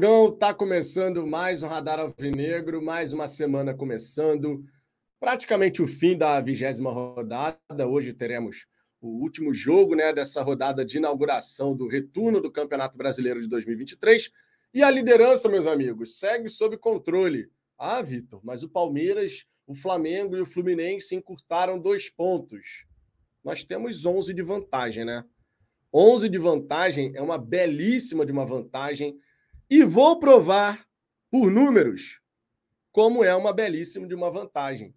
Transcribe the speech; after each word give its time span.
Fogão 0.00 0.32
está 0.32 0.54
começando 0.54 1.26
mais 1.26 1.62
um 1.62 1.66
Radar 1.66 2.00
Alvinegro, 2.00 2.80
mais 2.80 3.12
uma 3.12 3.28
semana 3.28 3.74
começando, 3.74 4.64
praticamente 5.20 5.82
o 5.82 5.86
fim 5.86 6.16
da 6.16 6.40
vigésima 6.40 6.90
rodada. 6.90 7.86
Hoje 7.86 8.14
teremos 8.14 8.64
o 8.98 9.08
último 9.20 9.52
jogo 9.52 9.94
né, 9.94 10.10
dessa 10.10 10.42
rodada 10.42 10.86
de 10.86 10.96
inauguração 10.96 11.76
do 11.76 11.86
retorno 11.86 12.40
do 12.40 12.50
Campeonato 12.50 12.96
Brasileiro 12.96 13.42
de 13.42 13.48
2023. 13.50 14.30
E 14.72 14.82
a 14.82 14.90
liderança, 14.90 15.50
meus 15.50 15.66
amigos, 15.66 16.18
segue 16.18 16.48
sob 16.48 16.78
controle. 16.78 17.50
Ah, 17.76 18.00
Vitor, 18.00 18.40
mas 18.42 18.62
o 18.62 18.70
Palmeiras, 18.70 19.44
o 19.66 19.74
Flamengo 19.74 20.34
e 20.34 20.40
o 20.40 20.46
Fluminense 20.46 21.14
encurtaram 21.14 21.78
dois 21.78 22.08
pontos. 22.08 22.86
Nós 23.44 23.64
temos 23.64 24.06
11 24.06 24.32
de 24.32 24.40
vantagem, 24.40 25.04
né? 25.04 25.22
11 25.92 26.26
de 26.30 26.38
vantagem 26.38 27.12
é 27.14 27.20
uma 27.20 27.36
belíssima 27.36 28.24
de 28.24 28.32
uma 28.32 28.46
vantagem 28.46 29.14
e 29.70 29.84
vou 29.84 30.18
provar 30.18 30.84
por 31.30 31.48
números 31.48 32.20
como 32.90 33.22
é 33.22 33.32
uma 33.36 33.52
belíssima 33.52 34.04
de 34.04 34.14
uma 34.16 34.28
vantagem. 34.28 34.92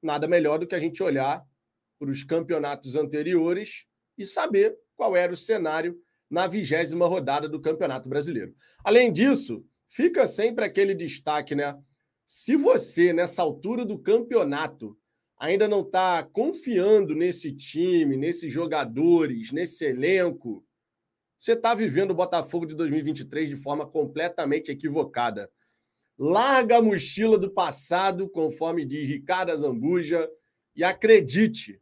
Nada 0.00 0.28
melhor 0.28 0.60
do 0.60 0.68
que 0.68 0.74
a 0.76 0.78
gente 0.78 1.02
olhar 1.02 1.44
para 1.98 2.10
os 2.10 2.22
campeonatos 2.22 2.94
anteriores 2.94 3.86
e 4.16 4.24
saber 4.24 4.78
qual 4.94 5.16
era 5.16 5.32
o 5.32 5.36
cenário 5.36 5.98
na 6.30 6.46
vigésima 6.46 7.08
rodada 7.08 7.48
do 7.48 7.60
Campeonato 7.60 8.08
Brasileiro. 8.08 8.54
Além 8.84 9.12
disso, 9.12 9.66
fica 9.88 10.26
sempre 10.28 10.64
aquele 10.64 10.94
destaque, 10.94 11.54
né? 11.56 11.76
Se 12.24 12.56
você, 12.56 13.12
nessa 13.12 13.42
altura 13.42 13.84
do 13.84 13.98
campeonato, 13.98 14.96
ainda 15.36 15.66
não 15.66 15.80
está 15.80 16.22
confiando 16.22 17.14
nesse 17.14 17.52
time, 17.52 18.16
nesses 18.16 18.52
jogadores, 18.52 19.50
nesse 19.50 19.84
elenco, 19.84 20.64
você 21.44 21.52
está 21.52 21.74
vivendo 21.74 22.12
o 22.12 22.14
Botafogo 22.14 22.64
de 22.64 22.74
2023 22.74 23.50
de 23.50 23.56
forma 23.58 23.86
completamente 23.86 24.70
equivocada. 24.70 25.50
Larga 26.18 26.78
a 26.78 26.82
mochila 26.82 27.36
do 27.36 27.50
passado, 27.50 28.26
conforme 28.30 28.82
diz 28.82 29.06
Ricardo 29.06 29.52
Azambuja, 29.52 30.26
e 30.74 30.82
acredite, 30.82 31.78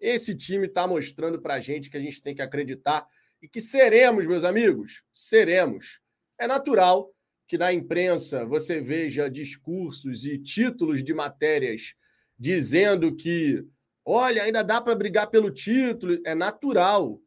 esse 0.00 0.34
time 0.34 0.68
está 0.68 0.86
mostrando 0.86 1.38
para 1.38 1.52
a 1.52 1.60
gente 1.60 1.90
que 1.90 1.98
a 1.98 2.00
gente 2.00 2.22
tem 2.22 2.34
que 2.34 2.40
acreditar 2.40 3.06
e 3.42 3.46
que 3.46 3.60
seremos, 3.60 4.26
meus 4.26 4.42
amigos, 4.42 5.02
seremos. 5.12 6.00
É 6.40 6.46
natural 6.46 7.12
que 7.46 7.58
na 7.58 7.70
imprensa 7.74 8.46
você 8.46 8.80
veja 8.80 9.28
discursos 9.28 10.24
e 10.24 10.38
títulos 10.38 11.04
de 11.04 11.12
matérias 11.12 11.94
dizendo 12.38 13.14
que, 13.14 13.62
olha, 14.02 14.44
ainda 14.44 14.62
dá 14.62 14.80
para 14.80 14.94
brigar 14.94 15.28
pelo 15.28 15.50
título. 15.50 16.18
É 16.24 16.34
natural. 16.34 17.20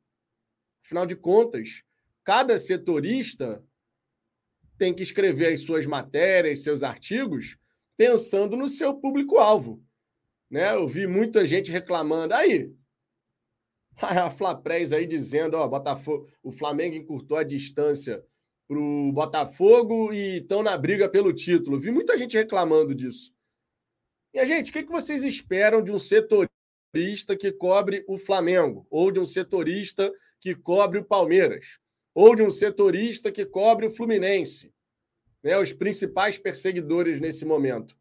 Afinal 0.87 1.05
de 1.05 1.17
contas, 1.17 1.83
cada 2.23 2.57
setorista 2.57 3.61
tem 4.77 4.93
que 4.93 5.03
escrever 5.03 5.51
as 5.51 5.59
suas 5.59 5.85
matérias, 5.85 6.63
seus 6.63 6.81
artigos, 6.81 7.57
pensando 7.97 8.55
no 8.55 8.69
seu 8.69 8.93
público-alvo. 8.93 9.83
Né? 10.49 10.73
Eu 10.73 10.87
vi 10.87 11.05
muita 11.05 11.45
gente 11.45 11.73
reclamando. 11.73 12.33
Aí, 12.33 12.73
a 14.01 14.31
Flaprés 14.31 14.93
aí 14.93 15.05
dizendo, 15.05 15.57
ó, 15.57 15.67
Botafogo, 15.67 16.25
o 16.41 16.53
Flamengo 16.53 16.95
encurtou 16.95 17.37
a 17.37 17.43
distância 17.43 18.25
para 18.65 18.79
o 18.79 19.11
Botafogo 19.11 20.13
e 20.13 20.37
estão 20.37 20.63
na 20.63 20.77
briga 20.77 21.09
pelo 21.09 21.33
título. 21.33 21.81
Vi 21.81 21.91
muita 21.91 22.17
gente 22.17 22.37
reclamando 22.37 22.95
disso. 22.95 23.35
E 24.33 24.39
a 24.39 24.45
gente, 24.45 24.69
o 24.69 24.73
que, 24.73 24.83
que 24.83 24.91
vocês 24.91 25.21
esperam 25.25 25.83
de 25.83 25.91
um 25.91 25.99
setorista 26.97 27.35
que 27.35 27.51
cobre 27.51 28.03
o 28.07 28.17
Flamengo, 28.17 28.87
ou 28.89 29.11
de 29.11 29.19
um 29.19 29.25
setorista 29.25 30.11
que 30.39 30.55
cobre 30.55 30.99
o 30.99 31.05
Palmeiras, 31.05 31.79
ou 32.13 32.35
de 32.35 32.41
um 32.41 32.49
setorista 32.49 33.31
que 33.31 33.45
cobre 33.45 33.85
o 33.85 33.91
Fluminense, 33.91 34.73
né, 35.43 35.57
os 35.59 35.71
principais 35.71 36.37
perseguidores 36.37 37.19
nesse 37.19 37.45
momento. 37.45 37.95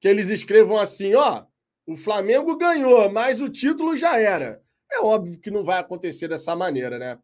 Que 0.00 0.08
eles 0.08 0.30
escrevam 0.30 0.78
assim: 0.78 1.14
ó, 1.14 1.44
o 1.86 1.96
Flamengo 1.96 2.56
ganhou, 2.56 3.10
mas 3.10 3.40
o 3.40 3.48
título 3.48 3.96
já 3.96 4.18
era. 4.18 4.62
É 4.90 5.00
óbvio 5.00 5.38
que 5.38 5.50
não 5.50 5.62
vai 5.62 5.78
acontecer 5.78 6.28
dessa 6.28 6.56
maneira, 6.56 6.98
né? 6.98 7.18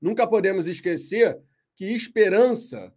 Nunca 0.00 0.26
podemos 0.26 0.66
esquecer 0.66 1.40
que 1.76 1.86
esperança 1.86 2.92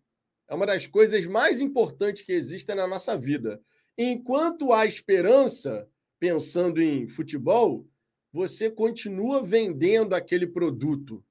é 0.47 0.55
uma 0.55 0.65
das 0.65 0.87
coisas 0.87 1.25
mais 1.27 1.59
importantes 1.59 2.23
que 2.23 2.33
existem 2.33 2.75
na 2.75 2.87
nossa 2.87 3.15
vida. 3.17 3.61
Enquanto 3.97 4.73
há 4.73 4.85
esperança, 4.85 5.87
pensando 6.25 6.81
em 6.81 7.07
futebol, 7.07 7.87
você 8.33 8.67
continua 8.67 9.43
vendendo 9.43 10.15
aquele 10.15 10.47
produto. 10.47 11.23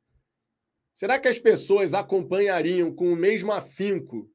Será 0.92 1.18
que 1.18 1.26
as 1.26 1.36
pessoas 1.36 1.92
acompanhariam 1.92 2.94
com 2.94 3.12
o 3.12 3.16
mesmo 3.16 3.50
afinco 3.50 4.30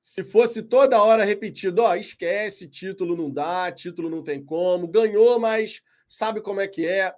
se 0.00 0.22
fosse 0.22 0.62
toda 0.62 1.02
hora 1.02 1.24
repetido, 1.24 1.82
ó, 1.82 1.96
esquece, 1.96 2.68
título 2.68 3.16
não 3.16 3.28
dá, 3.28 3.72
título 3.72 4.08
não 4.08 4.22
tem 4.22 4.44
como, 4.44 4.86
ganhou, 4.86 5.40
mas 5.40 5.82
sabe 6.06 6.40
como 6.40 6.60
é 6.60 6.68
que 6.68 6.86
é? 6.86 7.12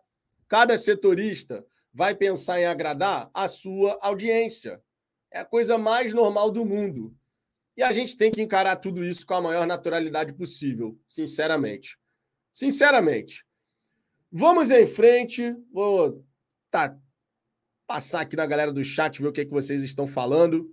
Cada 0.48 0.78
setorista 0.78 1.62
vai 1.92 2.14
pensar 2.14 2.58
em 2.58 2.64
agradar 2.64 3.28
a 3.34 3.48
sua 3.48 3.98
audiência. 4.00 4.80
É 5.30 5.40
a 5.40 5.44
coisa 5.44 5.76
mais 5.76 6.14
normal 6.14 6.50
do 6.50 6.64
mundo. 6.64 7.14
E 7.76 7.82
a 7.82 7.92
gente 7.92 8.16
tem 8.16 8.32
que 8.32 8.40
encarar 8.40 8.76
tudo 8.76 9.04
isso 9.04 9.26
com 9.26 9.34
a 9.34 9.42
maior 9.42 9.66
naturalidade 9.66 10.32
possível, 10.32 10.98
sinceramente. 11.06 11.98
Sinceramente. 12.56 13.44
Vamos 14.32 14.70
em 14.70 14.86
frente. 14.86 15.54
Vou 15.70 16.24
tá, 16.70 16.98
passar 17.86 18.22
aqui 18.22 18.34
na 18.34 18.46
galera 18.46 18.72
do 18.72 18.82
chat, 18.82 19.20
ver 19.20 19.28
o 19.28 19.32
que, 19.32 19.42
é 19.42 19.44
que 19.44 19.50
vocês 19.50 19.82
estão 19.82 20.06
falando. 20.06 20.66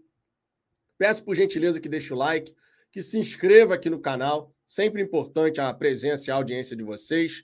Peço 0.97 1.25
por 1.25 1.35
gentileza 1.35 1.81
que 1.81 1.89
deixe 1.89 2.13
o 2.13 2.15
like, 2.15 2.55
que 2.89 3.03
se 3.03 3.19
inscreva 3.19 3.73
aqui 3.73 3.89
no 3.89 3.99
canal. 3.99 4.55
Sempre 4.65 5.01
importante 5.01 5.59
a 5.59 5.73
presença 5.73 6.29
e 6.29 6.31
a 6.31 6.35
audiência 6.35 6.73
de 6.73 6.83
vocês. 6.83 7.43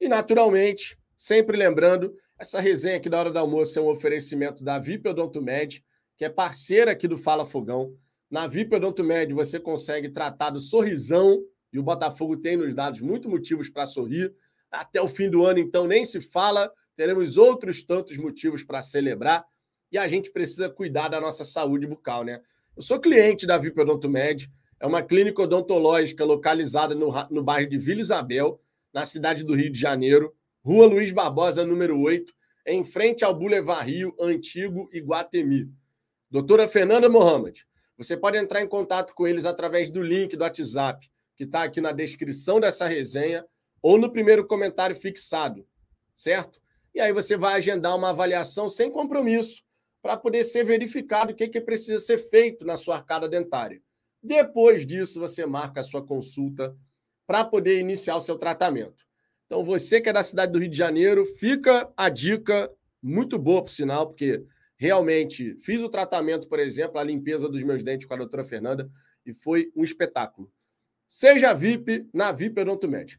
E, 0.00 0.08
naturalmente, 0.08 0.98
sempre 1.16 1.56
lembrando, 1.56 2.12
essa 2.36 2.60
resenha 2.60 2.96
aqui 2.96 3.08
da 3.08 3.20
hora 3.20 3.30
do 3.30 3.38
almoço 3.38 3.78
é 3.78 3.82
um 3.82 3.90
oferecimento 3.90 4.64
da 4.64 4.80
VIP 4.80 5.08
Odonto 5.08 5.40
Med, 5.40 5.84
que 6.16 6.24
é 6.24 6.28
parceira 6.28 6.90
aqui 6.90 7.06
do 7.06 7.16
Fala 7.16 7.46
Fogão. 7.46 7.96
Na 8.28 8.48
VIP 8.48 8.74
Odonto 8.74 9.04
Med 9.04 9.32
você 9.32 9.60
consegue 9.60 10.08
tratar 10.08 10.50
do 10.50 10.58
sorrisão 10.58 11.40
e 11.72 11.78
o 11.78 11.82
Botafogo 11.82 12.36
tem 12.36 12.56
nos 12.56 12.74
dados 12.74 13.00
muito 13.00 13.28
motivos 13.28 13.68
para 13.68 13.86
sorrir. 13.86 14.34
Até 14.70 15.00
o 15.00 15.08
fim 15.08 15.30
do 15.30 15.44
ano, 15.44 15.58
então, 15.58 15.86
nem 15.86 16.04
se 16.04 16.20
fala. 16.20 16.72
Teremos 16.96 17.36
outros 17.36 17.82
tantos 17.82 18.16
motivos 18.16 18.62
para 18.62 18.82
celebrar. 18.82 19.44
E 19.90 19.98
a 19.98 20.08
gente 20.08 20.30
precisa 20.30 20.68
cuidar 20.68 21.08
da 21.08 21.20
nossa 21.20 21.44
saúde 21.44 21.86
bucal, 21.86 22.24
né? 22.24 22.42
Eu 22.76 22.82
sou 22.82 23.00
cliente 23.00 23.46
da 23.46 23.58
VIP 23.58 23.80
Odontomed. 23.80 24.50
É 24.80 24.86
uma 24.86 25.02
clínica 25.02 25.42
odontológica 25.42 26.24
localizada 26.24 26.94
no, 26.94 27.12
no 27.30 27.42
bairro 27.42 27.68
de 27.68 27.78
Vila 27.78 28.00
Isabel, 28.00 28.60
na 28.92 29.04
cidade 29.04 29.44
do 29.44 29.54
Rio 29.54 29.70
de 29.70 29.78
Janeiro. 29.78 30.34
Rua 30.62 30.86
Luiz 30.86 31.10
Barbosa, 31.10 31.64
número 31.64 31.98
8, 31.98 32.32
em 32.66 32.84
frente 32.84 33.24
ao 33.24 33.34
Boulevard 33.34 33.90
Rio, 33.90 34.14
Antigo 34.20 34.88
Iguatemi. 34.92 35.70
Doutora 36.30 36.68
Fernanda 36.68 37.08
Mohamed, 37.08 37.66
você 37.96 38.16
pode 38.16 38.36
entrar 38.36 38.60
em 38.60 38.68
contato 38.68 39.14
com 39.14 39.26
eles 39.26 39.46
através 39.46 39.90
do 39.90 40.02
link 40.02 40.36
do 40.36 40.42
WhatsApp 40.42 41.08
que 41.38 41.44
está 41.44 41.62
aqui 41.62 41.80
na 41.80 41.92
descrição 41.92 42.58
dessa 42.58 42.88
resenha 42.88 43.46
ou 43.80 43.96
no 43.96 44.10
primeiro 44.10 44.44
comentário 44.44 44.96
fixado, 44.96 45.64
certo? 46.12 46.60
E 46.92 47.00
aí 47.00 47.12
você 47.12 47.36
vai 47.36 47.54
agendar 47.54 47.96
uma 47.96 48.10
avaliação 48.10 48.68
sem 48.68 48.90
compromisso 48.90 49.62
para 50.02 50.16
poder 50.16 50.42
ser 50.42 50.64
verificado 50.64 51.30
o 51.32 51.36
que, 51.36 51.46
que 51.46 51.60
precisa 51.60 52.00
ser 52.00 52.18
feito 52.18 52.66
na 52.66 52.76
sua 52.76 52.96
arcada 52.96 53.28
dentária. 53.28 53.80
Depois 54.20 54.84
disso, 54.84 55.20
você 55.20 55.46
marca 55.46 55.78
a 55.78 55.84
sua 55.84 56.04
consulta 56.04 56.76
para 57.24 57.44
poder 57.44 57.78
iniciar 57.78 58.16
o 58.16 58.20
seu 58.20 58.36
tratamento. 58.36 59.06
Então, 59.46 59.64
você 59.64 60.00
que 60.00 60.08
é 60.08 60.12
da 60.12 60.24
cidade 60.24 60.50
do 60.50 60.58
Rio 60.58 60.68
de 60.68 60.76
Janeiro, 60.76 61.24
fica 61.24 61.88
a 61.96 62.08
dica 62.08 62.68
muito 63.00 63.38
boa, 63.38 63.62
por 63.62 63.70
sinal, 63.70 64.08
porque 64.08 64.42
realmente 64.76 65.54
fiz 65.54 65.82
o 65.82 65.88
tratamento, 65.88 66.48
por 66.48 66.58
exemplo, 66.58 66.98
a 66.98 67.04
limpeza 67.04 67.48
dos 67.48 67.62
meus 67.62 67.84
dentes 67.84 68.08
com 68.08 68.14
a 68.14 68.18
doutora 68.18 68.44
Fernanda, 68.44 68.90
e 69.24 69.32
foi 69.32 69.70
um 69.76 69.84
espetáculo. 69.84 70.50
Seja 71.08 71.54
VIP 71.54 72.06
na 72.12 72.30
VIP 72.30 72.60
Odontomed. 72.60 73.18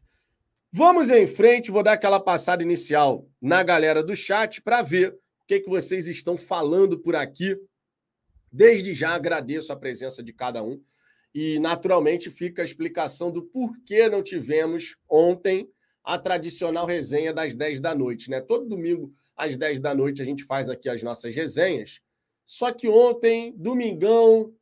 Vamos 0.72 1.10
em 1.10 1.26
frente, 1.26 1.72
vou 1.72 1.82
dar 1.82 1.94
aquela 1.94 2.20
passada 2.20 2.62
inicial 2.62 3.28
na 3.42 3.64
galera 3.64 4.00
do 4.00 4.14
chat 4.14 4.62
para 4.62 4.80
ver 4.80 5.12
o 5.12 5.46
que, 5.48 5.58
que 5.58 5.68
vocês 5.68 6.06
estão 6.06 6.38
falando 6.38 7.00
por 7.00 7.16
aqui. 7.16 7.58
Desde 8.52 8.94
já 8.94 9.10
agradeço 9.10 9.72
a 9.72 9.76
presença 9.76 10.22
de 10.22 10.32
cada 10.32 10.62
um 10.62 10.80
e, 11.34 11.58
naturalmente, 11.58 12.30
fica 12.30 12.62
a 12.62 12.64
explicação 12.64 13.28
do 13.32 13.42
porquê 13.42 14.08
não 14.08 14.22
tivemos 14.22 14.96
ontem 15.08 15.68
a 16.04 16.16
tradicional 16.16 16.86
resenha 16.86 17.34
das 17.34 17.56
10 17.56 17.80
da 17.80 17.92
noite. 17.92 18.30
Né? 18.30 18.40
Todo 18.40 18.68
domingo, 18.68 19.12
às 19.36 19.56
10 19.56 19.80
da 19.80 19.92
noite, 19.92 20.22
a 20.22 20.24
gente 20.24 20.44
faz 20.44 20.70
aqui 20.70 20.88
as 20.88 21.02
nossas 21.02 21.34
resenhas. 21.34 22.00
Só 22.44 22.72
que 22.72 22.88
ontem, 22.88 23.52
domingão, 23.56 24.54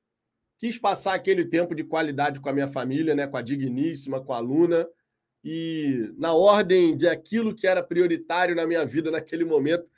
quis 0.59 0.77
passar 0.77 1.15
aquele 1.15 1.45
tempo 1.45 1.75
de 1.75 1.85
qualidade 1.85 2.41
com 2.41 2.49
a 2.49 2.53
minha 2.53 2.69
família, 2.69 3.15
né, 3.15 3.27
com 3.27 3.37
a 3.37 3.43
digníssima, 3.43 4.21
com 4.21 4.33
a 4.33 4.41
Luna, 4.41 4.87
e 5.43 6.13
na 6.19 6.35
ordem 6.35 6.97
de 6.97 7.09
aquilo 7.09 7.55
que 7.55 7.67
era 7.67 7.83
prioritário 7.83 8.55
na 8.55 8.67
minha 8.67 8.85
vida 8.85 9.11
naquele 9.11 9.45
momento, 9.45 9.91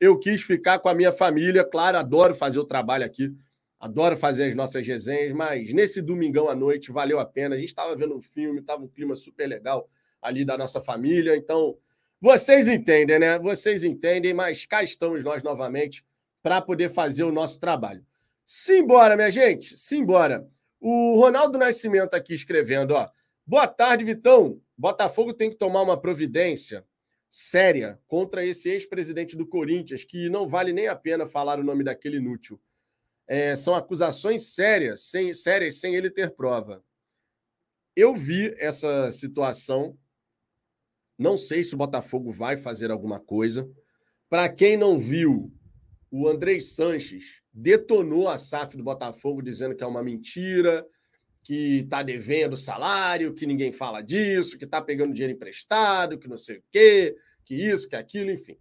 eu 0.00 0.18
quis 0.18 0.42
ficar 0.42 0.78
com 0.78 0.88
a 0.88 0.94
minha 0.94 1.12
família. 1.12 1.64
Claro, 1.64 1.98
adoro 1.98 2.34
fazer 2.34 2.58
o 2.58 2.64
trabalho 2.64 3.04
aqui 3.04 3.32
Adoro 3.78 4.16
fazer 4.16 4.44
as 4.44 4.54
nossas 4.54 4.86
resenhas, 4.86 5.32
mas 5.32 5.72
nesse 5.72 6.00
domingão 6.00 6.48
à 6.48 6.54
noite 6.54 6.90
valeu 6.90 7.20
a 7.20 7.26
pena. 7.26 7.54
A 7.54 7.58
gente 7.58 7.68
estava 7.68 7.94
vendo 7.94 8.16
um 8.16 8.22
filme, 8.22 8.60
estava 8.60 8.82
um 8.82 8.88
clima 8.88 9.14
super 9.14 9.46
legal 9.46 9.88
ali 10.20 10.44
da 10.44 10.56
nossa 10.56 10.80
família. 10.80 11.36
Então, 11.36 11.76
vocês 12.20 12.68
entendem, 12.68 13.18
né? 13.18 13.38
Vocês 13.38 13.84
entendem, 13.84 14.32
mas 14.32 14.64
cá 14.64 14.82
estamos 14.82 15.22
nós 15.22 15.42
novamente 15.42 16.04
para 16.42 16.62
poder 16.62 16.88
fazer 16.88 17.24
o 17.24 17.32
nosso 17.32 17.60
trabalho. 17.60 18.02
Simbora, 18.48 19.16
minha 19.16 19.28
gente, 19.28 19.76
simbora. 19.76 20.48
O 20.80 21.18
Ronaldo 21.18 21.58
Nascimento 21.58 22.14
aqui 22.14 22.32
escrevendo, 22.32 22.92
ó. 22.92 23.10
Boa 23.44 23.66
tarde, 23.66 24.04
Vitão. 24.04 24.62
Botafogo 24.78 25.34
tem 25.34 25.50
que 25.50 25.56
tomar 25.56 25.82
uma 25.82 26.00
providência 26.00 26.86
séria 27.28 28.00
contra 28.06 28.46
esse 28.46 28.70
ex-presidente 28.70 29.36
do 29.36 29.48
Corinthians, 29.48 30.04
que 30.04 30.28
não 30.28 30.46
vale 30.46 30.72
nem 30.72 30.86
a 30.86 30.94
pena 30.94 31.26
falar 31.26 31.58
o 31.58 31.64
nome 31.64 31.82
daquele 31.82 32.18
inútil. 32.18 32.60
É, 33.26 33.56
são 33.56 33.74
acusações 33.74 34.54
sérias, 34.54 35.10
sem, 35.10 35.34
sérias, 35.34 35.80
sem 35.80 35.96
ele 35.96 36.08
ter 36.08 36.30
prova. 36.30 36.84
Eu 37.96 38.14
vi 38.14 38.54
essa 38.58 39.10
situação. 39.10 39.98
Não 41.18 41.36
sei 41.36 41.64
se 41.64 41.74
o 41.74 41.78
Botafogo 41.78 42.30
vai 42.30 42.56
fazer 42.56 42.92
alguma 42.92 43.18
coisa. 43.18 43.68
Para 44.28 44.48
quem 44.48 44.76
não 44.76 45.00
viu, 45.00 45.52
o 46.10 46.28
Andrei 46.28 46.60
Sanches 46.60 47.42
detonou 47.52 48.28
a 48.28 48.38
SAF 48.38 48.76
do 48.76 48.82
Botafogo, 48.82 49.42
dizendo 49.42 49.74
que 49.74 49.82
é 49.82 49.86
uma 49.86 50.02
mentira, 50.02 50.86
que 51.42 51.80
está 51.80 52.02
devendo 52.02 52.56
salário, 52.56 53.32
que 53.32 53.46
ninguém 53.46 53.70
fala 53.70 54.02
disso, 54.02 54.58
que 54.58 54.64
está 54.64 54.82
pegando 54.82 55.14
dinheiro 55.14 55.34
emprestado, 55.34 56.18
que 56.18 56.28
não 56.28 56.36
sei 56.36 56.58
o 56.58 56.64
quê, 56.72 57.16
que 57.44 57.54
isso, 57.54 57.88
que 57.88 57.96
aquilo, 57.96 58.30
enfim. 58.30 58.58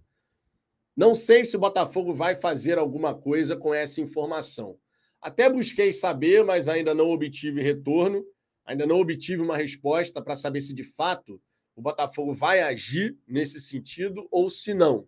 Não 0.95 1.13
sei 1.13 1.43
se 1.43 1.57
o 1.57 1.59
Botafogo 1.59 2.13
vai 2.13 2.35
fazer 2.35 2.77
alguma 2.77 3.13
coisa 3.13 3.55
com 3.55 3.73
essa 3.73 3.99
informação. 3.99 4.77
Até 5.19 5.49
busquei 5.49 5.91
saber, 5.91 6.43
mas 6.43 6.67
ainda 6.67 6.93
não 6.93 7.09
obtive 7.09 7.61
retorno, 7.61 8.23
ainda 8.63 8.85
não 8.85 8.99
obtive 8.99 9.41
uma 9.41 9.57
resposta 9.57 10.21
para 10.21 10.35
saber 10.35 10.61
se 10.61 10.73
de 10.73 10.83
fato 10.83 11.41
o 11.75 11.81
Botafogo 11.81 12.33
vai 12.33 12.61
agir 12.61 13.17
nesse 13.27 13.59
sentido 13.59 14.27
ou 14.31 14.49
se 14.49 14.73
não. 14.73 15.07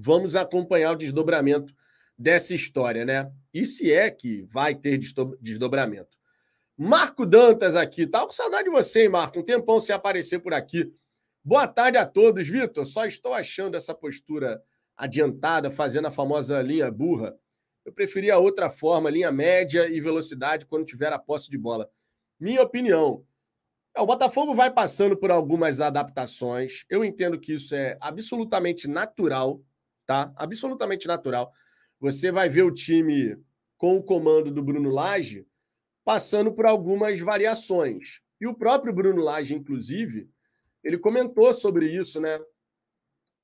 Vamos 0.00 0.36
acompanhar 0.36 0.92
o 0.92 0.96
desdobramento 0.96 1.74
dessa 2.16 2.54
história, 2.54 3.04
né? 3.04 3.30
E 3.52 3.64
se 3.64 3.92
é 3.92 4.08
que 4.08 4.42
vai 4.42 4.76
ter 4.76 4.96
desdobramento. 5.40 6.16
Marco 6.76 7.26
Dantas 7.26 7.74
aqui. 7.74 8.06
Tava 8.06 8.26
com 8.26 8.32
saudade 8.32 8.64
de 8.64 8.70
você, 8.70 9.02
hein, 9.02 9.08
Marco? 9.08 9.40
Um 9.40 9.42
tempão 9.42 9.80
sem 9.80 9.92
aparecer 9.92 10.38
por 10.38 10.54
aqui. 10.54 10.88
Boa 11.44 11.66
tarde 11.66 11.98
a 11.98 12.06
todos, 12.06 12.46
Vitor. 12.46 12.86
Só 12.86 13.04
estou 13.04 13.34
achando 13.34 13.76
essa 13.76 13.92
postura 13.92 14.62
adiantada, 14.96 15.72
fazendo 15.72 16.06
a 16.06 16.12
famosa 16.12 16.62
linha 16.62 16.88
burra. 16.88 17.36
Eu 17.84 17.92
preferia 17.92 18.38
outra 18.38 18.70
forma, 18.70 19.10
linha 19.10 19.32
média 19.32 19.88
e 19.88 20.00
velocidade 20.00 20.66
quando 20.66 20.86
tiver 20.86 21.12
a 21.12 21.18
posse 21.18 21.50
de 21.50 21.58
bola. 21.58 21.90
Minha 22.38 22.62
opinião. 22.62 23.24
É, 23.96 24.00
o 24.00 24.06
Botafogo 24.06 24.54
vai 24.54 24.70
passando 24.70 25.16
por 25.16 25.32
algumas 25.32 25.80
adaptações. 25.80 26.84
Eu 26.88 27.04
entendo 27.04 27.40
que 27.40 27.54
isso 27.54 27.74
é 27.74 27.96
absolutamente 28.00 28.86
natural, 28.86 29.60
tá? 30.08 30.32
Absolutamente 30.36 31.06
natural. 31.06 31.52
Você 32.00 32.32
vai 32.32 32.48
ver 32.48 32.62
o 32.62 32.72
time 32.72 33.36
com 33.76 33.98
o 33.98 34.02
comando 34.02 34.50
do 34.50 34.62
Bruno 34.62 34.88
Lage 34.88 35.46
passando 36.02 36.50
por 36.50 36.64
algumas 36.64 37.20
variações. 37.20 38.22
E 38.40 38.46
o 38.46 38.54
próprio 38.54 38.90
Bruno 38.90 39.20
Lage, 39.20 39.54
inclusive, 39.54 40.30
ele 40.82 40.96
comentou 40.96 41.52
sobre 41.52 41.92
isso, 41.94 42.18
né? 42.22 42.40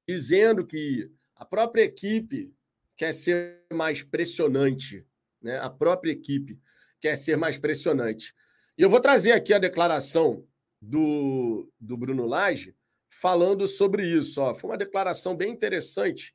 Dizendo 0.09 0.65
que 0.65 1.11
a 1.37 1.45
própria 1.45 1.83
equipe 1.83 2.51
quer 2.97 3.13
ser 3.13 3.63
mais 3.71 4.03
pressionante, 4.03 5.07
né? 5.43 5.59
A 5.59 5.69
própria 5.69 6.13
equipe 6.13 6.59
quer 6.99 7.17
ser 7.17 7.37
mais 7.37 7.59
pressionante. 7.59 8.35
E 8.79 8.81
eu 8.81 8.89
vou 8.89 9.01
trazer 9.01 9.33
aqui 9.33 9.53
a 9.53 9.59
declaração 9.59 10.47
do, 10.81 11.71
do 11.79 11.95
Bruno 11.95 12.25
Lage 12.25 12.75
falando 13.21 13.69
sobre 13.69 14.09
isso. 14.09 14.41
Ó. 14.41 14.55
Foi 14.55 14.71
uma 14.71 14.79
declaração 14.79 15.37
bem 15.37 15.53
interessante 15.53 16.35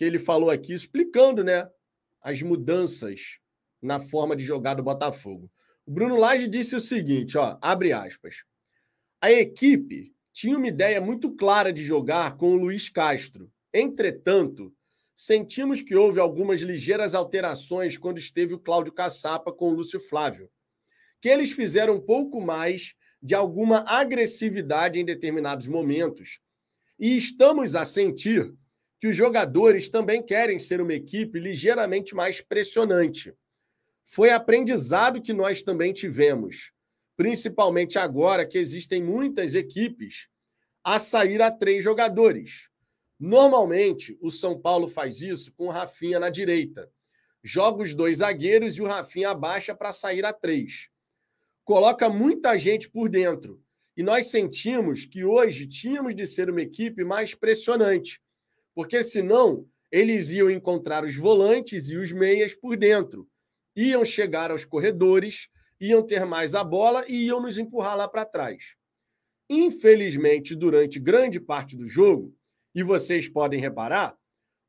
que 0.00 0.04
ele 0.06 0.18
falou 0.18 0.48
aqui, 0.48 0.72
explicando 0.72 1.44
né, 1.44 1.68
as 2.22 2.40
mudanças 2.40 3.38
na 3.82 4.00
forma 4.00 4.34
de 4.34 4.42
jogar 4.42 4.72
do 4.72 4.82
Botafogo. 4.82 5.52
O 5.84 5.92
Bruno 5.92 6.16
Lage 6.16 6.48
disse 6.48 6.74
o 6.74 6.80
seguinte, 6.80 7.36
ó, 7.36 7.58
abre 7.60 7.92
aspas. 7.92 8.36
A 9.20 9.30
equipe 9.30 10.14
tinha 10.32 10.56
uma 10.56 10.68
ideia 10.68 11.02
muito 11.02 11.36
clara 11.36 11.70
de 11.70 11.82
jogar 11.82 12.38
com 12.38 12.52
o 12.52 12.56
Luiz 12.56 12.88
Castro. 12.88 13.52
Entretanto, 13.74 14.74
sentimos 15.14 15.82
que 15.82 15.94
houve 15.94 16.18
algumas 16.18 16.62
ligeiras 16.62 17.14
alterações 17.14 17.98
quando 17.98 18.16
esteve 18.16 18.54
o 18.54 18.58
Cláudio 18.58 18.94
Caçapa 18.94 19.52
com 19.52 19.68
o 19.68 19.74
Lúcio 19.74 20.00
Flávio, 20.00 20.48
que 21.20 21.28
eles 21.28 21.52
fizeram 21.52 21.96
um 21.96 22.00
pouco 22.00 22.40
mais 22.40 22.94
de 23.22 23.34
alguma 23.34 23.84
agressividade 23.86 24.98
em 24.98 25.04
determinados 25.04 25.68
momentos. 25.68 26.40
E 26.98 27.18
estamos 27.18 27.74
a 27.74 27.84
sentir 27.84 28.50
que 29.00 29.08
os 29.08 29.16
jogadores 29.16 29.88
também 29.88 30.22
querem 30.22 30.58
ser 30.58 30.80
uma 30.80 30.92
equipe 30.92 31.40
ligeiramente 31.40 32.14
mais 32.14 32.40
pressionante 32.42 33.34
foi 34.04 34.30
aprendizado 34.30 35.22
que 35.22 35.32
nós 35.32 35.62
também 35.62 35.92
tivemos, 35.92 36.72
principalmente 37.16 37.98
agora 37.98 38.44
que 38.44 38.58
existem 38.58 39.02
muitas 39.02 39.54
equipes 39.54 40.28
a 40.82 40.98
sair 40.98 41.40
a 41.40 41.50
três 41.50 41.82
jogadores. 41.82 42.68
Normalmente, 43.18 44.18
o 44.20 44.30
São 44.30 44.58
Paulo 44.58 44.88
faz 44.88 45.22
isso 45.22 45.52
com 45.52 45.66
o 45.66 45.70
Rafinha 45.70 46.18
na 46.18 46.28
direita. 46.28 46.90
Joga 47.42 47.82
os 47.82 47.94
dois 47.94 48.18
zagueiros 48.18 48.76
e 48.76 48.82
o 48.82 48.86
Rafinha 48.86 49.30
abaixa 49.30 49.74
para 49.74 49.92
sair 49.92 50.24
a 50.24 50.32
três. 50.32 50.88
Coloca 51.64 52.08
muita 52.08 52.58
gente 52.58 52.90
por 52.90 53.08
dentro. 53.08 53.62
E 53.96 54.02
nós 54.02 54.26
sentimos 54.26 55.04
que 55.04 55.24
hoje 55.24 55.66
tínhamos 55.66 56.14
de 56.14 56.26
ser 56.26 56.50
uma 56.50 56.62
equipe 56.62 57.04
mais 57.04 57.34
pressionante, 57.34 58.20
porque 58.80 59.02
senão 59.02 59.66
eles 59.92 60.30
iam 60.30 60.50
encontrar 60.50 61.04
os 61.04 61.14
volantes 61.14 61.90
e 61.90 61.98
os 61.98 62.12
meias 62.12 62.54
por 62.54 62.78
dentro 62.78 63.28
iam 63.76 64.02
chegar 64.02 64.50
aos 64.50 64.64
corredores, 64.64 65.50
iam 65.78 66.02
ter 66.02 66.24
mais 66.24 66.54
a 66.54 66.64
bola 66.64 67.04
e 67.06 67.26
iam 67.26 67.42
nos 67.42 67.58
empurrar 67.58 67.94
lá 67.94 68.08
para 68.08 68.24
trás. 68.24 68.76
Infelizmente, 69.50 70.56
durante 70.56 70.98
grande 70.98 71.38
parte 71.38 71.76
do 71.76 71.86
jogo, 71.86 72.34
e 72.74 72.82
vocês 72.82 73.28
podem 73.28 73.60
reparar, 73.60 74.16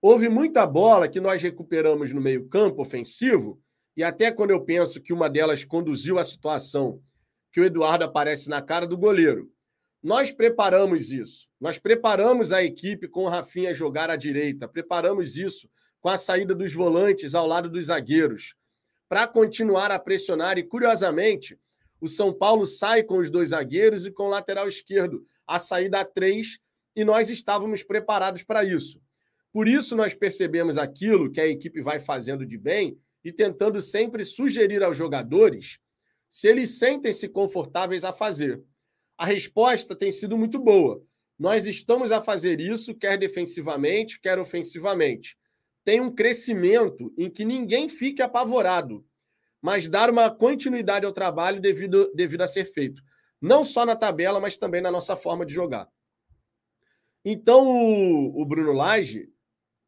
houve 0.02 0.28
muita 0.28 0.68
bola 0.68 1.08
que 1.08 1.22
nós 1.22 1.42
recuperamos 1.42 2.12
no 2.12 2.20
meio-campo 2.20 2.82
ofensivo, 2.82 3.62
e 3.96 4.04
até 4.04 4.30
quando 4.30 4.52
eu 4.52 4.62
penso 4.62 5.02
que 5.02 5.14
uma 5.14 5.30
delas 5.30 5.64
conduziu 5.64 6.20
a 6.20 6.24
situação 6.26 7.02
que 7.54 7.62
o 7.62 7.64
Eduardo 7.64 8.04
aparece 8.04 8.50
na 8.50 8.62
cara 8.62 8.86
do 8.86 8.98
goleiro. 8.98 9.50
Nós 10.02 10.32
preparamos 10.32 11.12
isso. 11.12 11.48
Nós 11.60 11.78
preparamos 11.78 12.52
a 12.52 12.64
equipe 12.64 13.08
com 13.08 13.26
o 13.26 13.30
Rafinha 13.30 13.74
jogar 13.74 14.10
à 14.10 14.16
direita, 14.16 14.68
preparamos 14.68 15.38
isso 15.38 15.70
com 16.00 16.10
a 16.10 16.18
saída 16.18 16.56
dos 16.56 16.74
volantes 16.74 17.36
ao 17.36 17.46
lado 17.46 17.70
dos 17.70 17.86
zagueiros 17.86 18.56
para 19.08 19.28
continuar 19.28 19.92
a 19.92 20.00
pressionar. 20.00 20.58
E, 20.58 20.64
curiosamente, 20.64 21.60
o 22.00 22.08
São 22.08 22.34
Paulo 22.34 22.66
sai 22.66 23.04
com 23.04 23.20
os 23.20 23.30
dois 23.30 23.50
zagueiros 23.50 24.06
e 24.06 24.12
com 24.12 24.24
o 24.24 24.30
lateral 24.30 24.68
esquerdo, 24.68 25.24
a 25.46 25.60
saída 25.60 26.00
a 26.00 26.06
três, 26.06 26.58
e 26.96 27.04
nós 27.04 27.30
estávamos 27.30 27.84
preparados 27.84 28.42
para 28.42 28.64
isso. 28.64 29.00
Por 29.54 29.68
isso, 29.68 29.96
nós 29.96 30.14
percebemos 30.14 30.78
aquilo 30.78 31.30
que 31.30 31.40
a 31.40 31.48
equipe 31.48 31.82
vai 31.82 32.00
fazendo 32.00 32.46
de 32.46 32.58
bem 32.58 32.98
e 33.24 33.32
tentando 33.32 33.80
sempre 33.80 34.24
sugerir 34.24 34.82
aos 34.82 34.98
jogadores 34.98 35.78
se 36.30 36.48
eles 36.48 36.80
sentem-se 36.80 37.28
confortáveis 37.28 38.04
a 38.04 38.14
fazer. 38.14 38.64
A 39.22 39.26
resposta 39.26 39.96
tem 39.96 40.12
sido 40.12 40.36
muito 40.36 40.58
boa. 40.58 41.06
Nós 41.38 41.68
estamos 41.68 42.12
a 42.12 42.22
fazer 42.22 42.60
isso, 42.60 42.96
quer 42.96 43.18
defensivamente, 43.18 44.20
quer 44.20 44.40
ofensivamente 44.40 45.38
tem 45.84 46.00
um 46.00 46.14
crescimento 46.14 47.14
em 47.18 47.30
que 47.30 47.44
ninguém 47.44 47.90
fique 47.90 48.22
apavorado, 48.22 49.06
mas 49.62 49.90
dar 49.90 50.10
uma 50.10 50.30
continuidade 50.30 51.06
ao 51.06 51.12
trabalho 51.12 51.60
devido, 51.60 52.12
devido 52.14 52.42
a 52.42 52.48
ser 52.48 52.66
feito. 52.66 53.02
Não 53.40 53.64
só 53.64 53.86
na 53.86 53.96
tabela, 53.96 54.40
mas 54.40 54.58
também 54.58 54.82
na 54.82 54.92
nossa 54.92 55.16
forma 55.16 55.46
de 55.46 55.54
jogar. 55.54 55.88
Então, 57.26 57.68
o, 57.68 58.42
o 58.42 58.46
Bruno 58.46 58.74
Lage, 58.74 59.30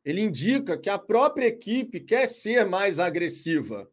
ele 0.04 0.22
indica 0.22 0.78
que 0.78 0.90
a 0.90 0.98
própria 0.98 1.48
equipe 1.48 2.00
quer 2.00 2.28
ser 2.28 2.66
mais 2.66 3.00
agressiva. 3.00 3.90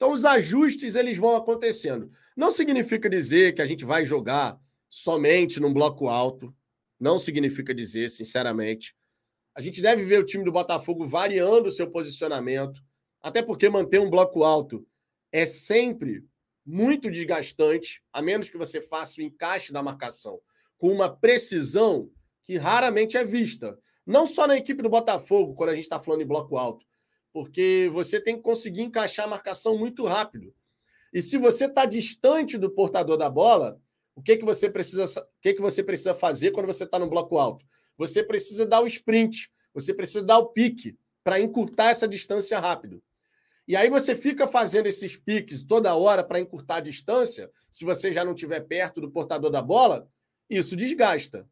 Então, 0.00 0.14
os 0.14 0.24
ajustes 0.24 0.94
eles 0.94 1.18
vão 1.18 1.36
acontecendo. 1.36 2.10
Não 2.34 2.50
significa 2.50 3.06
dizer 3.06 3.54
que 3.54 3.60
a 3.60 3.66
gente 3.66 3.84
vai 3.84 4.02
jogar 4.02 4.58
somente 4.88 5.60
num 5.60 5.74
bloco 5.74 6.08
alto. 6.08 6.56
Não 6.98 7.18
significa 7.18 7.74
dizer, 7.74 8.08
sinceramente. 8.08 8.96
A 9.54 9.60
gente 9.60 9.82
deve 9.82 10.02
ver 10.02 10.18
o 10.18 10.24
time 10.24 10.42
do 10.42 10.50
Botafogo 10.50 11.04
variando 11.04 11.66
o 11.66 11.70
seu 11.70 11.90
posicionamento, 11.90 12.82
até 13.20 13.42
porque 13.42 13.68
manter 13.68 14.00
um 14.00 14.08
bloco 14.08 14.42
alto 14.42 14.86
é 15.30 15.44
sempre 15.44 16.24
muito 16.64 17.10
desgastante, 17.10 18.02
a 18.10 18.22
menos 18.22 18.48
que 18.48 18.56
você 18.56 18.80
faça 18.80 19.20
o 19.20 19.22
encaixe 19.22 19.70
da 19.70 19.82
marcação 19.82 20.40
com 20.78 20.90
uma 20.90 21.14
precisão 21.14 22.10
que 22.42 22.56
raramente 22.56 23.18
é 23.18 23.24
vista. 23.24 23.78
Não 24.06 24.26
só 24.26 24.46
na 24.46 24.56
equipe 24.56 24.82
do 24.82 24.88
Botafogo, 24.88 25.52
quando 25.52 25.68
a 25.68 25.74
gente 25.74 25.84
está 25.84 26.00
falando 26.00 26.22
em 26.22 26.26
bloco 26.26 26.56
alto, 26.56 26.86
porque 27.32 27.90
você 27.92 28.20
tem 28.20 28.36
que 28.36 28.42
conseguir 28.42 28.82
encaixar 28.82 29.26
a 29.26 29.30
marcação 29.30 29.78
muito 29.78 30.04
rápido. 30.04 30.54
E 31.12 31.22
se 31.22 31.36
você 31.36 31.66
está 31.66 31.84
distante 31.84 32.56
do 32.56 32.70
portador 32.70 33.16
da 33.16 33.28
bola, 33.28 33.80
o 34.14 34.22
que, 34.22 34.36
que 34.36 34.44
você 34.44 34.68
precisa, 34.68 35.04
o 35.04 35.40
que, 35.40 35.54
que 35.54 35.62
você 35.62 35.82
precisa 35.82 36.14
fazer 36.14 36.50
quando 36.50 36.66
você 36.66 36.84
está 36.84 36.98
no 36.98 37.08
bloco 37.08 37.38
alto? 37.38 37.64
Você 37.96 38.22
precisa 38.22 38.66
dar 38.66 38.80
o 38.80 38.86
sprint, 38.86 39.50
você 39.74 39.92
precisa 39.92 40.22
dar 40.22 40.38
o 40.38 40.46
pique 40.46 40.96
para 41.22 41.40
encurtar 41.40 41.90
essa 41.90 42.08
distância 42.08 42.58
rápido. 42.58 43.02
E 43.66 43.76
aí 43.76 43.88
você 43.88 44.14
fica 44.16 44.48
fazendo 44.48 44.86
esses 44.86 45.16
piques 45.16 45.62
toda 45.62 45.94
hora 45.94 46.24
para 46.24 46.40
encurtar 46.40 46.76
a 46.76 46.80
distância, 46.80 47.50
se 47.70 47.84
você 47.84 48.12
já 48.12 48.24
não 48.24 48.34
estiver 48.34 48.60
perto 48.60 49.00
do 49.00 49.10
portador 49.10 49.50
da 49.50 49.62
bola, 49.62 50.08
isso 50.48 50.74
desgasta. 50.74 51.48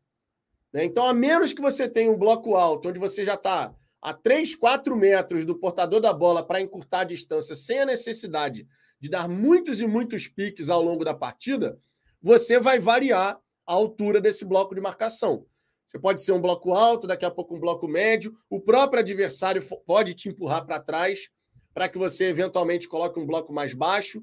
Né? 0.73 0.85
Então, 0.85 1.05
a 1.05 1.15
menos 1.15 1.53
que 1.53 1.63
você 1.63 1.89
tenha 1.89 2.11
um 2.11 2.19
bloco 2.19 2.57
alto, 2.57 2.89
onde 2.89 2.99
você 2.99 3.25
já 3.25 3.35
está 3.35 3.75
a 4.01 4.15
3, 4.15 4.55
4 4.55 4.97
metros 4.97 5.45
do 5.45 5.59
portador 5.59 6.01
da 6.01 6.13
bola 6.13 6.47
para 6.47 6.61
encurtar 6.61 7.01
a 7.01 7.05
distância, 7.05 7.55
sem 7.55 7.81
a 7.81 7.87
necessidade 7.87 8.67
de 9.01 9.09
dar 9.09 9.29
muitos 9.29 9.81
e 9.81 9.87
muitos 9.87 10.29
piques 10.29 10.69
ao 10.69 10.83
longo 10.83 11.05
da 11.05 11.15
partida, 11.15 11.79
você 12.21 12.59
vai 12.59 12.79
variar 12.79 13.39
a 13.67 13.73
altura 13.73 14.21
desse 14.21 14.45
bloco 14.45 14.75
de 14.75 14.81
marcação. 14.81 15.47
Você 15.87 15.99
pode 15.99 16.21
ser 16.21 16.33
um 16.33 16.41
bloco 16.41 16.75
alto, 16.75 17.07
daqui 17.07 17.25
a 17.25 17.31
pouco 17.31 17.57
um 17.57 17.61
bloco 17.61 17.89
médio. 17.89 18.37
O 18.51 18.61
próprio 18.61 19.01
adversário 19.01 19.63
pode 19.87 20.15
te 20.15 20.29
empurrar 20.29 20.67
para 20.67 20.81
trás 20.81 21.31
para 21.73 21.89
que 21.89 21.97
você 21.97 22.27
eventualmente 22.27 22.89
coloque 22.89 23.19
um 23.19 23.27
bloco 23.27 23.53
mais 23.53 23.73
baixo. 23.73 24.23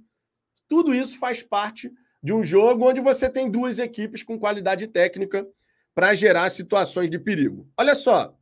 Tudo 0.68 0.94
isso 0.94 1.18
faz 1.18 1.42
parte 1.42 1.92
de 2.22 2.34
um 2.34 2.44
jogo 2.44 2.88
onde 2.88 3.02
você 3.02 3.30
tem 3.30 3.50
duas 3.50 3.80
equipes 3.80 4.24
com 4.24 4.38
qualidade 4.38 4.88
técnica 4.88 5.48
para 5.94 6.14
gerar 6.14 6.50
situações 6.50 7.10
de 7.10 7.18
perigo. 7.18 7.68
Olha 7.78 7.96
só, 7.96 8.38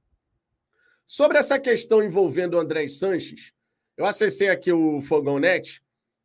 sobre 1.05 1.37
essa 1.37 1.59
questão 1.59 2.03
envolvendo 2.03 2.55
o 2.55 2.59
André 2.59 2.87
Sanches, 2.87 3.51
eu 3.97 4.05
acessei 4.05 4.49
aqui 4.49 4.71
o 4.71 5.01
Fogão 5.01 5.39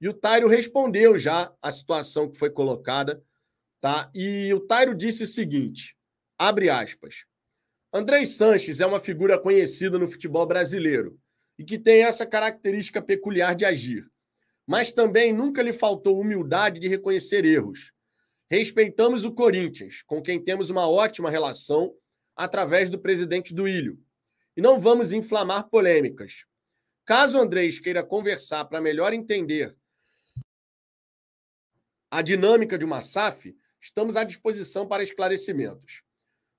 e 0.00 0.08
o 0.08 0.14
Tairo 0.14 0.48
respondeu 0.48 1.18
já 1.18 1.52
a 1.60 1.70
situação 1.70 2.30
que 2.30 2.38
foi 2.38 2.50
colocada, 2.50 3.22
tá? 3.80 4.10
E 4.14 4.52
o 4.54 4.60
Tairo 4.60 4.94
disse 4.94 5.24
o 5.24 5.26
seguinte: 5.26 5.96
abre 6.38 6.70
aspas. 6.70 7.24
André 7.92 8.24
Sanches 8.24 8.80
é 8.80 8.86
uma 8.86 9.00
figura 9.00 9.38
conhecida 9.38 9.98
no 9.98 10.08
futebol 10.08 10.46
brasileiro 10.46 11.18
e 11.58 11.64
que 11.64 11.78
tem 11.78 12.04
essa 12.04 12.24
característica 12.24 13.02
peculiar 13.02 13.54
de 13.54 13.64
agir. 13.64 14.06
Mas 14.66 14.92
também 14.92 15.32
nunca 15.32 15.62
lhe 15.62 15.72
faltou 15.72 16.20
humildade 16.20 16.78
de 16.78 16.86
reconhecer 16.86 17.44
erros. 17.44 17.92
Respeitamos 18.50 19.24
o 19.24 19.32
Corinthians, 19.32 20.02
com 20.02 20.22
quem 20.22 20.42
temos 20.42 20.70
uma 20.70 20.88
ótima 20.88 21.30
relação 21.30 21.94
através 22.36 22.88
do 22.88 22.98
presidente 22.98 23.54
do 23.54 23.66
Ilho. 23.66 23.98
E 24.58 24.60
não 24.60 24.80
vamos 24.80 25.12
inflamar 25.12 25.68
polêmicas. 25.68 26.44
Caso 27.04 27.38
Andrés 27.38 27.78
queira 27.78 28.02
conversar 28.02 28.64
para 28.64 28.80
melhor 28.80 29.12
entender 29.12 29.76
a 32.10 32.20
dinâmica 32.22 32.76
de 32.76 32.84
uma 32.84 33.00
SAF, 33.00 33.56
estamos 33.80 34.16
à 34.16 34.24
disposição 34.24 34.84
para 34.84 35.04
esclarecimentos. 35.04 36.02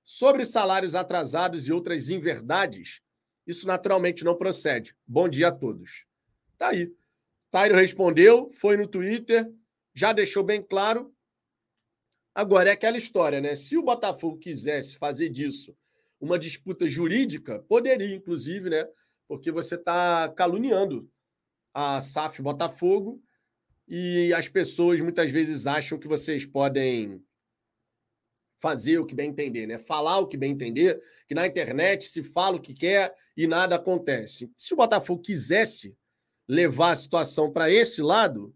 Sobre 0.02 0.46
salários 0.46 0.94
atrasados 0.94 1.68
e 1.68 1.72
outras 1.74 2.08
inverdades, 2.08 3.02
isso 3.46 3.66
naturalmente 3.66 4.24
não 4.24 4.34
procede. 4.34 4.96
Bom 5.06 5.28
dia 5.28 5.48
a 5.48 5.52
todos. 5.52 6.06
Tá 6.56 6.70
aí. 6.70 6.90
Tairo 7.50 7.76
respondeu, 7.76 8.50
foi 8.54 8.78
no 8.78 8.88
Twitter, 8.88 9.52
já 9.92 10.14
deixou 10.14 10.42
bem 10.42 10.62
claro. 10.62 11.14
Agora 12.34 12.70
é 12.70 12.72
aquela 12.72 12.96
história, 12.96 13.42
né? 13.42 13.54
Se 13.54 13.76
o 13.76 13.82
Botafogo 13.82 14.38
quisesse 14.38 14.96
fazer 14.96 15.28
disso 15.28 15.76
uma 16.20 16.38
disputa 16.38 16.86
jurídica, 16.86 17.60
poderia, 17.60 18.14
inclusive, 18.14 18.68
né? 18.68 18.86
Porque 19.26 19.50
você 19.50 19.76
está 19.76 20.28
caluniando 20.28 21.10
a 21.72 22.00
SAF 22.00 22.42
Botafogo 22.42 23.22
e 23.88 24.32
as 24.34 24.48
pessoas 24.48 25.00
muitas 25.00 25.30
vezes 25.30 25.66
acham 25.66 25.98
que 25.98 26.06
vocês 26.06 26.44
podem 26.44 27.24
fazer 28.60 28.98
o 28.98 29.06
que 29.06 29.14
bem 29.14 29.30
entender, 29.30 29.66
né? 29.66 29.78
Falar 29.78 30.18
o 30.18 30.26
que 30.28 30.36
bem 30.36 30.52
entender, 30.52 31.00
que 31.26 31.34
na 31.34 31.46
internet 31.46 32.08
se 32.08 32.22
fala 32.22 32.56
o 32.56 32.60
que 32.60 32.74
quer 32.74 33.14
e 33.36 33.46
nada 33.46 33.76
acontece. 33.76 34.52
Se 34.56 34.74
o 34.74 34.76
Botafogo 34.76 35.22
quisesse 35.22 35.96
levar 36.46 36.90
a 36.90 36.94
situação 36.94 37.50
para 37.50 37.70
esse 37.70 38.02
lado, 38.02 38.54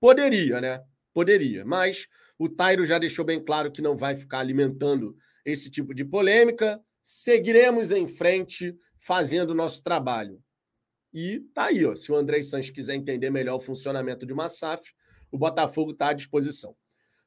poderia, 0.00 0.60
né? 0.60 0.80
Poderia, 1.12 1.64
mas 1.64 2.06
o 2.38 2.48
Tairo 2.48 2.84
já 2.84 2.98
deixou 2.98 3.24
bem 3.24 3.42
claro 3.42 3.70
que 3.72 3.82
não 3.82 3.96
vai 3.96 4.14
ficar 4.14 4.38
alimentando 4.38 5.16
esse 5.44 5.70
tipo 5.70 5.92
de 5.92 6.04
polêmica. 6.04 6.80
Seguiremos 7.02 7.90
em 7.90 8.06
frente 8.06 8.76
fazendo 8.96 9.50
o 9.50 9.54
nosso 9.54 9.82
trabalho. 9.82 10.42
E 11.12 11.40
tá 11.52 11.66
aí, 11.66 11.84
ó. 11.84 11.94
Se 11.94 12.10
o 12.10 12.16
André 12.16 12.42
Sanches 12.42 12.70
quiser 12.70 12.94
entender 12.94 13.30
melhor 13.30 13.56
o 13.56 13.60
funcionamento 13.60 14.24
de 14.24 14.32
uma 14.32 14.48
SAF, 14.48 14.92
o 15.30 15.36
Botafogo 15.36 15.90
está 15.90 16.08
à 16.08 16.12
disposição. 16.12 16.74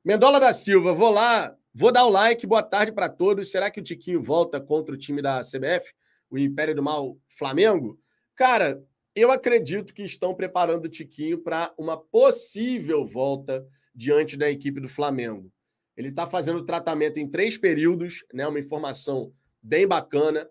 Mendola 0.04 0.40
da 0.40 0.54
Silva, 0.54 0.94
vou 0.94 1.10
lá, 1.10 1.56
vou 1.74 1.92
dar 1.92 2.06
o 2.06 2.10
like, 2.10 2.48
boa 2.48 2.64
tarde 2.64 2.92
para 2.92 3.10
todos. 3.10 3.52
Será 3.52 3.70
que 3.70 3.80
o 3.80 3.84
Tiquinho 3.84 4.22
volta 4.22 4.62
contra 4.62 4.94
o 4.94 4.98
time 4.98 5.22
da 5.22 5.42
CBF, 5.42 5.94
o 6.30 6.38
Império 6.38 6.76
do 6.76 6.84
Mal 6.84 7.18
Flamengo? 7.38 8.00
Cara, 8.36 8.84
eu 9.16 9.32
acredito 9.32 9.94
que 9.94 10.04
estão 10.04 10.36
preparando 10.36 10.86
o 10.86 10.90
Tiquinho 10.90 11.40
para 11.40 11.74
uma 11.78 11.98
possível 11.98 13.06
volta 13.06 13.66
diante 13.94 14.38
da 14.38 14.50
equipe 14.50 14.80
do 14.80 14.90
Flamengo. 14.90 15.52
Ele 15.96 16.10
está 16.10 16.28
fazendo 16.28 16.66
tratamento 16.66 17.18
em 17.18 17.30
três 17.30 17.58
períodos, 17.58 18.26
né? 18.34 18.48
Uma 18.48 18.60
informação 18.60 19.34
bem 19.66 19.88
bacana, 19.88 20.48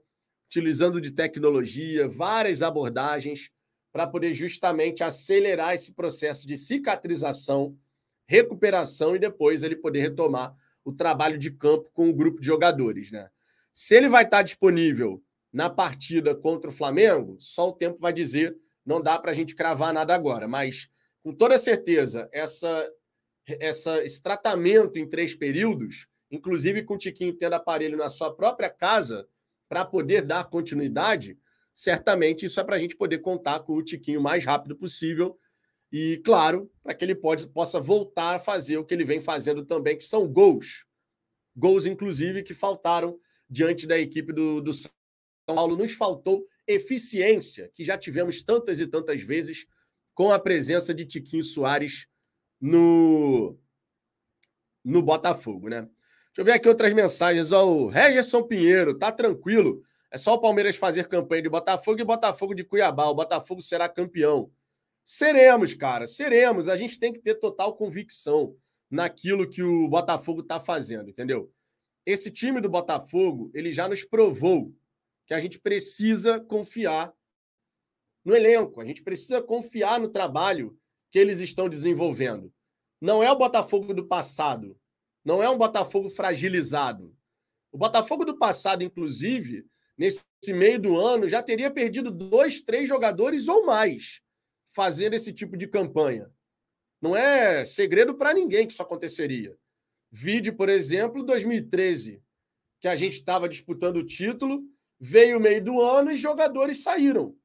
utilizando 0.47 1.00
de 1.00 1.12
tecnologia, 1.12 2.09
várias 2.09 2.62
abordagens 2.62 3.50
para 3.92 4.06
poder 4.06 4.35
justamente 4.35 5.04
acelerar 5.04 5.73
esse 5.73 5.92
processo 5.92 6.47
de 6.47 6.56
cicatrização 6.56 7.78
recuperação 8.26 9.14
e 9.14 9.18
depois 9.18 9.62
ele 9.62 9.76
poder 9.76 10.00
retomar 10.00 10.56
o 10.85 10.92
trabalho 10.92 11.38
de 11.38 11.50
campo 11.50 11.90
com 11.92 12.09
o 12.09 12.14
grupo 12.14 12.40
de 12.40 12.47
jogadores, 12.47 13.11
né? 13.11 13.28
Se 13.73 13.94
ele 13.94 14.09
vai 14.09 14.25
estar 14.25 14.42
disponível 14.42 15.23
na 15.52 15.68
partida 15.68 16.35
contra 16.35 16.71
o 16.71 16.73
Flamengo, 16.73 17.37
só 17.38 17.68
o 17.68 17.73
tempo 17.73 17.99
vai 18.00 18.12
dizer, 18.12 18.56
não 18.85 19.00
dá 19.00 19.18
para 19.18 19.30
a 19.30 19.35
gente 19.35 19.54
cravar 19.54 19.92
nada 19.92 20.14
agora, 20.14 20.49
mas 20.49 20.88
com 21.23 21.33
toda 21.33 21.56
certeza, 21.59 22.28
essa, 22.33 22.88
essa, 23.47 24.02
esse 24.04 24.23
tratamento 24.23 24.99
em 24.99 25.09
três 25.09 25.35
períodos, 25.35 26.06
inclusive 26.35 26.83
com 26.83 26.95
o 26.95 26.99
Tiquinho 26.99 27.33
tendo 27.33 27.55
aparelho 27.55 27.97
na 27.97 28.09
sua 28.09 28.35
própria 28.35 28.69
casa 28.69 29.26
para 29.69 29.85
poder 29.85 30.23
dar 30.23 30.45
continuidade, 30.45 31.38
certamente 31.73 32.47
isso 32.47 32.61
é 32.61 32.64
para 32.64 32.76
a 32.76 32.79
gente 32.79 32.97
poder 32.97 33.19
contar 33.19 33.61
com 33.61 33.75
o 33.75 33.83
Tiquinho 33.83 34.21
o 34.21 34.23
mais 34.23 34.45
rápido 34.45 34.76
possível 34.76 35.38
e, 35.97 36.21
claro, 36.25 36.69
para 36.83 36.93
que 36.93 37.05
ele 37.05 37.14
pode, 37.14 37.47
possa 37.47 37.79
voltar 37.79 38.35
a 38.35 38.38
fazer 38.41 38.76
o 38.76 38.85
que 38.85 38.93
ele 38.93 39.05
vem 39.05 39.21
fazendo 39.21 39.64
também, 39.64 39.97
que 39.97 40.03
são 40.03 40.26
gols. 40.26 40.85
Gols, 41.57 41.87
inclusive, 41.87 42.43
que 42.43 42.53
faltaram 42.53 43.17
diante 43.49 43.87
da 43.87 43.97
equipe 43.97 44.33
do, 44.33 44.61
do 44.61 44.73
São 44.73 44.91
Paulo. 45.47 45.76
Nos 45.76 45.93
faltou 45.93 46.45
eficiência, 46.67 47.71
que 47.73 47.85
já 47.85 47.97
tivemos 47.97 48.43
tantas 48.43 48.81
e 48.81 48.88
tantas 48.88 49.23
vezes 49.23 49.67
com 50.14 50.33
a 50.33 50.38
presença 50.38 50.93
de 50.93 51.05
Tiquinho 51.05 51.45
Soares 51.45 52.09
no, 52.61 53.57
no 54.85 55.00
Botafogo, 55.00 55.69
né? 55.69 55.88
Deixa 56.35 56.41
eu 56.41 56.45
ver 56.47 56.53
aqui 56.53 56.69
outras 56.69 56.93
mensagens. 56.93 57.53
Ó, 57.53 57.64
o 57.64 57.87
Regerson 57.87 58.43
Pinheiro, 58.43 58.99
tá 58.99 59.12
tranquilo. 59.12 59.81
É 60.11 60.19
só 60.19 60.35
o 60.35 60.41
Palmeiras 60.41 60.75
fazer 60.75 61.07
campanha 61.07 61.43
de 61.43 61.49
Botafogo 61.49 62.00
e 62.00 62.05
Botafogo 62.05 62.57
de 62.57 62.64
Cuiabá. 62.64 63.07
O 63.07 63.14
Botafogo 63.14 63.62
será 63.62 63.88
campeão. 63.88 64.50
Seremos, 65.05 65.75
cara, 65.75 66.09
seremos. 66.09 66.67
A 66.69 66.76
gente 66.76 66.99
tem 66.99 67.12
que 67.12 67.21
ter 67.21 67.37
total 67.37 67.76
convicção 67.76 68.57
naquilo 68.91 69.49
que 69.49 69.62
o 69.62 69.87
Botafogo 69.87 70.41
está 70.41 70.59
fazendo, 70.59 71.09
entendeu? 71.09 71.53
Esse 72.05 72.33
time 72.33 72.61
do 72.61 72.69
Botafogo, 72.69 73.49
ele 73.55 73.71
já 73.71 73.87
nos 73.87 74.03
provou 74.03 74.75
que 75.29 75.35
a 75.35 75.38
gente 75.41 75.61
precisa 75.61 76.41
confiar 76.41 77.12
no 78.25 78.35
elenco, 78.35 78.81
a 78.81 78.85
gente 78.85 79.05
precisa 79.05 79.41
confiar 79.41 80.00
no 80.00 80.09
trabalho 80.09 80.76
que 81.12 81.19
eles 81.19 81.38
estão 81.38 81.69
desenvolvendo. 81.69 82.53
Não 83.00 83.23
é 83.23 83.31
o 83.31 83.38
Botafogo 83.38 83.95
do 83.95 84.09
passado, 84.09 84.76
não 85.25 85.43
é 85.43 85.49
um 85.49 85.57
Botafogo 85.57 86.09
fragilizado. 86.09 87.16
O 87.73 87.78
Botafogo 87.78 88.25
do 88.25 88.38
passado, 88.38 88.83
inclusive, 88.83 89.66
nesse 89.97 90.23
meio 90.49 90.78
do 90.78 90.99
ano, 90.99 91.28
já 91.28 91.43
teria 91.43 91.71
perdido 91.71 92.11
dois, 92.11 92.61
três 92.61 92.88
jogadores 92.88 93.49
ou 93.49 93.64
mais 93.64 94.21
fazendo 94.69 95.14
esse 95.14 95.33
tipo 95.33 95.57
de 95.57 95.69
campanha. 95.69 96.31
Não 97.00 97.16
é 97.16 97.64
segredo 97.64 98.14
para 98.14 98.35
ninguém 98.35 98.66
que 98.66 98.73
isso 98.73 98.83
aconteceria. 98.83 99.57
Vide, 100.11 100.50
por 100.50 100.69
exemplo, 100.69 101.25
2013, 101.25 102.23
que 102.81 102.88
a 102.88 102.97
gente 102.97 103.14
estava 103.14 103.49
disputando 103.49 103.97
o 103.97 104.07
título, 104.07 104.62
veio 104.99 105.38
o 105.38 105.40
meio 105.40 105.62
do 105.62 105.81
ano 105.81 106.11
e 106.11 106.16
jogadores 106.16 106.83
saíram. 106.83 107.37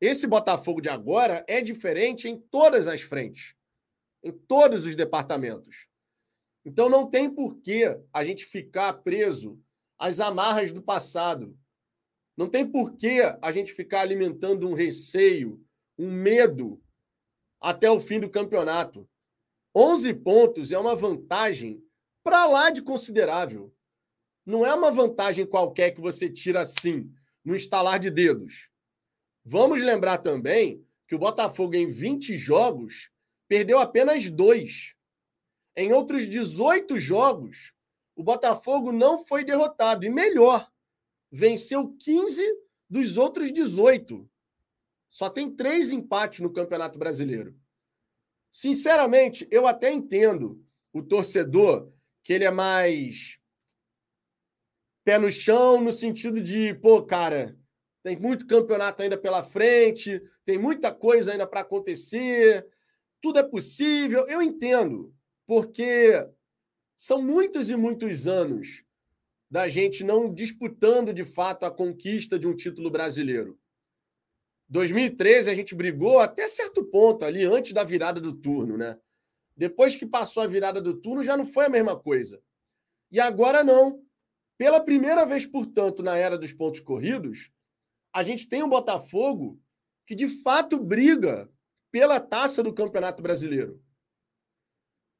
Esse 0.00 0.26
Botafogo 0.26 0.80
de 0.80 0.88
agora 0.88 1.44
é 1.48 1.60
diferente 1.60 2.28
em 2.28 2.38
todas 2.38 2.86
as 2.86 3.02
frentes, 3.02 3.56
em 4.22 4.32
todos 4.32 4.84
os 4.84 4.94
departamentos. 4.94 5.88
Então 6.68 6.86
não 6.90 7.08
tem 7.08 7.30
por 7.30 7.56
que 7.62 7.84
a 8.12 8.22
gente 8.22 8.44
ficar 8.44 8.92
preso 8.92 9.58
às 9.98 10.20
amarras 10.20 10.70
do 10.70 10.82
passado. 10.82 11.56
Não 12.36 12.46
tem 12.46 12.70
por 12.70 12.94
que 12.94 13.22
a 13.40 13.50
gente 13.50 13.72
ficar 13.72 14.02
alimentando 14.02 14.68
um 14.68 14.74
receio, 14.74 15.64
um 15.98 16.12
medo 16.12 16.78
até 17.58 17.90
o 17.90 17.98
fim 17.98 18.20
do 18.20 18.28
campeonato. 18.28 19.08
11 19.74 20.12
pontos 20.12 20.70
é 20.70 20.78
uma 20.78 20.94
vantagem 20.94 21.82
para 22.22 22.44
lá 22.44 22.68
de 22.68 22.82
considerável. 22.82 23.74
Não 24.44 24.66
é 24.66 24.74
uma 24.74 24.90
vantagem 24.90 25.46
qualquer 25.46 25.92
que 25.92 26.02
você 26.02 26.28
tira 26.28 26.60
assim, 26.60 27.10
no 27.42 27.56
estalar 27.56 27.98
de 27.98 28.10
dedos. 28.10 28.68
Vamos 29.42 29.80
lembrar 29.80 30.18
também 30.18 30.86
que 31.06 31.14
o 31.14 31.18
Botafogo, 31.18 31.74
em 31.74 31.90
20 31.90 32.36
jogos, 32.36 33.10
perdeu 33.48 33.78
apenas 33.78 34.28
dois. 34.28 34.97
Em 35.78 35.92
outros 35.92 36.28
18 36.28 36.98
jogos, 36.98 37.72
o 38.16 38.24
Botafogo 38.24 38.90
não 38.90 39.24
foi 39.24 39.44
derrotado. 39.44 40.04
E 40.04 40.10
melhor, 40.10 40.68
venceu 41.30 41.94
15 42.00 42.44
dos 42.90 43.16
outros 43.16 43.52
18. 43.52 44.28
Só 45.08 45.30
tem 45.30 45.48
três 45.48 45.92
empates 45.92 46.40
no 46.40 46.52
Campeonato 46.52 46.98
Brasileiro. 46.98 47.54
Sinceramente, 48.50 49.46
eu 49.52 49.68
até 49.68 49.92
entendo 49.92 50.60
o 50.92 51.00
torcedor 51.00 51.92
que 52.24 52.32
ele 52.32 52.44
é 52.44 52.50
mais 52.50 53.38
pé 55.04 55.16
no 55.16 55.30
chão, 55.30 55.80
no 55.80 55.92
sentido 55.92 56.40
de, 56.40 56.74
pô, 56.74 57.04
cara, 57.04 57.56
tem 58.02 58.18
muito 58.18 58.48
campeonato 58.48 59.00
ainda 59.00 59.16
pela 59.16 59.44
frente, 59.44 60.20
tem 60.44 60.58
muita 60.58 60.92
coisa 60.92 61.30
ainda 61.30 61.46
para 61.46 61.60
acontecer, 61.60 62.66
tudo 63.22 63.38
é 63.38 63.44
possível. 63.44 64.26
Eu 64.26 64.42
entendo, 64.42 65.14
porque 65.48 66.28
são 66.94 67.22
muitos 67.22 67.70
e 67.70 67.74
muitos 67.74 68.28
anos 68.28 68.84
da 69.50 69.66
gente 69.66 70.04
não 70.04 70.30
disputando 70.30 71.10
de 71.10 71.24
fato 71.24 71.64
a 71.64 71.70
conquista 71.70 72.38
de 72.38 72.46
um 72.46 72.54
título 72.54 72.90
brasileiro. 72.90 73.58
2013 74.68 75.50
a 75.50 75.54
gente 75.54 75.74
brigou 75.74 76.20
até 76.20 76.46
certo 76.46 76.84
ponto 76.84 77.24
ali, 77.24 77.46
antes 77.46 77.72
da 77.72 77.82
virada 77.82 78.20
do 78.20 78.34
turno, 78.34 78.76
né? 78.76 79.00
Depois 79.56 79.96
que 79.96 80.04
passou 80.04 80.42
a 80.42 80.46
virada 80.46 80.82
do 80.82 81.00
turno, 81.00 81.24
já 81.24 81.34
não 81.34 81.46
foi 81.46 81.64
a 81.64 81.70
mesma 81.70 81.98
coisa. 81.98 82.42
E 83.10 83.18
agora 83.18 83.64
não. 83.64 84.04
Pela 84.58 84.84
primeira 84.84 85.24
vez, 85.24 85.46
portanto, 85.46 86.02
na 86.02 86.14
era 86.14 86.36
dos 86.36 86.52
pontos 86.52 86.80
corridos, 86.80 87.50
a 88.12 88.22
gente 88.22 88.46
tem 88.46 88.62
um 88.62 88.68
Botafogo 88.68 89.58
que 90.06 90.14
de 90.14 90.28
fato 90.28 90.78
briga 90.78 91.50
pela 91.90 92.20
taça 92.20 92.62
do 92.62 92.74
Campeonato 92.74 93.22
Brasileiro. 93.22 93.82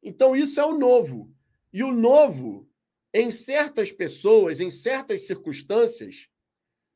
Então, 0.02 0.35
isso 0.35 0.61
é 0.61 0.64
o 0.64 0.76
novo. 0.76 1.33
E 1.73 1.83
o 1.83 1.93
novo, 1.93 2.69
em 3.12 3.31
certas 3.31 3.93
pessoas, 3.93 4.61
em 4.61 4.71
certas 4.71 5.26
circunstâncias, 5.26 6.28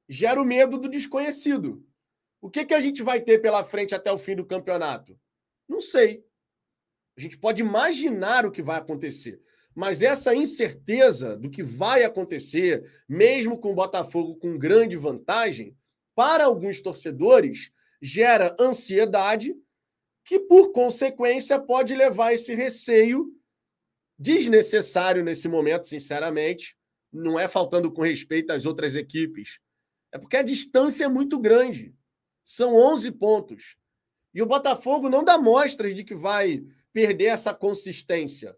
gera 0.09 0.41
o 0.41 0.45
medo 0.45 0.79
do 0.79 0.89
desconhecido. 0.89 1.85
O 2.41 2.51
que, 2.51 2.65
que 2.65 2.75
a 2.75 2.81
gente 2.81 3.03
vai 3.03 3.21
ter 3.21 3.39
pela 3.39 3.63
frente 3.63 3.95
até 3.95 4.11
o 4.11 4.19
fim 4.19 4.35
do 4.35 4.45
campeonato? 4.45 5.19
Não 5.69 5.81
sei. 5.81 6.25
A 7.17 7.21
gente 7.21 7.39
pode 7.39 7.61
imaginar 7.61 8.45
o 8.45 8.51
que 8.51 8.63
vai 8.63 8.79
acontecer. 8.79 9.41
Mas 9.75 10.03
essa 10.03 10.35
incerteza 10.35 11.37
do 11.37 11.49
que 11.49 11.63
vai 11.63 12.05
acontecer, 12.05 12.85
mesmo 13.09 13.59
com 13.59 13.73
o 13.73 13.75
Botafogo 13.75 14.37
com 14.37 14.59
grande 14.59 14.97
vantagem, 14.97 15.77
para 16.15 16.45
alguns 16.45 16.81
torcedores, 16.81 17.71
gera 18.01 18.55
ansiedade, 18.61 19.55
que, 20.25 20.39
por 20.39 20.73
consequência, 20.73 21.59
pode 21.61 21.95
levar 21.95 22.33
esse 22.33 22.55
receio 22.55 23.35
desnecessário 24.19 25.25
nesse 25.25 25.49
momento, 25.49 25.87
sinceramente. 25.87 26.77
Não 27.13 27.39
é 27.39 27.49
faltando 27.49 27.93
com 27.93 28.03
respeito 28.03 28.53
às 28.53 28.65
outras 28.65 28.95
equipes. 28.95 29.61
É 30.13 30.19
porque 30.19 30.37
a 30.37 30.43
distância 30.43 31.05
é 31.05 31.09
muito 31.09 31.39
grande. 31.39 31.95
São 32.45 32.75
11 32.75 33.11
pontos. 33.13 33.77
E 34.35 34.41
o 34.41 34.47
Botafogo 34.47 35.09
não 35.09 35.25
dá 35.25 35.37
mostras 35.37 35.95
de 35.95 36.05
que 36.05 36.15
vai 36.15 36.65
perder 36.93 37.27
essa 37.27 37.53
consistência. 37.53 38.57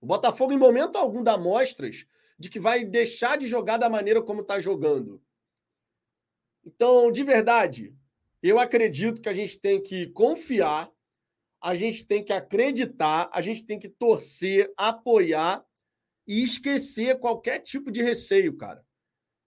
O 0.00 0.06
Botafogo, 0.06 0.52
em 0.52 0.58
momento 0.58 0.96
algum, 0.96 1.22
dá 1.22 1.36
mostras 1.36 2.06
de 2.38 2.48
que 2.48 2.58
vai 2.58 2.84
deixar 2.84 3.36
de 3.36 3.46
jogar 3.46 3.76
da 3.76 3.90
maneira 3.90 4.22
como 4.22 4.40
está 4.40 4.58
jogando. 4.58 5.22
Então, 6.64 7.10
de 7.10 7.22
verdade, 7.22 7.94
eu 8.42 8.58
acredito 8.58 9.20
que 9.20 9.28
a 9.28 9.34
gente 9.34 9.58
tem 9.58 9.82
que 9.82 10.06
confiar, 10.08 10.90
a 11.60 11.74
gente 11.74 12.06
tem 12.06 12.24
que 12.24 12.32
acreditar, 12.32 13.28
a 13.32 13.40
gente 13.40 13.66
tem 13.66 13.78
que 13.78 13.88
torcer, 13.88 14.72
apoiar 14.76 15.64
e 16.26 16.42
esquecer 16.42 17.18
qualquer 17.18 17.58
tipo 17.58 17.90
de 17.90 18.02
receio, 18.02 18.56
cara. 18.56 18.84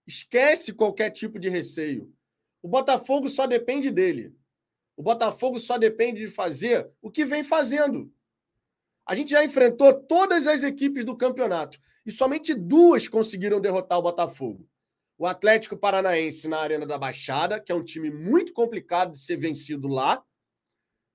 Esquece 0.06 0.72
qualquer 0.72 1.10
tipo 1.10 1.38
de 1.38 1.48
receio. 1.48 2.12
O 2.62 2.68
Botafogo 2.68 3.28
só 3.28 3.46
depende 3.46 3.90
dele. 3.90 4.34
O 4.96 5.02
Botafogo 5.02 5.58
só 5.58 5.76
depende 5.76 6.20
de 6.20 6.30
fazer 6.30 6.88
o 7.02 7.10
que 7.10 7.24
vem 7.24 7.42
fazendo. 7.42 8.12
A 9.06 9.14
gente 9.14 9.30
já 9.30 9.44
enfrentou 9.44 9.92
todas 9.92 10.46
as 10.46 10.62
equipes 10.62 11.04
do 11.04 11.16
campeonato 11.16 11.78
e 12.06 12.10
somente 12.10 12.54
duas 12.54 13.08
conseguiram 13.08 13.60
derrotar 13.60 13.98
o 13.98 14.02
Botafogo. 14.02 14.68
O 15.16 15.26
Atlético 15.26 15.76
Paranaense 15.76 16.48
na 16.48 16.58
Arena 16.58 16.86
da 16.86 16.98
Baixada, 16.98 17.60
que 17.60 17.70
é 17.70 17.74
um 17.74 17.84
time 17.84 18.10
muito 18.10 18.52
complicado 18.52 19.12
de 19.12 19.20
ser 19.20 19.36
vencido 19.36 19.86
lá, 19.86 20.22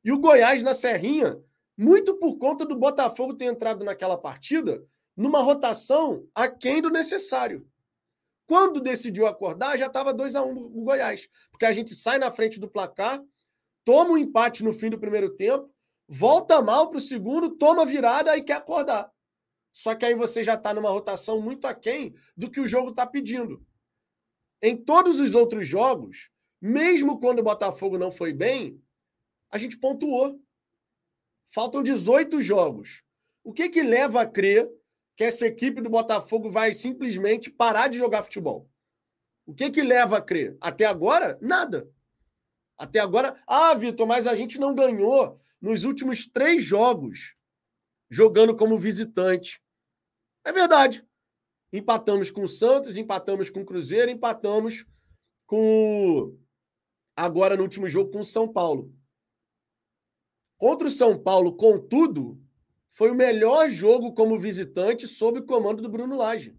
e 0.03 0.11
o 0.11 0.19
Goiás 0.19 0.63
na 0.63 0.73
Serrinha, 0.73 1.37
muito 1.77 2.15
por 2.15 2.37
conta 2.37 2.65
do 2.65 2.77
Botafogo 2.77 3.35
ter 3.35 3.45
entrado 3.45 3.83
naquela 3.83 4.17
partida 4.17 4.85
numa 5.15 5.41
rotação 5.41 6.25
aquém 6.33 6.81
do 6.81 6.89
necessário. 6.89 7.67
Quando 8.47 8.79
decidiu 8.79 9.27
acordar, 9.27 9.77
já 9.77 9.87
estava 9.87 10.13
2 10.13 10.33
a 10.35 10.43
1 10.43 10.49
um 10.49 10.57
o 10.77 10.83
Goiás. 10.83 11.27
Porque 11.51 11.65
a 11.65 11.71
gente 11.73 11.93
sai 11.93 12.17
na 12.17 12.31
frente 12.31 12.59
do 12.59 12.69
placar, 12.69 13.21
toma 13.83 14.11
um 14.11 14.17
empate 14.17 14.63
no 14.63 14.73
fim 14.73 14.89
do 14.89 14.97
primeiro 14.97 15.35
tempo, 15.35 15.69
volta 16.07 16.61
mal 16.61 16.89
para 16.89 16.97
o 16.97 17.01
segundo, 17.01 17.49
toma 17.57 17.85
virada 17.85 18.35
e 18.37 18.43
quer 18.43 18.53
acordar. 18.53 19.11
Só 19.71 19.93
que 19.93 20.05
aí 20.05 20.15
você 20.15 20.43
já 20.43 20.55
está 20.55 20.73
numa 20.73 20.89
rotação 20.89 21.41
muito 21.41 21.67
aquém 21.67 22.15
do 22.35 22.49
que 22.49 22.59
o 22.59 22.65
jogo 22.65 22.89
está 22.89 23.05
pedindo. 23.05 23.63
Em 24.61 24.75
todos 24.75 25.19
os 25.19 25.35
outros 25.35 25.67
jogos, 25.67 26.29
mesmo 26.61 27.19
quando 27.19 27.39
o 27.39 27.43
Botafogo 27.43 27.97
não 27.97 28.11
foi 28.11 28.33
bem, 28.33 28.81
a 29.51 29.57
gente 29.57 29.77
pontuou. 29.77 30.41
Faltam 31.51 31.81
18 31.81 32.41
jogos. 32.41 33.03
O 33.43 33.53
que, 33.53 33.69
que 33.69 33.81
leva 33.81 34.21
a 34.21 34.25
crer 34.25 34.69
que 35.19 35.25
essa 35.25 35.45
equipe 35.45 35.81
do 35.81 35.89
Botafogo 35.89 36.49
vai 36.49 36.73
simplesmente 36.73 37.51
parar 37.51 37.89
de 37.89 37.97
jogar 37.97 38.23
futebol. 38.23 38.71
O 39.45 39.53
que 39.53 39.69
que 39.69 39.81
leva 39.81 40.17
a 40.17 40.21
crer? 40.21 40.55
Até 40.61 40.85
agora, 40.85 41.37
nada. 41.41 41.91
Até 42.77 43.01
agora, 43.01 43.35
ah, 43.45 43.75
Vitor, 43.75 44.07
mas 44.07 44.25
a 44.25 44.33
gente 44.33 44.57
não 44.57 44.73
ganhou 44.73 45.37
nos 45.59 45.83
últimos 45.83 46.25
três 46.25 46.63
jogos 46.63 47.35
jogando 48.09 48.55
como 48.55 48.77
visitante. 48.77 49.61
É 50.45 50.53
verdade. 50.53 51.05
Empatamos 51.71 52.31
com 52.31 52.43
o 52.43 52.49
Santos, 52.49 52.97
empatamos 52.97 53.49
com 53.49 53.61
o 53.61 53.65
Cruzeiro, 53.65 54.09
empatamos 54.09 54.85
com 55.45 56.37
agora 57.15 57.55
no 57.55 57.63
último 57.63 57.89
jogo 57.89 58.11
com 58.11 58.21
o 58.21 58.25
São 58.25 58.51
Paulo. 58.51 58.93
Contra 60.57 60.87
o 60.87 60.91
São 60.91 61.21
Paulo, 61.21 61.55
contudo, 61.55 62.41
foi 62.89 63.11
o 63.11 63.15
melhor 63.15 63.69
jogo 63.69 64.13
como 64.13 64.39
visitante 64.39 65.07
sob 65.07 65.39
o 65.39 65.45
comando 65.45 65.81
do 65.81 65.89
Bruno 65.89 66.17
Lage. 66.17 66.57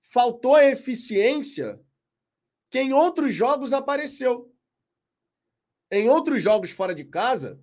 Faltou 0.00 0.54
a 0.54 0.64
eficiência 0.64 1.80
que 2.68 2.78
em 2.78 2.92
outros 2.92 3.34
jogos 3.34 3.72
apareceu. 3.72 4.52
Em 5.90 6.08
outros 6.08 6.42
jogos 6.42 6.70
fora 6.70 6.94
de 6.94 7.04
casa, 7.04 7.60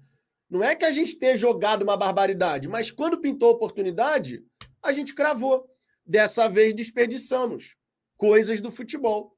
não 0.50 0.64
é 0.64 0.76
que 0.76 0.86
a 0.86 0.92
gente 0.92 1.18
tenha 1.18 1.38
jogado 1.38 1.84
uma 1.84 1.98
barbaridade, 1.98 2.68
mas 2.68 2.90
quando 2.90 3.20
pintou 3.20 3.50
a 3.50 3.54
oportunidade, 3.54 4.46
a 4.82 4.92
gente 4.92 5.14
cravou. 5.14 5.70
Dessa 6.08 6.48
vez 6.48 6.74
desperdiçamos 6.74 7.76
coisas 8.16 8.62
do 8.62 8.72
futebol. 8.72 9.38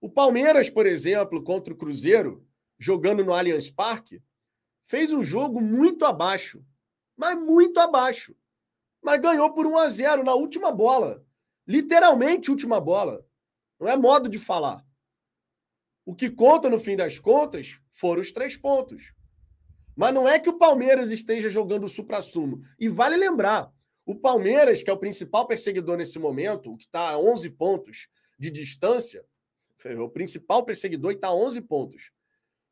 O 0.00 0.10
Palmeiras, 0.10 0.68
por 0.68 0.86
exemplo, 0.86 1.42
contra 1.42 1.72
o 1.72 1.76
Cruzeiro, 1.76 2.46
jogando 2.78 3.24
no 3.24 3.32
Allianz 3.32 3.70
Parque, 3.70 4.22
fez 4.82 5.12
um 5.12 5.22
jogo 5.22 5.60
muito 5.60 6.04
abaixo 6.04 6.62
mas 7.16 7.38
muito 7.38 7.78
abaixo. 7.78 8.36
Mas 9.02 9.20
ganhou 9.20 9.52
por 9.52 9.66
1 9.66 9.78
a 9.78 9.88
0 9.88 10.24
na 10.24 10.34
última 10.34 10.72
bola. 10.72 11.24
Literalmente 11.66 12.50
última 12.50 12.80
bola. 12.80 13.24
Não 13.78 13.88
é 13.88 13.96
modo 13.96 14.28
de 14.28 14.38
falar. 14.38 14.84
O 16.04 16.14
que 16.14 16.30
conta 16.30 16.68
no 16.68 16.78
fim 16.78 16.96
das 16.96 17.18
contas 17.18 17.80
foram 17.92 18.20
os 18.20 18.32
três 18.32 18.56
pontos. 18.56 19.14
Mas 19.96 20.12
não 20.12 20.28
é 20.28 20.38
que 20.38 20.48
o 20.48 20.58
Palmeiras 20.58 21.10
esteja 21.10 21.48
jogando 21.48 21.84
o 21.84 21.88
supra-sumo. 21.88 22.62
E 22.78 22.88
vale 22.88 23.16
lembrar, 23.16 23.72
o 24.06 24.14
Palmeiras, 24.14 24.82
que 24.82 24.90
é 24.90 24.92
o 24.92 24.98
principal 24.98 25.46
perseguidor 25.46 25.96
nesse 25.96 26.18
momento, 26.18 26.72
o 26.72 26.76
que 26.76 26.84
está 26.84 27.10
a 27.10 27.18
11 27.18 27.50
pontos 27.50 28.08
de 28.38 28.50
distância, 28.50 29.24
o 29.98 30.08
principal 30.08 30.64
perseguidor 30.64 31.12
está 31.12 31.28
a 31.28 31.34
11 31.34 31.60
pontos. 31.62 32.10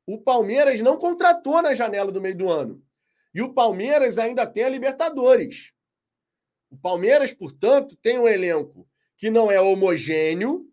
O 0.06 0.18
Palmeiras 0.18 0.80
não 0.80 0.96
contratou 0.96 1.62
na 1.62 1.74
janela 1.74 2.10
do 2.10 2.20
meio 2.20 2.36
do 2.36 2.50
ano. 2.50 2.82
E 3.34 3.40
o 3.40 3.52
Palmeiras 3.52 4.18
ainda 4.18 4.46
tem 4.46 4.64
a 4.64 4.68
Libertadores. 4.68 5.72
O 6.70 6.76
Palmeiras, 6.76 7.32
portanto, 7.32 7.96
tem 7.96 8.18
um 8.18 8.28
elenco 8.28 8.86
que 9.16 9.30
não 9.30 9.50
é 9.50 9.60
homogêneo, 9.60 10.66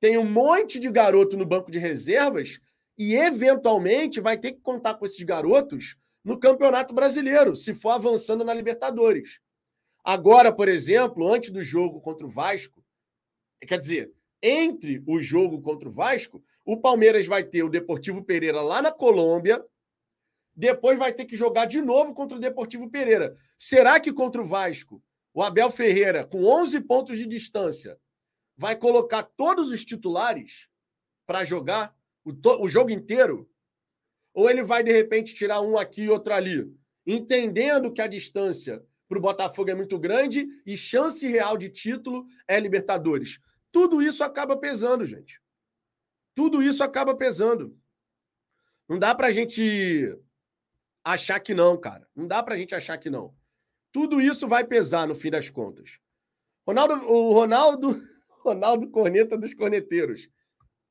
tem 0.00 0.18
um 0.18 0.24
monte 0.24 0.78
de 0.78 0.90
garoto 0.90 1.36
no 1.36 1.46
banco 1.46 1.70
de 1.70 1.78
reservas 1.78 2.60
e, 2.96 3.14
eventualmente, 3.14 4.20
vai 4.20 4.36
ter 4.36 4.52
que 4.52 4.60
contar 4.60 4.94
com 4.94 5.04
esses 5.04 5.22
garotos 5.22 5.96
no 6.24 6.38
Campeonato 6.38 6.92
Brasileiro, 6.92 7.56
se 7.56 7.74
for 7.74 7.90
avançando 7.90 8.44
na 8.44 8.52
Libertadores. 8.52 9.40
Agora, 10.08 10.50
por 10.50 10.70
exemplo, 10.70 11.30
antes 11.30 11.50
do 11.50 11.62
jogo 11.62 12.00
contra 12.00 12.26
o 12.26 12.30
Vasco, 12.30 12.82
quer 13.60 13.78
dizer, 13.78 14.10
entre 14.42 15.04
o 15.06 15.20
jogo 15.20 15.60
contra 15.60 15.86
o 15.86 15.92
Vasco, 15.92 16.42
o 16.64 16.78
Palmeiras 16.78 17.26
vai 17.26 17.44
ter 17.44 17.62
o 17.62 17.68
Deportivo 17.68 18.24
Pereira 18.24 18.62
lá 18.62 18.80
na 18.80 18.90
Colômbia, 18.90 19.62
depois 20.56 20.98
vai 20.98 21.12
ter 21.12 21.26
que 21.26 21.36
jogar 21.36 21.66
de 21.66 21.82
novo 21.82 22.14
contra 22.14 22.38
o 22.38 22.40
Deportivo 22.40 22.88
Pereira. 22.90 23.36
Será 23.58 24.00
que 24.00 24.10
contra 24.10 24.40
o 24.40 24.46
Vasco, 24.46 25.04
o 25.34 25.42
Abel 25.42 25.70
Ferreira, 25.70 26.24
com 26.24 26.42
11 26.42 26.80
pontos 26.80 27.18
de 27.18 27.26
distância, 27.26 28.00
vai 28.56 28.76
colocar 28.76 29.24
todos 29.24 29.70
os 29.70 29.84
titulares 29.84 30.70
para 31.26 31.44
jogar 31.44 31.94
o, 32.24 32.32
o 32.64 32.66
jogo 32.66 32.88
inteiro? 32.88 33.46
Ou 34.32 34.48
ele 34.48 34.62
vai, 34.62 34.82
de 34.82 34.90
repente, 34.90 35.34
tirar 35.34 35.60
um 35.60 35.76
aqui 35.76 36.04
e 36.04 36.08
outro 36.08 36.32
ali, 36.32 36.66
entendendo 37.06 37.92
que 37.92 38.00
a 38.00 38.06
distância 38.06 38.82
para 39.08 39.18
o 39.18 39.22
Botafogo 39.22 39.70
é 39.70 39.74
muito 39.74 39.98
grande 39.98 40.46
e 40.66 40.76
chance 40.76 41.26
real 41.26 41.56
de 41.56 41.70
título 41.70 42.26
é 42.46 42.60
Libertadores. 42.60 43.40
Tudo 43.72 44.02
isso 44.02 44.22
acaba 44.22 44.56
pesando, 44.56 45.04
gente. 45.06 45.40
Tudo 46.34 46.62
isso 46.62 46.84
acaba 46.84 47.16
pesando. 47.16 47.76
Não 48.88 48.98
dá 48.98 49.14
para 49.14 49.28
a 49.28 49.32
gente 49.32 50.16
achar 51.02 51.40
que 51.40 51.54
não, 51.54 51.78
cara. 51.78 52.06
Não 52.14 52.26
dá 52.26 52.42
para 52.42 52.54
a 52.54 52.58
gente 52.58 52.74
achar 52.74 52.98
que 52.98 53.08
não. 53.08 53.34
Tudo 53.90 54.20
isso 54.20 54.46
vai 54.46 54.64
pesar 54.64 55.06
no 55.08 55.14
fim 55.14 55.30
das 55.30 55.48
contas. 55.48 55.98
Ronaldo, 56.66 56.94
o 57.06 57.32
Ronaldo, 57.32 58.00
Ronaldo 58.44 58.90
Corneta 58.90 59.38
dos 59.38 59.54
Corneteiros. 59.54 60.28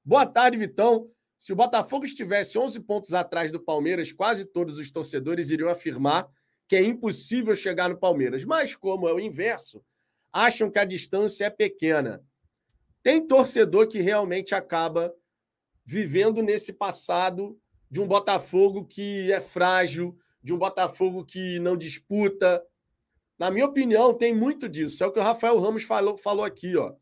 Boa 0.04 0.26
tarde, 0.26 0.58
Vitão. 0.58 1.10
Se 1.38 1.54
o 1.54 1.56
Botafogo 1.56 2.04
estivesse 2.04 2.58
11 2.58 2.80
pontos 2.80 3.14
atrás 3.14 3.52
do 3.52 3.60
Palmeiras, 3.60 4.12
quase 4.12 4.44
todos 4.44 4.80
os 4.80 4.90
torcedores 4.90 5.52
iriam 5.52 5.70
afirmar 5.70 6.28
que 6.68 6.76
é 6.76 6.82
impossível 6.82 7.56
chegar 7.56 7.90
no 7.90 7.98
Palmeiras. 7.98 8.44
Mas, 8.44 8.76
como 8.76 9.08
é 9.08 9.14
o 9.14 9.20
inverso, 9.20 9.84
acham 10.32 10.70
que 10.70 10.78
a 10.78 10.86
distância 10.86 11.46
é 11.46 11.50
pequena. 11.50 12.24
Tem 13.02 13.26
torcedor 13.26 13.88
que 13.88 14.00
realmente 14.00 14.54
acaba 14.54 15.14
vivendo 15.86 16.42
nesse 16.42 16.74
passado 16.74 17.58
de 17.90 18.02
um 18.02 18.08
Botafogo 18.08 18.86
que 18.86 19.32
é 19.32 19.40
frágil, 19.40 20.18
de 20.44 20.54
um 20.54 20.58
Botafogo 20.58 21.24
que 21.24 21.58
não 21.60 21.78
disputa. 21.78 22.62
Na 23.40 23.50
minha 23.50 23.66
opinião, 23.66 24.14
tem 24.14 24.36
muito 24.36 24.68
disso. 24.68 25.04
É 25.04 25.08
o 25.08 25.12
que 25.12 25.20
o 25.20 25.24
Rafael 25.24 25.58
Ramos 25.60 25.84
falou, 25.84 26.18
falou 26.18 26.44
aqui. 26.44 26.76
Ó. 26.76 26.94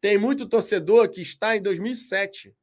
Tem 0.00 0.16
muito 0.16 0.48
torcedor 0.48 1.08
que 1.08 1.20
está 1.20 1.56
em 1.56 1.62
2007. 1.62 2.54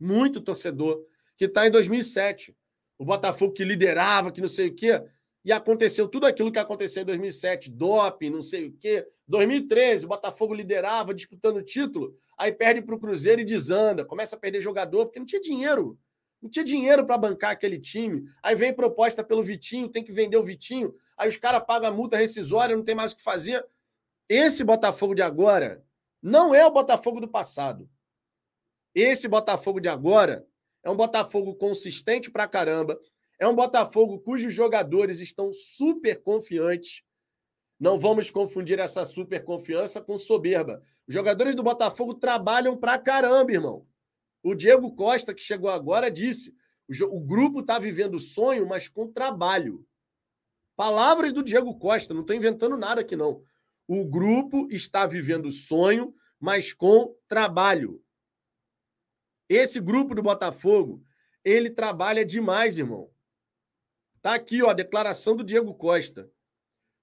Muito 0.00 0.40
torcedor 0.40 1.04
que 1.36 1.44
está 1.44 1.66
em 1.66 1.70
2007. 1.70 2.56
O 2.96 3.04
Botafogo 3.04 3.52
que 3.52 3.64
liderava, 3.64 4.32
que 4.32 4.40
não 4.40 4.48
sei 4.48 4.68
o 4.68 4.74
quê 4.74 5.02
e 5.44 5.50
aconteceu 5.50 6.06
tudo 6.06 6.26
aquilo 6.26 6.52
que 6.52 6.58
aconteceu 6.58 7.02
em 7.02 7.06
2007, 7.06 7.70
doping, 7.70 8.30
não 8.30 8.42
sei 8.42 8.68
o 8.68 8.72
quê. 8.72 9.06
2013, 9.26 10.04
o 10.04 10.08
Botafogo 10.08 10.54
liderava, 10.54 11.12
disputando 11.12 11.56
o 11.56 11.62
título, 11.62 12.14
aí 12.38 12.52
perde 12.52 12.82
para 12.82 12.94
o 12.94 13.00
Cruzeiro 13.00 13.40
e 13.40 13.44
desanda, 13.44 14.04
começa 14.04 14.36
a 14.36 14.38
perder 14.38 14.60
jogador, 14.60 15.06
porque 15.06 15.18
não 15.18 15.26
tinha 15.26 15.40
dinheiro. 15.40 15.98
Não 16.40 16.50
tinha 16.50 16.64
dinheiro 16.64 17.06
para 17.06 17.16
bancar 17.16 17.52
aquele 17.52 17.78
time. 17.78 18.24
Aí 18.42 18.56
vem 18.56 18.72
proposta 18.74 19.22
pelo 19.22 19.44
Vitinho, 19.44 19.88
tem 19.88 20.02
que 20.02 20.12
vender 20.12 20.36
o 20.36 20.42
Vitinho, 20.42 20.94
aí 21.16 21.28
os 21.28 21.36
caras 21.36 21.62
pagam 21.66 21.88
a 21.88 21.92
multa 21.92 22.16
rescisória, 22.16 22.76
não 22.76 22.84
tem 22.84 22.94
mais 22.94 23.12
o 23.12 23.16
que 23.16 23.22
fazer. 23.22 23.64
Esse 24.28 24.64
Botafogo 24.64 25.14
de 25.14 25.22
agora 25.22 25.84
não 26.20 26.54
é 26.54 26.64
o 26.64 26.70
Botafogo 26.70 27.20
do 27.20 27.28
passado. 27.28 27.88
Esse 28.94 29.26
Botafogo 29.26 29.80
de 29.80 29.88
agora 29.88 30.46
é 30.84 30.90
um 30.90 30.96
Botafogo 30.96 31.54
consistente 31.54 32.30
pra 32.30 32.46
caramba, 32.46 32.98
é 33.38 33.46
um 33.48 33.54
Botafogo 33.54 34.20
cujos 34.20 34.54
jogadores 34.54 35.20
estão 35.20 35.52
super 35.52 36.22
confiantes. 36.22 37.02
Não 37.78 37.98
vamos 37.98 38.30
confundir 38.30 38.78
essa 38.78 39.04
super 39.04 39.44
confiança 39.44 40.00
com 40.00 40.16
soberba. 40.16 40.82
Os 41.06 41.14
jogadores 41.14 41.54
do 41.54 41.62
Botafogo 41.62 42.14
trabalham 42.14 42.76
pra 42.76 42.98
caramba, 42.98 43.52
irmão. 43.52 43.86
O 44.42 44.54
Diego 44.54 44.94
Costa, 44.94 45.34
que 45.34 45.42
chegou 45.42 45.70
agora, 45.70 46.10
disse: 46.10 46.54
o, 47.10 47.20
grupo 47.20 47.60
está 47.60 47.78
vivendo 47.78 48.18
sonho, 48.18 48.66
mas 48.66 48.88
com 48.88 49.10
trabalho. 49.10 49.86
Palavras 50.76 51.32
do 51.32 51.42
Diego 51.42 51.78
Costa, 51.78 52.12
não 52.14 52.22
estou 52.22 52.34
inventando 52.34 52.76
nada 52.76 53.00
aqui, 53.00 53.14
não. 53.14 53.42
O 53.86 54.04
grupo 54.04 54.68
está 54.70 55.06
vivendo 55.06 55.50
sonho, 55.50 56.14
mas 56.40 56.72
com 56.72 57.14
trabalho. 57.28 58.02
Esse 59.48 59.80
grupo 59.80 60.14
do 60.14 60.22
Botafogo, 60.22 61.04
ele 61.44 61.70
trabalha 61.70 62.24
demais, 62.24 62.78
irmão. 62.78 63.11
Tá 64.22 64.34
aqui, 64.34 64.62
ó, 64.62 64.70
a 64.70 64.72
declaração 64.72 65.34
do 65.34 65.42
Diego 65.42 65.74
Costa. 65.74 66.30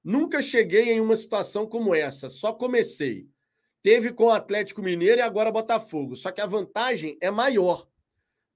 Nunca 0.02 0.42
cheguei 0.42 0.94
em 0.94 1.02
uma 1.02 1.18
situação 1.18 1.68
como 1.68 1.94
essa, 1.94 2.30
só 2.30 2.54
comecei. 2.54 3.28
Teve 3.84 4.14
com 4.14 4.28
o 4.28 4.32
Atlético 4.32 4.82
Mineiro 4.82 5.20
e 5.20 5.22
agora 5.22 5.52
Botafogo, 5.52 6.16
só 6.16 6.32
que 6.32 6.40
a 6.40 6.46
vantagem 6.46 7.18
é 7.20 7.30
maior. 7.30 7.86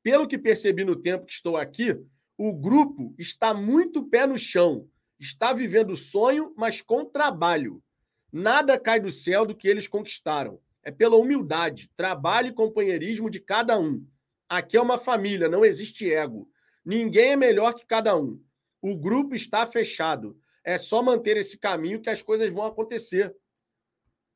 Pelo 0.02 0.28
que 0.28 0.38
percebi 0.38 0.86
no 0.86 0.96
tempo 0.96 1.26
que 1.26 1.34
estou 1.34 1.58
aqui, 1.58 2.02
o 2.38 2.54
grupo 2.54 3.14
está 3.20 3.54
muito 3.54 4.06
pé 4.06 4.26
no 4.26 4.38
chão, 4.38 4.88
está 5.20 5.52
vivendo 5.52 5.92
o 5.92 5.98
sonho, 5.98 6.54
mas 6.58 6.80
com 6.80 7.04
trabalho. 7.04 7.84
Nada 8.32 8.80
cai 8.80 9.00
do 9.00 9.12
céu 9.12 9.46
do 9.46 9.56
que 9.56 9.68
eles 9.68 9.90
conquistaram. 9.90 10.60
É 10.82 10.90
pela 10.90 11.18
humildade, 11.18 11.92
trabalho 11.98 12.48
e 12.48 12.54
companheirismo 12.54 13.30
de 13.30 13.42
cada 13.42 13.78
um. 13.78 14.06
Aqui 14.48 14.78
é 14.78 14.82
uma 14.82 14.98
família, 14.98 15.50
não 15.50 15.66
existe 15.66 16.12
ego. 16.12 16.50
Ninguém 16.84 17.32
é 17.32 17.36
melhor 17.36 17.74
que 17.74 17.86
cada 17.86 18.16
um. 18.16 18.42
O 18.84 18.98
grupo 18.98 19.34
está 19.34 19.66
fechado. 19.66 20.38
É 20.62 20.78
só 20.78 21.02
manter 21.02 21.38
esse 21.38 21.58
caminho 21.58 22.02
que 22.02 22.10
as 22.10 22.22
coisas 22.22 22.52
vão 22.52 22.66
acontecer. 22.66 23.34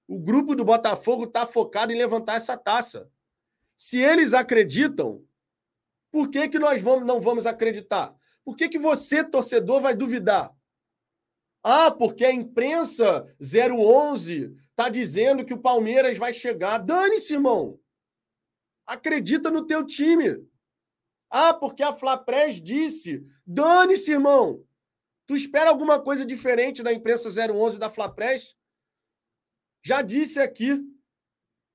O 0.08 0.18
grupo 0.18 0.56
do 0.56 0.64
Botafogo 0.64 1.26
está 1.26 1.46
focado 1.46 1.92
em 1.92 1.98
levantar 1.98 2.36
essa 2.36 2.56
taça. 2.56 3.12
Se 3.76 4.00
eles 4.00 4.34
acreditam, 4.34 5.22
por 6.10 6.30
que, 6.30 6.48
que 6.48 6.58
nós 6.58 6.82
vamos, 6.82 7.06
não 7.06 7.20
vamos 7.20 7.46
acreditar? 7.46 8.16
Por 8.46 8.56
que, 8.56 8.70
que 8.70 8.80
você, 8.80 9.22
torcedor, 9.22 9.82
vai 9.82 9.94
duvidar? 9.94 10.56
Ah, 11.62 11.92
porque 11.92 12.24
a 12.24 12.32
imprensa 12.32 13.26
011 13.42 14.56
está 14.70 14.88
dizendo 14.88 15.44
que 15.44 15.54
o 15.54 15.62
Palmeiras 15.62 16.18
vai 16.18 16.34
chegar. 16.34 16.78
Dane-se, 16.78 17.34
irmão. 17.34 17.78
Acredita 18.86 19.52
no 19.52 19.68
teu 19.68 19.86
time. 19.86 20.48
Ah, 21.30 21.54
porque 21.54 21.84
a 21.84 21.94
Flapres 21.94 22.62
disse. 22.62 23.26
Dane-se, 23.46 24.12
irmão. 24.12 24.64
Tu 25.26 25.36
espera 25.36 25.70
alguma 25.70 26.02
coisa 26.02 26.26
diferente 26.26 26.82
da 26.82 26.94
imprensa 26.94 27.30
011 27.30 27.78
da 27.78 27.90
Flapres? 27.90 28.56
Já 29.84 30.02
disse 30.02 30.40
aqui. 30.40 30.82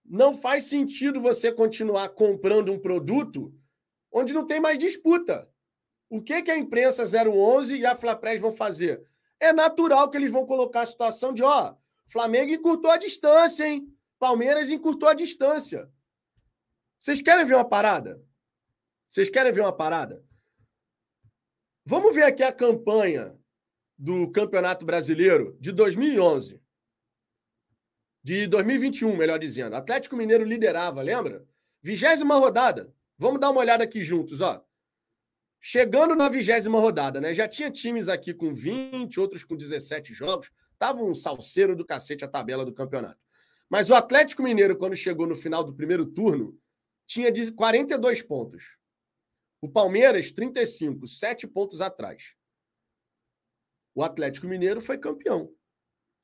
Não 0.05 0.35
faz 0.35 0.65
sentido 0.65 1.21
você 1.21 1.53
continuar 1.53 2.09
comprando 2.11 2.73
um 2.73 2.79
produto 2.79 3.55
onde 4.11 4.33
não 4.33 4.47
tem 4.47 4.61
mais 4.61 4.79
disputa. 4.79 5.49
O 6.09 6.21
que, 6.21 6.43
que 6.43 6.51
a 6.51 6.59
imprensa 6.59 7.05
011 7.05 7.77
e 7.77 7.87
a 7.87 7.97
Flapres 7.97 8.41
vão 8.41 8.53
fazer? 8.53 9.03
É 9.39 9.53
natural 9.53 10.11
que 10.11 10.17
eles 10.17 10.31
vão 10.31 10.45
colocar 10.45 10.83
a 10.83 10.87
situação 10.87 11.33
de, 11.33 11.43
ó, 11.43 11.75
Flamengo 12.07 12.53
encurtou 12.53 12.91
a 12.91 12.99
distância, 12.99 13.67
hein? 13.67 13.89
Palmeiras 14.19 14.71
encurtou 14.71 15.09
a 15.09 15.15
distância. 15.15 15.91
Vocês 16.99 17.21
querem 17.21 17.45
ver 17.45 17.55
uma 17.55 17.69
parada? 17.69 18.23
Vocês 19.13 19.29
querem 19.29 19.53
ver 19.53 19.61
uma 19.61 19.77
parada? 19.77 20.25
Vamos 21.85 22.15
ver 22.15 22.23
aqui 22.23 22.43
a 22.43 22.51
campanha 22.51 23.39
do 23.99 24.33
Campeonato 24.33 24.87
Brasileiro 24.87 25.55
de 25.61 25.71
2011. 25.71 26.59
De 28.25 28.47
2021, 28.47 29.15
melhor 29.15 29.39
dizendo. 29.39 29.77
Atlético 29.77 30.17
Mineiro 30.17 30.45
liderava, 30.45 31.03
lembra? 31.03 31.47
Vigésima 31.83 32.37
rodada. 32.37 32.91
Vamos 33.19 33.39
dar 33.39 33.51
uma 33.51 33.61
olhada 33.61 33.85
aqui 33.85 34.01
juntos, 34.01 34.41
ó. 34.41 34.65
Chegando 35.61 36.17
na 36.17 36.31
vigésima 36.31 36.81
rodada, 36.81 37.21
né? 37.21 37.35
Já 37.35 37.47
tinha 37.47 37.71
times 37.71 38.09
aqui 38.09 38.33
com 38.33 38.55
20, 38.55 39.21
outros 39.21 39.45
com 39.45 39.55
17 39.55 40.15
jogos. 40.15 40.51
Tava 40.79 41.05
um 41.05 41.15
salseiro 41.15 41.77
do 41.77 41.85
cacete 41.85 42.25
a 42.25 42.29
tabela 42.29 42.65
do 42.65 42.73
campeonato. 42.73 43.21
Mas 43.69 43.91
o 43.91 43.95
Atlético 43.95 44.43
Mineiro, 44.43 44.75
quando 44.75 44.97
chegou 44.97 45.27
no 45.27 45.37
final 45.37 45.63
do 45.63 45.75
primeiro 45.75 46.07
turno, 46.07 46.59
tinha 47.07 47.31
42 47.55 48.23
pontos. 48.23 48.81
O 49.65 49.69
Palmeiras, 49.69 50.33
35, 50.33 51.07
sete 51.07 51.47
pontos 51.47 51.81
atrás. 51.81 52.35
O 53.95 54.03
Atlético 54.03 54.49
Mineiro 54.49 54.81
foi 54.81 54.99
campeão. 54.99 55.55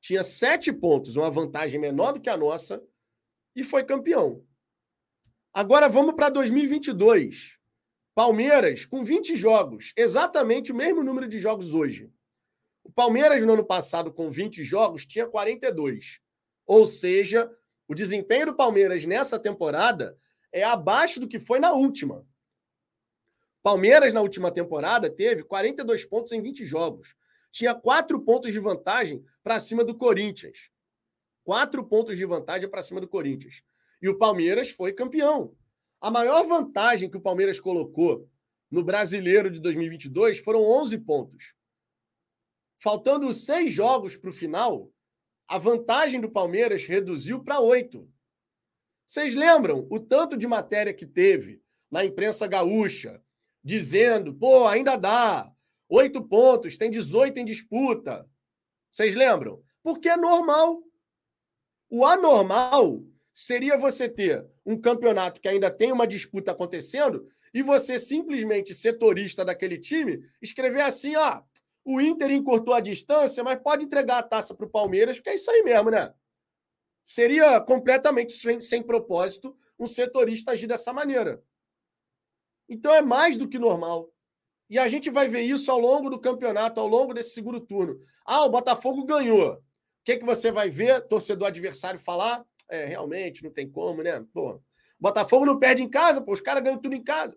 Tinha 0.01 0.23
sete 0.23 0.73
pontos, 0.73 1.15
uma 1.15 1.31
vantagem 1.31 1.79
menor 1.79 2.11
do 2.11 2.19
que 2.19 2.29
a 2.29 2.35
nossa, 2.35 2.83
e 3.55 3.63
foi 3.63 3.85
campeão. 3.85 4.45
Agora 5.53 5.87
vamos 5.87 6.15
para 6.15 6.29
2022. 6.29 7.57
Palmeiras 8.13 8.85
com 8.85 9.05
20 9.05 9.37
jogos, 9.37 9.93
exatamente 9.95 10.73
o 10.73 10.75
mesmo 10.75 11.01
número 11.01 11.25
de 11.25 11.39
jogos 11.39 11.73
hoje. 11.73 12.11
O 12.83 12.91
Palmeiras, 12.91 13.45
no 13.45 13.53
ano 13.53 13.65
passado, 13.65 14.11
com 14.11 14.29
20 14.29 14.65
jogos, 14.65 15.05
tinha 15.05 15.25
42. 15.25 16.19
Ou 16.65 16.85
seja, 16.85 17.49
O 17.89 17.95
desempenho 17.95 18.45
do 18.45 18.55
Palmeiras 18.55 19.03
nessa 19.03 19.39
temporada 19.39 20.15
é 20.53 20.63
abaixo 20.63 21.19
do 21.19 21.27
que 21.27 21.39
foi 21.39 21.59
na 21.59 21.73
última. 21.73 22.23
Palmeiras, 23.69 24.13
na 24.13 24.21
última 24.21 24.51
temporada, 24.51 25.11
teve 25.11 25.43
42 25.43 26.03
pontos 26.03 26.31
em 26.31 26.41
20 26.41 26.65
jogos. 26.65 27.15
Tinha 27.51 27.75
quatro 27.75 28.19
pontos 28.19 28.51
de 28.51 28.59
vantagem 28.59 29.23
para 29.43 29.59
cima 29.59 29.83
do 29.83 29.95
Corinthians. 29.95 30.71
Quatro 31.43 31.85
pontos 31.85 32.17
de 32.17 32.25
vantagem 32.25 32.67
para 32.67 32.81
cima 32.81 32.99
do 32.99 33.07
Corinthians. 33.07 33.61
E 34.01 34.09
o 34.09 34.17
Palmeiras 34.17 34.71
foi 34.71 34.91
campeão. 34.91 35.55
A 36.01 36.09
maior 36.09 36.47
vantagem 36.47 37.11
que 37.11 37.17
o 37.17 37.21
Palmeiras 37.21 37.59
colocou 37.59 38.27
no 38.71 38.83
brasileiro 38.83 39.51
de 39.51 39.59
2022 39.59 40.39
foram 40.39 40.63
11 40.63 40.97
pontos. 40.97 41.53
Faltando 42.81 43.31
seis 43.31 43.71
jogos 43.71 44.17
para 44.17 44.31
o 44.31 44.33
final, 44.33 44.91
a 45.47 45.59
vantagem 45.59 46.19
do 46.19 46.31
Palmeiras 46.31 46.87
reduziu 46.87 47.43
para 47.43 47.59
oito. 47.59 48.11
Vocês 49.05 49.35
lembram 49.35 49.85
o 49.91 49.99
tanto 49.99 50.35
de 50.35 50.47
matéria 50.47 50.91
que 50.91 51.05
teve 51.05 51.61
na 51.91 52.03
imprensa 52.03 52.47
gaúcha, 52.47 53.21
dizendo, 53.63 54.33
pô, 54.33 54.67
ainda 54.67 54.95
dá, 54.95 55.51
oito 55.89 56.21
pontos, 56.21 56.77
tem 56.77 56.89
18 56.89 57.39
em 57.39 57.45
disputa. 57.45 58.27
Vocês 58.89 59.15
lembram? 59.15 59.61
Porque 59.83 60.09
é 60.09 60.17
normal. 60.17 60.81
O 61.89 62.05
anormal 62.05 63.03
seria 63.33 63.77
você 63.77 64.07
ter 64.07 64.45
um 64.65 64.79
campeonato 64.79 65.41
que 65.41 65.47
ainda 65.47 65.71
tem 65.71 65.91
uma 65.91 66.07
disputa 66.07 66.51
acontecendo 66.51 67.27
e 67.53 67.61
você 67.63 67.97
simplesmente, 67.97 68.73
setorista 68.73 69.43
daquele 69.43 69.77
time, 69.77 70.23
escrever 70.41 70.81
assim: 70.81 71.15
ó, 71.15 71.41
o 71.83 71.99
Inter 71.99 72.31
encurtou 72.31 72.73
a 72.73 72.79
distância, 72.79 73.43
mas 73.43 73.61
pode 73.61 73.85
entregar 73.85 74.19
a 74.19 74.23
taça 74.23 74.53
para 74.53 74.65
o 74.65 74.69
Palmeiras, 74.69 75.17
porque 75.17 75.31
é 75.31 75.35
isso 75.35 75.49
aí 75.49 75.63
mesmo, 75.63 75.89
né? 75.89 76.13
Seria 77.03 77.59
completamente 77.61 78.33
sem, 78.33 78.61
sem 78.61 78.83
propósito 78.83 79.57
um 79.79 79.87
setorista 79.87 80.51
agir 80.51 80.67
dessa 80.67 80.93
maneira. 80.93 81.41
Então 82.69 82.93
é 82.93 83.01
mais 83.01 83.35
do 83.35 83.47
que 83.47 83.57
normal. 83.57 84.09
E 84.69 84.77
a 84.77 84.87
gente 84.87 85.09
vai 85.09 85.27
ver 85.27 85.41
isso 85.41 85.71
ao 85.71 85.79
longo 85.79 86.09
do 86.09 86.19
campeonato, 86.19 86.79
ao 86.79 86.87
longo 86.87 87.13
desse 87.13 87.31
segundo 87.31 87.59
turno. 87.59 87.99
Ah, 88.23 88.45
o 88.45 88.49
Botafogo 88.49 89.03
ganhou. 89.03 89.53
O 89.53 89.61
que, 90.05 90.17
que 90.17 90.25
você 90.25 90.51
vai 90.51 90.69
ver, 90.69 91.07
torcedor 91.07 91.47
adversário, 91.47 91.99
falar? 91.99 92.45
É, 92.69 92.85
realmente, 92.85 93.43
não 93.43 93.51
tem 93.51 93.67
como, 93.67 94.03
né? 94.03 94.23
Pô, 94.31 94.61
Botafogo 94.99 95.45
não 95.45 95.57
perde 95.57 95.81
em 95.81 95.89
casa, 95.89 96.21
pô, 96.21 96.31
os 96.31 96.41
caras 96.41 96.61
ganham 96.61 96.77
tudo 96.77 96.93
em 96.93 97.03
casa. 97.03 97.35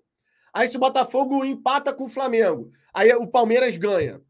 Aí 0.53 0.69
se 0.69 0.77
o 0.77 0.81
Botafogo 0.81 1.43
empata 1.45 1.95
com 1.95 2.05
o 2.05 2.09
Flamengo, 2.09 2.71
aí 2.93 3.11
o 3.15 3.27
Palmeiras 3.27 3.77
ganha. 3.77 4.21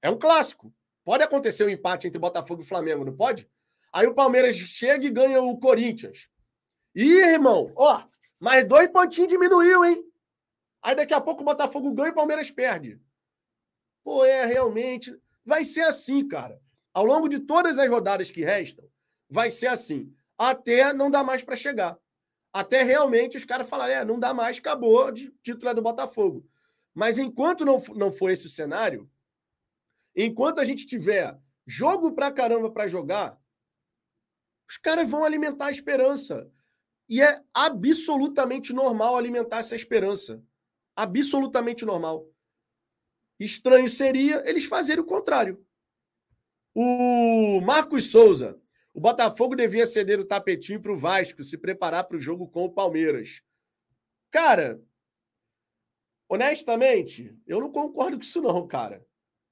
É 0.00 0.08
um 0.08 0.18
clássico. 0.18 0.72
Pode 1.04 1.24
acontecer 1.24 1.64
um 1.64 1.70
empate 1.70 2.06
entre 2.06 2.18
Botafogo 2.18 2.62
e 2.62 2.66
Flamengo, 2.66 3.04
não 3.04 3.16
pode? 3.16 3.48
Aí 3.92 4.06
o 4.06 4.14
Palmeiras 4.14 4.54
chega 4.54 5.04
e 5.04 5.10
ganha 5.10 5.42
o 5.42 5.58
Corinthians. 5.58 6.28
Ih, 6.94 7.32
irmão, 7.32 7.72
ó, 7.76 8.04
mais 8.38 8.66
dois 8.66 8.88
pontinhos 8.88 9.30
diminuiu, 9.30 9.84
hein? 9.84 10.04
Aí 10.86 10.94
daqui 10.94 11.12
a 11.12 11.20
pouco 11.20 11.42
o 11.42 11.44
Botafogo 11.44 11.92
ganha 11.92 12.10
e 12.10 12.12
o 12.12 12.14
Palmeiras 12.14 12.48
perde. 12.48 13.00
Pô, 14.04 14.24
é 14.24 14.46
realmente. 14.46 15.12
Vai 15.44 15.64
ser 15.64 15.80
assim, 15.80 16.28
cara. 16.28 16.60
Ao 16.94 17.04
longo 17.04 17.28
de 17.28 17.40
todas 17.40 17.76
as 17.76 17.88
rodadas 17.88 18.30
que 18.30 18.44
restam, 18.44 18.88
vai 19.28 19.50
ser 19.50 19.66
assim. 19.66 20.14
Até 20.38 20.92
não 20.92 21.10
dá 21.10 21.24
mais 21.24 21.42
para 21.42 21.56
chegar. 21.56 21.98
Até 22.52 22.84
realmente 22.84 23.36
os 23.36 23.44
caras 23.44 23.68
falarem, 23.68 23.96
é, 23.96 24.04
não 24.04 24.20
dá 24.20 24.32
mais, 24.32 24.58
acabou, 24.58 25.10
de 25.10 25.32
título 25.42 25.70
é 25.70 25.74
do 25.74 25.82
Botafogo. 25.82 26.48
Mas 26.94 27.18
enquanto 27.18 27.64
não, 27.64 27.82
não 27.96 28.12
for 28.12 28.30
esse 28.30 28.46
o 28.46 28.50
cenário, 28.50 29.10
Enquanto 30.16 30.60
a 30.60 30.64
gente 30.64 30.86
tiver 30.86 31.38
jogo 31.66 32.12
pra 32.12 32.32
caramba 32.32 32.70
para 32.70 32.88
jogar, 32.88 33.38
os 34.66 34.78
caras 34.78 35.08
vão 35.08 35.24
alimentar 35.24 35.66
a 35.66 35.70
esperança. 35.70 36.50
E 37.06 37.20
é 37.20 37.42
absolutamente 37.52 38.72
normal 38.72 39.14
alimentar 39.14 39.58
essa 39.58 39.76
esperança. 39.76 40.42
Absolutamente 40.96 41.84
normal. 41.84 42.26
Estranho 43.38 43.86
seria 43.86 44.42
eles 44.48 44.64
fazerem 44.64 45.02
o 45.02 45.06
contrário. 45.06 45.62
O 46.74 47.60
Marcos 47.60 48.10
Souza. 48.10 48.58
O 48.94 49.00
Botafogo 49.00 49.54
devia 49.54 49.86
ceder 49.86 50.18
o 50.18 50.24
tapetinho 50.24 50.80
para 50.80 50.92
o 50.92 50.96
Vasco 50.96 51.44
se 51.44 51.58
preparar 51.58 52.04
para 52.04 52.16
o 52.16 52.20
jogo 52.20 52.48
com 52.48 52.64
o 52.64 52.72
Palmeiras. 52.72 53.42
Cara, 54.30 54.80
honestamente, 56.28 57.36
eu 57.46 57.60
não 57.60 57.70
concordo 57.70 58.16
com 58.16 58.22
isso, 58.22 58.40
não, 58.40 58.66
cara. 58.66 59.04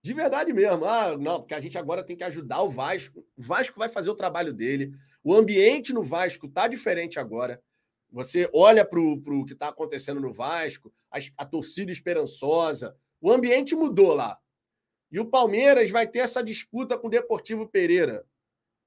De 0.02 0.12
verdade 0.14 0.52
mesmo. 0.52 0.85
Ah, 0.85 1.16
não, 1.16 1.40
porque 1.40 1.54
a 1.54 1.61
gente 1.61 1.76
agora 1.76 2.04
tem 2.04 2.16
que 2.16 2.24
ajudar 2.24 2.62
o 2.62 2.70
Vasco. 2.70 3.26
O 3.37 3.42
Vasco 3.42 3.78
vai 3.78 3.88
fazer 3.88 4.11
o 4.11 4.14
trabalho 4.14 4.52
dele. 4.52 4.92
O 5.22 5.35
ambiente 5.35 5.92
no 5.92 6.02
Vasco 6.02 6.48
tá 6.48 6.66
diferente 6.66 7.18
agora. 7.18 7.62
Você 8.14 8.48
olha 8.55 8.85
para 8.85 9.00
o 9.00 9.44
que 9.44 9.55
está 9.55 9.70
acontecendo 9.70 10.20
no 10.20 10.33
Vasco, 10.33 10.94
a, 11.11 11.18
a 11.37 11.44
torcida 11.44 11.90
esperançosa. 11.90 12.96
O 13.20 13.33
ambiente 13.33 13.74
mudou 13.74 14.14
lá. 14.14 14.38
E 15.11 15.18
o 15.18 15.27
Palmeiras 15.27 15.90
vai 15.90 16.07
ter 16.07 16.20
essa 16.20 16.40
disputa 16.40 16.96
com 16.96 17.09
o 17.09 17.11
Deportivo 17.11 17.66
Pereira. 17.66 18.24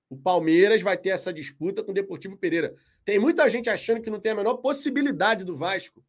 O 0.09 0.15
Palmeiras 0.15 0.81
vai 0.81 0.97
ter 0.97 1.09
essa 1.09 1.33
disputa 1.33 1.83
com 1.83 1.91
o 1.91 1.93
Deportivo 1.93 2.37
Pereira. 2.37 2.73
Tem 3.03 3.19
muita 3.19 3.49
gente 3.49 3.69
achando 3.69 4.01
que 4.01 4.09
não 4.09 4.19
tem 4.19 4.31
a 4.31 4.35
menor 4.35 4.55
possibilidade 4.59 5.43
do 5.43 5.57
Vasco 5.57 6.01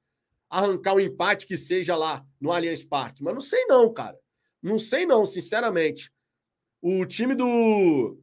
arrancar 0.49 0.95
um 0.95 1.01
empate 1.01 1.45
que 1.45 1.57
seja 1.57 1.97
lá 1.97 2.25
no 2.41 2.53
Allianz 2.53 2.85
Parque. 2.85 3.21
Mas 3.25 3.35
não 3.35 3.41
sei 3.41 3.65
não, 3.67 3.93
cara. 3.93 4.17
Não 4.63 4.79
sei 4.79 5.05
não, 5.05 5.27
sinceramente. 5.27 6.13
O 6.81 7.05
time 7.05 7.35
do 7.35 8.17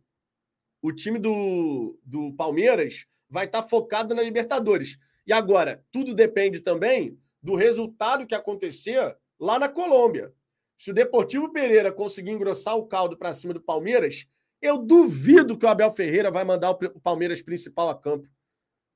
o 0.81 0.93
time 0.93 1.19
do, 1.19 1.99
do 2.05 2.31
Palmeiras 2.37 3.05
vai 3.29 3.45
estar 3.45 3.63
tá 3.63 3.67
focado 3.67 4.13
na 4.13 4.21
Libertadores. 4.21 4.97
E 5.25 5.33
agora, 5.33 5.83
tudo 5.91 6.13
depende 6.13 6.59
também 6.59 7.17
do 7.41 7.55
resultado 7.55 8.25
que 8.25 8.35
acontecer 8.35 9.15
lá 9.39 9.59
na 9.59 9.69
Colômbia. 9.69 10.33
Se 10.77 10.91
o 10.91 10.93
Deportivo 10.93 11.51
Pereira 11.51 11.91
conseguir 11.91 12.31
engrossar 12.31 12.77
o 12.77 12.85
caldo 12.85 13.17
para 13.17 13.33
cima 13.33 13.53
do 13.53 13.61
Palmeiras, 13.61 14.27
eu 14.61 14.77
duvido 14.77 15.57
que 15.57 15.65
o 15.65 15.69
Abel 15.69 15.91
Ferreira 15.91 16.31
vai 16.31 16.43
mandar 16.43 16.71
o 16.71 16.99
Palmeiras 16.99 17.41
principal 17.41 17.89
a 17.89 17.95
campo. 17.95 18.27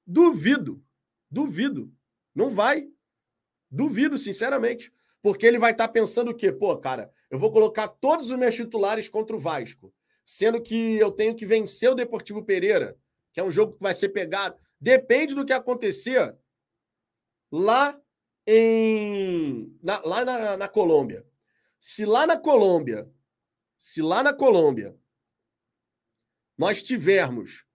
Duvido. 0.06 0.84
Duvido. 1.30 1.92
Não 2.34 2.50
vai. 2.50 2.88
Duvido, 3.70 4.18
sinceramente. 4.18 4.92
Porque 5.22 5.46
ele 5.46 5.60
vai 5.60 5.72
estar 5.72 5.88
tá 5.88 5.94
pensando 5.94 6.32
o 6.32 6.36
quê? 6.36 6.52
Pô, 6.52 6.76
cara, 6.78 7.12
eu 7.30 7.38
vou 7.38 7.52
colocar 7.52 7.88
todos 7.88 8.32
os 8.32 8.38
meus 8.38 8.56
titulares 8.56 9.08
contra 9.08 9.36
o 9.36 9.40
Vasco, 9.40 9.94
sendo 10.26 10.62
que 10.62 10.96
eu 10.96 11.12
tenho 11.12 11.36
que 11.36 11.46
vencer 11.46 11.90
o 11.90 11.96
Deportivo 11.96 12.44
Pereira, 12.44 12.98
que 13.34 13.40
é 13.40 13.44
um 13.44 13.52
jogo 13.52 13.74
que 13.74 13.84
vai 13.84 13.94
ser 13.94 14.10
pegado. 14.10 14.60
Depende 14.80 15.36
do 15.36 15.46
que 15.46 15.54
acontecer 15.54 16.36
lá 17.52 18.00
em 18.46 19.78
na, 19.82 20.00
lá 20.00 20.26
na, 20.26 20.58
na 20.58 20.68
Colômbia. 20.68 21.26
Se 21.80 22.06
lá 22.06 22.26
na 22.26 22.38
Colômbia, 22.38 23.10
se 23.78 24.02
lá 24.02 24.24
na 24.24 24.34
Colômbia 24.34 24.98
nós 26.58 26.82
tivermos 26.84 27.66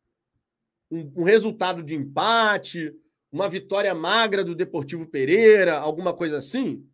um, 0.91 1.23
um 1.23 1.25
resultado 1.25 1.83
de 1.83 1.95
empate, 1.95 2.95
uma 3.33 3.49
vitória 3.49 3.95
magra 3.95 4.45
do 4.45 4.55
Deportivo 4.55 5.07
Pereira, 5.07 5.79
alguma 5.79 6.15
coisa 6.15 6.39
assim, 6.39 6.89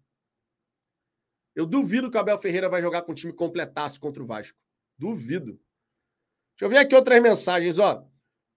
eu 1.54 1.66
duvido 1.66 2.10
que 2.10 2.16
o 2.16 2.20
Abel 2.20 2.38
Ferreira 2.38 2.68
vai 2.68 2.80
jogar 2.80 3.02
com 3.02 3.12
o 3.12 3.14
time 3.14 3.32
completasse 3.32 3.98
contra 3.98 4.22
o 4.22 4.26
Vasco. 4.26 4.58
Duvido. 4.96 5.60
Deixa 6.56 6.64
eu 6.64 6.68
ver 6.70 6.78
aqui 6.78 6.94
outras 6.94 7.20
mensagens, 7.20 7.78
ó. 7.78 8.06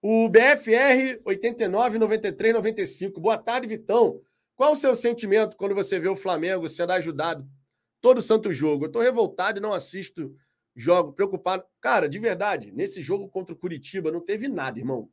O 0.06 0.28
BFR 0.28 1.18
89 1.24 1.98
93 1.98 2.52
95. 2.52 3.18
Boa 3.18 3.38
tarde, 3.38 3.66
Vitão. 3.66 4.20
Qual 4.54 4.74
o 4.74 4.76
seu 4.76 4.94
sentimento 4.94 5.56
quando 5.56 5.74
você 5.74 5.98
vê 5.98 6.08
o 6.08 6.14
Flamengo 6.14 6.68
sendo 6.68 6.92
ajudado 6.92 7.48
todo 8.02 8.20
santo 8.20 8.52
jogo? 8.52 8.84
Eu 8.84 8.92
tô 8.92 9.00
revoltado 9.00 9.58
e 9.58 9.62
não 9.62 9.72
assisto 9.72 10.36
jogo, 10.76 11.14
preocupado. 11.14 11.64
Cara, 11.80 12.06
de 12.06 12.18
verdade, 12.18 12.70
nesse 12.70 13.00
jogo 13.00 13.30
contra 13.30 13.54
o 13.54 13.58
Curitiba 13.58 14.12
não 14.12 14.20
teve 14.20 14.46
nada, 14.46 14.78
irmão. 14.78 15.10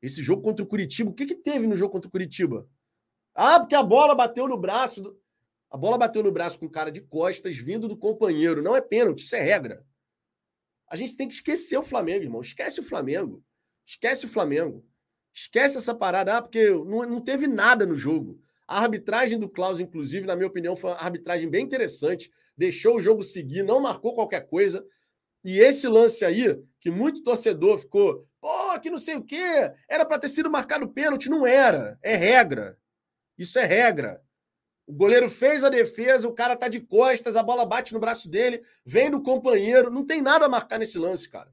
Esse 0.00 0.22
jogo 0.22 0.40
contra 0.40 0.64
o 0.64 0.66
Curitiba, 0.66 1.10
o 1.10 1.14
que 1.14 1.26
que 1.26 1.34
teve 1.34 1.66
no 1.66 1.76
jogo 1.76 1.92
contra 1.92 2.08
o 2.08 2.10
Curitiba? 2.10 2.66
Ah, 3.34 3.60
porque 3.60 3.74
a 3.74 3.82
bola 3.82 4.14
bateu 4.14 4.48
no 4.48 4.56
braço 4.56 5.02
do... 5.02 5.20
A 5.70 5.76
bola 5.76 5.98
bateu 5.98 6.22
no 6.22 6.32
braço 6.32 6.58
com 6.58 6.64
o 6.64 6.70
cara 6.70 6.90
de 6.90 7.02
costas, 7.02 7.58
vindo 7.58 7.86
do 7.86 7.94
companheiro. 7.94 8.62
Não 8.62 8.74
é 8.74 8.80
pênalti, 8.80 9.18
isso 9.26 9.36
é 9.36 9.40
regra. 9.40 9.84
A 10.88 10.96
gente 10.96 11.14
tem 11.14 11.28
que 11.28 11.34
esquecer 11.34 11.76
o 11.76 11.84
Flamengo, 11.84 12.24
irmão. 12.24 12.40
Esquece 12.40 12.80
o 12.80 12.82
Flamengo. 12.82 13.44
Esquece 13.88 14.26
o 14.26 14.28
Flamengo. 14.28 14.84
Esquece 15.32 15.78
essa 15.78 15.94
parada, 15.94 16.36
ah, 16.36 16.42
porque 16.42 16.68
não, 16.68 17.06
não 17.06 17.20
teve 17.20 17.46
nada 17.46 17.86
no 17.86 17.94
jogo. 17.94 18.38
A 18.66 18.82
arbitragem 18.82 19.38
do 19.38 19.48
Klaus, 19.48 19.80
inclusive, 19.80 20.26
na 20.26 20.36
minha 20.36 20.46
opinião, 20.46 20.76
foi 20.76 20.90
uma 20.90 20.98
arbitragem 20.98 21.48
bem 21.48 21.64
interessante. 21.64 22.30
Deixou 22.54 22.96
o 22.96 23.00
jogo 23.00 23.22
seguir, 23.22 23.62
não 23.62 23.80
marcou 23.80 24.12
qualquer 24.12 24.46
coisa. 24.46 24.84
E 25.42 25.58
esse 25.58 25.88
lance 25.88 26.22
aí, 26.22 26.62
que 26.78 26.90
muito 26.90 27.22
torcedor 27.22 27.78
ficou, 27.78 28.28
pô, 28.38 28.78
que 28.78 28.90
não 28.90 28.98
sei 28.98 29.16
o 29.16 29.24
quê, 29.24 29.72
era 29.88 30.04
para 30.04 30.18
ter 30.18 30.28
sido 30.28 30.50
marcado 30.50 30.92
pênalti. 30.92 31.30
Não 31.30 31.46
era. 31.46 31.98
É 32.02 32.14
regra. 32.14 32.76
Isso 33.38 33.58
é 33.58 33.64
regra. 33.64 34.20
O 34.86 34.92
goleiro 34.92 35.30
fez 35.30 35.64
a 35.64 35.70
defesa, 35.70 36.28
o 36.28 36.34
cara 36.34 36.56
tá 36.56 36.68
de 36.68 36.80
costas, 36.80 37.36
a 37.36 37.42
bola 37.42 37.64
bate 37.64 37.94
no 37.94 38.00
braço 38.00 38.28
dele, 38.28 38.60
vem 38.84 39.10
do 39.10 39.22
companheiro. 39.22 39.90
Não 39.90 40.04
tem 40.04 40.20
nada 40.20 40.44
a 40.44 40.48
marcar 40.48 40.78
nesse 40.78 40.98
lance, 40.98 41.26
cara. 41.26 41.50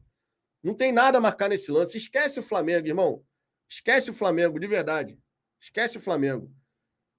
Não 0.66 0.74
tem 0.74 0.92
nada 0.92 1.20
a 1.20 1.22
marcar 1.22 1.48
nesse 1.48 1.72
lance. 1.72 1.96
Esquece 1.96 2.40
o 2.40 2.44
Flamengo, 2.44 2.88
irmão. 2.88 3.24
Esquece 3.70 4.10
o 4.10 4.14
Flamengo, 4.16 4.60
de 4.60 4.66
verdade. 4.66 5.16
Esquece 5.62 6.00
o 6.00 6.02
Flamengo. 6.02 6.52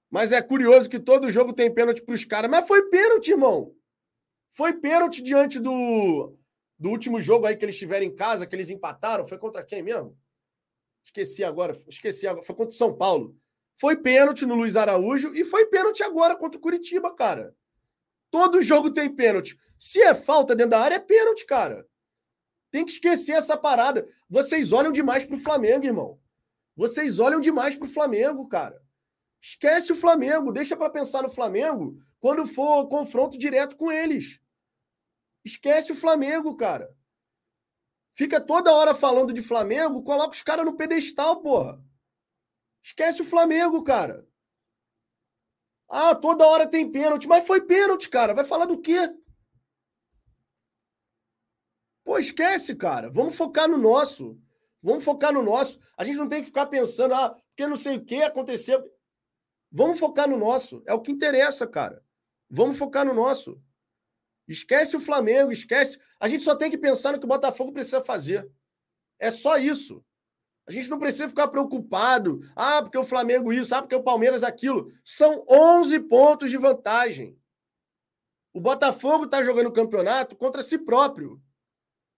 Mas 0.09 0.33
é 0.33 0.41
curioso 0.41 0.89
que 0.89 0.99
todo 0.99 1.31
jogo 1.31 1.53
tem 1.53 1.73
pênalti 1.73 2.03
para 2.03 2.13
os 2.13 2.25
caras. 2.25 2.51
Mas 2.51 2.67
foi 2.67 2.89
pênalti, 2.89 3.31
irmão. 3.31 3.73
Foi 4.51 4.73
pênalti 4.73 5.21
diante 5.21 5.61
do, 5.61 6.37
do 6.77 6.89
último 6.89 7.21
jogo 7.21 7.45
aí 7.45 7.55
que 7.55 7.63
eles 7.63 7.77
tiveram 7.77 8.05
em 8.05 8.13
casa, 8.13 8.45
que 8.45 8.53
eles 8.53 8.69
empataram. 8.69 9.25
Foi 9.25 9.37
contra 9.37 9.63
quem 9.63 9.81
mesmo? 9.81 10.19
Esqueci 11.05 11.41
agora. 11.41 11.73
Esqueci 11.87 12.27
agora. 12.27 12.45
Foi 12.45 12.53
contra 12.53 12.73
o 12.73 12.77
São 12.77 12.97
Paulo. 12.97 13.33
Foi 13.79 13.95
pênalti 13.95 14.45
no 14.45 14.55
Luiz 14.55 14.75
Araújo 14.75 15.33
e 15.33 15.45
foi 15.45 15.67
pênalti 15.67 16.03
agora 16.03 16.35
contra 16.35 16.57
o 16.57 16.61
Curitiba, 16.61 17.15
cara. 17.15 17.55
Todo 18.29 18.61
jogo 18.61 18.91
tem 18.91 19.09
pênalti. 19.09 19.57
Se 19.77 20.01
é 20.01 20.13
falta 20.13 20.53
dentro 20.53 20.71
da 20.71 20.81
área, 20.81 20.95
é 20.95 20.99
pênalti, 20.99 21.45
cara. 21.45 21.87
Tem 22.77 22.85
que 22.85 22.91
esquecer 22.91 23.31
essa 23.31 23.57
parada. 23.57 24.07
Vocês 24.29 24.71
olham 24.71 24.91
demais 24.91 25.25
pro 25.25 25.35
Flamengo, 25.35 25.83
irmão. 25.83 26.19
Vocês 26.75 27.17
olham 27.17 27.41
demais 27.41 27.75
pro 27.75 27.87
Flamengo, 27.87 28.47
cara. 28.47 28.79
Esquece 29.41 29.91
o 29.91 29.95
Flamengo, 29.95 30.51
deixa 30.51 30.77
para 30.77 30.91
pensar 30.91 31.23
no 31.23 31.29
Flamengo 31.29 31.97
quando 32.19 32.45
for 32.45 32.87
confronto 32.87 33.35
direto 33.35 33.75
com 33.75 33.91
eles. 33.91 34.39
Esquece 35.43 35.91
o 35.91 35.95
Flamengo, 35.95 36.55
cara. 36.55 36.87
Fica 38.15 38.39
toda 38.39 38.71
hora 38.71 38.93
falando 38.93 39.33
de 39.33 39.41
Flamengo, 39.41 40.03
coloca 40.03 40.35
os 40.35 40.43
caras 40.43 40.63
no 40.63 40.77
pedestal, 40.77 41.41
porra. 41.41 41.83
Esquece 42.83 43.23
o 43.23 43.25
Flamengo, 43.25 43.83
cara. 43.83 44.23
Ah, 45.89 46.13
toda 46.13 46.45
hora 46.45 46.67
tem 46.67 46.91
pênalti. 46.91 47.27
Mas 47.27 47.47
foi 47.47 47.59
pênalti, 47.59 48.07
cara. 48.07 48.35
Vai 48.35 48.45
falar 48.45 48.65
do 48.65 48.79
quê? 48.79 48.99
Pô, 52.07 52.17
esquece, 52.17 52.73
cara. 52.73 53.09
Vamos 53.09 53.35
focar 53.35 53.67
no 53.67 53.77
nosso. 53.77 54.39
Vamos 54.81 55.03
focar 55.03 55.33
no 55.33 55.43
nosso. 55.43 55.77
A 55.97 56.05
gente 56.05 56.15
não 56.15 56.29
tem 56.29 56.39
que 56.39 56.45
ficar 56.45 56.67
pensando, 56.67 57.13
ah, 57.13 57.31
porque 57.49 57.67
não 57.67 57.75
sei 57.75 57.97
o 57.97 58.05
que 58.05 58.23
aconteceu. 58.23 58.81
Vamos 59.69 59.99
focar 59.99 60.25
no 60.25 60.37
nosso. 60.37 60.81
É 60.85 60.93
o 60.93 61.01
que 61.01 61.11
interessa, 61.11 61.67
cara. 61.67 62.01
Vamos 62.49 62.77
focar 62.77 63.05
no 63.05 63.13
nosso. 63.13 63.61
Esquece 64.47 64.95
o 64.95 65.01
Flamengo, 65.01 65.51
esquece. 65.51 65.99
A 66.17 66.29
gente 66.29 66.43
só 66.45 66.55
tem 66.55 66.71
que 66.71 66.77
pensar 66.77 67.11
no 67.11 67.19
que 67.19 67.25
o 67.25 67.27
Botafogo 67.27 67.73
precisa 67.73 68.01
fazer. 68.01 68.49
É 69.19 69.29
só 69.29 69.57
isso. 69.57 70.01
A 70.65 70.71
gente 70.71 70.89
não 70.89 70.99
precisa 70.99 71.27
ficar 71.27 71.49
preocupado. 71.49 72.39
Ah, 72.55 72.81
porque 72.81 72.97
o 72.97 73.03
Flamengo 73.03 73.51
isso, 73.51 73.75
ah, 73.75 73.81
porque 73.81 73.95
o 73.95 74.01
Palmeiras 74.01 74.43
aquilo. 74.43 74.89
São 75.03 75.43
11 75.45 75.99
pontos 76.07 76.49
de 76.49 76.57
vantagem. 76.57 77.37
O 78.53 78.61
Botafogo 78.61 79.25
está 79.25 79.43
jogando 79.43 79.67
o 79.67 79.73
campeonato 79.73 80.37
contra 80.37 80.63
si 80.63 80.77
próprio. 80.77 81.41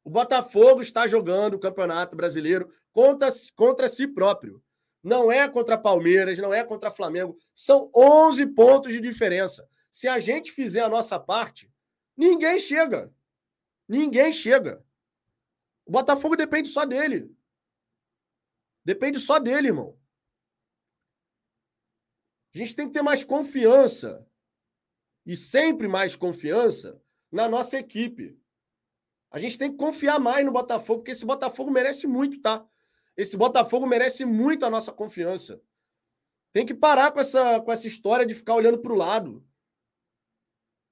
O 0.04 0.10
Botafogo 0.10 0.82
está 0.82 1.08
jogando 1.08 1.56
o 1.56 1.60
campeonato 1.60 2.16
brasileiro 2.16 2.74
contra, 2.92 3.30
contra 3.56 3.88
si 3.88 4.08
próprio. 4.08 4.64
Não 5.04 5.32
é 5.32 5.48
contra 5.48 5.78
Palmeiras, 5.78 6.38
não 6.40 6.54
é 6.54 6.64
contra 6.64 6.92
Flamengo. 6.92 7.38
São 7.56 7.90
11 7.96 8.48
pontos 8.48 8.92
de 8.92 9.00
diferença. 9.00 9.68
Se 9.90 10.08
a 10.08 10.20
gente 10.20 10.52
fizer 10.52 10.82
a 10.82 10.90
nossa 10.90 11.20
parte, 11.20 11.72
ninguém 12.16 12.60
chega. 12.60 13.14
Ninguém 13.88 14.32
chega. 14.32 14.84
O 15.86 15.92
Botafogo 15.92 16.36
depende 16.36 16.68
só 16.70 16.86
dele. 16.86 17.36
Depende 18.86 19.20
só 19.20 19.40
dele, 19.40 19.68
irmão. 19.68 19.98
A 22.54 22.58
gente 22.58 22.76
tem 22.76 22.88
que 22.88 22.94
ter 22.94 23.02
mais 23.02 23.24
confiança 23.24 24.26
e 25.26 25.36
sempre 25.36 25.88
mais 25.88 26.16
confiança 26.16 27.02
na 27.32 27.48
nossa 27.48 27.78
equipe. 27.78 28.39
A 29.32 29.40
gente 29.40 29.58
tem 29.58 29.72
que 29.72 29.78
confiar 29.78 30.20
mais 30.20 30.46
no 30.46 30.52
Botafogo, 30.52 31.00
porque 31.00 31.12
esse 31.12 31.26
Botafogo 31.26 31.70
merece 31.70 32.08
muito, 32.08 32.42
tá? 32.42 32.66
Esse 33.16 33.38
Botafogo 33.38 33.86
merece 33.86 34.26
muito 34.26 34.66
a 34.66 34.70
nossa 34.70 34.92
confiança. 34.92 35.62
Tem 36.52 36.66
que 36.66 36.74
parar 36.74 37.12
com 37.12 37.20
essa, 37.20 37.60
com 37.62 37.72
essa 37.72 37.88
história 37.88 38.26
de 38.26 38.34
ficar 38.34 38.56
olhando 38.56 38.80
para 38.80 38.92
o 38.92 38.96
lado. 38.96 39.46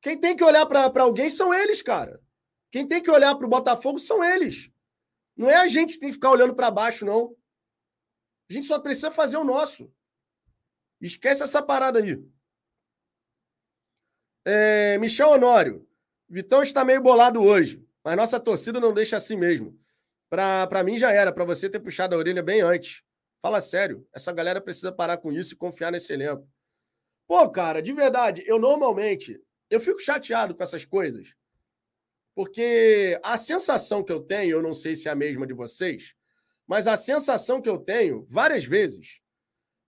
Quem 0.01 0.17
tem 0.17 0.35
que 0.35 0.43
olhar 0.43 0.65
para 0.65 1.01
alguém 1.01 1.29
são 1.29 1.53
eles, 1.53 1.81
cara. 1.81 2.21
Quem 2.71 2.87
tem 2.87 3.01
que 3.01 3.09
olhar 3.09 3.33
para 3.35 3.45
o 3.45 3.49
Botafogo 3.49 3.97
são 3.97 4.23
eles. 4.23 4.69
Não 5.35 5.49
é 5.49 5.55
a 5.55 5.67
gente 5.67 5.93
que 5.93 5.99
tem 5.99 6.09
que 6.09 6.15
ficar 6.15 6.31
olhando 6.31 6.53
para 6.53 6.69
baixo, 6.69 7.05
não. 7.05 7.35
A 8.49 8.53
gente 8.53 8.67
só 8.67 8.79
precisa 8.79 9.09
fazer 9.09 9.37
o 9.37 9.43
nosso. 9.43 9.91
Esquece 11.01 11.43
essa 11.43 11.61
parada 11.61 11.99
aí. 11.99 12.23
É, 14.45 14.97
Michel 14.97 15.29
Honório. 15.31 15.87
Vitão 16.29 16.61
está 16.61 16.83
meio 16.83 17.01
bolado 17.01 17.41
hoje, 17.41 17.86
mas 18.07 18.15
nossa 18.15 18.39
torcida 18.39 18.79
não 18.79 18.93
deixa 18.93 19.17
assim 19.17 19.35
mesmo. 19.35 19.77
Para 20.29 20.81
mim 20.81 20.97
já 20.97 21.11
era, 21.11 21.29
para 21.29 21.43
você 21.43 21.69
ter 21.69 21.81
puxado 21.81 22.15
a 22.15 22.17
orelha 22.17 22.41
bem 22.41 22.61
antes. 22.61 23.03
Fala 23.41 23.59
sério, 23.59 24.07
essa 24.13 24.31
galera 24.31 24.61
precisa 24.61 24.93
parar 24.93 25.17
com 25.17 25.29
isso 25.29 25.53
e 25.53 25.57
confiar 25.57 25.91
nesse 25.91 26.13
elenco. 26.13 26.49
Pô, 27.27 27.49
cara, 27.49 27.81
de 27.81 27.91
verdade, 27.91 28.45
eu 28.47 28.57
normalmente 28.57 29.37
eu 29.69 29.81
fico 29.81 29.99
chateado 29.99 30.55
com 30.55 30.63
essas 30.63 30.85
coisas, 30.85 31.35
porque 32.33 33.19
a 33.21 33.37
sensação 33.37 34.01
que 34.01 34.13
eu 34.13 34.21
tenho, 34.21 34.51
eu 34.51 34.61
não 34.61 34.71
sei 34.71 34.95
se 34.95 35.09
é 35.09 35.11
a 35.11 35.15
mesma 35.15 35.45
de 35.45 35.53
vocês, 35.53 36.15
mas 36.65 36.87
a 36.87 36.95
sensação 36.95 37.61
que 37.61 37.67
eu 37.67 37.77
tenho 37.77 38.25
várias 38.29 38.63
vezes 38.63 39.19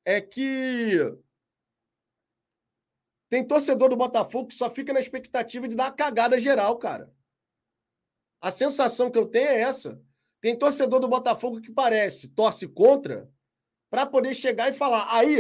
é 0.04 0.20
que 0.20 0.98
tem 3.30 3.48
torcedor 3.48 3.88
do 3.88 3.96
Botafogo 3.96 4.50
que 4.50 4.56
só 4.56 4.70
fica 4.70 4.92
na 4.92 5.00
expectativa 5.00 5.70
de 5.70 5.76
dar 5.78 5.86
uma 5.86 5.92
cagada 5.94 6.38
geral, 6.38 6.78
cara. 6.78 7.18
A 8.42 8.52
sensação 8.52 9.12
que 9.12 9.18
eu 9.18 9.26
tenho 9.26 9.48
é 9.48 9.62
essa. 9.62 10.02
Tem 10.42 10.58
torcedor 10.58 11.00
do 11.00 11.08
Botafogo 11.08 11.60
que 11.60 11.72
parece, 11.72 12.30
torce 12.30 12.68
contra, 12.68 13.30
para 13.90 14.06
poder 14.06 14.34
chegar 14.34 14.70
e 14.70 14.74
falar: 14.74 15.08
aí, 15.14 15.38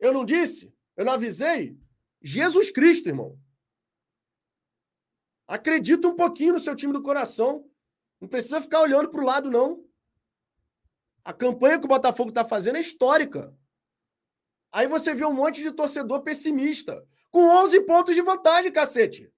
eu 0.00 0.12
não 0.12 0.24
disse, 0.24 0.72
eu 0.96 1.04
não 1.04 1.12
avisei. 1.12 1.76
Jesus 2.20 2.70
Cristo, 2.70 3.08
irmão. 3.08 3.38
Acredita 5.46 6.08
um 6.08 6.16
pouquinho 6.16 6.54
no 6.54 6.60
seu 6.60 6.74
time 6.74 6.92
do 6.92 7.02
coração. 7.02 7.68
Não 8.20 8.28
precisa 8.28 8.60
ficar 8.60 8.80
olhando 8.80 9.10
para 9.10 9.20
o 9.20 9.26
lado, 9.26 9.50
não. 9.50 9.84
A 11.24 11.32
campanha 11.32 11.78
que 11.78 11.84
o 11.84 11.88
Botafogo 11.88 12.30
está 12.30 12.44
fazendo 12.44 12.76
é 12.76 12.80
histórica. 12.80 13.54
Aí 14.72 14.86
você 14.86 15.12
vê 15.12 15.24
um 15.26 15.34
monte 15.34 15.62
de 15.62 15.70
torcedor 15.70 16.22
pessimista, 16.22 17.06
com 17.30 17.40
11 17.40 17.80
pontos 17.82 18.14
de 18.14 18.22
vantagem, 18.22 18.72
cacete. 18.72 19.30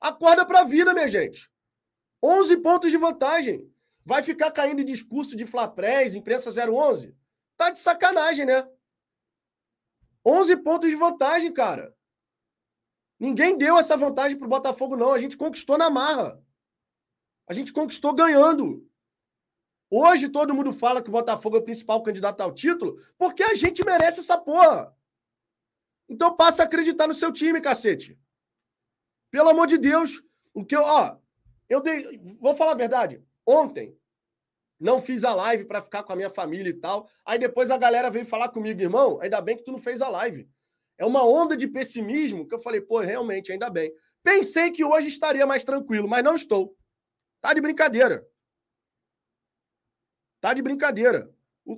Acorda 0.00 0.44
para 0.44 0.60
a 0.60 0.64
vida, 0.64 0.92
minha 0.92 1.08
gente. 1.08 1.50
11 2.22 2.56
pontos 2.58 2.90
de 2.90 2.96
vantagem. 2.96 3.72
Vai 4.04 4.22
ficar 4.22 4.50
caindo 4.50 4.84
discurso 4.84 5.36
de 5.36 5.44
Flaprés, 5.44 6.14
imprensa 6.14 6.50
011? 6.50 7.14
Tá 7.56 7.70
de 7.70 7.80
sacanagem, 7.80 8.46
né? 8.46 8.68
11 10.24 10.56
pontos 10.58 10.88
de 10.88 10.96
vantagem, 10.96 11.52
cara. 11.52 11.94
Ninguém 13.18 13.56
deu 13.56 13.76
essa 13.76 13.96
vantagem 13.96 14.38
pro 14.38 14.48
Botafogo, 14.48 14.96
não. 14.96 15.12
A 15.12 15.18
gente 15.18 15.36
conquistou 15.36 15.76
na 15.76 15.90
marra. 15.90 16.42
A 17.48 17.52
gente 17.52 17.72
conquistou 17.72 18.14
ganhando. 18.14 18.88
Hoje 19.90 20.28
todo 20.28 20.54
mundo 20.54 20.72
fala 20.72 21.02
que 21.02 21.08
o 21.08 21.12
Botafogo 21.12 21.56
é 21.56 21.60
o 21.60 21.64
principal 21.64 22.02
candidato 22.02 22.42
ao 22.42 22.52
título 22.52 22.96
porque 23.16 23.42
a 23.42 23.54
gente 23.54 23.84
merece 23.84 24.20
essa 24.20 24.36
porra. 24.36 24.94
Então 26.08 26.36
passa 26.36 26.62
a 26.62 26.66
acreditar 26.66 27.06
no 27.06 27.14
seu 27.14 27.32
time, 27.32 27.60
cacete. 27.60 28.18
Pelo 29.30 29.48
amor 29.48 29.66
de 29.66 29.78
Deus, 29.78 30.22
o 30.54 30.64
que 30.64 30.76
eu, 30.76 30.82
ó, 30.82 31.18
eu 31.68 31.80
dei, 31.80 32.18
vou 32.40 32.54
falar 32.54 32.72
a 32.72 32.76
verdade. 32.76 33.22
Ontem 33.46 33.96
não 34.78 35.00
fiz 35.00 35.24
a 35.24 35.34
live 35.34 35.64
para 35.64 35.82
ficar 35.82 36.02
com 36.02 36.12
a 36.12 36.16
minha 36.16 36.30
família 36.30 36.70
e 36.70 36.74
tal. 36.74 37.08
Aí 37.24 37.38
depois 37.38 37.70
a 37.70 37.76
galera 37.76 38.10
veio 38.10 38.24
falar 38.24 38.48
comigo, 38.48 38.80
irmão, 38.80 39.20
ainda 39.20 39.40
bem 39.40 39.56
que 39.56 39.64
tu 39.64 39.72
não 39.72 39.78
fez 39.78 40.00
a 40.00 40.08
live. 40.08 40.48
É 40.96 41.04
uma 41.04 41.24
onda 41.24 41.56
de 41.56 41.66
pessimismo 41.66 42.46
que 42.46 42.54
eu 42.54 42.60
falei, 42.60 42.80
pô, 42.80 43.00
realmente, 43.00 43.52
ainda 43.52 43.70
bem. 43.70 43.92
Pensei 44.22 44.70
que 44.70 44.84
hoje 44.84 45.08
estaria 45.08 45.46
mais 45.46 45.64
tranquilo, 45.64 46.08
mas 46.08 46.24
não 46.24 46.34
estou. 46.34 46.76
Tá 47.40 47.54
de 47.54 47.60
brincadeira. 47.60 48.26
Tá 50.40 50.52
de 50.54 50.62
brincadeira. 50.62 51.32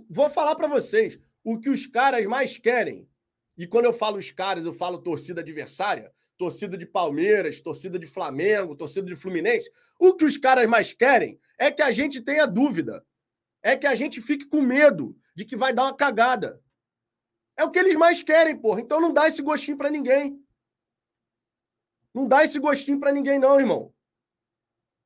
Vou 0.08 0.30
falar 0.30 0.54
para 0.54 0.68
vocês. 0.68 1.18
O 1.42 1.58
que 1.58 1.70
os 1.70 1.86
caras 1.86 2.24
mais 2.26 2.58
querem, 2.58 3.08
e 3.56 3.66
quando 3.66 3.86
eu 3.86 3.92
falo 3.92 4.16
os 4.16 4.30
caras, 4.30 4.64
eu 4.64 4.72
falo 4.72 5.02
torcida 5.02 5.40
adversária, 5.40 6.12
torcida 6.40 6.78
de 6.78 6.86
Palmeiras, 6.86 7.60
torcida 7.60 7.98
de 7.98 8.06
Flamengo, 8.06 8.74
torcida 8.74 9.06
de 9.06 9.14
Fluminense. 9.14 9.70
O 9.98 10.14
que 10.14 10.24
os 10.24 10.38
caras 10.38 10.66
mais 10.66 10.90
querem 10.90 11.38
é 11.58 11.70
que 11.70 11.82
a 11.82 11.92
gente 11.92 12.22
tenha 12.22 12.46
dúvida. 12.46 13.04
É 13.62 13.76
que 13.76 13.86
a 13.86 13.94
gente 13.94 14.22
fique 14.22 14.46
com 14.46 14.62
medo 14.62 15.14
de 15.34 15.44
que 15.44 15.54
vai 15.54 15.74
dar 15.74 15.82
uma 15.82 15.94
cagada. 15.94 16.58
É 17.58 17.62
o 17.62 17.70
que 17.70 17.78
eles 17.78 17.94
mais 17.94 18.22
querem, 18.22 18.56
porra. 18.56 18.80
Então 18.80 19.02
não 19.02 19.12
dá 19.12 19.26
esse 19.26 19.42
gostinho 19.42 19.76
para 19.76 19.90
ninguém. 19.90 20.42
Não 22.14 22.26
dá 22.26 22.42
esse 22.42 22.58
gostinho 22.58 22.98
para 22.98 23.12
ninguém, 23.12 23.38
não, 23.38 23.60
irmão. 23.60 23.92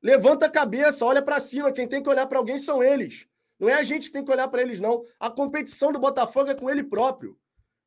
Levanta 0.01 0.45
a 0.45 0.49
cabeça, 0.49 1.03
olha 1.03 1.21
para 1.21 1.41
cima. 1.41 1.73
Quem 1.73 1.85
tem 1.85 2.01
que 2.01 2.07
olhar 2.07 2.27
para 2.27 2.37
alguém 2.37 2.57
são 2.57 2.81
eles. 2.81 3.27
Não 3.59 3.67
é 3.67 3.73
a 3.73 3.83
gente 3.83 4.07
que 4.07 4.13
tem 4.13 4.23
que 4.23 4.31
olhar 4.31 4.47
para 4.47 4.61
eles, 4.61 4.79
não. 4.79 5.03
A 5.19 5.29
competição 5.29 5.91
do 5.91 5.99
Botafogo 5.99 6.49
é 6.49 6.55
com 6.55 6.69
ele 6.69 6.81
próprio. 6.81 7.37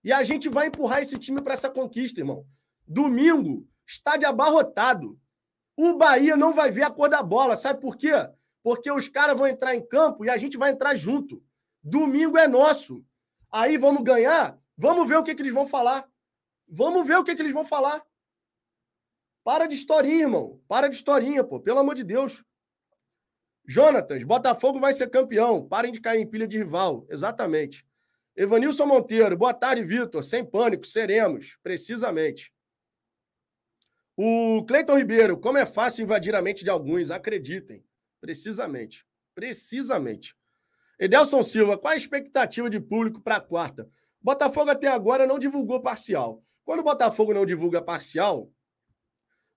E 0.05 0.13
a 0.13 0.23
gente 0.23 0.51
vai 0.51 0.67
empurrar 0.67 1.01
esse 1.01 1.19
time 1.19 1.41
para 1.41 1.55
essa 1.55 1.71
conquista, 1.71 2.21
irmão. 2.21 2.47
Domingo, 2.89 3.69
estádio 3.87 4.27
abarrotado. 4.27 5.21
O 5.77 5.95
Bahia 5.95 6.37
não 6.37 6.55
vai 6.55 6.71
ver 6.71 6.85
a 6.85 6.91
cor 6.91 7.11
da 7.11 7.23
bola. 7.23 7.55
Sabe 7.55 7.81
por 7.81 7.97
quê? 7.97 8.13
Porque 8.63 8.91
os 8.91 9.09
caras 9.09 9.37
vão 9.37 9.47
entrar 9.47 9.75
em 9.75 9.87
campo 9.87 10.25
e 10.25 10.31
a 10.31 10.39
gente 10.39 10.57
vai 10.57 10.71
entrar 10.71 10.95
junto. 10.97 11.43
Domingo 11.83 12.39
é 12.39 12.49
nosso. 12.49 13.05
Aí 13.53 13.77
vamos 13.77 14.03
ganhar? 14.03 14.59
Vamos 14.77 15.07
ver 15.07 15.17
o 15.17 15.23
que, 15.23 15.35
que 15.35 15.43
eles 15.43 15.53
vão 15.53 15.67
falar. 15.67 16.09
Vamos 16.67 17.07
ver 17.07 17.19
o 17.19 17.25
que, 17.25 17.37
que 17.37 17.43
eles 17.43 17.53
vão 17.53 17.65
falar. 17.65 18.03
Para 19.45 19.67
de 19.67 19.75
historinha, 19.75 20.23
irmão. 20.23 20.61
Para 20.67 20.89
de 20.89 20.97
historinha, 20.97 21.45
pô. 21.45 21.61
Pelo 21.61 21.79
amor 21.79 21.95
de 21.95 22.05
Deus. 22.05 22.43
Jonatas, 23.67 24.25
Botafogo 24.25 24.81
vai 24.81 24.95
ser 24.95 25.11
campeão. 25.11 25.67
Parem 25.69 25.93
de 25.93 26.01
cair 26.01 26.23
em 26.23 26.27
pilha 26.27 26.49
de 26.49 26.57
rival. 26.57 27.07
Exatamente. 27.11 27.87
Evanilson 28.35 28.87
Monteiro, 28.87 29.37
boa 29.37 29.53
tarde, 29.53 29.85
Vitor. 29.85 30.23
Sem 30.23 30.45
pânico, 30.45 30.87
seremos. 30.87 31.59
Precisamente. 31.63 32.53
O 34.21 34.65
Cleiton 34.65 34.99
Ribeiro, 34.99 35.39
como 35.39 35.59
é 35.59 35.65
fácil 35.65 36.03
invadir 36.03 36.35
a 36.35 36.43
mente 36.43 36.65
de 36.65 36.71
alguns, 36.71 37.09
acreditem. 37.09 37.85
Precisamente. 38.21 39.07
Precisamente. 39.33 40.35
Edelson 40.99 41.41
Silva, 41.41 41.79
qual 41.79 41.93
a 41.93 41.97
expectativa 41.97 42.69
de 42.69 42.81
público 42.81 43.21
para 43.21 43.37
a 43.37 43.41
quarta? 43.41 43.89
Botafogo 44.21 44.71
até 44.71 44.89
agora 44.89 45.25
não 45.25 45.39
divulgou 45.39 45.81
parcial. 45.81 46.43
Quando 46.65 46.81
o 46.81 46.83
Botafogo 46.83 47.33
não 47.33 47.47
divulga 47.47 47.81
parcial, 47.81 48.51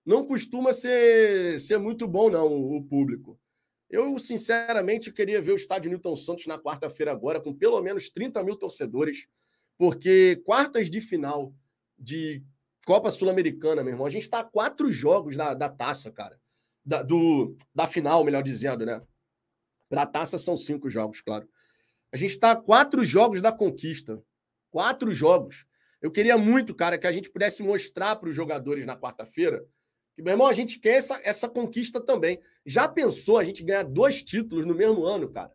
não 0.06 0.24
costuma 0.24 0.72
ser, 0.72 1.58
ser 1.58 1.78
muito 1.78 2.06
bom, 2.06 2.30
não, 2.30 2.46
o 2.46 2.84
público. 2.84 3.36
Eu, 3.90 4.16
sinceramente, 4.20 5.10
queria 5.10 5.42
ver 5.42 5.50
o 5.50 5.56
estádio 5.56 5.90
Newton 5.90 6.14
Santos 6.14 6.46
na 6.46 6.56
quarta-feira 6.56 7.10
agora, 7.10 7.40
com 7.40 7.52
pelo 7.52 7.82
menos 7.82 8.10
30 8.10 8.40
mil 8.44 8.54
torcedores, 8.54 9.26
porque 9.76 10.40
quartas 10.46 10.88
de 10.88 11.00
final 11.00 11.52
de 11.98 12.44
Copa 12.86 13.10
Sul-Americana, 13.10 13.82
meu 13.82 13.92
irmão, 13.92 14.06
a 14.06 14.10
gente 14.10 14.22
está 14.22 14.40
a 14.40 14.44
quatro 14.44 14.90
jogos 14.90 15.36
da, 15.36 15.54
da 15.54 15.68
taça, 15.68 16.10
cara. 16.10 16.38
Da, 16.84 17.02
do, 17.02 17.56
da 17.74 17.86
final, 17.86 18.24
melhor 18.24 18.42
dizendo, 18.42 18.84
né? 18.84 19.00
Para 19.88 20.02
a 20.02 20.06
taça 20.06 20.36
são 20.36 20.56
cinco 20.56 20.90
jogos, 20.90 21.20
claro. 21.20 21.48
A 22.12 22.16
gente 22.16 22.30
está 22.32 22.52
a 22.52 22.56
quatro 22.56 23.04
jogos 23.04 23.40
da 23.40 23.52
conquista. 23.52 24.22
Quatro 24.70 25.12
jogos. 25.14 25.64
Eu 26.00 26.10
queria 26.10 26.36
muito, 26.36 26.74
cara, 26.74 26.98
que 26.98 27.06
a 27.06 27.12
gente 27.12 27.30
pudesse 27.30 27.62
mostrar 27.62 28.16
para 28.16 28.28
os 28.28 28.34
jogadores 28.34 28.84
na 28.84 28.96
quarta-feira 28.96 29.64
que, 30.14 30.22
meu 30.22 30.32
irmão, 30.32 30.46
a 30.46 30.52
gente 30.52 30.78
quer 30.78 30.96
essa, 30.96 31.20
essa 31.24 31.48
conquista 31.48 32.00
também. 32.00 32.38
Já 32.66 32.86
pensou 32.86 33.38
a 33.38 33.44
gente 33.44 33.62
ganhar 33.62 33.84
dois 33.84 34.22
títulos 34.22 34.66
no 34.66 34.74
mesmo 34.74 35.04
ano, 35.04 35.30
cara? 35.30 35.52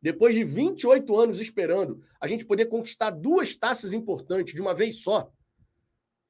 Depois 0.00 0.34
de 0.34 0.42
28 0.42 1.18
anos 1.18 1.40
esperando, 1.40 2.02
a 2.18 2.26
gente 2.26 2.46
poder 2.46 2.66
conquistar 2.66 3.10
duas 3.10 3.54
taças 3.54 3.92
importantes 3.92 4.54
de 4.54 4.60
uma 4.60 4.74
vez 4.74 5.02
só. 5.02 5.30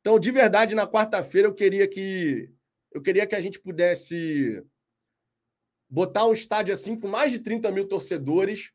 Então, 0.01 0.19
de 0.19 0.31
verdade, 0.31 0.75
na 0.75 0.87
quarta-feira 0.87 1.49
eu 1.49 1.55
queria 1.55 1.87
que 1.87 2.51
eu 2.91 3.01
queria 3.01 3.27
que 3.27 3.35
a 3.35 3.41
gente 3.41 3.61
pudesse 3.61 4.65
botar 5.89 6.27
um 6.27 6.33
estádio 6.33 6.75
assim 6.75 6.99
com 6.99 7.07
mais 7.07 7.31
de 7.31 7.39
30 7.39 7.71
mil 7.71 7.87
torcedores 7.87 8.73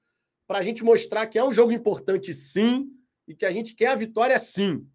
para 0.48 0.60
a 0.60 0.62
gente 0.62 0.84
mostrar 0.84 1.28
que 1.28 1.40
é 1.40 1.44
um 1.44 1.52
jogo 1.52 1.72
importante, 1.72 2.34
sim, 2.34 2.90
e 3.28 3.36
que 3.36 3.46
a 3.46 3.52
gente 3.52 3.74
quer 3.74 3.88
a 3.88 3.96
vitória, 3.96 4.38
sim. 4.38 4.88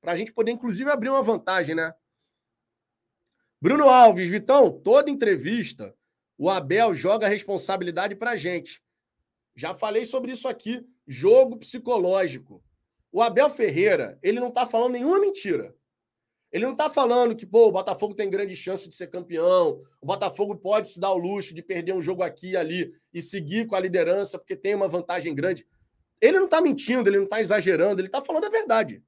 Para 0.00 0.12
a 0.12 0.16
gente 0.16 0.32
poder, 0.32 0.52
inclusive, 0.52 0.90
abrir 0.90 1.08
uma 1.08 1.22
vantagem, 1.22 1.74
né? 1.74 1.94
Bruno 3.60 3.88
Alves, 3.88 4.28
Vitão, 4.28 4.70
toda 4.70 5.10
entrevista, 5.10 5.96
o 6.36 6.50
Abel 6.50 6.94
joga 6.94 7.26
a 7.26 7.30
responsabilidade 7.30 8.16
para 8.16 8.32
a 8.32 8.36
gente. 8.36 8.82
Já 9.56 9.72
falei 9.72 10.04
sobre 10.04 10.32
isso 10.32 10.48
aqui. 10.48 10.84
Jogo 11.06 11.56
psicológico. 11.56 12.62
O 13.14 13.22
Abel 13.22 13.48
Ferreira, 13.48 14.18
ele 14.24 14.40
não 14.40 14.48
está 14.48 14.66
falando 14.66 14.94
nenhuma 14.94 15.20
mentira. 15.20 15.72
Ele 16.50 16.64
não 16.64 16.72
está 16.72 16.90
falando 16.90 17.36
que, 17.36 17.46
pô, 17.46 17.68
o 17.68 17.70
Botafogo 17.70 18.12
tem 18.12 18.28
grande 18.28 18.56
chance 18.56 18.88
de 18.88 18.94
ser 18.96 19.06
campeão, 19.06 19.78
o 20.00 20.06
Botafogo 20.06 20.56
pode 20.56 20.88
se 20.88 20.98
dar 20.98 21.12
o 21.12 21.16
luxo 21.16 21.54
de 21.54 21.62
perder 21.62 21.94
um 21.94 22.02
jogo 22.02 22.24
aqui 22.24 22.50
e 22.50 22.56
ali 22.56 22.92
e 23.12 23.22
seguir 23.22 23.68
com 23.68 23.76
a 23.76 23.80
liderança 23.80 24.36
porque 24.36 24.56
tem 24.56 24.74
uma 24.74 24.88
vantagem 24.88 25.32
grande. 25.32 25.64
Ele 26.20 26.40
não 26.40 26.46
está 26.46 26.60
mentindo, 26.60 27.08
ele 27.08 27.18
não 27.18 27.24
está 27.24 27.40
exagerando, 27.40 28.00
ele 28.00 28.08
está 28.08 28.20
falando 28.20 28.46
a 28.46 28.50
verdade. 28.50 29.00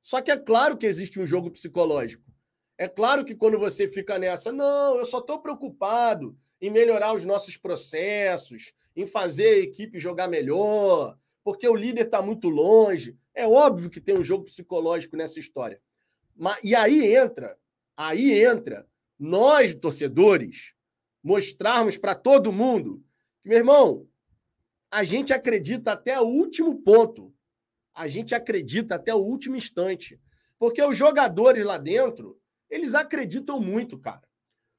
Só 0.00 0.20
que 0.20 0.30
é 0.30 0.36
claro 0.36 0.76
que 0.76 0.86
existe 0.86 1.18
um 1.18 1.26
jogo 1.26 1.50
psicológico. 1.50 2.30
É 2.78 2.86
claro 2.86 3.24
que 3.24 3.34
quando 3.34 3.58
você 3.58 3.88
fica 3.88 4.16
nessa, 4.16 4.52
não, 4.52 4.96
eu 4.96 5.04
só 5.04 5.18
estou 5.18 5.40
preocupado 5.40 6.38
em 6.60 6.70
melhorar 6.70 7.14
os 7.14 7.24
nossos 7.24 7.56
processos, 7.56 8.72
em 8.94 9.08
fazer 9.08 9.48
a 9.48 9.58
equipe 9.58 9.98
jogar 9.98 10.28
melhor, 10.28 11.18
porque 11.42 11.68
o 11.68 11.74
líder 11.74 12.06
está 12.06 12.20
muito 12.20 12.48
longe. 12.48 13.16
É 13.34 13.46
óbvio 13.46 13.90
que 13.90 14.00
tem 14.00 14.16
um 14.16 14.22
jogo 14.22 14.44
psicológico 14.44 15.16
nessa 15.16 15.38
história. 15.38 15.80
Mas, 16.36 16.58
e 16.62 16.74
aí 16.74 17.14
entra, 17.14 17.58
aí 17.96 18.44
entra 18.44 18.86
nós, 19.18 19.74
torcedores, 19.74 20.74
mostrarmos 21.22 21.98
para 21.98 22.14
todo 22.14 22.52
mundo 22.52 23.04
que, 23.40 23.48
meu 23.48 23.58
irmão, 23.58 24.06
a 24.90 25.04
gente 25.04 25.32
acredita 25.32 25.92
até 25.92 26.20
o 26.20 26.26
último 26.26 26.80
ponto. 26.82 27.34
A 27.94 28.06
gente 28.06 28.34
acredita 28.34 28.94
até 28.94 29.14
o 29.14 29.18
último 29.18 29.56
instante. 29.56 30.20
Porque 30.58 30.82
os 30.82 30.96
jogadores 30.96 31.64
lá 31.64 31.78
dentro, 31.78 32.40
eles 32.70 32.94
acreditam 32.94 33.60
muito, 33.60 33.98
cara. 33.98 34.26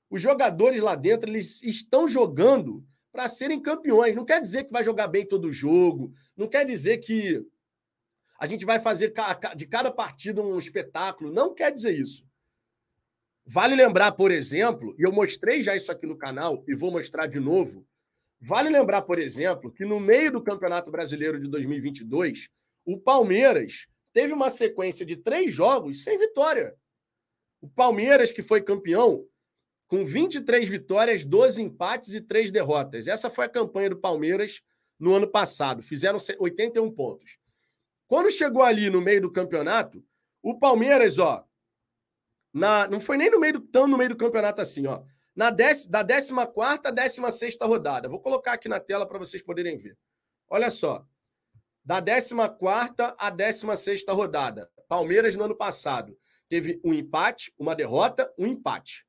Os 0.09 0.21
jogadores 0.21 0.81
lá 0.81 0.95
dentro, 0.95 1.29
eles 1.29 1.61
estão 1.61 2.07
jogando 2.07 2.85
para 3.11 3.27
serem 3.27 3.61
campeões. 3.61 4.15
Não 4.15 4.25
quer 4.25 4.39
dizer 4.39 4.65
que 4.65 4.71
vai 4.71 4.83
jogar 4.83 5.07
bem 5.07 5.25
todo 5.25 5.51
jogo, 5.51 6.13
não 6.35 6.47
quer 6.47 6.65
dizer 6.65 6.97
que 6.99 7.45
a 8.39 8.47
gente 8.47 8.65
vai 8.65 8.79
fazer 8.79 9.13
de 9.55 9.67
cada 9.67 9.91
partida 9.91 10.41
um 10.41 10.57
espetáculo. 10.57 11.31
Não 11.31 11.53
quer 11.53 11.71
dizer 11.71 11.99
isso. 11.99 12.25
Vale 13.45 13.75
lembrar, 13.75 14.13
por 14.13 14.31
exemplo, 14.31 14.95
e 14.97 15.03
eu 15.03 15.11
mostrei 15.11 15.61
já 15.61 15.75
isso 15.75 15.91
aqui 15.91 16.05
no 16.05 16.17
canal 16.17 16.63
e 16.67 16.73
vou 16.73 16.91
mostrar 16.91 17.27
de 17.27 17.39
novo. 17.39 17.85
Vale 18.39 18.69
lembrar, 18.69 19.01
por 19.01 19.19
exemplo, 19.19 19.71
que 19.71 19.83
no 19.83 19.99
meio 19.99 20.31
do 20.31 20.41
Campeonato 20.41 20.89
Brasileiro 20.89 21.39
de 21.39 21.49
2022, 21.49 22.47
o 22.85 22.97
Palmeiras 22.97 23.87
teve 24.13 24.31
uma 24.31 24.49
sequência 24.49 25.05
de 25.05 25.17
três 25.17 25.53
jogos 25.53 26.03
sem 26.03 26.17
vitória. 26.17 26.73
O 27.59 27.67
Palmeiras, 27.67 28.31
que 28.31 28.41
foi 28.41 28.61
campeão, 28.61 29.25
com 29.89 30.05
23 30.05 30.69
vitórias, 30.69 31.25
12 31.25 31.63
empates 31.63 32.13
e 32.13 32.21
3 32.21 32.51
derrotas. 32.51 33.07
Essa 33.07 33.29
foi 33.29 33.45
a 33.45 33.49
campanha 33.49 33.89
do 33.89 33.97
Palmeiras 33.97 34.61
no 34.99 35.15
ano 35.15 35.27
passado. 35.27 35.81
Fizeram 35.81 36.19
81 36.37 36.91
pontos. 36.91 37.39
Quando 38.07 38.29
chegou 38.29 38.61
ali 38.61 38.89
no 38.89 39.01
meio 39.01 39.21
do 39.21 39.31
campeonato, 39.31 40.05
o 40.43 40.57
Palmeiras, 40.59 41.17
ó, 41.17 41.43
na, 42.53 42.87
não 42.87 43.01
foi 43.01 43.17
nem 43.17 43.31
no 43.31 43.39
meio 43.39 43.59
tão 43.59 43.87
no 43.87 43.97
meio 43.97 44.11
do 44.11 44.17
campeonato 44.17 44.61
assim, 44.61 44.85
ó. 44.85 45.01
Na 45.35 45.49
dec, 45.49 45.89
da 45.89 46.05
14 46.05 46.33
à 46.85 46.91
16 46.91 47.57
rodada. 47.61 48.07
Vou 48.07 48.19
colocar 48.19 48.53
aqui 48.53 48.69
na 48.69 48.79
tela 48.79 49.07
para 49.07 49.17
vocês 49.17 49.41
poderem 49.41 49.75
ver. 49.75 49.97
Olha 50.47 50.69
só. 50.69 51.03
Da 51.83 51.99
14 51.99 52.35
à 53.17 53.29
16 53.31 54.05
rodada. 54.07 54.69
Palmeiras 54.87 55.35
no 55.35 55.45
ano 55.45 55.55
passado 55.55 56.15
teve 56.47 56.79
um 56.83 56.93
empate, 56.93 57.51
uma 57.57 57.75
derrota, 57.75 58.31
um 58.37 58.45
empate. 58.45 59.08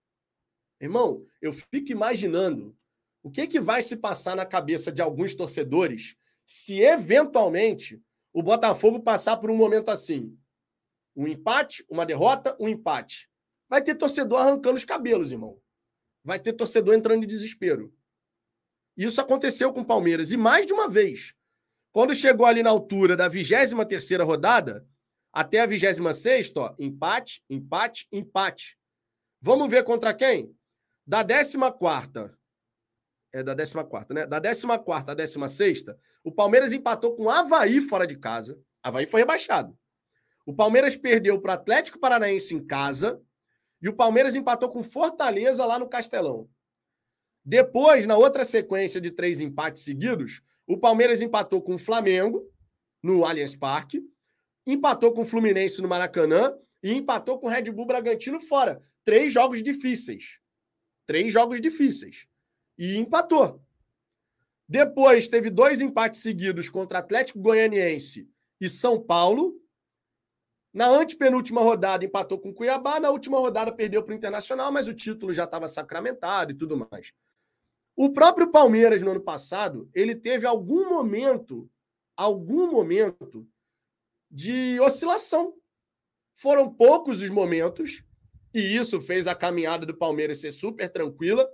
Irmão, 0.80 1.22
eu 1.42 1.52
fico 1.52 1.92
imaginando 1.92 2.76
o 3.22 3.30
que, 3.30 3.46
que 3.46 3.60
vai 3.60 3.82
se 3.82 3.96
passar 3.96 4.34
na 4.34 4.46
cabeça 4.46 4.90
de 4.90 5.02
alguns 5.02 5.34
torcedores 5.34 6.16
se 6.46 6.80
eventualmente 6.80 8.02
o 8.32 8.42
Botafogo 8.42 9.00
passar 9.00 9.36
por 9.36 9.50
um 9.50 9.56
momento 9.56 9.90
assim. 9.90 10.36
Um 11.14 11.28
empate, 11.28 11.84
uma 11.88 12.06
derrota, 12.06 12.56
um 12.58 12.68
empate. 12.68 13.28
Vai 13.68 13.82
ter 13.82 13.94
torcedor 13.94 14.40
arrancando 14.40 14.76
os 14.76 14.84
cabelos, 14.84 15.30
irmão. 15.30 15.60
Vai 16.24 16.40
ter 16.40 16.52
torcedor 16.54 16.94
entrando 16.94 17.22
em 17.22 17.26
desespero. 17.26 17.94
Isso 18.96 19.20
aconteceu 19.20 19.72
com 19.72 19.80
o 19.80 19.86
Palmeiras. 19.86 20.30
E 20.30 20.36
mais 20.36 20.66
de 20.66 20.72
uma 20.72 20.88
vez. 20.88 21.34
Quando 21.92 22.14
chegou 22.14 22.46
ali 22.46 22.62
na 22.62 22.70
altura 22.70 23.16
da 23.16 23.28
23 23.28 24.10
rodada, 24.20 24.86
até 25.32 25.60
a 25.60 25.66
26 25.66 26.56
ó, 26.56 26.74
empate, 26.78 27.44
empate, 27.48 28.08
empate. 28.10 28.78
Vamos 29.40 29.70
ver 29.70 29.84
contra 29.84 30.14
quem? 30.14 30.54
Da 31.10 31.24
14 31.24 31.58
é 33.32 33.42
da 33.42 33.56
14, 33.56 34.14
né? 34.14 34.26
Da 34.26 34.40
14 34.40 35.10
à 35.10 35.14
16, 35.14 35.84
o 36.22 36.30
Palmeiras 36.30 36.72
empatou 36.72 37.16
com 37.16 37.24
o 37.24 37.30
Havaí 37.30 37.80
fora 37.80 38.06
de 38.06 38.16
casa. 38.16 38.56
Havaí 38.80 39.08
foi 39.08 39.22
rebaixado. 39.22 39.76
O 40.46 40.54
Palmeiras 40.54 40.94
perdeu 40.94 41.40
para 41.40 41.50
o 41.50 41.54
Atlético 41.54 41.98
Paranaense 41.98 42.54
em 42.54 42.64
casa 42.64 43.20
e 43.82 43.88
o 43.88 43.92
Palmeiras 43.92 44.36
empatou 44.36 44.68
com 44.68 44.84
Fortaleza 44.84 45.66
lá 45.66 45.80
no 45.80 45.88
Castelão. 45.88 46.48
Depois, 47.44 48.06
na 48.06 48.16
outra 48.16 48.44
sequência 48.44 49.00
de 49.00 49.10
três 49.10 49.40
empates 49.40 49.82
seguidos, 49.82 50.42
o 50.64 50.78
Palmeiras 50.78 51.20
empatou 51.20 51.60
com 51.60 51.74
o 51.74 51.78
Flamengo 51.78 52.48
no 53.02 53.24
Allianz 53.24 53.56
Parque, 53.56 54.00
empatou 54.64 55.12
com 55.12 55.22
o 55.22 55.26
Fluminense 55.26 55.82
no 55.82 55.88
Maracanã 55.88 56.56
e 56.80 56.92
empatou 56.92 57.40
com 57.40 57.48
o 57.48 57.50
Red 57.50 57.72
Bull 57.72 57.86
Bragantino 57.86 58.40
fora. 58.40 58.80
Três 59.02 59.32
jogos 59.32 59.60
difíceis. 59.60 60.38
Três 61.10 61.32
jogos 61.32 61.60
difíceis 61.60 62.28
e 62.78 62.96
empatou. 62.96 63.60
Depois 64.68 65.28
teve 65.28 65.50
dois 65.50 65.80
empates 65.80 66.20
seguidos 66.20 66.68
contra 66.68 67.00
Atlético 67.00 67.40
Goianiense 67.40 68.30
e 68.60 68.68
São 68.68 69.02
Paulo. 69.02 69.60
Na 70.72 70.86
antepenúltima 70.86 71.62
rodada 71.62 72.04
empatou 72.04 72.38
com 72.38 72.54
Cuiabá, 72.54 73.00
na 73.00 73.10
última 73.10 73.40
rodada 73.40 73.72
perdeu 73.72 74.04
para 74.04 74.12
o 74.12 74.16
Internacional, 74.16 74.70
mas 74.70 74.86
o 74.86 74.94
título 74.94 75.32
já 75.32 75.42
estava 75.42 75.66
sacramentado 75.66 76.52
e 76.52 76.54
tudo 76.54 76.76
mais. 76.76 77.12
O 77.96 78.12
próprio 78.12 78.52
Palmeiras, 78.52 79.02
no 79.02 79.10
ano 79.10 79.20
passado, 79.20 79.90
ele 79.92 80.14
teve 80.14 80.46
algum 80.46 80.88
momento, 80.88 81.68
algum 82.16 82.70
momento 82.70 83.44
de 84.30 84.78
oscilação. 84.78 85.56
Foram 86.36 86.72
poucos 86.72 87.20
os 87.20 87.30
momentos, 87.30 88.04
e 88.52 88.76
isso 88.76 89.00
fez 89.00 89.26
a 89.26 89.34
caminhada 89.34 89.86
do 89.86 89.96
Palmeiras 89.96 90.40
ser 90.40 90.52
super 90.52 90.88
tranquila. 90.90 91.48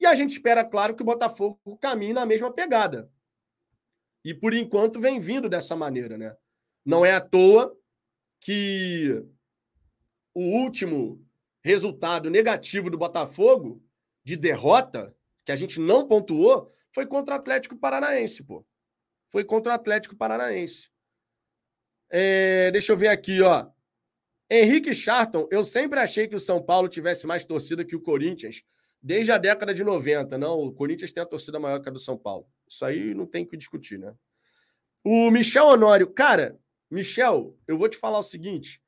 E 0.00 0.06
a 0.06 0.14
gente 0.14 0.32
espera, 0.32 0.64
claro, 0.64 0.94
que 0.94 1.02
o 1.02 1.06
Botafogo 1.06 1.78
caminhe 1.80 2.12
na 2.12 2.26
mesma 2.26 2.52
pegada. 2.52 3.10
E 4.24 4.34
por 4.34 4.52
enquanto 4.52 5.00
vem 5.00 5.20
vindo 5.20 5.48
dessa 5.48 5.76
maneira, 5.76 6.18
né? 6.18 6.36
Não 6.84 7.04
é 7.04 7.12
à 7.12 7.20
toa 7.20 7.76
que 8.40 9.24
o 10.34 10.40
último 10.40 11.24
resultado 11.62 12.28
negativo 12.28 12.90
do 12.90 12.98
Botafogo, 12.98 13.82
de 14.22 14.36
derrota, 14.36 15.14
que 15.44 15.52
a 15.52 15.56
gente 15.56 15.78
não 15.78 16.06
pontuou, 16.06 16.70
foi 16.92 17.06
contra 17.06 17.34
o 17.34 17.36
Atlético 17.36 17.76
Paranaense, 17.76 18.42
pô. 18.42 18.66
Foi 19.30 19.44
contra 19.44 19.72
o 19.72 19.74
Atlético 19.74 20.16
Paranaense. 20.16 20.90
É, 22.10 22.70
deixa 22.70 22.92
eu 22.92 22.96
ver 22.96 23.08
aqui, 23.08 23.40
ó. 23.42 23.70
Henrique 24.62 24.94
Charton, 24.94 25.48
eu 25.50 25.64
sempre 25.64 25.98
achei 25.98 26.28
que 26.28 26.36
o 26.36 26.40
São 26.40 26.62
Paulo 26.62 26.88
tivesse 26.88 27.26
mais 27.26 27.44
torcida 27.44 27.84
que 27.84 27.96
o 27.96 28.00
Corinthians, 28.00 28.62
desde 29.02 29.32
a 29.32 29.38
década 29.38 29.74
de 29.74 29.82
90. 29.82 30.38
Não, 30.38 30.60
o 30.60 30.72
Corinthians 30.72 31.12
tem 31.12 31.22
a 31.22 31.26
torcida 31.26 31.58
maior 31.58 31.80
que 31.80 31.88
a 31.88 31.92
do 31.92 31.98
São 31.98 32.16
Paulo. 32.16 32.46
Isso 32.68 32.84
aí 32.84 33.14
não 33.14 33.26
tem 33.26 33.44
que 33.44 33.56
discutir, 33.56 33.98
né? 33.98 34.14
O 35.02 35.28
Michel 35.28 35.66
Honório, 35.66 36.08
cara, 36.08 36.56
Michel, 36.88 37.58
eu 37.66 37.76
vou 37.76 37.88
te 37.88 37.96
falar 37.96 38.20
o 38.20 38.22
seguinte. 38.22 38.80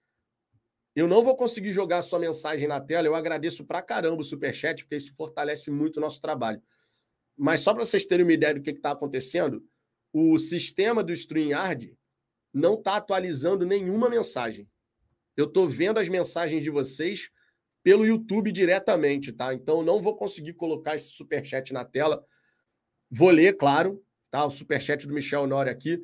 Eu 0.95 1.09
não 1.09 1.25
vou 1.25 1.37
conseguir 1.37 1.73
jogar 1.73 1.99
a 1.99 2.03
sua 2.03 2.21
mensagem 2.21 2.69
na 2.69 2.81
tela. 2.81 3.09
Eu 3.09 3.17
agradeço 3.17 3.64
pra 3.64 3.83
caramba 3.83 4.21
o 4.21 4.25
Superchat, 4.25 4.85
porque 4.85 4.97
isso 4.97 5.12
fortalece 5.17 5.69
muito 5.69 5.97
o 5.97 6.01
nosso 6.01 6.21
trabalho. 6.21 6.62
Mas 7.37 7.61
só 7.61 7.75
para 7.75 7.85
vocês 7.85 8.07
terem 8.07 8.25
uma 8.25 8.33
ideia 8.33 8.55
do 8.55 8.62
que 8.62 8.71
está 8.71 8.93
acontecendo, 8.93 9.62
o 10.12 10.39
sistema 10.39 11.03
do 11.03 11.12
StreamYard 11.12 11.95
não 12.55 12.75
está 12.75 12.97
atualizando 12.97 13.67
nenhuma 13.67 14.09
mensagem. 14.09 14.67
Eu 15.37 15.47
estou 15.47 15.68
vendo 15.68 15.99
as 15.99 16.09
mensagens 16.09 16.62
de 16.62 16.70
vocês 16.70 17.30
pelo 17.82 18.07
YouTube 18.07 18.51
diretamente, 18.51 19.32
tá? 19.32 19.55
Então 19.55 19.82
não 19.82 20.01
vou 20.01 20.16
conseguir 20.16 20.55
colocar 20.55 20.97
esse 20.97 21.11
superchat 21.11 21.72
na 21.72 21.84
tela. 21.84 22.24
Vou 23.11 23.30
ler, 23.30 23.57
claro, 23.57 24.03
tá? 24.30 24.45
O 24.45 24.51
superchat 24.51 25.07
do 25.07 25.14
Michel 25.14 25.43
Honório 25.43 25.70
aqui. 25.70 26.03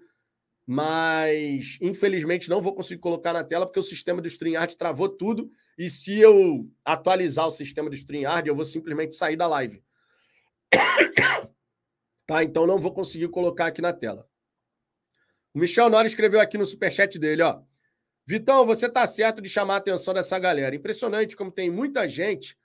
Mas, 0.65 1.79
infelizmente, 1.81 2.49
não 2.49 2.63
vou 2.63 2.75
conseguir 2.75 3.01
colocar 3.01 3.33
na 3.33 3.43
tela 3.43 3.67
porque 3.67 3.81
o 3.81 3.83
sistema 3.83 4.23
do 4.23 4.29
StreamYard 4.29 4.77
travou 4.77 5.09
tudo. 5.09 5.51
E 5.77 5.91
se 5.91 6.19
eu 6.19 6.71
atualizar 6.85 7.47
o 7.47 7.51
sistema 7.51 7.91
do 7.91 7.97
StreamYard, 7.97 8.49
eu 8.49 8.55
vou 8.55 8.65
simplesmente 8.65 9.15
sair 9.15 9.37
da 9.37 9.47
live. 9.47 9.83
Tá? 12.25 12.45
Então 12.45 12.69
não 12.69 12.79
vou 12.79 12.95
conseguir 12.95 13.27
colocar 13.29 13.67
aqui 13.67 13.83
na 13.83 13.93
tela. 13.93 14.25
O 15.53 15.59
Michel 15.59 15.91
Nora 15.91 16.07
escreveu 16.07 16.41
aqui 16.41 16.57
no 16.57 16.65
superchat 16.65 17.19
dele, 17.19 17.43
ó. 17.43 17.61
Vitão, 18.27 18.65
você 18.65 18.89
tá 18.89 19.07
certo 19.07 19.43
de 19.43 19.49
chamar 19.49 19.75
a 19.75 19.79
atenção 19.79 20.15
dessa 20.15 20.39
galera. 20.39 20.75
Impressionante 20.75 21.37
como 21.37 21.51
tem 21.51 21.71
muita 21.71 22.09
gente 22.09 22.57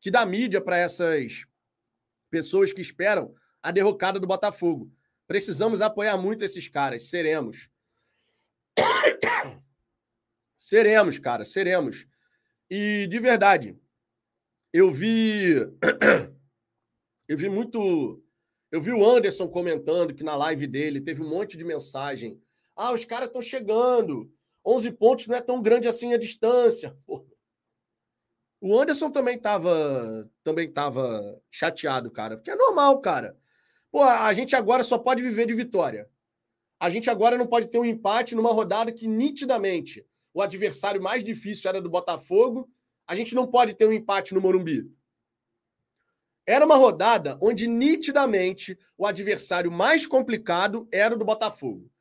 que 0.00 0.10
dá 0.10 0.24
mídia 0.24 0.60
para 0.60 0.78
essas 0.78 1.46
pessoas 2.30 2.72
que 2.72 2.80
esperam 2.80 3.34
a 3.62 3.70
derrocada 3.70 4.18
do 4.18 4.26
Botafogo. 4.26 4.90
Precisamos 5.26 5.80
apoiar 5.80 6.16
muito 6.16 6.44
esses 6.44 6.66
caras. 6.66 7.04
Seremos. 7.04 7.68
seremos, 10.56 11.18
cara, 11.18 11.44
seremos. 11.44 12.06
E 12.70 13.06
de 13.08 13.18
verdade, 13.20 13.78
eu 14.72 14.90
vi. 14.90 15.56
eu 17.28 17.36
vi 17.36 17.48
muito 17.48 18.22
eu 18.72 18.80
vi 18.80 18.90
o 18.90 19.06
Anderson 19.06 19.46
comentando 19.46 20.14
que 20.14 20.24
na 20.24 20.34
live 20.34 20.66
dele 20.66 20.98
teve 20.98 21.20
um 21.22 21.28
monte 21.28 21.58
de 21.58 21.64
mensagem. 21.64 22.40
Ah, 22.74 22.90
os 22.90 23.04
caras 23.04 23.26
estão 23.26 23.42
chegando. 23.42 24.32
11 24.64 24.92
pontos 24.92 25.26
não 25.26 25.36
é 25.36 25.40
tão 25.40 25.60
grande 25.60 25.88
assim 25.88 26.12
a 26.12 26.18
distância. 26.18 26.96
O 28.60 28.78
Anderson 28.78 29.10
também 29.10 29.36
estava 29.36 30.30
também 30.44 30.70
tava 30.70 31.40
chateado, 31.50 32.10
cara, 32.10 32.36
porque 32.36 32.50
é 32.50 32.56
normal, 32.56 33.00
cara. 33.00 33.36
Pô, 33.90 34.02
a 34.02 34.32
gente 34.32 34.56
agora 34.56 34.82
só 34.82 34.96
pode 34.96 35.20
viver 35.20 35.46
de 35.46 35.54
vitória. 35.54 36.08
A 36.80 36.88
gente 36.88 37.10
agora 37.10 37.36
não 37.36 37.46
pode 37.46 37.68
ter 37.68 37.78
um 37.78 37.84
empate 37.84 38.34
numa 38.34 38.52
rodada 38.52 38.90
que 38.90 39.06
nitidamente 39.06 40.04
o 40.32 40.40
adversário 40.40 41.02
mais 41.02 41.22
difícil 41.22 41.68
era 41.68 41.80
do 41.80 41.90
Botafogo. 41.90 42.70
A 43.06 43.14
gente 43.14 43.34
não 43.34 43.46
pode 43.46 43.74
ter 43.74 43.86
um 43.86 43.92
empate 43.92 44.32
no 44.32 44.40
Morumbi. 44.40 44.90
Era 46.46 46.64
uma 46.64 46.76
rodada 46.76 47.38
onde 47.40 47.68
nitidamente 47.68 48.78
o 48.96 49.06
adversário 49.06 49.70
mais 49.70 50.06
complicado 50.06 50.88
era 50.90 51.14
o 51.14 51.18
do 51.18 51.24
Botafogo. 51.24 51.91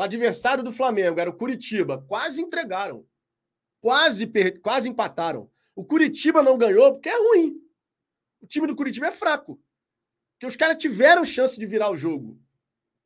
O 0.00 0.02
adversário 0.02 0.64
do 0.64 0.72
Flamengo 0.72 1.20
era 1.20 1.28
o 1.28 1.36
Curitiba. 1.36 2.02
Quase 2.08 2.40
entregaram. 2.40 3.06
Quase, 3.82 4.26
per... 4.26 4.58
quase 4.62 4.88
empataram. 4.88 5.50
O 5.76 5.84
Curitiba 5.84 6.42
não 6.42 6.56
ganhou 6.56 6.94
porque 6.94 7.10
é 7.10 7.18
ruim. 7.18 7.60
O 8.40 8.46
time 8.46 8.66
do 8.66 8.74
Curitiba 8.74 9.08
é 9.08 9.12
fraco. 9.12 9.62
Porque 10.32 10.46
os 10.46 10.56
caras 10.56 10.78
tiveram 10.80 11.22
chance 11.22 11.60
de 11.60 11.66
virar 11.66 11.90
o 11.90 11.94
jogo. 11.94 12.40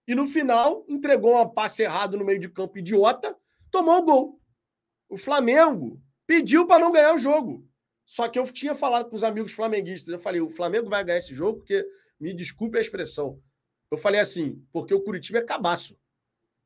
E 0.07 0.15
no 0.15 0.29
final, 0.29 0.85
entregou 0.89 1.33
uma 1.33 1.53
passe 1.53 1.83
errado 1.83 2.17
no 2.17 2.25
meio 2.25 2.39
de 2.39 2.49
campo 2.49 2.79
idiota, 2.79 3.37
tomou 3.73 3.99
o 3.99 4.05
gol. 4.05 4.41
O 5.09 5.17
Flamengo 5.17 6.01
pediu 6.29 6.65
para 6.65 6.79
não 6.79 6.93
ganhar 6.93 7.13
o 7.13 7.19
jogo. 7.19 7.69
Só 8.07 8.29
que 8.29 8.39
eu 8.39 8.47
tinha 8.53 8.73
falado 8.73 9.11
com 9.11 9.17
os 9.17 9.25
amigos 9.25 9.51
flamenguistas, 9.51 10.13
eu 10.13 10.21
falei, 10.21 10.41
o 10.41 10.49
Flamengo 10.49 10.89
vai 10.89 11.03
ganhar 11.03 11.19
esse 11.19 11.35
jogo 11.35 11.59
porque, 11.59 11.85
me 12.21 12.33
desculpe 12.33 12.79
a 12.79 12.81
expressão, 12.81 13.43
eu 13.91 13.99
falei 13.99 14.21
assim, 14.21 14.65
porque 14.73 14.95
o 14.95 15.03
Curitiba 15.03 15.39
é 15.39 15.43
cabaço. 15.43 15.99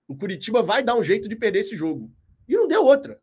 O 0.08 0.16
Curitiba 0.16 0.62
vai 0.62 0.82
dar 0.82 0.96
um 0.96 1.02
jeito 1.02 1.28
de 1.28 1.36
perder 1.36 1.60
esse 1.60 1.76
jogo. 1.76 2.10
E 2.48 2.56
não 2.56 2.66
deu 2.66 2.82
outra. 2.82 3.20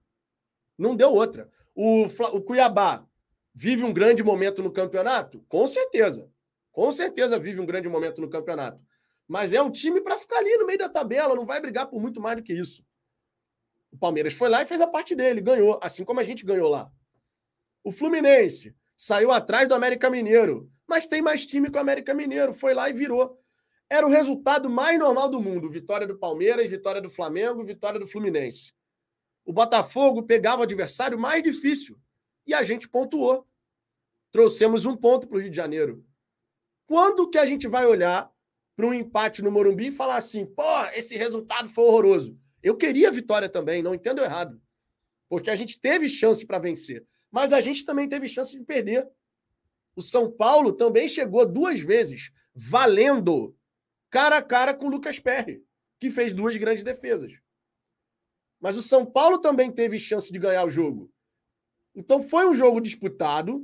Não 0.78 0.96
deu 0.96 1.12
outra. 1.12 1.50
O, 1.74 2.04
o 2.06 2.42
Cuiabá 2.42 3.06
vive 3.54 3.84
um 3.84 3.92
grande 3.92 4.24
momento 4.24 4.62
no 4.62 4.72
campeonato? 4.72 5.44
Com 5.50 5.66
certeza. 5.66 6.30
Com 6.72 6.92
certeza 6.92 7.40
vive 7.40 7.60
um 7.60 7.66
grande 7.66 7.90
momento 7.90 8.22
no 8.22 8.30
campeonato. 8.30 8.80
Mas 9.28 9.52
é 9.52 9.62
um 9.62 9.72
time 9.72 10.00
para 10.00 10.18
ficar 10.18 10.38
ali 10.38 10.56
no 10.58 10.68
meio 10.68 10.78
da 10.78 10.88
tabela, 10.88 11.36
não 11.36 11.46
vai 11.46 11.60
brigar 11.60 11.88
por 11.88 12.00
muito 12.00 12.22
mais 12.22 12.38
do 12.38 12.44
que 12.44 12.54
isso. 12.54 12.86
O 13.92 13.98
Palmeiras 13.98 14.34
foi 14.34 14.50
lá 14.50 14.62
e 14.62 14.68
fez 14.68 14.80
a 14.80 14.88
parte 14.88 15.16
dele, 15.16 15.42
ganhou, 15.42 15.80
assim 15.82 16.04
como 16.04 16.20
a 16.20 16.24
gente 16.24 16.46
ganhou 16.46 16.70
lá. 16.70 16.92
O 17.84 17.92
Fluminense 17.92 18.76
saiu 18.96 19.32
atrás 19.32 19.68
do 19.68 19.74
América 19.74 20.10
Mineiro, 20.10 20.70
mas 20.88 21.08
tem 21.08 21.22
mais 21.22 21.46
time 21.46 21.72
que 21.72 21.78
o 21.78 21.82
América 21.82 22.14
Mineiro. 22.14 22.54
Foi 22.54 22.74
lá 22.74 22.90
e 22.90 22.94
virou. 22.94 23.42
Era 23.90 24.06
o 24.06 24.10
resultado 24.10 24.70
mais 24.70 24.98
normal 25.00 25.30
do 25.30 25.42
mundo: 25.42 25.70
vitória 25.70 26.08
do 26.08 26.18
Palmeiras, 26.18 26.70
vitória 26.70 27.02
do 27.02 27.10
Flamengo, 27.10 27.64
vitória 27.64 28.00
do 28.00 28.08
Fluminense. 28.08 28.74
O 29.46 29.54
Botafogo 29.54 30.24
pegava 30.24 30.62
o 30.62 30.64
adversário 30.64 31.20
mais 31.20 31.44
difícil 31.44 31.98
e 32.48 32.54
a 32.54 32.64
gente 32.64 32.90
pontuou. 32.90 33.48
Trouxemos 34.32 34.86
um 34.86 34.96
ponto 34.96 35.28
para 35.28 35.38
o 35.38 35.42
Rio 35.42 35.50
de 35.50 35.56
Janeiro. 35.56 36.04
Quando 36.88 37.30
que 37.30 37.38
a 37.38 37.46
gente 37.46 37.68
vai 37.68 37.86
olhar 37.86 38.32
para 38.76 38.86
um 38.86 38.94
empate 38.94 39.42
no 39.42 39.52
Morumbi 39.52 39.88
e 39.88 39.92
falar 39.92 40.18
assim, 40.18 40.46
pô, 40.46 40.86
esse 40.94 41.16
resultado 41.16 41.70
foi 41.70 41.86
horroroso? 41.86 42.38
Eu 42.62 42.76
queria 42.76 43.12
vitória 43.12 43.48
também, 43.48 43.82
não 43.82 43.96
entendo 43.96 44.22
errado. 44.22 44.60
Porque 45.30 45.50
a 45.50 45.56
gente 45.56 45.80
teve 45.80 46.10
chance 46.10 46.46
para 46.46 46.60
vencer 46.60 47.06
mas 47.36 47.52
a 47.52 47.60
gente 47.60 47.86
também 47.86 48.08
teve 48.08 48.30
chance 48.30 48.58
de 48.58 48.64
perder. 48.64 49.06
O 49.94 50.02
São 50.02 50.32
Paulo 50.32 50.72
também 50.72 51.10
chegou 51.10 51.46
duas 51.46 51.82
vezes, 51.82 52.32
valendo, 52.54 53.54
cara 54.16 54.38
a 54.38 54.42
cara 54.42 54.74
com 54.74 54.86
o 54.86 54.90
Lucas 54.90 55.20
Perry, 55.20 55.62
que 56.00 56.10
fez 56.10 56.32
duas 56.32 56.56
grandes 56.56 56.86
defesas. 56.86 57.34
Mas 58.62 58.78
o 58.78 58.82
São 58.82 59.06
Paulo 59.06 59.40
também 59.40 59.70
teve 59.70 60.00
chance 60.00 60.32
de 60.32 60.40
ganhar 60.40 60.64
o 60.64 60.70
jogo. 60.70 61.12
Então 61.94 62.24
foi 62.24 62.48
um 62.48 62.56
jogo 62.56 62.80
disputado 62.80 63.62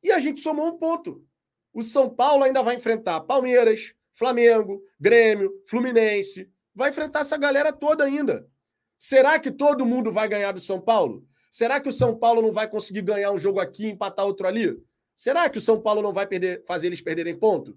e 0.00 0.12
a 0.12 0.20
gente 0.20 0.38
somou 0.38 0.68
um 0.68 0.78
ponto. 0.78 1.26
O 1.72 1.82
São 1.82 2.08
Paulo 2.08 2.44
ainda 2.44 2.62
vai 2.62 2.76
enfrentar 2.76 3.22
Palmeiras, 3.22 3.92
Flamengo, 4.12 4.80
Grêmio, 5.00 5.52
Fluminense. 5.66 6.48
Vai 6.72 6.90
enfrentar 6.90 7.22
essa 7.22 7.36
galera 7.36 7.72
toda 7.72 8.04
ainda. 8.04 8.48
Será 8.96 9.36
que 9.40 9.50
todo 9.50 9.84
mundo 9.84 10.12
vai 10.12 10.28
ganhar 10.28 10.52
do 10.52 10.60
São 10.60 10.80
Paulo? 10.80 11.26
Será 11.50 11.80
que 11.80 11.88
o 11.88 11.92
São 11.92 12.16
Paulo 12.16 12.40
não 12.40 12.52
vai 12.52 12.70
conseguir 12.70 13.02
ganhar 13.02 13.32
um 13.32 13.38
jogo 13.38 13.58
aqui 13.58 13.86
e 13.86 13.90
empatar 13.90 14.24
outro 14.24 14.46
ali? 14.46 14.80
Será 15.16 15.50
que 15.50 15.58
o 15.58 15.60
São 15.60 15.82
Paulo 15.82 16.00
não 16.00 16.12
vai 16.12 16.24
perder, 16.24 16.64
fazer 16.68 16.86
eles 16.86 17.00
perderem 17.00 17.36
ponto? 17.36 17.76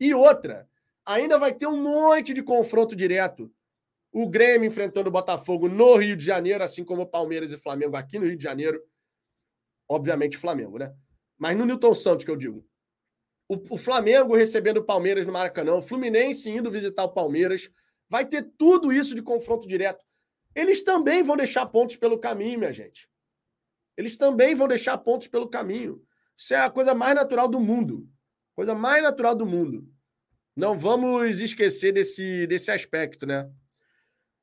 E 0.00 0.14
outra, 0.14 0.69
ainda 1.10 1.38
vai 1.38 1.52
ter 1.52 1.66
um 1.66 1.76
monte 1.76 2.32
de 2.32 2.42
confronto 2.42 2.94
direto. 2.94 3.52
O 4.12 4.28
Grêmio 4.28 4.68
enfrentando 4.68 5.08
o 5.08 5.12
Botafogo 5.12 5.68
no 5.68 5.96
Rio 5.96 6.16
de 6.16 6.24
Janeiro, 6.24 6.62
assim 6.62 6.84
como 6.84 7.06
Palmeiras 7.06 7.50
e 7.50 7.58
Flamengo 7.58 7.96
aqui 7.96 8.18
no 8.18 8.26
Rio 8.26 8.36
de 8.36 8.42
Janeiro. 8.42 8.80
Obviamente 9.88 10.36
Flamengo, 10.36 10.78
né? 10.78 10.94
Mas 11.36 11.58
no 11.58 11.64
Newton 11.66 11.94
Santos 11.94 12.24
que 12.24 12.30
eu 12.30 12.36
digo. 12.36 12.64
O, 13.48 13.74
o 13.74 13.76
Flamengo 13.76 14.36
recebendo 14.36 14.78
o 14.78 14.84
Palmeiras 14.84 15.26
no 15.26 15.32
Maracanã, 15.32 15.74
o 15.74 15.82
Fluminense 15.82 16.48
indo 16.48 16.70
visitar 16.70 17.04
o 17.04 17.12
Palmeiras. 17.12 17.70
Vai 18.08 18.24
ter 18.24 18.42
tudo 18.56 18.92
isso 18.92 19.14
de 19.14 19.22
confronto 19.22 19.66
direto. 19.66 20.04
Eles 20.54 20.82
também 20.82 21.22
vão 21.22 21.36
deixar 21.36 21.66
pontos 21.66 21.96
pelo 21.96 22.18
caminho, 22.18 22.58
minha 22.58 22.72
gente. 22.72 23.08
Eles 23.96 24.16
também 24.16 24.54
vão 24.54 24.68
deixar 24.68 24.96
pontos 24.98 25.26
pelo 25.26 25.48
caminho. 25.48 26.02
Isso 26.36 26.54
é 26.54 26.58
a 26.58 26.70
coisa 26.70 26.94
mais 26.94 27.14
natural 27.14 27.48
do 27.48 27.60
mundo. 27.60 28.08
Coisa 28.54 28.74
mais 28.74 29.02
natural 29.02 29.34
do 29.34 29.46
mundo. 29.46 29.88
Não 30.56 30.76
vamos 30.76 31.40
esquecer 31.40 31.92
desse, 31.92 32.46
desse 32.46 32.70
aspecto, 32.70 33.26
né? 33.26 33.50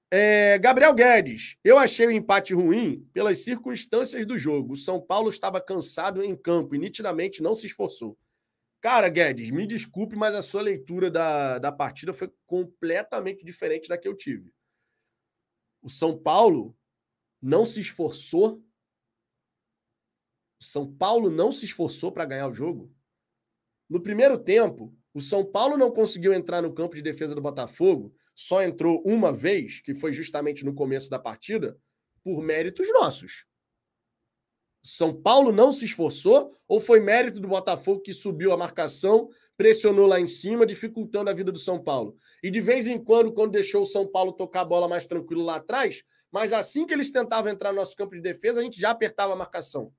É, 0.10 0.58
Gabriel 0.58 0.94
Guedes, 0.94 1.58
eu 1.64 1.78
achei 1.78 2.08
o 2.08 2.12
empate 2.12 2.54
ruim 2.54 3.06
pelas 3.14 3.40
circunstâncias 3.40 4.26
do 4.26 4.38
jogo. 4.38 4.74
O 4.74 4.78
São 4.78 5.02
Paulo 5.02 5.30
estava 5.30 5.60
cansado 5.60 6.24
em 6.24 6.36
campo 6.36 6.76
e 6.76 6.80
nitidamente 6.80 7.42
não 7.42 7.54
se 7.54 7.68
esforçou. 7.68 8.18
Cara, 8.80 9.10
Guedes, 9.10 9.52
me 9.52 9.68
desculpe, 9.68 10.16
mas 10.16 10.34
a 10.34 10.42
sua 10.42 10.62
leitura 10.62 11.12
da, 11.12 11.60
da 11.60 11.72
partida 11.72 12.14
foi 12.14 12.32
completamente 12.46 13.44
diferente 13.44 13.90
da 13.90 13.98
que 13.98 14.08
eu 14.08 14.16
tive. 14.16 14.54
O 15.82 15.90
São 15.90 16.18
Paulo 16.18 16.78
não 17.42 17.66
se 17.66 17.82
esforçou. 17.82 18.64
O 20.60 20.64
São 20.64 20.90
Paulo 20.96 21.30
não 21.30 21.52
se 21.52 21.66
esforçou 21.66 22.12
para 22.12 22.26
ganhar 22.26 22.48
o 22.48 22.54
jogo. 22.54 22.94
No 23.90 24.02
primeiro 24.02 24.38
tempo, 24.38 24.96
o 25.18 25.20
São 25.20 25.44
Paulo 25.44 25.76
não 25.76 25.90
conseguiu 25.90 26.32
entrar 26.32 26.62
no 26.62 26.72
campo 26.72 26.96
de 26.96 27.02
defesa 27.02 27.34
do 27.34 27.42
Botafogo, 27.42 28.14
só 28.36 28.62
entrou 28.62 29.02
uma 29.04 29.34
vez, 29.34 29.80
que 29.80 29.96
foi 29.96 30.12
justamente 30.12 30.64
no 30.64 30.76
começo 30.76 31.10
da 31.10 31.18
partida, 31.18 31.76
por 32.24 32.40
méritos 32.40 32.88
nossos. 32.94 33.44
São 34.84 35.12
Paulo 35.12 35.52
não 35.52 35.72
se 35.72 35.86
esforçou 35.86 36.56
ou 36.68 36.80
foi 36.80 37.00
mérito 37.00 37.40
do 37.40 37.48
Botafogo 37.48 38.02
que 38.02 38.14
subiu 38.14 38.52
a 38.52 38.58
marcação, 38.58 39.28
pressionou 39.58 40.06
lá 40.06 40.20
em 40.20 40.28
cima, 40.28 40.68
dificultando 40.68 41.32
a 41.32 41.34
vida 41.34 41.52
do 41.52 41.58
São 41.58 41.84
Paulo? 41.84 42.16
E 42.44 42.52
de 42.52 42.62
vez 42.62 42.86
em 42.86 43.04
quando, 43.04 43.34
quando 43.34 43.54
deixou 43.54 43.82
o 43.82 43.88
São 43.88 44.06
Paulo 44.06 44.32
tocar 44.32 44.62
a 44.62 44.66
bola 44.66 44.88
mais 44.88 45.08
tranquilo 45.08 45.44
lá 45.44 45.56
atrás, 45.56 46.04
mas 46.32 46.54
assim 46.54 46.86
que 46.86 46.94
eles 46.94 47.10
tentavam 47.10 47.52
entrar 47.52 47.72
no 47.72 47.80
nosso 47.80 47.96
campo 47.96 48.14
de 48.14 48.22
defesa, 48.22 48.60
a 48.60 48.64
gente 48.64 48.80
já 48.80 48.92
apertava 48.92 49.34
a 49.34 49.36
marcação. 49.36 49.92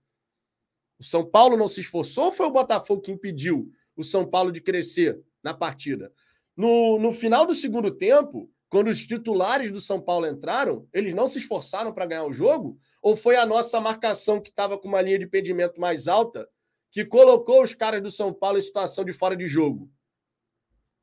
O 0.96 1.02
São 1.02 1.28
Paulo 1.28 1.56
não 1.56 1.66
se 1.66 1.80
esforçou 1.80 2.26
ou 2.26 2.32
foi 2.32 2.46
o 2.46 2.52
Botafogo 2.52 3.02
que 3.02 3.10
impediu 3.10 3.68
o 3.98 4.04
São 4.04 4.24
Paulo 4.24 4.52
de 4.52 4.60
crescer 4.60 5.20
na 5.42 5.52
partida. 5.52 6.12
No, 6.56 6.98
no 6.98 7.12
final 7.12 7.44
do 7.44 7.54
segundo 7.54 7.90
tempo, 7.90 8.50
quando 8.68 8.88
os 8.88 9.04
titulares 9.04 9.72
do 9.72 9.80
São 9.80 10.00
Paulo 10.00 10.26
entraram, 10.26 10.86
eles 10.92 11.14
não 11.14 11.26
se 11.26 11.38
esforçaram 11.38 11.92
para 11.92 12.06
ganhar 12.06 12.24
o 12.24 12.32
jogo? 12.32 12.78
Ou 13.02 13.16
foi 13.16 13.36
a 13.36 13.44
nossa 13.44 13.80
marcação 13.80 14.40
que 14.40 14.50
estava 14.50 14.78
com 14.78 14.86
uma 14.86 15.02
linha 15.02 15.18
de 15.18 15.24
impedimento 15.24 15.80
mais 15.80 16.06
alta 16.06 16.48
que 16.90 17.04
colocou 17.04 17.62
os 17.62 17.74
caras 17.74 18.02
do 18.02 18.10
São 18.10 18.32
Paulo 18.32 18.58
em 18.58 18.62
situação 18.62 19.04
de 19.04 19.12
fora 19.12 19.36
de 19.36 19.46
jogo? 19.46 19.90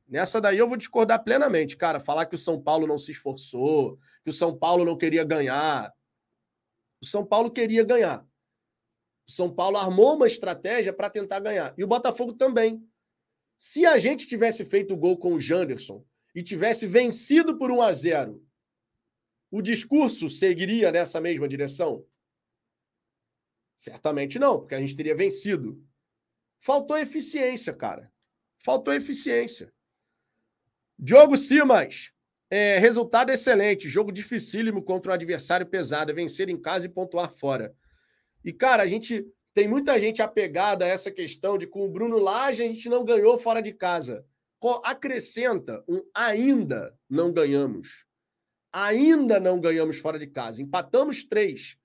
Nessa 0.07 0.39
daí 0.39 0.57
eu 0.57 0.67
vou 0.67 0.77
discordar 0.77 1.23
plenamente, 1.23 1.75
cara. 1.75 1.99
Falar 1.99 2.27
que 2.27 2.35
o 2.35 2.39
São 2.39 2.61
Paulo 2.61 2.87
não 2.87 2.97
se 2.97 3.11
esforçou, 3.11 3.97
que 4.23 4.29
o 4.29 4.33
São 4.33 4.55
Paulo 4.55 4.85
não 4.85 4.97
queria 4.97 5.23
ganhar. 5.23 5.91
O 7.01 7.05
São 7.05 7.25
Paulo 7.25 7.51
queria 7.51 7.83
ganhar. 7.83 8.25
O 9.27 9.31
São 9.31 9.53
Paulo 9.53 9.77
armou 9.77 10.15
uma 10.15 10.27
estratégia 10.27 10.93
para 10.93 11.09
tentar 11.09 11.39
ganhar. 11.39 11.73
E 11.77 11.83
o 11.83 11.87
Botafogo 11.87 12.33
também. 12.33 12.87
Se 13.57 13.85
a 13.85 13.97
gente 13.97 14.27
tivesse 14.27 14.63
feito 14.65 14.93
o 14.93 14.97
gol 14.97 15.17
com 15.17 15.33
o 15.33 15.39
Janderson 15.39 16.05
e 16.33 16.43
tivesse 16.43 16.85
vencido 16.85 17.57
por 17.57 17.71
1 17.71 17.81
a 17.81 17.93
0, 17.93 18.45
o 19.49 19.61
discurso 19.61 20.29
seguiria 20.29 20.91
nessa 20.91 21.21
mesma 21.21 21.47
direção? 21.47 22.05
Certamente 23.77 24.37
não, 24.37 24.59
porque 24.59 24.75
a 24.75 24.79
gente 24.79 24.95
teria 24.95 25.15
vencido. 25.15 25.83
Faltou 26.59 26.97
eficiência, 26.97 27.73
cara. 27.73 28.11
Faltou 28.57 28.93
eficiência. 28.93 29.73
Diogo 30.97 31.37
Simas. 31.37 32.11
É, 32.49 32.77
resultado 32.79 33.31
excelente. 33.31 33.89
Jogo 33.89 34.11
dificílimo 34.11 34.81
contra 34.81 35.11
um 35.11 35.15
adversário 35.15 35.65
pesado. 35.65 36.11
É 36.11 36.13
vencer 36.13 36.49
em 36.49 36.59
casa 36.59 36.85
e 36.85 36.89
pontuar 36.89 37.31
fora. 37.31 37.75
E, 38.45 38.53
cara, 38.53 38.83
a 38.83 38.87
gente 38.87 39.27
tem 39.55 39.67
muita 39.67 39.99
gente 39.99 40.21
apegada 40.21 40.85
a 40.85 40.87
essa 40.87 41.09
questão 41.09 41.57
de 41.57 41.65
com 41.65 41.83
o 41.83 41.89
Bruno 41.89 42.19
Lage 42.19 42.61
a 42.61 42.67
gente 42.67 42.87
não 42.87 43.03
ganhou 43.03 43.37
fora 43.39 43.61
de 43.61 43.73
casa. 43.73 44.23
Acrescenta 44.83 45.83
um 45.87 46.03
ainda 46.13 46.97
não 47.09 47.31
ganhamos. 47.31 48.05
Ainda 48.71 49.39
não 49.39 49.59
ganhamos 49.59 49.97
fora 49.97 50.17
de 50.19 50.27
casa. 50.27 50.61
Empatamos 50.61 51.23
três. 51.23 51.77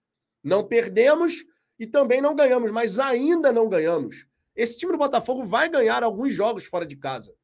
Não 0.43 0.67
perdemos 0.67 1.45
e 1.79 1.87
também 1.87 2.21
não 2.21 2.35
ganhamos, 2.35 2.71
mas 2.71 2.99
ainda 2.99 3.53
não 3.53 3.69
ganhamos. 3.69 4.27
Esse 4.57 4.79
time 4.79 4.93
do 4.93 4.99
Botafogo 4.99 5.45
vai 5.45 5.69
ganhar 5.69 6.03
alguns 6.03 6.35
jogos 6.35 6.65
fora 6.65 6.87
de 6.87 6.97
casa. 6.97 7.35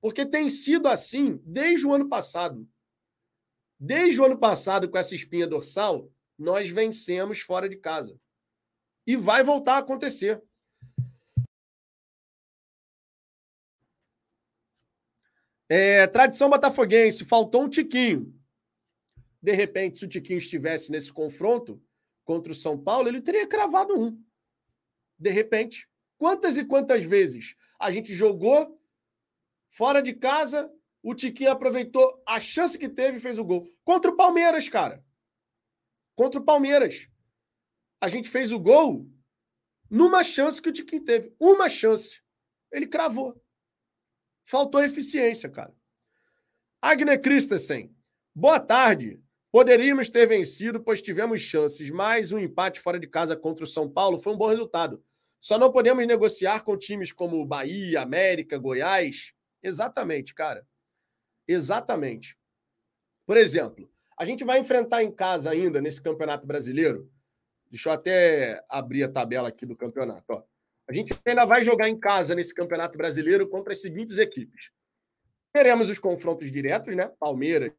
Porque 0.00 0.26
tem 0.26 0.50
sido 0.50 0.88
assim 0.88 1.40
desde 1.44 1.86
o 1.86 1.92
ano 1.92 2.08
passado. 2.08 2.68
Desde 3.78 4.20
o 4.20 4.24
ano 4.24 4.38
passado, 4.38 4.88
com 4.88 4.98
essa 4.98 5.14
espinha 5.14 5.46
dorsal, 5.46 6.10
nós 6.38 6.70
vencemos 6.70 7.40
fora 7.40 7.68
de 7.68 7.76
casa 7.76 8.18
e 9.06 9.16
vai 9.16 9.42
voltar 9.44 9.74
a 9.74 9.78
acontecer. 9.78 10.42
É, 15.68 16.06
tradição 16.06 16.48
botafoguense, 16.48 17.24
faltou 17.24 17.62
um 17.64 17.68
tiquinho. 17.68 18.32
De 19.42 19.52
repente, 19.52 19.98
se 19.98 20.04
o 20.04 20.08
Tiquinho 20.08 20.38
estivesse 20.38 20.90
nesse 20.90 21.12
confronto 21.12 21.80
contra 22.24 22.50
o 22.50 22.54
São 22.54 22.76
Paulo, 22.76 23.08
ele 23.08 23.20
teria 23.20 23.46
cravado 23.46 23.96
um. 23.96 24.20
De 25.18 25.30
repente, 25.30 25.88
quantas 26.18 26.56
e 26.56 26.64
quantas 26.64 27.04
vezes 27.04 27.54
a 27.78 27.90
gente 27.90 28.14
jogou 28.14 28.80
fora 29.70 30.02
de 30.02 30.14
casa, 30.14 30.72
o 31.02 31.14
Tiquinho 31.14 31.50
aproveitou 31.50 32.20
a 32.26 32.40
chance 32.40 32.76
que 32.76 32.88
teve 32.88 33.18
e 33.18 33.20
fez 33.20 33.38
o 33.38 33.44
gol. 33.44 33.70
Contra 33.84 34.10
o 34.10 34.16
Palmeiras, 34.16 34.68
cara. 34.68 35.04
Contra 36.16 36.40
o 36.40 36.44
Palmeiras 36.44 37.08
a 38.00 38.08
gente 38.08 38.28
fez 38.28 38.52
o 38.52 38.58
gol 38.58 39.06
numa 39.90 40.22
chance 40.22 40.60
que 40.60 40.68
o 40.68 40.72
Tiquinho 40.72 41.04
teve. 41.04 41.34
Uma 41.38 41.68
chance. 41.68 42.20
Ele 42.70 42.86
cravou. 42.86 43.40
Faltou 44.44 44.82
eficiência, 44.82 45.48
cara. 45.48 45.74
Agner 46.80 47.20
Christensen. 47.20 47.94
Boa 48.34 48.60
tarde. 48.60 49.20
Poderíamos 49.50 50.10
ter 50.10 50.26
vencido, 50.26 50.80
pois 50.82 51.00
tivemos 51.00 51.40
chances, 51.40 51.90
mas 51.90 52.32
um 52.32 52.38
empate 52.38 52.78
fora 52.80 52.98
de 52.98 53.06
casa 53.06 53.34
contra 53.34 53.64
o 53.64 53.66
São 53.66 53.90
Paulo 53.90 54.20
foi 54.20 54.34
um 54.34 54.36
bom 54.36 54.48
resultado. 54.48 55.02
Só 55.40 55.58
não 55.58 55.72
podemos 55.72 56.06
negociar 56.06 56.62
com 56.62 56.76
times 56.76 57.12
como 57.12 57.44
Bahia, 57.46 58.02
América, 58.02 58.58
Goiás. 58.58 59.32
Exatamente, 59.62 60.34
cara. 60.34 60.66
Exatamente. 61.48 62.36
Por 63.24 63.36
exemplo, 63.36 63.90
a 64.18 64.24
gente 64.24 64.44
vai 64.44 64.58
enfrentar 64.58 65.02
em 65.02 65.10
casa 65.10 65.50
ainda 65.50 65.80
nesse 65.80 66.02
Campeonato 66.02 66.46
Brasileiro 66.46 67.10
Deixa 67.70 67.88
eu 67.88 67.92
até 67.92 68.64
abrir 68.68 69.02
a 69.02 69.10
tabela 69.10 69.48
aqui 69.48 69.66
do 69.66 69.76
campeonato. 69.76 70.24
Ó. 70.28 70.42
A 70.88 70.92
gente 70.92 71.14
ainda 71.24 71.44
vai 71.44 71.64
jogar 71.64 71.88
em 71.88 71.98
casa 71.98 72.34
nesse 72.34 72.54
Campeonato 72.54 72.96
Brasileiro 72.96 73.48
contra 73.48 73.72
as 73.72 73.80
seguintes 73.80 74.18
equipes. 74.18 74.70
Teremos 75.52 75.88
os 75.88 75.98
confrontos 75.98 76.52
diretos, 76.52 76.94
né? 76.94 77.10
Palmeiras, 77.18 77.72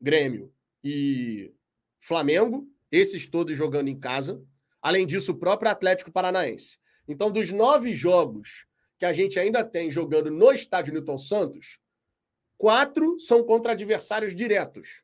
Grêmio 0.00 0.52
e 0.82 1.52
Flamengo, 2.00 2.66
esses 2.90 3.28
todos 3.28 3.56
jogando 3.56 3.88
em 3.88 3.98
casa. 3.98 4.42
Além 4.80 5.06
disso, 5.06 5.32
o 5.32 5.38
próprio 5.38 5.70
Atlético 5.70 6.12
Paranaense. 6.12 6.78
Então, 7.06 7.30
dos 7.30 7.50
nove 7.50 7.92
jogos 7.92 8.66
que 8.98 9.04
a 9.04 9.12
gente 9.12 9.38
ainda 9.38 9.62
tem 9.62 9.90
jogando 9.90 10.30
no 10.30 10.52
estádio 10.52 10.94
Newton 10.94 11.18
Santos, 11.18 11.78
quatro 12.56 13.20
são 13.20 13.44
contra 13.44 13.72
adversários 13.72 14.34
diretos, 14.34 15.02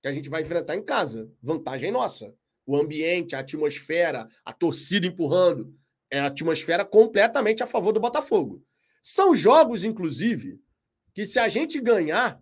que 0.00 0.06
a 0.06 0.12
gente 0.12 0.28
vai 0.28 0.42
enfrentar 0.42 0.76
em 0.76 0.84
casa. 0.84 1.28
Vantagem 1.42 1.90
nossa 1.90 2.32
o 2.66 2.76
ambiente, 2.76 3.36
a 3.36 3.40
atmosfera, 3.40 4.28
a 4.44 4.52
torcida 4.52 5.06
empurrando. 5.06 5.74
É 6.10 6.20
a 6.20 6.26
atmosfera 6.26 6.84
completamente 6.84 7.62
a 7.62 7.66
favor 7.66 7.92
do 7.92 8.00
Botafogo. 8.00 8.64
São 9.02 9.34
jogos, 9.34 9.84
inclusive, 9.84 10.60
que 11.12 11.26
se 11.26 11.38
a 11.38 11.48
gente 11.48 11.80
ganhar, 11.80 12.40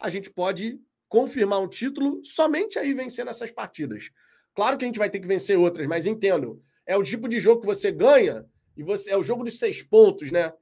a 0.00 0.08
gente 0.08 0.30
pode 0.30 0.80
confirmar 1.08 1.60
um 1.60 1.68
título 1.68 2.24
somente 2.24 2.78
aí 2.78 2.94
vencendo 2.94 3.28
essas 3.28 3.50
partidas. 3.50 4.10
Claro 4.54 4.78
que 4.78 4.84
a 4.84 4.88
gente 4.88 4.98
vai 4.98 5.10
ter 5.10 5.20
que 5.20 5.26
vencer 5.26 5.58
outras, 5.58 5.86
mas 5.86 6.06
entendo. 6.06 6.62
É 6.86 6.96
o 6.96 7.02
tipo 7.02 7.28
de 7.28 7.38
jogo 7.38 7.60
que 7.60 7.66
você 7.66 7.90
ganha 7.90 8.46
e 8.76 8.82
você 8.82 9.10
é 9.10 9.16
o 9.16 9.22
jogo 9.22 9.44
dos 9.44 9.58
seis 9.58 9.82
pontos, 9.82 10.30
né? 10.30 10.52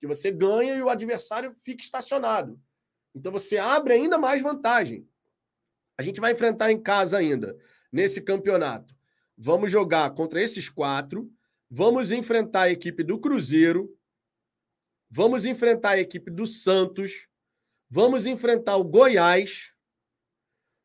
Que 0.00 0.06
você 0.06 0.30
ganha 0.30 0.74
e 0.74 0.82
o 0.82 0.88
adversário 0.88 1.54
fica 1.64 1.82
estacionado. 1.82 2.60
Então 3.14 3.32
você 3.32 3.58
abre 3.58 3.94
ainda 3.94 4.18
mais 4.18 4.42
vantagem. 4.42 5.08
A 5.98 6.02
gente 6.02 6.20
vai 6.20 6.32
enfrentar 6.32 6.70
em 6.70 6.80
casa 6.80 7.18
ainda 7.18 7.56
nesse 7.92 8.20
campeonato. 8.22 8.96
Vamos 9.36 9.70
jogar 9.70 10.10
contra 10.14 10.42
esses 10.42 10.68
quatro. 10.68 11.30
Vamos 11.70 12.10
enfrentar 12.10 12.62
a 12.62 12.70
equipe 12.70 13.04
do 13.04 13.18
Cruzeiro. 13.18 13.94
Vamos 15.10 15.44
enfrentar 15.44 15.90
a 15.90 16.00
equipe 16.00 16.30
do 16.30 16.46
Santos. 16.46 17.28
Vamos 17.90 18.24
enfrentar 18.24 18.76
o 18.76 18.84
Goiás. 18.84 19.72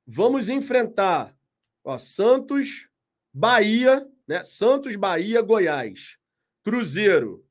Vamos 0.05 0.49
enfrentar 0.49 1.36
ó, 1.84 1.97
Santos, 1.97 2.89
Bahia, 3.34 4.05
né? 4.28 4.43
Santos, 4.43 4.95
Bahia, 4.95 5.41
Goiás. 5.41 6.18
Cruzeiro. 6.64 7.45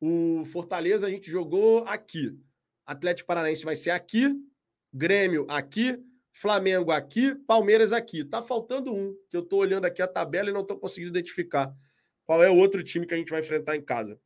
O 0.00 0.44
Fortaleza 0.46 1.06
a 1.06 1.10
gente 1.10 1.30
jogou 1.30 1.84
aqui. 1.84 2.38
Atlético 2.86 3.26
Paranaense 3.26 3.64
vai 3.64 3.76
ser 3.76 3.90
aqui. 3.90 4.34
Grêmio 4.92 5.46
aqui. 5.50 6.02
Flamengo 6.40 6.92
aqui, 6.92 7.34
Palmeiras 7.34 7.92
aqui. 7.92 8.24
Tá 8.24 8.40
faltando 8.40 8.94
um, 8.94 9.12
que 9.28 9.36
eu 9.36 9.42
tô 9.42 9.56
olhando 9.56 9.86
aqui 9.86 10.00
a 10.00 10.06
tabela 10.06 10.48
e 10.48 10.52
não 10.52 10.64
tô 10.64 10.78
conseguindo 10.78 11.10
identificar 11.10 11.74
qual 12.24 12.40
é 12.44 12.48
o 12.48 12.54
outro 12.54 12.80
time 12.84 13.06
que 13.06 13.12
a 13.12 13.16
gente 13.16 13.30
vai 13.30 13.40
enfrentar 13.40 13.76
em 13.76 13.82
casa. 13.82 14.20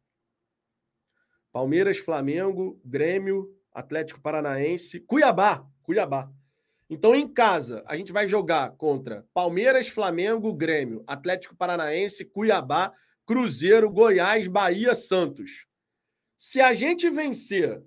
Palmeiras, 1.50 1.96
Flamengo, 1.96 2.78
Grêmio, 2.84 3.56
Atlético 3.72 4.20
Paranaense, 4.20 5.00
Cuiabá. 5.00 5.66
Cuiabá. 5.82 6.30
Então, 6.90 7.14
em 7.14 7.26
casa, 7.26 7.82
a 7.86 7.96
gente 7.96 8.12
vai 8.12 8.28
jogar 8.28 8.72
contra 8.72 9.26
Palmeiras, 9.32 9.88
Flamengo, 9.88 10.52
Grêmio, 10.52 11.02
Atlético 11.06 11.56
Paranaense, 11.56 12.26
Cuiabá, 12.26 12.92
Cruzeiro, 13.24 13.90
Goiás, 13.90 14.46
Bahia, 14.46 14.94
Santos. 14.94 15.66
Se 16.36 16.60
a 16.60 16.74
gente 16.74 17.08
vencer 17.08 17.82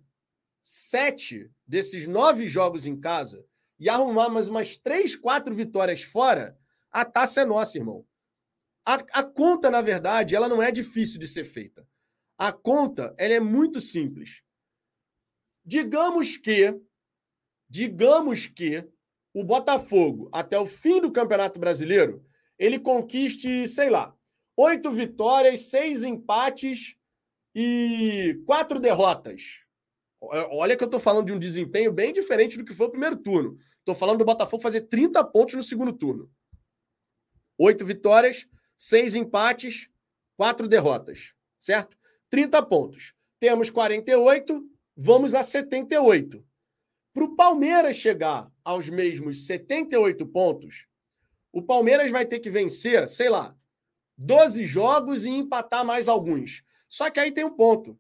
sete 0.64 1.52
desses 1.68 2.08
nove 2.08 2.48
jogos 2.48 2.88
em 2.88 3.00
casa 3.00 3.46
e 3.80 3.90
arrumar 3.90 4.30
mais 4.30 4.48
umas 4.48 4.78
três, 4.78 5.16
quatro 5.16 5.54
vitórias 5.54 6.02
fora, 6.02 6.58
a 6.92 7.04
taça 7.04 7.42
é 7.42 7.46
nossa, 7.46 7.78
irmão. 7.78 8.06
A, 8.86 8.96
a 9.14 9.24
conta, 9.24 9.70
na 9.70 9.82
verdade, 9.82 10.36
ela 10.36 10.48
não 10.48 10.62
é 10.62 10.72
difícil 10.72 11.20
de 11.20 11.28
ser 11.28 11.44
feita. 11.44 11.88
A 12.38 12.52
conta, 12.52 13.14
ela 13.18 13.34
é 13.34 13.40
muito 13.40 13.82
simples. 13.82 14.44
Digamos 15.66 16.38
que, 16.38 16.80
digamos 17.68 18.48
que 18.48 18.88
o 19.34 19.44
Botafogo, 19.44 20.30
até 20.32 20.58
o 20.58 20.66
fim 20.66 21.02
do 21.02 21.12
Campeonato 21.12 21.60
Brasileiro, 21.60 22.26
ele 22.58 22.80
conquiste, 22.80 23.68
sei 23.68 23.90
lá, 23.90 24.16
oito 24.56 24.92
vitórias, 24.92 25.70
seis 25.70 26.04
empates 26.04 26.96
e 27.54 28.42
quatro 28.46 28.80
derrotas. 28.80 29.65
Olha 30.52 30.76
que 30.76 30.84
eu 30.84 30.88
estou 30.88 31.00
falando 31.00 31.28
de 31.28 31.34
um 31.34 31.40
desempenho 31.40 31.92
bem 31.92 32.14
diferente 32.14 32.58
do 32.58 32.66
que 32.66 32.74
foi 32.74 32.88
o 32.88 32.92
primeiro 32.92 33.18
turno. 33.18 33.58
Estou 33.80 33.96
falando 33.96 34.20
do 34.20 34.26
Botafogo 34.26 34.64
fazer 34.64 34.82
30 34.82 35.24
pontos 35.26 35.56
no 35.56 35.64
segundo 35.64 35.94
turno. 35.94 36.30
Oito 37.58 37.86
vitórias, 37.86 38.48
seis 38.78 39.16
empates, 39.16 39.90
quatro 40.36 40.68
derrotas. 40.68 41.34
Certo? 41.60 41.98
30 42.30 42.62
pontos. 42.64 43.14
Temos 43.40 43.70
48, 43.70 44.68
vamos 44.96 45.34
a 45.34 45.44
78. 45.44 46.44
Para 47.14 47.24
o 47.24 47.36
Palmeiras 47.36 47.96
chegar 47.96 48.52
aos 48.64 48.90
mesmos 48.90 49.46
78 49.46 50.26
pontos, 50.26 50.88
o 51.52 51.62
Palmeiras 51.62 52.12
vai 52.12 52.26
ter 52.26 52.40
que 52.40 52.50
vencer, 52.50 53.08
sei 53.08 53.30
lá, 53.30 53.56
12 54.18 54.66
jogos 54.66 55.24
e 55.24 55.30
empatar 55.30 55.86
mais 55.86 56.08
alguns. 56.08 56.64
Só 56.90 57.10
que 57.10 57.20
aí 57.20 57.32
tem 57.32 57.46
um 57.46 57.56
ponto. 57.56 57.98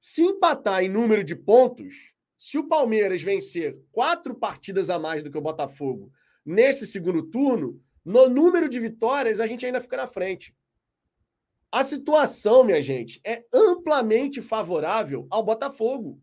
Se 0.00 0.22
empatar 0.22 0.82
em 0.82 0.88
número 0.88 1.24
de 1.24 1.34
pontos, 1.34 2.14
se 2.36 2.58
o 2.58 2.68
Palmeiras 2.68 3.22
vencer 3.22 3.78
quatro 3.90 4.34
partidas 4.34 4.90
a 4.90 4.98
mais 4.98 5.22
do 5.22 5.30
que 5.30 5.38
o 5.38 5.42
Botafogo 5.42 6.12
nesse 6.44 6.86
segundo 6.86 7.22
turno, 7.22 7.82
no 8.04 8.28
número 8.28 8.68
de 8.68 8.78
vitórias 8.80 9.40
a 9.40 9.46
gente 9.46 9.66
ainda 9.66 9.80
fica 9.80 9.96
na 9.96 10.06
frente. 10.06 10.54
A 11.70 11.84
situação, 11.84 12.64
minha 12.64 12.80
gente, 12.80 13.20
é 13.24 13.44
amplamente 13.52 14.40
favorável 14.40 15.26
ao 15.30 15.42
Botafogo 15.42 16.22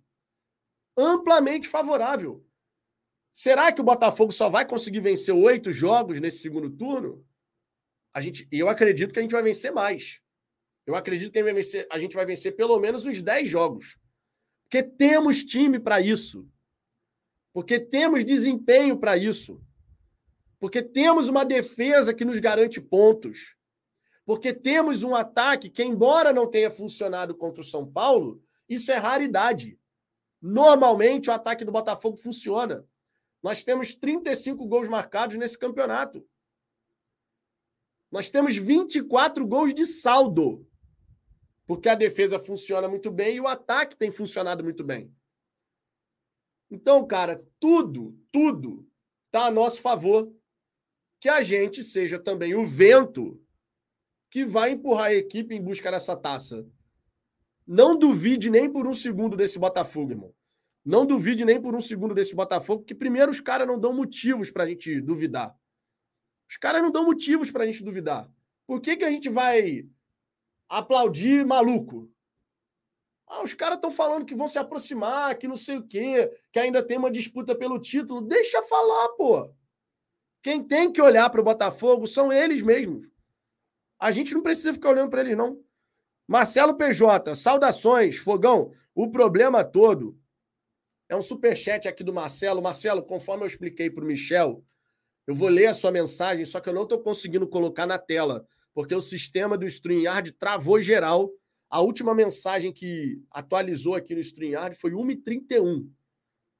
amplamente 0.97 1.67
favorável. 1.67 2.45
Será 3.33 3.71
que 3.71 3.81
o 3.81 3.83
Botafogo 3.83 4.31
só 4.31 4.49
vai 4.49 4.65
conseguir 4.65 5.01
vencer 5.01 5.35
oito 5.35 5.71
jogos 5.71 6.21
nesse 6.21 6.39
segundo 6.39 6.69
turno? 6.69 7.25
A 8.13 8.21
gente, 8.21 8.47
eu 8.49 8.69
acredito 8.69 9.13
que 9.13 9.19
a 9.19 9.21
gente 9.21 9.33
vai 9.33 9.43
vencer 9.43 9.73
mais. 9.73 10.21
Eu 10.85 10.95
acredito 10.95 11.31
que 11.31 11.39
a 11.39 11.41
gente 11.41 11.51
vai 11.51 11.53
vencer, 11.53 11.87
a 11.91 11.99
gente 11.99 12.15
vai 12.15 12.25
vencer 12.25 12.55
pelo 12.55 12.79
menos 12.79 13.05
uns 13.05 13.21
10 13.21 13.49
jogos. 13.49 13.97
Porque 14.63 14.83
temos 14.83 15.43
time 15.43 15.79
para 15.79 15.99
isso. 15.99 16.47
Porque 17.53 17.79
temos 17.79 18.23
desempenho 18.23 18.97
para 18.97 19.17
isso. 19.17 19.61
Porque 20.59 20.81
temos 20.81 21.27
uma 21.27 21.45
defesa 21.45 22.13
que 22.13 22.25
nos 22.25 22.39
garante 22.39 22.81
pontos. 22.81 23.55
Porque 24.25 24.53
temos 24.53 25.03
um 25.03 25.15
ataque 25.15 25.69
que, 25.69 25.83
embora 25.83 26.33
não 26.33 26.49
tenha 26.49 26.71
funcionado 26.71 27.35
contra 27.35 27.61
o 27.61 27.65
São 27.65 27.85
Paulo, 27.89 28.43
isso 28.67 28.91
é 28.91 28.97
raridade. 28.97 29.79
Normalmente 30.41 31.29
o 31.29 31.33
ataque 31.33 31.63
do 31.63 31.71
Botafogo 31.71 32.17
funciona. 32.17 32.85
Nós 33.41 33.63
temos 33.63 33.95
35 33.95 34.65
gols 34.67 34.87
marcados 34.87 35.37
nesse 35.37 35.57
campeonato. 35.57 36.27
Nós 38.11 38.29
temos 38.29 38.55
24 38.55 39.45
gols 39.45 39.73
de 39.73 39.85
saldo. 39.85 40.67
Porque 41.65 41.89
a 41.89 41.95
defesa 41.95 42.37
funciona 42.37 42.87
muito 42.87 43.11
bem 43.11 43.35
e 43.35 43.41
o 43.41 43.47
ataque 43.47 43.95
tem 43.95 44.11
funcionado 44.11 44.63
muito 44.63 44.83
bem. 44.83 45.11
Então, 46.69 47.05
cara, 47.05 47.43
tudo, 47.59 48.17
tudo 48.31 48.87
está 49.25 49.47
a 49.47 49.51
nosso 49.51 49.81
favor. 49.81 50.31
Que 51.19 51.29
a 51.29 51.41
gente 51.41 51.83
seja 51.83 52.19
também 52.19 52.53
o 52.53 52.67
vento 52.67 53.41
que 54.29 54.45
vai 54.45 54.71
empurrar 54.71 55.07
a 55.07 55.13
equipe 55.13 55.55
em 55.55 55.61
busca 55.61 55.89
dessa 55.89 56.15
taça. 56.15 56.67
Não 57.65 57.97
duvide 57.97 58.49
nem 58.49 58.69
por 58.69 58.85
um 58.85 58.93
segundo 58.93 59.35
desse 59.35 59.57
Botafogo, 59.57 60.11
irmão. 60.11 60.35
Não 60.83 61.03
duvide 61.03 61.43
nem 61.43 61.59
por 61.59 61.73
um 61.73 61.81
segundo 61.81 62.13
desse 62.13 62.35
Botafogo, 62.35 62.83
que 62.83 62.93
primeiro 62.93 63.31
os 63.31 63.39
caras 63.39 63.65
não 63.65 63.79
dão 63.79 63.91
motivos 63.91 64.51
para 64.51 64.65
a 64.65 64.67
gente 64.67 65.01
duvidar. 65.01 65.57
Os 66.47 66.57
caras 66.57 66.81
não 66.81 66.91
dão 66.91 67.05
motivos 67.05 67.49
para 67.49 67.63
a 67.63 67.65
gente 67.65 67.83
duvidar. 67.83 68.29
Por 68.67 68.79
que, 68.79 68.97
que 68.97 69.03
a 69.03 69.09
gente 69.09 69.29
vai 69.29 69.87
aplaudir 70.69 71.45
maluco? 71.45 72.09
Ah, 73.27 73.43
os 73.43 73.53
caras 73.53 73.75
estão 73.75 73.91
falando 73.91 74.25
que 74.25 74.35
vão 74.35 74.47
se 74.47 74.59
aproximar, 74.59 75.37
que 75.37 75.47
não 75.47 75.55
sei 75.55 75.77
o 75.77 75.87
quê, 75.87 76.31
que 76.51 76.59
ainda 76.59 76.83
tem 76.83 76.97
uma 76.97 77.09
disputa 77.09 77.55
pelo 77.55 77.79
título. 77.79 78.21
Deixa 78.21 78.61
falar, 78.63 79.09
pô. 79.09 79.51
Quem 80.43 80.63
tem 80.63 80.91
que 80.91 81.01
olhar 81.01 81.29
para 81.29 81.41
o 81.41 81.43
Botafogo 81.43 82.05
são 82.05 82.31
eles 82.31 82.61
mesmos. 82.61 83.07
A 83.99 84.11
gente 84.11 84.33
não 84.33 84.43
precisa 84.43 84.73
ficar 84.73 84.91
olhando 84.91 85.09
para 85.09 85.21
eles, 85.21 85.35
não. 85.35 85.59
Marcelo 86.27 86.75
PJ, 86.75 87.35
saudações, 87.35 88.17
Fogão. 88.17 88.71
O 88.93 89.09
problema 89.09 89.63
todo 89.63 90.19
é 91.09 91.15
um 91.15 91.21
superchat 91.21 91.87
aqui 91.87 92.03
do 92.03 92.13
Marcelo. 92.13 92.61
Marcelo, 92.61 93.03
conforme 93.03 93.43
eu 93.43 93.47
expliquei 93.47 93.89
para 93.89 94.03
o 94.03 94.07
Michel, 94.07 94.63
eu 95.27 95.33
vou 95.33 95.47
ler 95.47 95.67
a 95.67 95.73
sua 95.73 95.91
mensagem, 95.91 96.45
só 96.45 96.59
que 96.59 96.69
eu 96.69 96.73
não 96.73 96.83
estou 96.83 96.99
conseguindo 96.99 97.47
colocar 97.47 97.85
na 97.87 97.97
tela, 97.97 98.47
porque 98.75 98.93
o 98.93 98.99
sistema 98.99 99.57
do 99.57 99.65
StreamYard 99.65 100.33
travou 100.33 100.81
geral. 100.81 101.31
A 101.69 101.79
última 101.79 102.13
mensagem 102.13 102.73
que 102.73 103.21
atualizou 103.31 103.95
aqui 103.95 104.13
no 104.13 104.19
StreamYard 104.19 104.77
foi 104.77 104.91
1h31, 104.91 105.87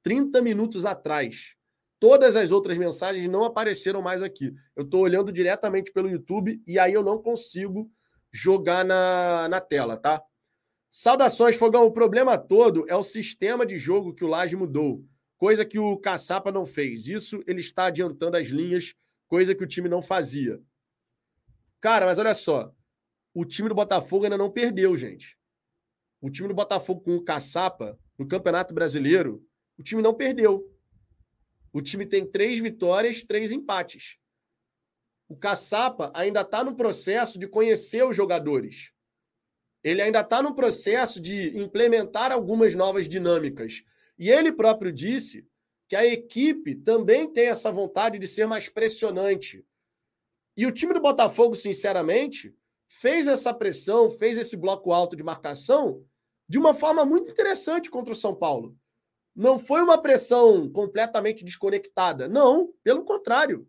30 0.02 0.40
minutos 0.40 0.86
atrás. 0.86 1.54
Todas 2.00 2.34
as 2.34 2.50
outras 2.50 2.78
mensagens 2.78 3.28
não 3.28 3.44
apareceram 3.44 4.00
mais 4.00 4.22
aqui. 4.22 4.52
Eu 4.74 4.84
estou 4.84 5.02
olhando 5.02 5.30
diretamente 5.30 5.92
pelo 5.92 6.08
YouTube 6.08 6.60
e 6.66 6.78
aí 6.78 6.94
eu 6.94 7.04
não 7.04 7.22
consigo 7.22 7.90
jogar 8.32 8.84
na, 8.84 9.48
na 9.48 9.60
tela, 9.60 9.96
tá? 9.96 10.22
Saudações, 10.90 11.56
Fogão. 11.56 11.84
O 11.84 11.92
problema 11.92 12.38
todo 12.38 12.84
é 12.88 12.96
o 12.96 13.02
sistema 13.02 13.66
de 13.66 13.76
jogo 13.76 14.14
que 14.14 14.24
o 14.24 14.28
Laje 14.28 14.56
mudou, 14.56 15.04
coisa 15.36 15.64
que 15.64 15.78
o 15.78 15.96
Caçapa 15.98 16.50
não 16.50 16.64
fez. 16.64 17.08
Isso 17.08 17.42
ele 17.46 17.60
está 17.60 17.86
adiantando 17.86 18.38
as 18.38 18.48
linhas, 18.48 18.94
coisa 19.28 19.54
que 19.54 19.64
o 19.64 19.66
time 19.66 19.88
não 19.88 20.00
fazia. 20.00 20.60
Cara, 21.80 22.06
mas 22.06 22.18
olha 22.18 22.34
só. 22.34 22.72
O 23.34 23.44
time 23.44 23.68
do 23.68 23.74
Botafogo 23.74 24.24
ainda 24.24 24.38
não 24.38 24.50
perdeu, 24.50 24.96
gente. 24.96 25.38
O 26.20 26.30
time 26.30 26.48
do 26.48 26.54
Botafogo 26.54 27.00
com 27.00 27.16
o 27.16 27.24
Caçapa 27.24 27.98
no 28.18 28.26
Campeonato 28.26 28.72
Brasileiro, 28.72 29.46
o 29.78 29.82
time 29.82 30.00
não 30.00 30.14
perdeu. 30.14 30.72
O 31.72 31.82
time 31.82 32.06
tem 32.06 32.24
três 32.24 32.58
vitórias, 32.58 33.22
três 33.22 33.52
empates. 33.52 34.18
O 35.28 35.36
Caçapa 35.36 36.10
ainda 36.14 36.40
está 36.40 36.64
no 36.64 36.74
processo 36.74 37.38
de 37.38 37.46
conhecer 37.46 38.04
os 38.04 38.16
jogadores 38.16 38.94
ele 39.86 40.02
ainda 40.02 40.18
está 40.18 40.42
no 40.42 40.52
processo 40.52 41.20
de 41.20 41.56
implementar 41.56 42.32
algumas 42.32 42.74
novas 42.74 43.08
dinâmicas. 43.08 43.84
E 44.18 44.28
ele 44.28 44.50
próprio 44.50 44.92
disse 44.92 45.46
que 45.88 45.94
a 45.94 46.04
equipe 46.04 46.74
também 46.74 47.32
tem 47.32 47.46
essa 47.46 47.70
vontade 47.70 48.18
de 48.18 48.26
ser 48.26 48.48
mais 48.48 48.68
pressionante. 48.68 49.64
E 50.56 50.66
o 50.66 50.72
time 50.72 50.94
do 50.94 51.00
Botafogo, 51.00 51.54
sinceramente, 51.54 52.54
fez 52.88 53.26
essa 53.26 53.52
pressão, 53.52 54.10
fez 54.10 54.38
esse 54.38 54.56
bloco 54.56 54.92
alto 54.92 55.14
de 55.14 55.22
marcação 55.22 56.04
de 56.48 56.58
uma 56.58 56.72
forma 56.72 57.04
muito 57.04 57.30
interessante 57.30 57.90
contra 57.90 58.12
o 58.12 58.16
São 58.16 58.34
Paulo. 58.34 58.76
Não 59.34 59.58
foi 59.58 59.82
uma 59.82 60.00
pressão 60.00 60.70
completamente 60.70 61.44
desconectada. 61.44 62.28
Não, 62.28 62.72
pelo 62.82 63.04
contrário. 63.04 63.68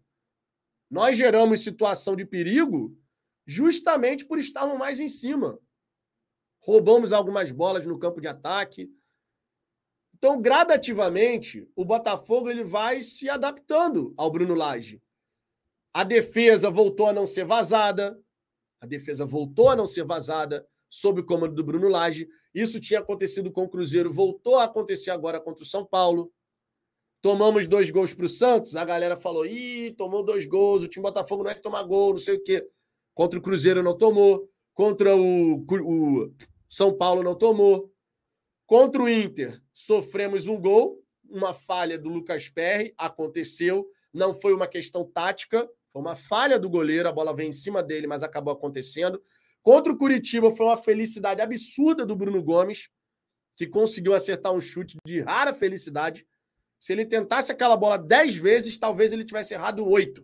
Nós 0.89 1.17
geramos 1.17 1.61
situação 1.61 2.15
de 2.15 2.25
perigo 2.25 2.97
justamente 3.45 4.25
por 4.25 4.39
estarmos 4.39 4.77
mais 4.77 4.99
em 4.99 5.09
cima 5.09 5.59
roubamos 6.67 7.13
algumas 7.13 7.49
bolas 7.49 7.85
no 7.85 7.97
campo 7.97 8.19
de 8.19 8.27
ataque. 8.27 8.91
Então, 10.13 10.41
gradativamente, 10.41 11.65
o 11.73 11.85
Botafogo 11.85 12.49
ele 12.49 12.65
vai 12.65 13.01
se 13.01 13.29
adaptando 13.29 14.13
ao 14.17 14.29
Bruno 14.29 14.53
Lage. 14.53 15.01
A 15.97 16.03
defesa 16.03 16.69
voltou 16.69 17.07
a 17.07 17.11
não 17.11 17.25
ser 17.25 17.43
vazada. 17.43 18.21
A 18.79 18.85
defesa 18.85 19.25
voltou 19.25 19.67
a 19.67 19.75
não 19.75 19.87
ser 19.87 20.05
vazada 20.05 20.63
sob 20.87 21.21
o 21.21 21.25
comando 21.25 21.55
do 21.55 21.63
Bruno 21.63 21.87
Lage. 21.87 22.29
Isso 22.53 22.79
tinha 22.79 22.99
acontecido 22.99 23.51
com 23.51 23.63
o 23.63 23.67
Cruzeiro, 23.67 24.13
voltou 24.13 24.57
a 24.57 24.65
acontecer 24.65 25.09
agora 25.09 25.41
contra 25.41 25.63
o 25.63 25.65
São 25.65 25.83
Paulo. 25.83 26.31
Tomamos 27.19 27.65
dois 27.65 27.89
gols 27.89 28.13
para 28.13 28.25
o 28.25 28.29
Santos, 28.29 28.75
a 28.75 28.85
galera 28.85 29.17
falou: 29.17 29.43
ih, 29.43 29.91
tomou 29.97 30.21
dois 30.21 30.45
gols, 30.45 30.83
o 30.83 30.87
time 30.87 31.01
Botafogo 31.01 31.43
não 31.43 31.49
é 31.49 31.55
que 31.55 31.63
tomar 31.63 31.81
gol, 31.81 32.11
não 32.11 32.19
sei 32.19 32.35
o 32.35 32.43
quê. 32.43 32.63
Contra 33.15 33.39
o 33.39 33.41
Cruzeiro 33.41 33.81
não 33.81 33.97
tomou. 33.97 34.47
Contra 34.75 35.17
o, 35.17 35.65
o 35.67 36.31
são 36.69 36.95
Paulo 36.95 37.23
não 37.23 37.33
tomou. 37.33 37.91
Contra 38.67 39.01
o 39.01 39.09
Inter, 39.09 39.59
sofremos 39.73 40.45
um 40.45 40.61
gol, 40.61 41.03
uma 41.27 41.55
falha 41.55 41.97
do 41.97 42.07
Lucas 42.07 42.47
Perry, 42.47 42.93
aconteceu. 42.99 43.89
Não 44.13 44.31
foi 44.31 44.53
uma 44.53 44.67
questão 44.67 45.03
tática, 45.03 45.67
foi 45.97 46.01
uma 46.01 46.15
falha 46.15 46.59
do 46.59 46.69
goleiro, 46.69 47.09
a 47.09 47.11
bola 47.11 47.35
veio 47.35 47.49
em 47.49 47.53
cima 47.53 47.81
dele, 47.81 48.05
mas 48.05 48.21
acabou 48.21 48.53
acontecendo. 48.53 49.19
Contra 49.63 49.91
o 49.91 49.97
Curitiba, 49.97 50.51
foi 50.51 50.67
uma 50.67 50.77
felicidade 50.77 51.41
absurda 51.41 52.05
do 52.05 52.15
Bruno 52.15 52.43
Gomes, 52.43 52.87
que 53.55 53.65
conseguiu 53.65 54.13
acertar 54.13 54.53
um 54.53 54.61
chute 54.61 54.95
de 55.03 55.21
rara 55.21 55.55
felicidade. 55.55 56.27
Se 56.79 56.93
ele 56.93 57.03
tentasse 57.03 57.51
aquela 57.51 57.75
bola 57.75 57.97
dez 57.97 58.35
vezes, 58.35 58.77
talvez 58.77 59.11
ele 59.11 59.25
tivesse 59.25 59.55
errado 59.55 59.83
oito. 59.87 60.23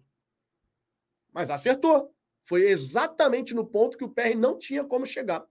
Mas 1.34 1.49
acertou. 1.49 2.13
Foi 2.43 2.69
exatamente 2.69 3.55
no 3.55 3.65
ponto 3.65 3.97
que 3.97 4.03
o 4.03 4.09
PR 4.09 4.38
não 4.38 4.59
tinha 4.59 4.84
como 4.84 5.07
chegar. 5.07 5.43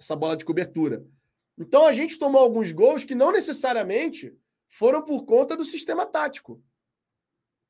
Essa 0.00 0.16
bola 0.16 0.36
de 0.36 0.44
cobertura. 0.44 1.06
Então 1.56 1.86
a 1.86 1.92
gente 1.92 2.18
tomou 2.18 2.40
alguns 2.40 2.72
gols 2.72 3.04
que 3.04 3.14
não 3.14 3.30
necessariamente 3.30 4.36
foram 4.68 5.00
por 5.00 5.24
conta 5.24 5.56
do 5.56 5.64
sistema 5.64 6.04
tático. 6.04 6.60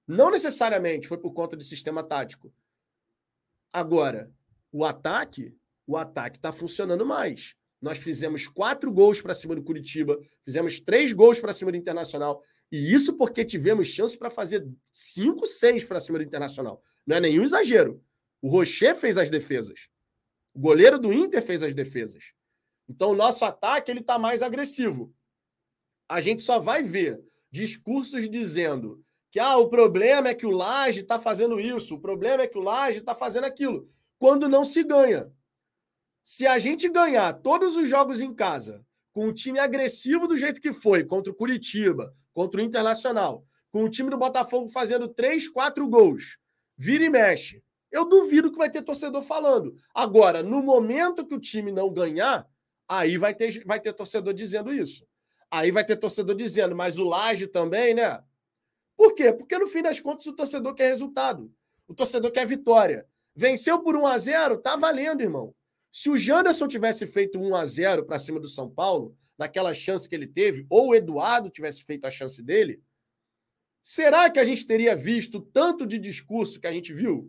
Não 0.06 0.30
necessariamente 0.30 1.08
foi 1.08 1.18
por 1.18 1.32
conta 1.32 1.56
do 1.56 1.62
sistema 1.62 2.02
tático. 2.02 2.52
Agora, 3.72 4.30
o 4.70 4.84
ataque, 4.84 5.54
o 5.86 5.96
ataque 5.96 6.38
está 6.38 6.52
funcionando 6.52 7.06
mais. 7.06 7.54
Nós 7.80 7.98
fizemos 7.98 8.46
quatro 8.46 8.92
gols 8.92 9.20
para 9.20 9.34
cima 9.34 9.56
do 9.56 9.62
Curitiba, 9.62 10.18
fizemos 10.44 10.78
três 10.78 11.12
gols 11.12 11.40
para 11.40 11.52
cima 11.52 11.72
do 11.72 11.76
Internacional. 11.76 12.42
E 12.70 12.92
isso 12.92 13.16
porque 13.16 13.44
tivemos 13.44 13.88
chance 13.88 14.16
para 14.16 14.30
fazer 14.30 14.66
cinco, 14.92 15.46
seis 15.46 15.84
para 15.84 15.98
cima 15.98 16.18
do 16.18 16.24
Internacional. 16.24 16.82
Não 17.06 17.16
é 17.16 17.20
nenhum 17.20 17.42
exagero. 17.42 18.02
O 18.40 18.48
Rocher 18.48 18.94
fez 18.94 19.18
as 19.18 19.30
defesas. 19.30 19.88
O 20.54 20.60
goleiro 20.60 20.98
do 20.98 21.12
Inter 21.12 21.42
fez 21.42 21.62
as 21.62 21.74
defesas. 21.74 22.32
Então, 22.88 23.10
o 23.10 23.16
nosso 23.16 23.44
ataque 23.44 23.90
ele 23.90 24.00
está 24.00 24.18
mais 24.18 24.42
agressivo. 24.42 25.14
A 26.08 26.20
gente 26.20 26.42
só 26.42 26.58
vai 26.58 26.82
ver 26.82 27.22
discursos 27.50 28.28
dizendo 28.28 29.04
que 29.32 29.40
ah, 29.40 29.56
o 29.56 29.66
problema 29.66 30.28
é 30.28 30.34
que 30.34 30.44
o 30.44 30.50
Laje 30.50 31.00
está 31.00 31.18
fazendo 31.18 31.58
isso, 31.58 31.94
o 31.94 31.98
problema 31.98 32.42
é 32.42 32.46
que 32.46 32.58
o 32.58 32.60
Laje 32.60 32.98
está 32.98 33.14
fazendo 33.14 33.44
aquilo, 33.44 33.88
quando 34.18 34.46
não 34.46 34.62
se 34.62 34.84
ganha. 34.84 35.32
Se 36.22 36.46
a 36.46 36.58
gente 36.58 36.86
ganhar 36.86 37.32
todos 37.40 37.74
os 37.74 37.88
jogos 37.88 38.20
em 38.20 38.34
casa, 38.34 38.84
com 39.10 39.26
o 39.26 39.32
time 39.32 39.58
agressivo 39.58 40.28
do 40.28 40.36
jeito 40.36 40.60
que 40.60 40.74
foi, 40.74 41.02
contra 41.02 41.32
o 41.32 41.34
Curitiba, 41.34 42.14
contra 42.34 42.60
o 42.60 42.62
Internacional, 42.62 43.46
com 43.70 43.84
o 43.84 43.88
time 43.88 44.10
do 44.10 44.18
Botafogo 44.18 44.68
fazendo 44.68 45.08
três, 45.08 45.48
quatro 45.48 45.88
gols, 45.88 46.36
vira 46.76 47.02
e 47.02 47.08
mexe, 47.08 47.64
eu 47.90 48.06
duvido 48.06 48.52
que 48.52 48.58
vai 48.58 48.68
ter 48.68 48.82
torcedor 48.82 49.22
falando. 49.22 49.74
Agora, 49.94 50.42
no 50.42 50.62
momento 50.62 51.26
que 51.26 51.34
o 51.34 51.40
time 51.40 51.72
não 51.72 51.90
ganhar, 51.90 52.46
aí 52.86 53.16
vai 53.16 53.34
ter, 53.34 53.64
vai 53.64 53.80
ter 53.80 53.94
torcedor 53.94 54.34
dizendo 54.34 54.70
isso. 54.74 55.06
Aí 55.50 55.70
vai 55.70 55.86
ter 55.86 55.96
torcedor 55.96 56.36
dizendo, 56.36 56.76
mas 56.76 56.98
o 56.98 57.04
Laje 57.04 57.46
também, 57.46 57.94
né? 57.94 58.22
Por 59.02 59.16
quê? 59.16 59.32
Porque 59.32 59.58
no 59.58 59.66
fim 59.66 59.82
das 59.82 59.98
contas 59.98 60.24
o 60.26 60.32
torcedor 60.32 60.76
quer 60.76 60.86
resultado. 60.86 61.52
O 61.88 61.94
torcedor 61.94 62.30
quer 62.30 62.46
vitória. 62.46 63.04
Venceu 63.34 63.82
por 63.82 63.96
1 63.96 64.06
a 64.06 64.16
0 64.16 64.58
tá 64.58 64.76
valendo, 64.76 65.22
irmão. 65.22 65.52
Se 65.90 66.08
o 66.08 66.16
Janderson 66.16 66.68
tivesse 66.68 67.04
feito 67.08 67.36
1 67.36 67.52
a 67.56 67.66
0 67.66 68.04
para 68.06 68.20
cima 68.20 68.38
do 68.38 68.46
São 68.46 68.70
Paulo, 68.70 69.18
naquela 69.36 69.74
chance 69.74 70.08
que 70.08 70.14
ele 70.14 70.28
teve, 70.28 70.64
ou 70.70 70.90
o 70.90 70.94
Eduardo 70.94 71.50
tivesse 71.50 71.82
feito 71.82 72.06
a 72.06 72.10
chance 72.10 72.40
dele, 72.40 72.80
será 73.82 74.30
que 74.30 74.38
a 74.38 74.44
gente 74.44 74.64
teria 74.64 74.94
visto 74.94 75.40
tanto 75.40 75.84
de 75.84 75.98
discurso 75.98 76.60
que 76.60 76.68
a 76.68 76.72
gente 76.72 76.94
viu? 76.94 77.28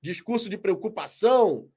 Discurso 0.00 0.48
de 0.48 0.56
preocupação. 0.56 1.68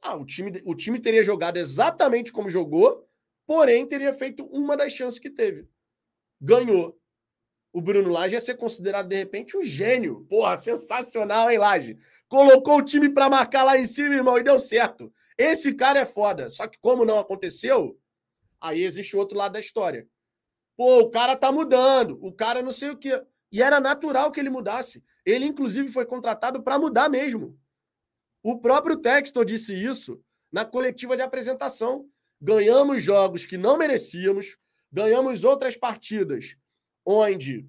Ah, 0.00 0.14
o 0.14 0.24
time, 0.24 0.62
o 0.64 0.76
time 0.76 1.00
teria 1.00 1.24
jogado 1.24 1.56
exatamente 1.56 2.30
como 2.30 2.48
jogou, 2.48 3.08
porém 3.44 3.84
teria 3.88 4.14
feito 4.14 4.46
uma 4.46 4.76
das 4.76 4.92
chances 4.92 5.18
que 5.18 5.30
teve. 5.30 5.68
Ganhou. 6.40 6.96
O 7.74 7.80
Bruno 7.80 8.08
Lage 8.08 8.36
ia 8.36 8.40
ser 8.40 8.54
considerado, 8.54 9.08
de 9.08 9.16
repente, 9.16 9.56
um 9.56 9.62
gênio. 9.62 10.24
Porra, 10.30 10.56
sensacional, 10.56 11.50
hein, 11.50 11.58
Lage? 11.58 11.98
Colocou 12.28 12.78
o 12.78 12.84
time 12.84 13.08
para 13.08 13.28
marcar 13.28 13.64
lá 13.64 13.76
em 13.76 13.84
cima, 13.84 14.14
irmão, 14.14 14.38
e 14.38 14.44
deu 14.44 14.60
certo. 14.60 15.12
Esse 15.36 15.74
cara 15.74 15.98
é 15.98 16.04
foda. 16.04 16.48
Só 16.48 16.68
que 16.68 16.78
como 16.78 17.04
não 17.04 17.18
aconteceu, 17.18 17.98
aí 18.60 18.80
existe 18.80 19.16
o 19.16 19.18
outro 19.18 19.36
lado 19.36 19.54
da 19.54 19.58
história. 19.58 20.06
Pô, 20.76 21.00
o 21.00 21.10
cara 21.10 21.34
tá 21.34 21.50
mudando, 21.50 22.16
o 22.22 22.32
cara 22.32 22.62
não 22.62 22.70
sei 22.70 22.90
o 22.90 22.96
quê. 22.96 23.20
E 23.50 23.60
era 23.60 23.80
natural 23.80 24.30
que 24.30 24.38
ele 24.38 24.50
mudasse. 24.50 25.02
Ele, 25.26 25.44
inclusive, 25.44 25.88
foi 25.88 26.06
contratado 26.06 26.62
para 26.62 26.78
mudar 26.78 27.08
mesmo. 27.08 27.58
O 28.40 28.56
próprio 28.60 28.98
Textor 28.98 29.44
disse 29.44 29.74
isso 29.74 30.22
na 30.52 30.64
coletiva 30.64 31.16
de 31.16 31.22
apresentação. 31.22 32.08
Ganhamos 32.40 33.02
jogos 33.02 33.44
que 33.44 33.58
não 33.58 33.76
merecíamos, 33.76 34.56
ganhamos 34.92 35.42
outras 35.42 35.76
partidas 35.76 36.56
onde 37.04 37.68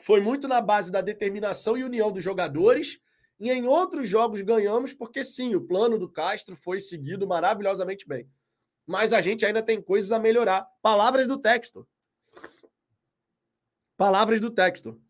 foi 0.00 0.20
muito 0.20 0.48
na 0.48 0.60
base 0.60 0.90
da 0.90 1.00
determinação 1.00 1.76
e 1.76 1.84
união 1.84 2.10
dos 2.10 2.22
jogadores 2.22 2.98
e 3.38 3.50
em 3.50 3.66
outros 3.66 4.08
jogos 4.08 4.40
ganhamos 4.42 4.92
porque 4.94 5.24
sim, 5.24 5.54
o 5.54 5.60
plano 5.60 5.98
do 5.98 6.08
Castro 6.08 6.54
foi 6.54 6.80
seguido 6.80 7.26
maravilhosamente 7.26 8.06
bem. 8.06 8.28
Mas 8.86 9.12
a 9.12 9.20
gente 9.20 9.44
ainda 9.44 9.62
tem 9.62 9.80
coisas 9.80 10.12
a 10.12 10.18
melhorar. 10.18 10.66
Palavras 10.80 11.26
do 11.26 11.38
texto. 11.38 11.86
Palavras 13.96 14.40
do 14.40 14.50
texto. 14.50 15.00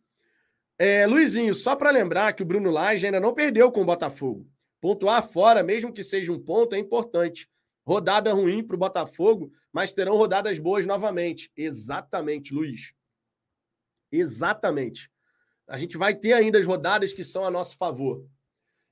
É, 0.78 1.06
Luizinho, 1.06 1.54
só 1.54 1.76
para 1.76 1.90
lembrar 1.90 2.32
que 2.32 2.42
o 2.42 2.46
Bruno 2.46 2.70
Lage 2.70 3.06
ainda 3.06 3.20
não 3.20 3.34
perdeu 3.34 3.70
com 3.70 3.82
o 3.82 3.86
Botafogo. 3.86 4.46
Pontuar 4.80 5.22
fora, 5.26 5.62
mesmo 5.62 5.92
que 5.92 6.02
seja 6.02 6.32
um 6.32 6.38
ponto, 6.38 6.74
é 6.74 6.78
importante. 6.78 7.48
Rodada 7.86 8.32
ruim 8.32 8.62
para 8.62 8.76
o 8.76 8.78
Botafogo, 8.78 9.52
mas 9.72 9.92
terão 9.92 10.16
rodadas 10.16 10.58
boas 10.58 10.86
novamente. 10.86 11.50
Exatamente, 11.56 12.52
Luiz. 12.52 12.92
Exatamente 14.12 15.10
a 15.72 15.78
gente 15.78 15.96
vai 15.96 16.14
ter 16.14 16.34
ainda 16.34 16.58
as 16.58 16.66
rodadas 16.66 17.14
que 17.14 17.24
são 17.24 17.46
a 17.46 17.50
nosso 17.50 17.78
favor. 17.78 18.26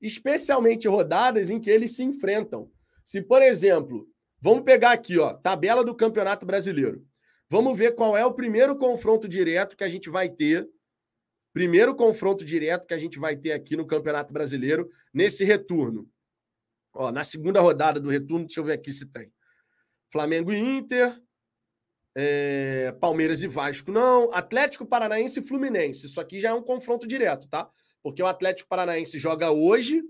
Especialmente 0.00 0.88
rodadas 0.88 1.50
em 1.50 1.60
que 1.60 1.70
eles 1.70 1.94
se 1.94 2.02
enfrentam. 2.02 2.72
Se, 3.04 3.20
por 3.20 3.42
exemplo, 3.42 4.08
vamos 4.40 4.64
pegar 4.64 4.92
aqui, 4.92 5.18
ó, 5.18 5.34
tabela 5.34 5.84
do 5.84 5.94
Campeonato 5.94 6.46
Brasileiro. 6.46 7.06
Vamos 7.50 7.76
ver 7.76 7.94
qual 7.94 8.16
é 8.16 8.24
o 8.24 8.32
primeiro 8.32 8.76
confronto 8.76 9.28
direto 9.28 9.76
que 9.76 9.84
a 9.84 9.88
gente 9.90 10.08
vai 10.08 10.30
ter. 10.30 10.66
Primeiro 11.52 11.94
confronto 11.94 12.46
direto 12.46 12.86
que 12.86 12.94
a 12.94 12.98
gente 12.98 13.18
vai 13.18 13.36
ter 13.36 13.52
aqui 13.52 13.76
no 13.76 13.86
Campeonato 13.86 14.32
Brasileiro 14.32 14.88
nesse 15.12 15.44
retorno. 15.44 16.08
Ó, 16.94 17.12
na 17.12 17.24
segunda 17.24 17.60
rodada 17.60 18.00
do 18.00 18.08
retorno, 18.08 18.46
deixa 18.46 18.60
eu 18.60 18.64
ver 18.64 18.72
aqui 18.72 18.90
se 18.90 19.04
tem. 19.04 19.30
Flamengo 20.10 20.50
e 20.50 20.58
Inter, 20.58 21.20
é, 22.16 22.92
Palmeiras 23.00 23.42
e 23.42 23.46
Vasco 23.46 23.90
não. 23.92 24.32
Atlético 24.32 24.86
Paranaense 24.86 25.40
e 25.40 25.46
Fluminense. 25.46 26.06
Isso 26.06 26.20
aqui 26.20 26.38
já 26.38 26.50
é 26.50 26.54
um 26.54 26.62
confronto 26.62 27.06
direto, 27.06 27.48
tá? 27.48 27.70
Porque 28.02 28.22
o 28.22 28.26
Atlético 28.26 28.68
Paranaense 28.68 29.18
joga 29.18 29.50
hoje. 29.50 30.02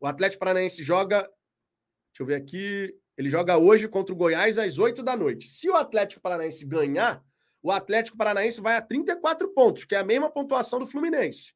O 0.00 0.06
Atlético 0.06 0.40
Paranaense 0.40 0.82
joga. 0.82 1.20
Deixa 1.20 2.20
eu 2.20 2.26
ver 2.26 2.36
aqui. 2.36 2.94
Ele 3.16 3.28
joga 3.28 3.58
hoje 3.58 3.88
contra 3.88 4.14
o 4.14 4.16
Goiás 4.16 4.58
às 4.58 4.78
8 4.78 5.02
da 5.02 5.16
noite. 5.16 5.48
Se 5.48 5.68
o 5.68 5.74
Atlético 5.74 6.20
Paranaense 6.20 6.64
ganhar, 6.64 7.22
o 7.60 7.72
Atlético 7.72 8.16
Paranaense 8.16 8.60
vai 8.60 8.76
a 8.76 8.82
34 8.82 9.52
pontos, 9.52 9.84
que 9.84 9.94
é 9.96 9.98
a 9.98 10.04
mesma 10.04 10.30
pontuação 10.30 10.78
do 10.78 10.86
Fluminense. 10.86 11.52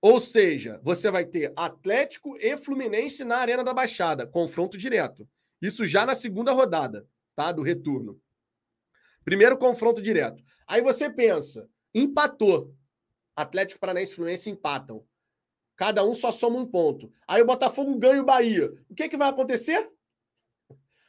Ou 0.00 0.20
seja, 0.20 0.80
você 0.82 1.10
vai 1.10 1.24
ter 1.24 1.52
Atlético 1.56 2.36
e 2.36 2.56
Fluminense 2.56 3.24
na 3.24 3.36
Arena 3.38 3.64
da 3.64 3.74
Baixada, 3.74 4.26
confronto 4.26 4.78
direto. 4.78 5.28
Isso 5.60 5.84
já 5.86 6.06
na 6.06 6.14
segunda 6.14 6.52
rodada 6.52 7.06
tá? 7.34 7.52
Do 7.52 7.62
retorno. 7.62 8.20
Primeiro 9.24 9.56
confronto 9.56 10.02
direto. 10.02 10.42
Aí 10.66 10.80
você 10.80 11.10
pensa, 11.10 11.68
empatou. 11.94 12.74
Atlético 13.34 13.80
Paranaense 13.80 14.12
e 14.12 14.14
Fluminense 14.16 14.50
empatam. 14.50 15.06
Cada 15.76 16.04
um 16.04 16.12
só 16.12 16.30
soma 16.30 16.58
um 16.58 16.66
ponto. 16.66 17.10
Aí 17.26 17.40
o 17.40 17.46
Botafogo 17.46 17.98
ganha 17.98 18.20
o 18.20 18.24
Bahia. 18.24 18.72
O 18.88 18.94
que, 18.94 19.08
que 19.08 19.16
vai 19.16 19.28
acontecer? 19.28 19.90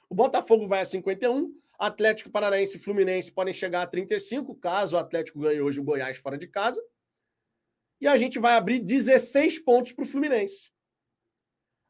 O 0.09 0.15
Botafogo 0.15 0.67
vai 0.67 0.81
a 0.81 0.85
51, 0.85 1.53
Atlético 1.77 2.29
Paranaense 2.29 2.77
e 2.77 2.79
Fluminense 2.79 3.31
podem 3.31 3.53
chegar 3.53 3.81
a 3.81 3.87
35, 3.87 4.55
caso 4.55 4.95
o 4.95 4.99
Atlético 4.99 5.39
ganhe 5.39 5.59
hoje 5.59 5.79
o 5.79 5.83
Goiás 5.83 6.17
fora 6.17 6.37
de 6.37 6.47
casa. 6.47 6.81
E 7.99 8.07
a 8.07 8.15
gente 8.15 8.39
vai 8.39 8.53
abrir 8.53 8.79
16 8.79 9.59
pontos 9.59 9.91
para 9.91 10.03
o 10.03 10.07
Fluminense. 10.07 10.71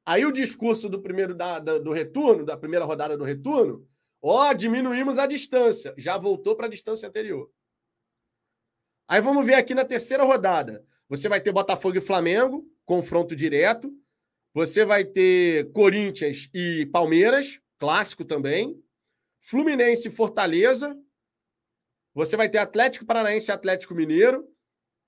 Aí 0.06 0.26
o 0.26 0.32
discurso 0.32 0.90
do 0.90 1.02
primeiro 1.02 1.34
da, 1.34 1.60
da, 1.60 1.78
do 1.78 1.92
retorno, 1.92 2.46
da 2.46 2.58
primeira 2.58 2.86
rodada 2.86 3.18
do 3.18 3.24
retorno, 3.24 3.88
Ó, 4.26 4.50
oh, 4.50 4.54
diminuímos 4.54 5.18
a 5.18 5.26
distância. 5.26 5.94
Já 5.98 6.18
voltou 6.18 6.56
para 6.56 6.68
a 6.68 6.70
distância 6.70 7.10
anterior. 7.10 7.52
Aí 9.06 9.20
vamos 9.20 9.46
ver 9.46 9.56
aqui 9.56 9.76
na 9.76 9.84
terceira 9.84 10.24
rodada. 10.24 10.88
Você 11.10 11.28
vai 11.28 11.42
ter 11.42 11.52
Botafogo 11.52 11.98
e 11.98 12.02
Flamengo, 12.02 12.66
confronto 12.86 13.36
direto. 13.36 13.94
Você 14.54 14.86
vai 14.86 15.04
ter 15.04 15.70
Corinthians 15.74 16.50
e 16.54 16.86
Palmeiras, 16.86 17.60
clássico 17.78 18.24
também. 18.24 18.82
Fluminense 19.42 20.08
e 20.08 20.12
Fortaleza. 20.12 20.98
Você 22.14 22.38
vai 22.38 22.48
ter 22.48 22.60
Atlético 22.60 23.06
Paranaense 23.06 23.52
e 23.52 23.54
Atlético 23.54 23.94
Mineiro. 23.94 24.48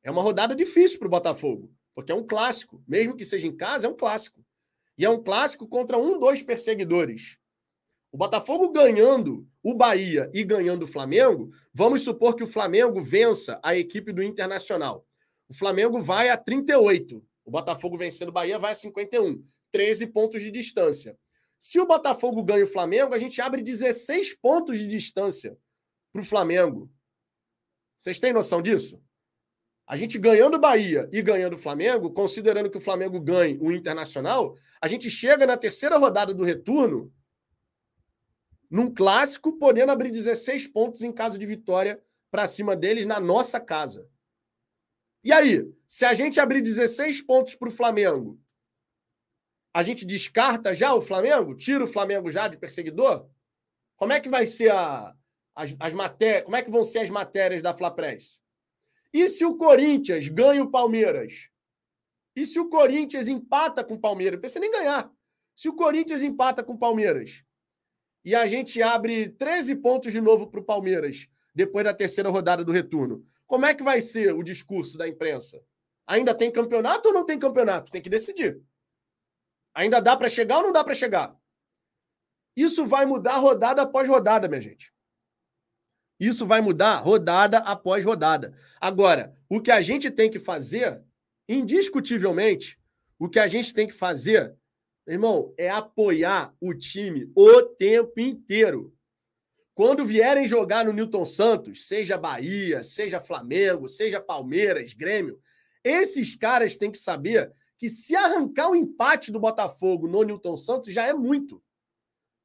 É 0.03 0.11
uma 0.11 0.22
rodada 0.22 0.53
difícil 0.53 0.99
para 0.99 1.07
o 1.07 1.11
Botafogo, 1.11 1.74
porque 1.93 2.11
é 2.11 2.16
um 2.16 2.28
clássico. 2.28 2.84
Mesmo 2.86 3.16
que 3.16 3.24
seja 3.24 3.47
em 3.47 3.55
casa, 3.55 3.88
é 3.88 3.89
um 3.89 3.95
clássico. 3.95 4.43
E 4.97 5.05
é 5.05 5.09
um 5.09 5.24
clássico 5.24 5.70
contra 5.70 5.97
um, 5.97 6.20
dois 6.20 6.43
perseguidores. 6.43 7.38
O 8.16 8.18
Botafogo 8.18 8.72
ganhando 8.72 9.45
o 9.61 9.74
Bahia 9.74 10.32
e 10.34 10.41
ganhando 10.41 10.84
o 10.84 10.88
Flamengo, 10.88 11.51
vamos 11.74 12.01
supor 12.01 12.34
que 12.34 12.45
o 12.45 12.47
Flamengo 12.47 13.01
vença 13.01 13.59
a 13.61 13.76
equipe 13.76 14.13
do 14.13 14.24
Internacional. 14.24 15.05
O 15.49 15.53
Flamengo 15.53 16.01
vai 16.01 16.30
a 16.30 16.38
38. 16.38 17.22
O 17.43 17.51
Botafogo 17.51 17.97
vencendo 17.97 18.30
o 18.30 18.32
Bahia 18.32 18.57
vai 18.57 18.72
a 18.72 18.76
51. 18.76 19.43
13 19.70 20.07
pontos 20.07 20.41
de 20.41 20.49
distância. 20.49 21.18
Se 21.59 21.78
o 21.78 21.86
Botafogo 21.86 22.41
ganha 22.41 22.63
o 22.63 22.68
Flamengo, 22.68 23.13
a 23.13 23.20
gente 23.20 23.41
abre 23.41 23.61
16 23.61 24.34
pontos 24.36 24.80
de 24.80 24.88
distância 24.88 25.57
para 26.13 26.22
o 26.22 26.26
Flamengo. 26.26 26.89
Vocês 27.97 28.18
têm 28.18 28.32
noção 28.32 28.61
disso? 28.61 28.97
A 29.86 29.97
gente 29.97 30.18
ganhando 30.18 30.55
o 30.55 30.59
Bahia 30.59 31.09
e 31.11 31.22
ganhando 31.22 31.55
o 31.55 31.59
Flamengo, 31.59 32.13
considerando 32.13 32.70
que 32.70 32.78
o 32.78 32.82
Flamengo 32.82 33.20
ganhe 33.20 33.57
o 33.59 33.74
Internacional, 33.74 34.55
a 34.80 34.88
gente 34.88 35.09
chega 35.09 35.45
na 35.45 35.57
terceira 35.57 35.97
rodada 35.97 36.34
do 36.34 36.45
retorno 36.45 37.13
num 38.76 38.93
clássico, 38.93 39.53
podendo 39.53 39.93
abrir 39.93 40.11
16 40.11 40.67
pontos 40.67 41.01
em 41.01 41.09
caso 41.09 41.39
de 41.39 41.45
vitória 41.45 42.03
para 42.30 42.45
cima 42.45 42.76
deles 42.76 43.05
na 43.05 43.21
nossa 43.21 43.57
casa. 43.57 44.05
E 45.23 45.32
aí, 45.32 45.65
se 45.88 46.03
a 46.03 46.13
gente 46.13 46.41
abrir 46.41 46.61
16 46.61 47.21
pontos 47.21 47.55
para 47.55 47.69
o 47.69 47.71
Flamengo, 47.71 48.38
a 49.73 49.82
gente 49.82 50.05
descarta 50.05 50.73
já 50.73 50.93
o 50.93 50.99
Flamengo? 50.99 51.55
Tira 51.55 51.86
o 51.86 51.88
Flamengo 51.88 52.30
já 52.30 52.49
de 52.49 52.57
perseguidor? 52.57 53.30
Como 53.95 54.11
é 54.11 54.19
que 54.19 54.28
vai 54.28 54.45
ser 54.45 54.73
a, 54.73 55.15
as, 55.55 55.73
as 55.80 55.93
matérias? 55.93 56.43
Como 56.43 56.57
é 56.57 56.61
que 56.61 56.69
vão 56.69 56.84
ser 56.84 56.99
as 56.99 57.09
matérias 57.09 57.61
da 57.61 57.73
Flapress? 57.73 58.41
E 59.13 59.30
se 59.30 59.45
o 59.45 59.55
Corinthians 59.55 60.28
ganha 60.28 60.61
o 60.61 60.69
Palmeiras? 60.69 61.49
E 62.36 62.45
se 62.45 62.59
o 62.59 62.67
Corinthians 62.67 63.30
empata 63.30 63.86
com 63.86 63.93
o 63.93 64.01
Palmeiras? 64.01 64.34
Não 64.34 64.41
precisa 64.41 64.59
nem 64.59 64.71
ganhar. 64.71 65.09
Se 65.55 65.69
o 65.69 65.73
Corinthians 65.73 66.21
empata 66.21 66.61
com 66.61 66.73
o 66.73 66.78
Palmeiras 66.78 67.45
e 68.26 68.34
a 68.34 68.47
gente 68.47 68.82
abre 68.82 69.30
13 69.30 69.76
pontos 69.76 70.11
de 70.11 70.19
novo 70.19 70.47
para 70.47 70.59
o 70.59 70.63
Palmeiras 70.63 71.30
depois 71.53 71.86
da 71.86 71.93
terceira 71.93 72.30
rodada 72.30 72.65
do 72.65 72.71
retorno, 72.71 73.23
como 73.45 73.65
é 73.67 73.73
que 73.73 73.84
vai 73.84 74.01
ser 74.01 74.34
o 74.34 74.41
discurso 74.41 74.97
da 74.97 75.07
imprensa? 75.07 75.63
Ainda 76.07 76.34
tem 76.34 76.51
campeonato 76.51 77.07
ou 77.07 77.13
não 77.13 77.23
tem 77.23 77.38
campeonato? 77.38 77.91
Tem 77.91 78.01
que 78.01 78.09
decidir. 78.09 78.59
Ainda 79.73 79.99
dá 79.99 80.17
para 80.17 80.28
chegar 80.28 80.57
ou 80.57 80.63
não 80.63 80.71
dá 80.71 80.84
para 80.84 80.95
chegar? 80.95 81.36
Isso 82.55 82.86
vai 82.86 83.05
mudar 83.05 83.38
rodada 83.38 83.84
após 83.84 84.09
rodada, 84.09 84.47
minha 84.47 84.61
gente. 84.61 84.91
Isso 86.19 86.47
vai 86.47 86.61
mudar 86.61 86.97
rodada 86.97 87.59
após 87.59 88.03
rodada. 88.03 88.53
Agora, 88.80 89.38
o 89.47 89.61
que 89.61 89.69
a 89.69 89.82
gente 89.82 90.09
tem 90.09 90.32
que 90.32 90.39
fazer, 90.39 91.01
indiscutivelmente, 91.47 92.80
o 93.19 93.30
que 93.30 93.39
a 93.39 93.47
gente 93.47 93.73
tem 93.73 93.86
que 93.86 93.93
fazer, 93.93 94.55
irmão, 95.08 95.53
é 95.58 95.70
apoiar 95.70 96.53
o 96.60 96.74
time 96.74 97.32
o 97.36 97.62
tempo 97.62 98.20
inteiro. 98.20 98.93
Quando 99.74 100.06
vierem 100.06 100.47
jogar 100.47 100.86
no 100.86 100.93
Newton 100.93 101.26
Santos, 101.26 101.88
seja 101.88 102.18
Bahia, 102.18 102.82
seja 102.82 103.20
Flamengo, 103.20 103.89
seja 103.89 104.22
Palmeiras, 104.22 104.93
Grêmio, 104.93 105.39
esses 105.84 106.34
caras 106.34 106.78
têm 106.78 106.89
que 106.89 106.97
saber 106.97 107.51
que 107.78 107.89
se 107.89 108.16
arrancar 108.16 108.70
o 108.70 108.76
empate 108.76 109.32
do 109.32 109.39
Botafogo 109.39 110.08
no 110.08 110.24
Newton 110.24 110.56
Santos 110.56 110.93
já 110.93 111.06
é 111.06 111.14
muito. 111.14 111.62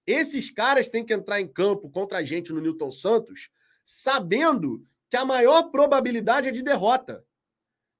Esses 0.06 0.50
caras 0.50 0.88
têm 0.88 1.04
que 1.04 1.14
entrar 1.14 1.40
em 1.40 1.46
campo 1.46 1.88
contra 1.88 2.18
a 2.18 2.24
gente 2.24 2.52
no 2.52 2.60
Newton 2.60 2.90
Santos 2.90 3.48
sabendo 3.84 4.84
que 5.08 5.16
a 5.16 5.24
maior 5.24 5.70
probabilidade 5.70 6.48
é 6.48 6.52
de 6.52 6.62
derrota. 6.62 7.24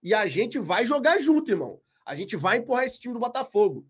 E 0.03 0.13
a 0.15 0.27
gente 0.27 0.59
vai 0.59 0.85
jogar 0.85 1.19
junto, 1.19 1.51
irmão. 1.51 1.81
A 2.05 2.15
gente 2.15 2.37
vai 2.37 2.59
empurrar 2.59 2.85
esse 2.85 2.99
time 2.99 3.15
do 3.15 3.21
Botafogo. 3.21 3.87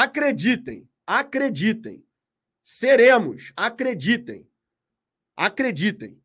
Acreditem, 0.00 0.88
acreditem. 1.04 2.06
Seremos, 2.62 3.52
acreditem. 3.56 4.48
Acreditem. 5.36 6.22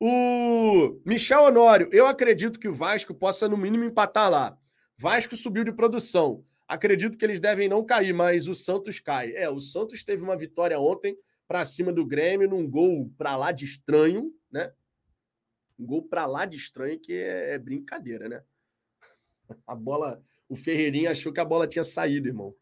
O 0.00 0.98
Michel 1.04 1.42
Honório, 1.42 1.90
eu 1.92 2.06
acredito 2.06 2.58
que 2.58 2.68
o 2.68 2.74
Vasco 2.74 3.14
possa, 3.14 3.46
no 3.50 3.56
mínimo, 3.58 3.84
empatar 3.84 4.30
lá. 4.30 4.58
Vasco 4.96 5.36
subiu 5.36 5.62
de 5.62 5.72
produção. 5.72 6.42
Acredito 6.66 7.18
que 7.18 7.24
eles 7.26 7.38
devem 7.38 7.68
não 7.68 7.84
cair, 7.84 8.14
mas 8.14 8.48
o 8.48 8.54
Santos 8.54 8.98
cai. 8.98 9.36
É, 9.36 9.50
o 9.50 9.60
Santos 9.60 10.02
teve 10.02 10.22
uma 10.22 10.34
vitória 10.34 10.80
ontem 10.80 11.14
para 11.46 11.66
cima 11.66 11.92
do 11.92 12.06
Grêmio 12.06 12.48
num 12.48 12.66
gol 12.66 13.12
para 13.18 13.36
lá 13.36 13.52
de 13.52 13.66
estranho, 13.66 14.32
né? 14.50 14.72
Um 15.78 15.84
gol 15.84 16.02
para 16.02 16.24
lá 16.24 16.46
de 16.46 16.56
estranho 16.56 16.98
que 16.98 17.12
é, 17.12 17.56
é, 17.56 17.58
brincadeira, 17.58 18.26
né? 18.26 18.42
A 19.66 19.74
bola, 19.74 20.24
o 20.48 20.56
Ferreirinha 20.56 21.10
achou 21.10 21.30
que 21.30 21.40
a 21.40 21.44
bola 21.44 21.66
tinha 21.66 21.84
saído, 21.84 22.26
irmão. 22.26 22.56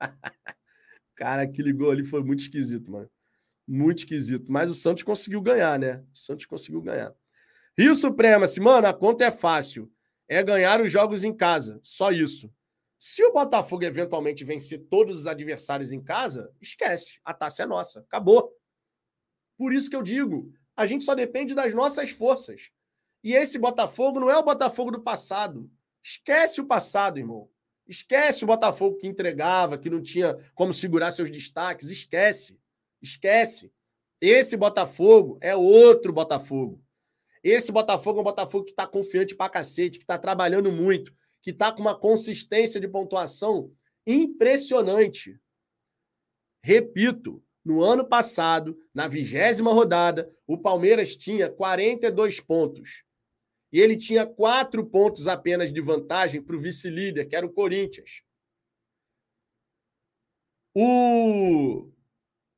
Cara, 1.16 1.42
aquele 1.42 1.72
gol 1.72 1.90
ali 1.90 2.04
foi 2.04 2.22
muito 2.22 2.40
esquisito, 2.40 2.90
mano. 2.90 3.10
Muito 3.66 3.98
esquisito. 4.00 4.50
Mas 4.52 4.70
o 4.70 4.74
Santos 4.74 5.02
conseguiu 5.02 5.40
ganhar, 5.40 5.78
né? 5.78 6.04
O 6.12 6.16
Santos 6.16 6.46
conseguiu 6.46 6.80
ganhar. 6.80 7.14
Rio 7.76 7.94
Suprema-se, 7.94 8.60
mano, 8.60 8.86
a 8.86 8.94
conta 8.94 9.24
é 9.24 9.30
fácil. 9.30 9.90
É 10.28 10.42
ganhar 10.42 10.80
os 10.80 10.90
jogos 10.90 11.24
em 11.24 11.34
casa. 11.34 11.80
Só 11.82 12.10
isso. 12.10 12.52
Se 12.98 13.22
o 13.24 13.32
Botafogo 13.32 13.84
eventualmente 13.84 14.44
vencer 14.44 14.86
todos 14.88 15.18
os 15.18 15.26
adversários 15.26 15.92
em 15.92 16.02
casa, 16.02 16.52
esquece. 16.60 17.20
A 17.24 17.34
taça 17.34 17.62
é 17.62 17.66
nossa. 17.66 18.00
Acabou. 18.00 18.52
Por 19.58 19.72
isso 19.72 19.88
que 19.88 19.96
eu 19.96 20.02
digo, 20.02 20.52
a 20.76 20.86
gente 20.86 21.04
só 21.04 21.14
depende 21.14 21.54
das 21.54 21.72
nossas 21.74 22.10
forças. 22.10 22.70
E 23.22 23.34
esse 23.34 23.58
Botafogo 23.58 24.20
não 24.20 24.30
é 24.30 24.36
o 24.36 24.44
Botafogo 24.44 24.90
do 24.90 25.02
passado. 25.02 25.70
Esquece 26.02 26.60
o 26.60 26.66
passado, 26.66 27.18
irmão. 27.18 27.50
Esquece 27.86 28.44
o 28.44 28.46
Botafogo 28.46 28.96
que 28.96 29.06
entregava, 29.06 29.78
que 29.78 29.88
não 29.88 30.02
tinha 30.02 30.36
como 30.54 30.72
segurar 30.72 31.10
seus 31.10 31.30
destaques. 31.30 31.88
Esquece. 31.88 32.58
Esquece. 33.00 33.72
Esse 34.20 34.56
Botafogo 34.56 35.38
é 35.40 35.54
outro 35.54 36.12
Botafogo. 36.12 36.82
Esse 37.42 37.70
Botafogo 37.70 38.18
é 38.18 38.20
um 38.22 38.24
Botafogo 38.24 38.64
que 38.64 38.72
está 38.72 38.86
confiante 38.86 39.34
pra 39.36 39.48
cacete, 39.48 39.98
que 39.98 40.04
está 40.04 40.18
trabalhando 40.18 40.72
muito, 40.72 41.14
que 41.40 41.50
está 41.50 41.70
com 41.70 41.80
uma 41.80 41.96
consistência 41.96 42.80
de 42.80 42.88
pontuação 42.88 43.70
impressionante. 44.04 45.38
Repito, 46.62 47.40
no 47.64 47.82
ano 47.82 48.04
passado, 48.04 48.76
na 48.92 49.06
vigésima 49.06 49.72
rodada, 49.72 50.28
o 50.46 50.58
Palmeiras 50.58 51.16
tinha 51.16 51.48
42 51.48 52.40
pontos. 52.40 53.04
E 53.72 53.80
ele 53.80 53.96
tinha 53.96 54.26
quatro 54.26 54.84
pontos 54.86 55.26
apenas 55.26 55.72
de 55.72 55.80
vantagem 55.80 56.42
para 56.42 56.56
o 56.56 56.60
vice-líder, 56.60 57.26
que 57.26 57.36
era 57.36 57.44
o 57.44 57.52
Corinthians. 57.52 58.22
O 60.74 61.90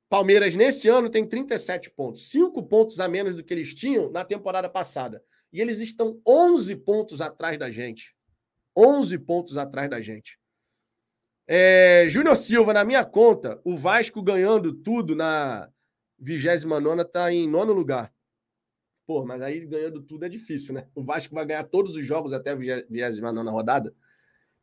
Palmeiras, 0.09 0.57
nesse 0.57 0.89
ano, 0.89 1.09
tem 1.09 1.27
37 1.27 1.91
pontos, 1.91 2.29
cinco 2.31 2.63
pontos 2.63 2.99
a 2.99 3.09
menos 3.09 3.35
do 3.35 3.45
que 3.45 3.55
eles 3.55 3.75
tinham 3.75 4.11
na 4.11 4.25
temporada 4.25 4.69
passada. 4.69 5.23
E 5.53 5.61
eles 5.61 5.81
estão 5.81 6.21
11 6.27 6.77
pontos 6.77 7.21
atrás 7.21 7.59
da 7.59 7.71
gente. 7.71 8.15
11 8.77 9.19
pontos 9.19 9.57
atrás 9.57 9.89
da 9.89 10.01
gente. 10.01 10.39
É, 11.47 12.07
Júnior 12.09 12.37
Silva, 12.37 12.75
na 12.75 12.85
minha 12.85 13.05
conta, 13.05 13.61
o 13.65 13.77
Vasco 13.77 14.23
ganhando 14.23 14.75
tudo 14.75 15.17
na 15.17 15.71
29 16.19 17.03
está 17.03 17.33
em 17.33 17.49
nono 17.49 17.73
lugar. 17.73 18.13
Pô, 19.09 19.25
mas 19.25 19.41
aí 19.41 19.65
ganhando 19.65 20.03
tudo 20.03 20.27
é 20.27 20.29
difícil, 20.29 20.75
né? 20.75 20.87
O 20.95 21.03
Vasco 21.03 21.35
vai 21.35 21.47
ganhar 21.47 21.65
todos 21.65 21.97
os 21.97 22.05
jogos 22.05 22.35
até 22.35 22.51
a 22.51 22.55
29 22.55 23.49
rodada. 23.49 23.95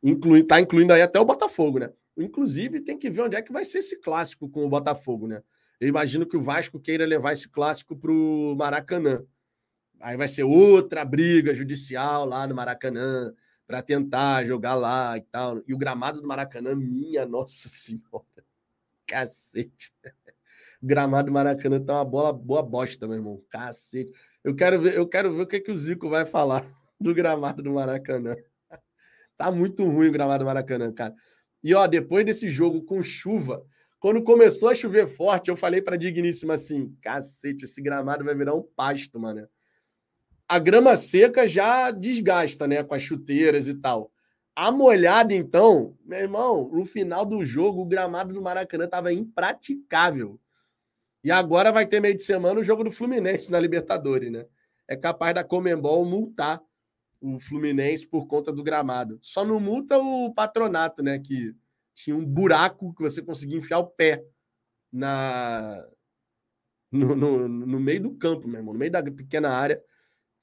Inclui, 0.00 0.44
tá 0.44 0.60
incluindo 0.60 0.92
aí 0.92 1.02
até 1.02 1.18
o 1.18 1.24
Botafogo, 1.24 1.80
né? 1.80 1.92
Inclusive, 2.16 2.80
tem 2.80 2.96
que 2.96 3.10
ver 3.10 3.22
onde 3.22 3.34
é 3.34 3.42
que 3.42 3.52
vai 3.52 3.64
ser 3.64 3.78
esse 3.78 3.96
clássico 4.00 4.48
com 4.48 4.64
o 4.64 4.68
Botafogo, 4.68 5.26
né? 5.26 5.42
Eu 5.80 5.88
imagino 5.88 6.24
que 6.24 6.36
o 6.36 6.40
Vasco 6.40 6.78
queira 6.78 7.04
levar 7.04 7.32
esse 7.32 7.48
clássico 7.48 7.96
para 7.96 8.12
o 8.12 8.54
Maracanã. 8.54 9.24
Aí 9.98 10.16
vai 10.16 10.28
ser 10.28 10.44
outra 10.44 11.04
briga 11.04 11.52
judicial 11.52 12.24
lá 12.24 12.46
no 12.46 12.54
Maracanã 12.54 13.34
para 13.66 13.82
tentar 13.82 14.44
jogar 14.44 14.76
lá 14.76 15.18
e 15.18 15.22
tal. 15.22 15.60
E 15.66 15.74
o 15.74 15.78
gramado 15.78 16.22
do 16.22 16.28
Maracanã, 16.28 16.72
minha 16.76 17.26
nossa 17.26 17.68
senhora. 17.68 18.24
Cacete. 19.08 19.92
Gramado 20.82 21.26
do 21.26 21.32
Maracanã 21.32 21.82
tá 21.82 21.94
uma 21.94 22.04
bola 22.04 22.32
boa 22.32 22.62
bosta, 22.62 23.06
meu 23.06 23.16
irmão. 23.16 23.42
Cacete. 23.48 24.12
Eu 24.44 24.54
quero 24.54 24.80
ver, 24.80 24.94
eu 24.94 25.06
quero 25.08 25.34
ver 25.34 25.42
o 25.42 25.46
que, 25.46 25.60
que 25.60 25.70
o 25.70 25.76
Zico 25.76 26.08
vai 26.08 26.24
falar 26.24 26.64
do 27.00 27.14
gramado 27.14 27.62
do 27.62 27.72
Maracanã. 27.72 28.36
Tá 29.36 29.50
muito 29.52 29.84
ruim 29.84 30.08
o 30.08 30.12
gramado 30.12 30.44
do 30.44 30.46
Maracanã, 30.46 30.92
cara. 30.92 31.14
E 31.62 31.74
ó, 31.74 31.86
depois 31.86 32.24
desse 32.24 32.48
jogo 32.50 32.82
com 32.84 33.02
chuva, 33.02 33.64
quando 33.98 34.22
começou 34.22 34.68
a 34.68 34.74
chover 34.74 35.06
forte, 35.06 35.50
eu 35.50 35.56
falei 35.56 35.82
para 35.82 35.96
Digníssima 35.96 36.54
assim: 36.54 36.96
cacete, 37.02 37.64
esse 37.64 37.82
gramado 37.82 38.24
vai 38.24 38.34
virar 38.34 38.54
um 38.54 38.62
pasto, 38.62 39.18
mano 39.18 39.46
a 40.48 40.58
grama 40.58 40.94
seca 40.94 41.48
já 41.48 41.90
desgasta, 41.90 42.66
né? 42.66 42.82
Com 42.82 42.94
as 42.94 43.02
chuteiras 43.02 43.66
e 43.66 43.74
tal. 43.74 44.12
A 44.54 44.70
molhada, 44.70 45.34
então, 45.34 45.96
meu 46.04 46.18
irmão, 46.18 46.70
no 46.72 46.84
final 46.84 47.26
do 47.26 47.44
jogo, 47.44 47.82
o 47.82 47.86
gramado 47.86 48.32
do 48.32 48.40
Maracanã 48.40 48.84
estava 48.84 49.12
impraticável. 49.12 50.40
E 51.26 51.30
agora 51.32 51.72
vai 51.72 51.84
ter 51.84 51.98
meio 51.98 52.14
de 52.14 52.22
semana 52.22 52.60
o 52.60 52.62
jogo 52.62 52.84
do 52.84 52.90
Fluminense 52.92 53.50
na 53.50 53.58
Libertadores, 53.58 54.30
né? 54.30 54.46
É 54.86 54.96
capaz 54.96 55.34
da 55.34 55.42
Comembol 55.42 56.04
multar 56.04 56.62
o 57.20 57.40
Fluminense 57.40 58.06
por 58.06 58.28
conta 58.28 58.52
do 58.52 58.62
gramado. 58.62 59.18
Só 59.20 59.44
não 59.44 59.58
multa 59.58 59.98
o 59.98 60.32
patronato, 60.32 61.02
né? 61.02 61.18
Que 61.18 61.52
tinha 61.92 62.14
um 62.14 62.24
buraco 62.24 62.94
que 62.94 63.02
você 63.02 63.20
conseguia 63.20 63.58
enfiar 63.58 63.80
o 63.80 63.88
pé 63.88 64.22
na, 64.92 65.84
no, 66.92 67.16
no, 67.16 67.48
no, 67.48 67.80
meio 67.80 68.02
do 68.02 68.14
campo, 68.14 68.46
meu 68.46 68.60
irmão, 68.60 68.72
no 68.72 68.78
meio 68.78 68.92
da 68.92 69.02
pequena 69.02 69.50
área, 69.50 69.82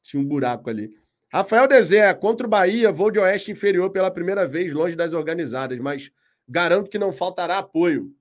tinha 0.02 0.22
um 0.22 0.26
buraco 0.26 0.70
ali. 0.70 0.94
Rafael 1.32 1.66
Dezé, 1.66 2.14
contra 2.14 2.46
o 2.46 2.50
Bahia, 2.50 2.92
vou 2.92 3.10
de 3.10 3.20
oeste 3.20 3.54
inferior 3.54 3.90
pela 3.90 4.12
primeira 4.12 4.46
vez, 4.46 4.74
longe 4.74 4.98
das 4.98 5.14
organizadas, 5.14 5.80
mas 5.80 6.12
garanto 6.46 6.90
que 6.90 7.00
não 7.00 7.14
faltará 7.14 7.60
apoio. 7.60 8.14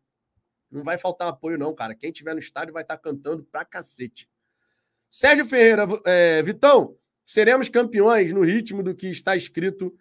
Não 0.73 0.83
vai 0.83 0.97
faltar 0.97 1.29
apoio, 1.29 1.59
não, 1.59 1.75
cara. 1.75 1.95
Quem 1.95 2.11
tiver 2.11 2.33
no 2.33 2.41
estádio 2.41 2.73
vai 2.73 2.83
estar 2.83 2.97
tá 2.97 3.03
cantando 3.03 3.45
pra 3.45 3.65
cacete. 3.65 4.29
Sérgio 5.11 5.45
Ferreira, 5.45 5.87
é, 6.07 6.43
Vitão, 6.43 6.97
seremos 7.25 7.69
campeões 7.69 8.33
no 8.33 8.43
ritmo 8.43 8.83
do 8.83 8.95
que 8.95 9.09
está 9.09 9.37
escrito 9.37 9.95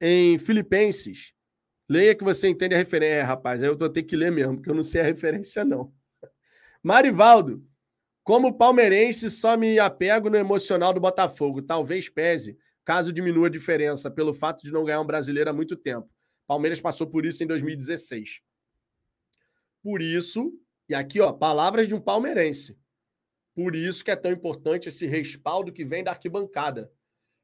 em 0.00 0.38
Filipenses. 0.38 1.34
Leia 1.88 2.14
que 2.14 2.22
você 2.22 2.48
entende 2.48 2.74
a 2.74 2.78
referência. 2.78 3.14
É, 3.14 3.22
rapaz, 3.22 3.60
aí 3.60 3.68
eu 3.68 3.76
vou 3.76 3.88
ter 3.88 4.04
que 4.04 4.16
ler 4.16 4.30
mesmo, 4.30 4.54
porque 4.54 4.70
eu 4.70 4.74
não 4.74 4.84
sei 4.84 5.00
a 5.00 5.04
referência, 5.04 5.64
não. 5.64 5.92
Marivaldo, 6.82 7.66
como 8.22 8.56
palmeirense, 8.56 9.28
só 9.30 9.56
me 9.56 9.78
apego 9.78 10.30
no 10.30 10.36
emocional 10.36 10.92
do 10.92 11.00
Botafogo. 11.00 11.60
Talvez 11.60 12.08
pese, 12.08 12.56
caso 12.84 13.12
diminua 13.12 13.48
a 13.48 13.50
diferença, 13.50 14.10
pelo 14.10 14.32
fato 14.32 14.62
de 14.62 14.70
não 14.70 14.84
ganhar 14.84 15.00
um 15.00 15.06
brasileiro 15.06 15.50
há 15.50 15.52
muito 15.52 15.76
tempo. 15.76 16.08
Palmeiras 16.46 16.80
passou 16.80 17.06
por 17.06 17.26
isso 17.26 17.42
em 17.42 17.46
2016. 17.46 18.40
Por 19.84 20.00
isso, 20.00 20.50
e 20.88 20.94
aqui, 20.94 21.20
ó, 21.20 21.30
palavras 21.30 21.86
de 21.86 21.94
um 21.94 22.00
palmeirense. 22.00 22.74
Por 23.54 23.76
isso 23.76 24.02
que 24.02 24.10
é 24.10 24.16
tão 24.16 24.32
importante 24.32 24.88
esse 24.88 25.06
respaldo 25.06 25.70
que 25.70 25.84
vem 25.84 26.02
da 26.02 26.10
arquibancada. 26.10 26.90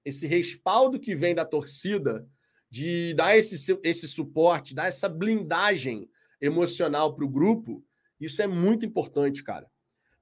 Esse 0.03 0.27
respaldo 0.27 0.99
que 0.99 1.15
vem 1.15 1.35
da 1.35 1.45
torcida 1.45 2.27
de 2.71 3.13
dar 3.13 3.37
esse, 3.37 3.79
esse 3.83 4.09
suporte, 4.09 4.75
dar 4.75 4.87
essa 4.87 5.07
blindagem 5.07 6.09
emocional 6.41 7.15
para 7.15 7.27
o 7.27 7.29
grupo, 7.29 7.85
isso 8.19 8.41
é 8.41 8.47
muito 8.47 8.87
importante, 8.87 9.45
cara. 9.45 9.71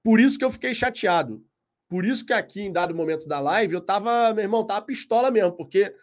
Por 0.03 0.19
isso 0.19 0.37
que 0.37 0.45
eu 0.45 0.51
fiquei 0.51 0.75
chateado. 0.75 1.47
Por 1.89 2.05
isso 2.05 2.27
que 2.27 2.33
aqui, 2.33 2.62
em 2.62 2.73
dado 2.73 2.97
momento 2.97 3.29
da 3.29 3.39
live, 3.39 3.75
eu 3.75 3.81
tava, 3.81 4.35
meu 4.35 4.43
irmão, 4.43 4.66
tava 4.66 4.85
pistola 4.85 5.31
mesmo, 5.31 5.53
porque, 5.53 5.95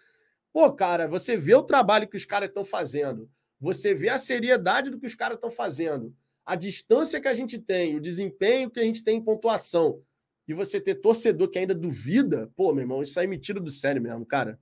pô, 0.53 0.71
cara, 0.71 1.09
você 1.09 1.35
vê 1.35 1.55
o 1.55 1.63
trabalho 1.63 2.07
que 2.07 2.15
os 2.15 2.23
caras 2.23 2.47
estão 2.47 2.63
fazendo, 2.63 3.29
você 3.65 3.95
vê 3.95 4.09
a 4.09 4.17
seriedade 4.19 4.91
do 4.91 4.99
que 4.99 5.07
os 5.07 5.15
caras 5.15 5.37
estão 5.37 5.49
fazendo, 5.49 6.15
a 6.45 6.55
distância 6.55 7.19
que 7.19 7.27
a 7.27 7.33
gente 7.33 7.57
tem, 7.57 7.95
o 7.95 7.99
desempenho 7.99 8.69
que 8.69 8.79
a 8.79 8.83
gente 8.83 9.03
tem 9.03 9.17
em 9.17 9.23
pontuação, 9.23 10.03
e 10.47 10.53
você 10.53 10.79
ter 10.79 10.93
torcedor 10.93 11.49
que 11.49 11.57
ainda 11.57 11.73
duvida, 11.73 12.51
pô, 12.55 12.71
meu 12.71 12.83
irmão, 12.83 13.01
isso 13.01 13.19
aí 13.19 13.25
me 13.25 13.39
tira 13.39 13.59
do 13.59 13.71
sério 13.71 13.99
mesmo, 13.99 14.23
cara. 14.23 14.59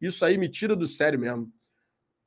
Isso 0.00 0.24
aí 0.24 0.38
me 0.38 0.48
tira 0.48 0.76
do 0.76 0.86
sério 0.86 1.18
mesmo. 1.18 1.52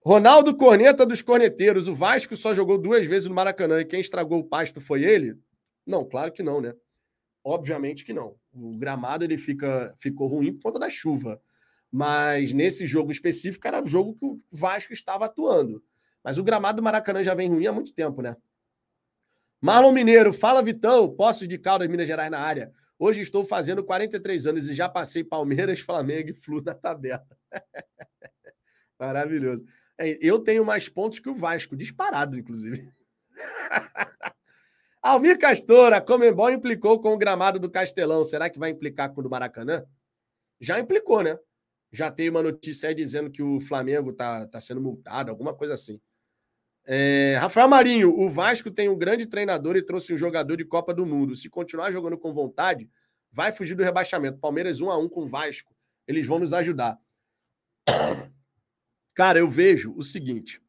Ronaldo 0.04 0.54
Corneta 0.54 1.06
dos 1.06 1.22
Corneteiros. 1.22 1.88
O 1.88 1.96
Vasco 1.96 2.36
só 2.36 2.54
jogou 2.54 2.78
duas 2.78 3.08
vezes 3.08 3.30
no 3.30 3.34
Maracanã 3.34 3.80
e 3.80 3.86
quem 3.86 4.02
estragou 4.02 4.40
o 4.40 4.44
pasto 4.44 4.82
foi 4.82 5.06
ele? 5.06 5.38
Não, 5.86 6.04
claro 6.04 6.34
que 6.34 6.44
não, 6.44 6.60
né? 6.60 6.76
Obviamente 7.42 8.04
que 8.04 8.12
não. 8.12 8.36
O 8.54 8.78
gramado 8.78 9.24
ele 9.24 9.38
fica, 9.38 9.96
ficou 9.98 10.28
ruim 10.28 10.52
por 10.52 10.64
conta 10.64 10.80
da 10.80 10.90
chuva. 10.90 11.42
Mas 11.90 12.52
nesse 12.52 12.86
jogo 12.86 13.14
específico 13.14 13.66
era 13.66 13.82
o 13.82 13.88
jogo 13.88 14.16
que 14.16 14.26
o 14.26 14.38
Vasco 14.52 14.92
estava 14.92 15.24
atuando. 15.24 15.82
Mas 16.24 16.38
o 16.38 16.44
gramado 16.44 16.78
do 16.78 16.84
Maracanã 16.84 17.24
já 17.24 17.34
vem 17.34 17.50
ruim 17.50 17.68
há 17.68 17.72
muito 17.72 17.94
tempo, 17.94 18.22
né? 18.22 18.36
Marlon 19.60 19.92
Mineiro, 19.92 20.32
fala 20.32 20.62
Vitão, 20.62 21.10
Poços 21.16 21.48
de 21.48 21.58
Caldas, 21.58 21.88
Minas 21.88 22.08
Gerais 22.08 22.30
na 22.30 22.40
área. 22.40 22.72
Hoje 23.00 23.22
estou 23.22 23.46
fazendo 23.46 23.84
43 23.84 24.48
anos 24.48 24.68
e 24.68 24.74
já 24.74 24.90
passei 24.90 25.24
Palmeiras, 25.24 25.80
Flamengo 25.82 26.30
e 26.30 26.34
Flu 26.34 26.62
na 26.62 26.74
tabela. 26.74 27.26
Maravilhoso. 29.00 29.66
É, 29.98 30.18
eu 30.22 30.40
tenho 30.40 30.66
mais 30.66 30.88
pontos 30.90 31.20
que 31.20 31.30
o 31.30 31.36
Vasco, 31.36 31.76
disparado, 31.76 32.38
inclusive. 32.38 32.92
Almir 35.02 35.40
Castor, 35.40 35.94
a 35.94 36.02
Comembol 36.02 36.52
implicou 36.52 37.00
com 37.00 37.14
o 37.14 37.18
gramado 37.18 37.60
do 37.60 37.70
Castelão. 37.70 38.24
Será 38.24 38.50
que 38.50 38.60
vai 38.60 38.72
implicar 38.72 39.14
com 39.14 39.22
o 39.22 39.24
do 39.24 39.30
Maracanã? 39.30 39.86
Já 40.60 40.80
implicou, 40.80 41.24
né? 41.24 41.38
Já 41.92 42.12
tem 42.12 42.30
uma 42.30 42.44
notícia 42.44 42.90
aí 42.90 42.96
dizendo 42.96 43.32
que 43.32 43.42
o 43.42 43.60
Flamengo 43.60 44.12
tá, 44.12 44.46
tá 44.48 44.60
sendo 44.60 44.82
multado, 44.82 45.32
alguma 45.32 45.54
coisa 45.54 45.76
assim. 45.76 46.02
É, 46.90 47.38
Rafael 47.42 47.68
Marinho, 47.68 48.18
o 48.18 48.30
Vasco 48.30 48.72
tem 48.72 48.88
um 48.88 48.98
grande 48.98 49.28
treinador 49.28 49.76
e 49.76 49.84
trouxe 49.84 50.14
um 50.14 50.18
jogador 50.18 50.56
de 50.56 50.64
Copa 50.64 50.94
do 50.94 51.06
Mundo. 51.06 51.36
Se 51.36 51.50
continuar 51.50 51.92
jogando 51.92 52.18
com 52.18 52.34
vontade, 52.34 52.90
vai 53.30 53.52
fugir 53.52 53.76
do 53.76 53.84
rebaixamento. 53.84 54.40
Palmeiras 54.40 54.80
1 54.80 54.90
a 54.90 54.98
1 54.98 55.10
com 55.10 55.24
o 55.24 55.28
Vasco. 55.28 55.76
Eles 56.08 56.26
vão 56.26 56.40
nos 56.40 56.54
ajudar. 56.54 56.98
Cara, 59.14 59.40
eu 59.40 59.50
vejo 59.50 59.94
o 59.98 60.02
seguinte: 60.02 60.62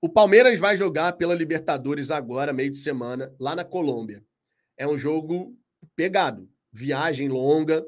o 0.00 0.08
Palmeiras 0.08 0.58
vai 0.58 0.78
jogar 0.78 1.12
pela 1.12 1.34
Libertadores 1.34 2.10
agora, 2.10 2.50
meio 2.50 2.70
de 2.70 2.78
semana, 2.78 3.34
lá 3.38 3.54
na 3.54 3.66
Colômbia. 3.66 4.24
É 4.78 4.88
um 4.88 4.96
jogo 4.96 5.54
pegado, 5.94 6.48
viagem 6.72 7.28
longa. 7.28 7.84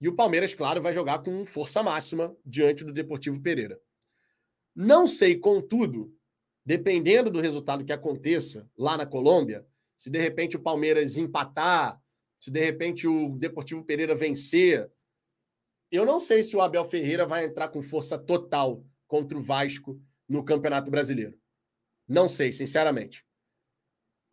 E 0.00 0.08
o 0.08 0.14
Palmeiras, 0.14 0.54
claro, 0.54 0.80
vai 0.80 0.94
jogar 0.94 1.18
com 1.18 1.44
força 1.44 1.82
máxima 1.82 2.34
diante 2.44 2.82
do 2.82 2.92
Deportivo 2.92 3.40
Pereira. 3.42 3.78
Não 4.76 5.06
sei, 5.06 5.38
contudo, 5.38 6.14
dependendo 6.62 7.30
do 7.30 7.40
resultado 7.40 7.82
que 7.82 7.94
aconteça 7.94 8.68
lá 8.76 8.94
na 8.98 9.06
Colômbia, 9.06 9.66
se 9.96 10.10
de 10.10 10.18
repente 10.18 10.54
o 10.56 10.60
Palmeiras 10.60 11.16
empatar, 11.16 11.98
se 12.38 12.50
de 12.50 12.60
repente 12.60 13.08
o 13.08 13.30
Deportivo 13.38 13.82
Pereira 13.82 14.14
vencer, 14.14 14.92
eu 15.90 16.04
não 16.04 16.20
sei 16.20 16.42
se 16.42 16.54
o 16.54 16.60
Abel 16.60 16.84
Ferreira 16.84 17.24
vai 17.24 17.46
entrar 17.46 17.68
com 17.68 17.80
força 17.80 18.18
total 18.18 18.84
contra 19.06 19.38
o 19.38 19.40
Vasco 19.40 19.98
no 20.28 20.44
Campeonato 20.44 20.90
Brasileiro. 20.90 21.38
Não 22.06 22.28
sei, 22.28 22.52
sinceramente. 22.52 23.24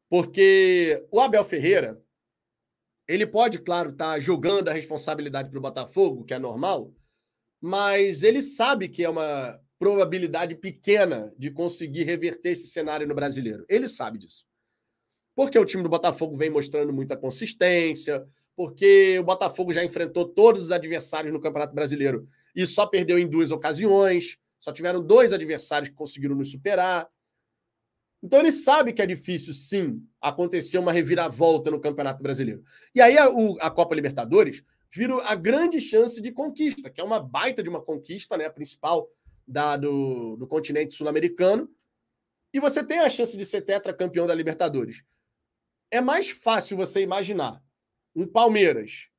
Porque 0.10 1.08
o 1.10 1.22
Abel 1.22 1.44
Ferreira, 1.46 2.04
ele 3.08 3.26
pode, 3.26 3.60
claro, 3.60 3.92
estar 3.92 4.16
tá 4.16 4.20
jogando 4.20 4.68
a 4.68 4.74
responsabilidade 4.74 5.50
para 5.50 5.58
o 5.58 5.62
Botafogo, 5.62 6.26
que 6.26 6.34
é 6.34 6.40
normal, 6.40 6.94
mas 7.62 8.24
ele 8.24 8.42
sabe 8.42 8.90
que 8.90 9.06
é 9.06 9.10
uma 9.10 9.63
probabilidade 9.84 10.56
pequena 10.56 11.34
de 11.38 11.52
conseguir 11.52 12.04
reverter 12.04 12.52
esse 12.52 12.68
cenário 12.68 13.06
no 13.06 13.14
brasileiro. 13.14 13.66
Ele 13.68 13.86
sabe 13.86 14.18
disso. 14.18 14.46
Porque 15.36 15.60
o 15.60 15.66
time 15.66 15.84
do 15.84 15.90
Botafogo 15.90 16.38
vem 16.38 16.50
mostrando 16.50 16.94
muita 16.94 17.18
consistência, 17.18 18.26
porque 18.56 19.20
o 19.20 19.24
Botafogo 19.24 19.74
já 19.74 19.84
enfrentou 19.84 20.26
todos 20.26 20.64
os 20.64 20.72
adversários 20.72 21.34
no 21.34 21.42
Campeonato 21.42 21.76
Brasileiro 21.76 22.26
e 22.56 22.66
só 22.66 22.86
perdeu 22.86 23.20
em 23.20 23.28
duas 23.28 23.52
ocasiões. 23.52 24.38
Só 24.58 24.72
tiveram 24.72 25.06
dois 25.06 25.34
adversários 25.34 25.90
que 25.90 25.96
conseguiram 25.96 26.36
nos 26.36 26.50
superar. 26.50 27.10
Então 28.24 28.40
ele 28.40 28.54
sabe 28.54 28.94
que 28.94 29.02
é 29.02 29.06
difícil, 29.06 29.54
sim, 29.54 30.02
acontecer 30.22 30.78
uma 30.78 30.94
reviravolta 30.94 31.70
no 31.70 31.82
Campeonato 31.82 32.24
Brasileiro. 32.24 32.64
E 32.96 33.02
aí 33.02 33.18
a, 33.18 33.30
o, 33.30 33.58
a 33.60 33.70
Copa 33.70 33.94
Libertadores 33.94 34.64
vira 34.90 35.22
a 35.26 35.36
grande 35.36 35.82
chance 35.82 36.22
de 36.22 36.32
conquista, 36.32 36.90
que 36.90 37.02
é 37.02 37.04
uma 37.04 37.20
baita 37.20 37.62
de 37.62 37.68
uma 37.68 37.82
conquista, 37.82 38.38
né? 38.38 38.46
A 38.46 38.50
principal 38.50 39.10
da, 39.48 39.78
do, 39.78 40.36
do 40.38 40.48
continente 40.48 40.94
sul-americano, 40.94 41.70
e 42.54 42.60
você 42.60 42.84
tem 42.84 43.00
a 43.00 43.10
chance 43.10 43.36
de 43.36 43.46
ser 43.46 43.62
tetracampeão 43.62 44.28
da 44.28 44.36
Libertadores. 44.36 45.04
É 45.90 46.00
mais 46.00 46.30
fácil 46.30 46.78
você 46.78 47.02
imaginar 47.02 47.62
um 48.16 48.28
Palmeiras 48.28 49.10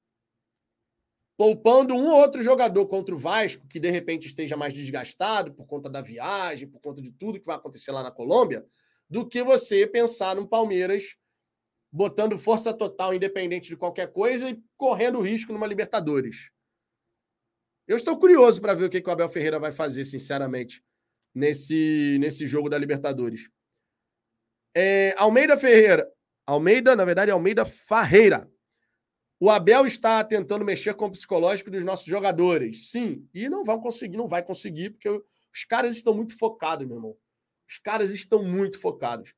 poupando 1.36 1.94
um 1.94 2.06
ou 2.06 2.20
outro 2.20 2.42
jogador 2.42 2.86
contra 2.86 3.14
o 3.14 3.18
Vasco, 3.18 3.66
que 3.66 3.80
de 3.80 3.90
repente 3.90 4.26
esteja 4.26 4.56
mais 4.56 4.72
desgastado 4.72 5.52
por 5.52 5.66
conta 5.66 5.90
da 5.90 6.00
viagem, 6.00 6.68
por 6.68 6.80
conta 6.80 7.02
de 7.02 7.10
tudo 7.10 7.40
que 7.40 7.46
vai 7.46 7.56
acontecer 7.56 7.90
lá 7.90 8.02
na 8.02 8.10
Colômbia, 8.10 8.64
do 9.10 9.26
que 9.26 9.42
você 9.42 9.86
pensar 9.86 10.36
no 10.36 10.46
Palmeiras 10.46 11.16
botando 11.90 12.38
força 12.38 12.72
total, 12.72 13.14
independente 13.14 13.68
de 13.68 13.76
qualquer 13.76 14.12
coisa, 14.12 14.50
e 14.50 14.60
correndo 14.76 15.20
risco 15.20 15.52
numa 15.52 15.66
Libertadores. 15.66 16.50
Eu 17.86 17.96
estou 17.96 18.18
curioso 18.18 18.60
para 18.60 18.74
ver 18.74 18.84
o 18.84 18.90
que, 18.90 19.00
que 19.00 19.08
o 19.08 19.12
Abel 19.12 19.28
Ferreira 19.28 19.58
vai 19.58 19.70
fazer, 19.70 20.04
sinceramente, 20.04 20.82
nesse, 21.34 22.16
nesse 22.18 22.46
jogo 22.46 22.68
da 22.68 22.78
Libertadores. 22.78 23.50
É, 24.74 25.14
Almeida 25.18 25.56
Ferreira. 25.56 26.10
Almeida, 26.46 26.96
na 26.96 27.04
verdade, 27.04 27.30
Almeida 27.30 27.64
Farreira. 27.64 28.50
O 29.38 29.50
Abel 29.50 29.84
está 29.84 30.24
tentando 30.24 30.64
mexer 30.64 30.94
com 30.94 31.06
o 31.06 31.10
psicológico 31.10 31.70
dos 31.70 31.84
nossos 31.84 32.06
jogadores. 32.06 32.90
Sim, 32.90 33.28
e 33.34 33.48
não 33.48 33.64
vão 33.64 33.80
conseguir, 33.80 34.16
não 34.16 34.28
vai 34.28 34.42
conseguir, 34.42 34.90
porque 34.90 35.08
os 35.08 35.64
caras 35.68 35.96
estão 35.96 36.14
muito 36.14 36.36
focados, 36.38 36.86
meu 36.86 36.96
irmão. 36.96 37.16
Os 37.68 37.78
caras 37.78 38.12
estão 38.12 38.42
muito 38.42 38.78
focados. 38.78 39.34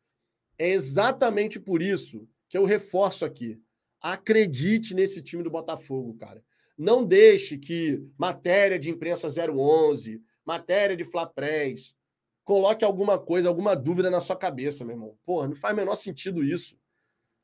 É 0.58 0.68
exatamente 0.70 1.58
por 1.58 1.82
isso 1.82 2.28
que 2.48 2.56
eu 2.56 2.64
reforço 2.64 3.24
aqui. 3.24 3.60
Acredite 4.00 4.94
nesse 4.94 5.22
time 5.22 5.42
do 5.42 5.50
Botafogo, 5.50 6.14
cara. 6.14 6.44
Não 6.76 7.04
deixe 7.04 7.56
que 7.56 8.02
matéria 8.18 8.78
de 8.78 8.90
imprensa 8.90 9.28
011, 9.28 10.22
matéria 10.44 10.96
de 10.96 11.04
Flaprés, 11.04 11.96
coloque 12.44 12.84
alguma 12.84 13.18
coisa, 13.18 13.48
alguma 13.48 13.74
dúvida 13.74 14.10
na 14.10 14.20
sua 14.20 14.36
cabeça, 14.36 14.84
meu 14.84 14.94
irmão. 14.94 15.18
Porra, 15.24 15.48
não 15.48 15.56
faz 15.56 15.74
o 15.74 15.76
menor 15.76 15.94
sentido 15.94 16.44
isso. 16.44 16.78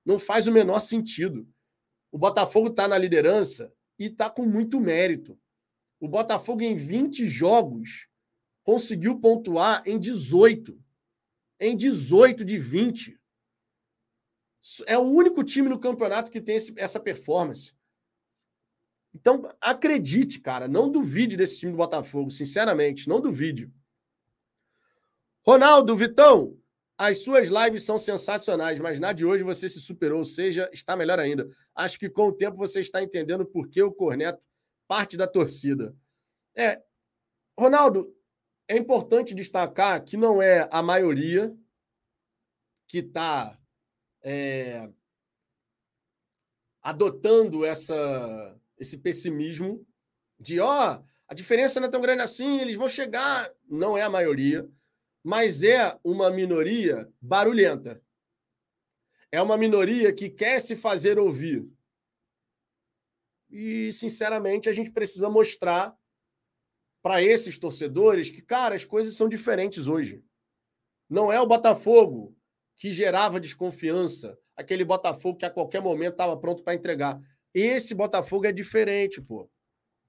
Não 0.05 0.19
faz 0.19 0.47
o 0.47 0.53
menor 0.53 0.81
sentido. 0.81 1.49
O 2.11 2.19
Botafogo 2.19 2.69
está 2.69 2.87
na 2.87 2.99
liderança 2.99 3.73
e 3.99 4.07
está 4.07 4.29
com 4.29 4.45
muito 4.45 4.81
mérito. 4.81 5.39
O 5.99 6.07
Botafogo, 6.07 6.63
em 6.63 6.77
20 6.77 7.27
jogos, 7.27 8.09
conseguiu 8.63 9.19
pontuar 9.19 9.83
em 9.87 9.99
18. 9.99 10.79
Em 11.59 11.77
18 11.77 12.45
de 12.45 12.59
20. 12.59 13.19
É 14.87 14.99
o 14.99 15.03
único 15.03 15.43
time 15.43 15.69
no 15.69 15.79
campeonato 15.79 16.31
que 16.31 16.41
tem 16.41 16.57
esse, 16.57 16.73
essa 16.77 17.01
performance. 17.01 17.75
Então, 19.15 19.49
acredite, 19.61 20.41
cara, 20.41 20.67
não 20.67 20.91
duvide 20.91 21.37
desse 21.37 21.59
time 21.59 21.73
do 21.73 21.79
Botafogo, 21.79 22.31
sinceramente, 22.31 23.09
não 23.09 23.21
duvide. 23.21 23.71
Ronaldo, 25.45 25.97
Vitão, 25.97 26.57
as 26.97 27.19
suas 27.19 27.49
lives 27.49 27.83
são 27.83 27.99
sensacionais, 27.99 28.79
mas 28.79 29.01
na 29.01 29.13
de 29.13 29.27
hoje 29.27 29.43
você 29.43 29.69
se 29.69 29.81
superou, 29.81 30.19
ou 30.19 30.25
seja, 30.25 30.71
está 30.73 30.95
melhor 30.95 31.19
ainda. 31.19 31.49
Acho 31.75 31.99
que 31.99 32.09
com 32.09 32.29
o 32.29 32.33
tempo 32.33 32.57
você 32.57 32.81
está 32.81 33.03
entendendo 33.03 33.45
por 33.45 33.69
que 33.69 33.83
o 33.83 33.93
Corneto 33.93 34.41
parte 34.87 35.17
da 35.17 35.27
torcida. 35.27 35.97
É, 36.55 36.83
Ronaldo, 37.59 38.15
é 38.69 38.77
importante 38.77 39.35
destacar 39.35 40.05
que 40.05 40.17
não 40.17 40.41
é 40.41 40.69
a 40.71 40.83
maioria 40.83 41.55
que 42.87 42.99
está 42.99 43.59
é, 44.23 44.91
adotando 46.83 47.65
essa, 47.65 48.61
esse 48.83 48.99
pessimismo 48.99 49.87
de 50.39 50.59
ó, 50.59 50.97
oh, 50.97 51.05
a 51.29 51.35
diferença 51.35 51.79
não 51.79 51.87
é 51.87 51.91
tão 51.91 52.01
grande 52.01 52.21
assim, 52.21 52.61
eles 52.61 52.75
vão 52.75 52.89
chegar. 52.89 53.51
Não 53.69 53.97
é 53.97 54.03
a 54.03 54.11
maioria, 54.11 54.69
mas 55.23 55.63
é 55.63 55.99
uma 56.05 56.31
minoria 56.31 57.11
barulhenta. 57.21 58.03
É 59.31 59.41
uma 59.41 59.57
minoria 59.57 60.13
que 60.13 60.29
quer 60.29 60.61
se 60.61 60.77
fazer 60.77 61.19
ouvir. 61.19 61.67
E, 63.49 63.93
sinceramente, 63.93 64.69
a 64.69 64.73
gente 64.73 64.91
precisa 64.91 65.31
mostrar 65.31 65.97
para 67.03 67.23
esses 67.23 67.57
torcedores 67.59 68.31
que, 68.31 68.43
cara, 68.43 68.75
as 68.75 68.85
coisas 68.85 69.15
são 69.15 69.29
diferentes 69.29 69.87
hoje. 69.87 70.25
Não 71.09 71.33
é 71.33 71.41
o 71.41 71.47
Botafogo 71.47 72.37
que 72.77 72.93
gerava 72.93 73.41
desconfiança, 73.41 74.39
aquele 74.57 74.85
Botafogo 74.85 75.39
que 75.39 75.45
a 75.45 75.51
qualquer 75.51 75.81
momento 75.81 76.13
estava 76.13 76.37
pronto 76.37 76.63
para 76.63 76.75
entregar. 76.75 77.21
Esse 77.55 77.95
Botafogo 77.95 78.47
é 78.47 78.53
diferente, 78.53 79.21
pô. 79.21 79.51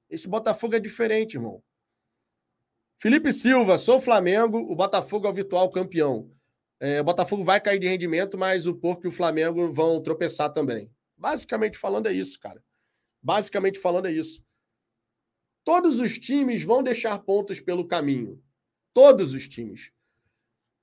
Esse 0.09 0.27
Botafogo 0.27 0.75
é 0.75 0.79
diferente, 0.79 1.35
irmão. 1.35 1.63
Felipe 3.01 3.31
Silva, 3.31 3.77
sou 3.77 3.99
Flamengo, 3.99 4.59
o 4.59 4.75
Botafogo 4.75 5.27
é 5.27 5.29
o 5.29 5.33
virtual 5.33 5.69
campeão. 5.69 6.31
É, 6.79 7.01
o 7.01 7.03
Botafogo 7.03 7.43
vai 7.43 7.59
cair 7.59 7.79
de 7.79 7.87
rendimento, 7.87 8.37
mas 8.37 8.65
o 8.65 8.75
Porco 8.75 9.05
e 9.05 9.09
o 9.09 9.11
Flamengo 9.11 9.71
vão 9.71 10.01
tropeçar 10.01 10.51
também. 10.51 10.89
Basicamente 11.17 11.77
falando 11.77 12.07
é 12.07 12.13
isso, 12.13 12.39
cara. 12.39 12.63
Basicamente 13.21 13.79
falando 13.79 14.07
é 14.07 14.11
isso. 14.11 14.43
Todos 15.63 15.99
os 15.99 16.19
times 16.19 16.63
vão 16.63 16.83
deixar 16.83 17.19
pontos 17.19 17.59
pelo 17.59 17.87
caminho. 17.87 18.41
Todos 18.93 19.33
os 19.33 19.47
times. 19.47 19.91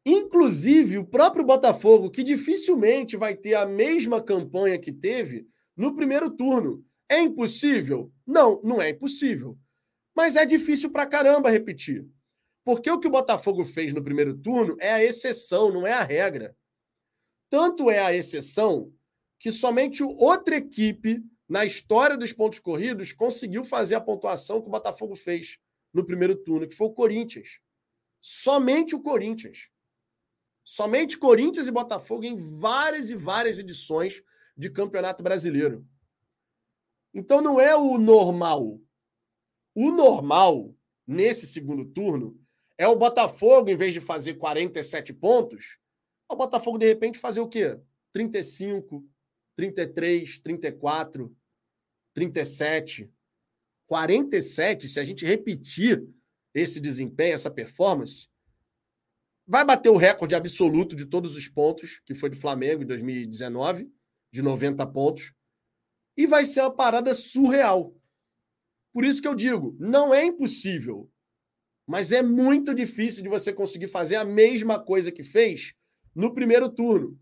Inclusive 0.05 0.99
o 0.99 1.07
próprio 1.07 1.45
Botafogo, 1.45 2.11
que 2.11 2.23
dificilmente 2.23 3.17
vai 3.17 3.37
ter 3.37 3.55
a 3.55 3.67
mesma 3.67 4.23
campanha 4.23 4.79
que 4.79 4.93
teve 4.93 5.47
no 5.77 5.95
primeiro 5.95 6.31
turno. 6.31 6.85
É 7.09 7.21
impossível? 7.21 8.13
Não, 8.27 8.61
não 8.63 8.81
é 8.81 8.91
impossível. 8.91 9.59
Mas 10.15 10.37
é 10.37 10.45
difícil 10.45 10.91
pra 10.91 11.07
caramba 11.07 11.51
repetir. 11.51 12.07
Porque 12.65 12.91
o 12.91 12.99
que 12.99 13.09
o 13.09 13.11
Botafogo 13.11 13.65
fez 13.65 13.93
no 13.93 14.03
primeiro 14.03 14.37
turno 14.37 14.77
é 14.79 14.93
a 14.93 15.03
exceção, 15.03 15.73
não 15.73 15.87
é 15.87 15.93
a 15.93 16.05
regra. 16.05 16.57
Tanto 17.49 17.91
é 17.91 17.99
a 17.99 18.15
exceção 18.15 18.93
que 19.39 19.51
somente 19.51 20.03
outra 20.03 20.57
equipe 20.57 21.25
na 21.49 21.65
história 21.65 22.17
dos 22.17 22.33
pontos 22.33 22.61
corridos 22.61 23.13
conseguiu 23.13 23.65
fazer 23.65 23.97
a 23.97 24.01
pontuação 24.01 24.61
que 24.61 24.69
o 24.69 24.71
Botafogo 24.71 25.17
fez 25.17 25.59
no 25.93 26.05
primeiro 26.05 26.37
turno, 26.37 26.69
que 26.69 26.77
foi 26.77 26.87
o 26.87 26.93
Corinthians. 26.93 27.61
Somente 28.21 28.95
o 28.95 29.01
Corinthians. 29.01 29.69
Somente 30.63 31.19
Corinthians 31.19 31.67
e 31.67 31.73
Botafogo 31.73 32.25
em 32.25 32.37
várias 32.37 33.11
e 33.11 33.17
várias 33.17 33.59
edições 33.59 34.23
de 34.57 34.71
Campeonato 34.71 35.23
Brasileiro. 35.23 35.87
Então 37.13 37.41
não 37.41 37.61
é 37.61 37.75
o 37.77 37.99
normal. 37.99 38.81
O 39.75 39.91
normal, 39.91 40.75
nesse 41.07 41.47
segundo 41.47 41.85
turno, 41.85 42.39
é 42.77 42.87
o 42.87 42.97
Botafogo, 42.97 43.71
em 43.71 43.77
vez 43.77 43.93
de 43.93 44.01
fazer 44.01 44.35
47 44.35 45.13
pontos, 45.13 45.79
é 46.31 46.33
o 46.33 46.37
Botafogo, 46.37 46.79
de 46.79 46.87
repente, 46.87 47.19
fazer 47.19 47.41
o 47.41 47.49
quê? 47.49 47.79
35, 48.13 49.07
33, 49.57 50.39
34, 50.39 51.37
37. 52.15 53.11
47, 53.87 54.89
se 54.89 55.01
a 55.01 55.05
gente 55.05 55.25
repetir 55.25 56.07
esse 56.55 56.81
desempenho, 56.81 57.35
essa 57.35 57.51
performance, 57.51 58.29
vai 59.47 59.65
bater 59.65 59.89
o 59.91 59.97
recorde 59.97 60.35
absoluto 60.35 60.95
de 60.95 61.07
todos 61.07 61.35
os 61.35 61.49
pontos, 61.49 62.01
que 62.07 62.15
foi 62.15 62.31
do 62.31 62.37
Flamengo 62.37 62.85
em 62.85 62.87
2019, 62.87 63.91
de 64.33 64.43
90 64.43 64.87
pontos, 64.89 65.33
e 66.17 66.27
vai 66.27 66.45
ser 66.45 66.61
uma 66.61 66.75
parada 66.75 67.15
surreal. 67.15 67.95
Por 68.93 69.05
isso 69.05 69.23
que 69.23 69.29
eu 69.29 69.35
digo, 69.35 69.77
não 69.79 70.13
é 70.13 70.25
impossível, 70.25 71.11
mas 71.87 72.13
é 72.13 72.23
muito 72.23 72.75
difícil 72.75 73.23
de 73.23 73.29
você 73.29 73.53
conseguir 73.53 73.89
fazer 73.89 74.17
a 74.17 74.25
mesma 74.25 74.79
coisa 74.79 75.11
que 75.11 75.23
fez 75.23 75.75
no 76.15 76.33
primeiro 76.35 76.69
turno. 76.71 77.19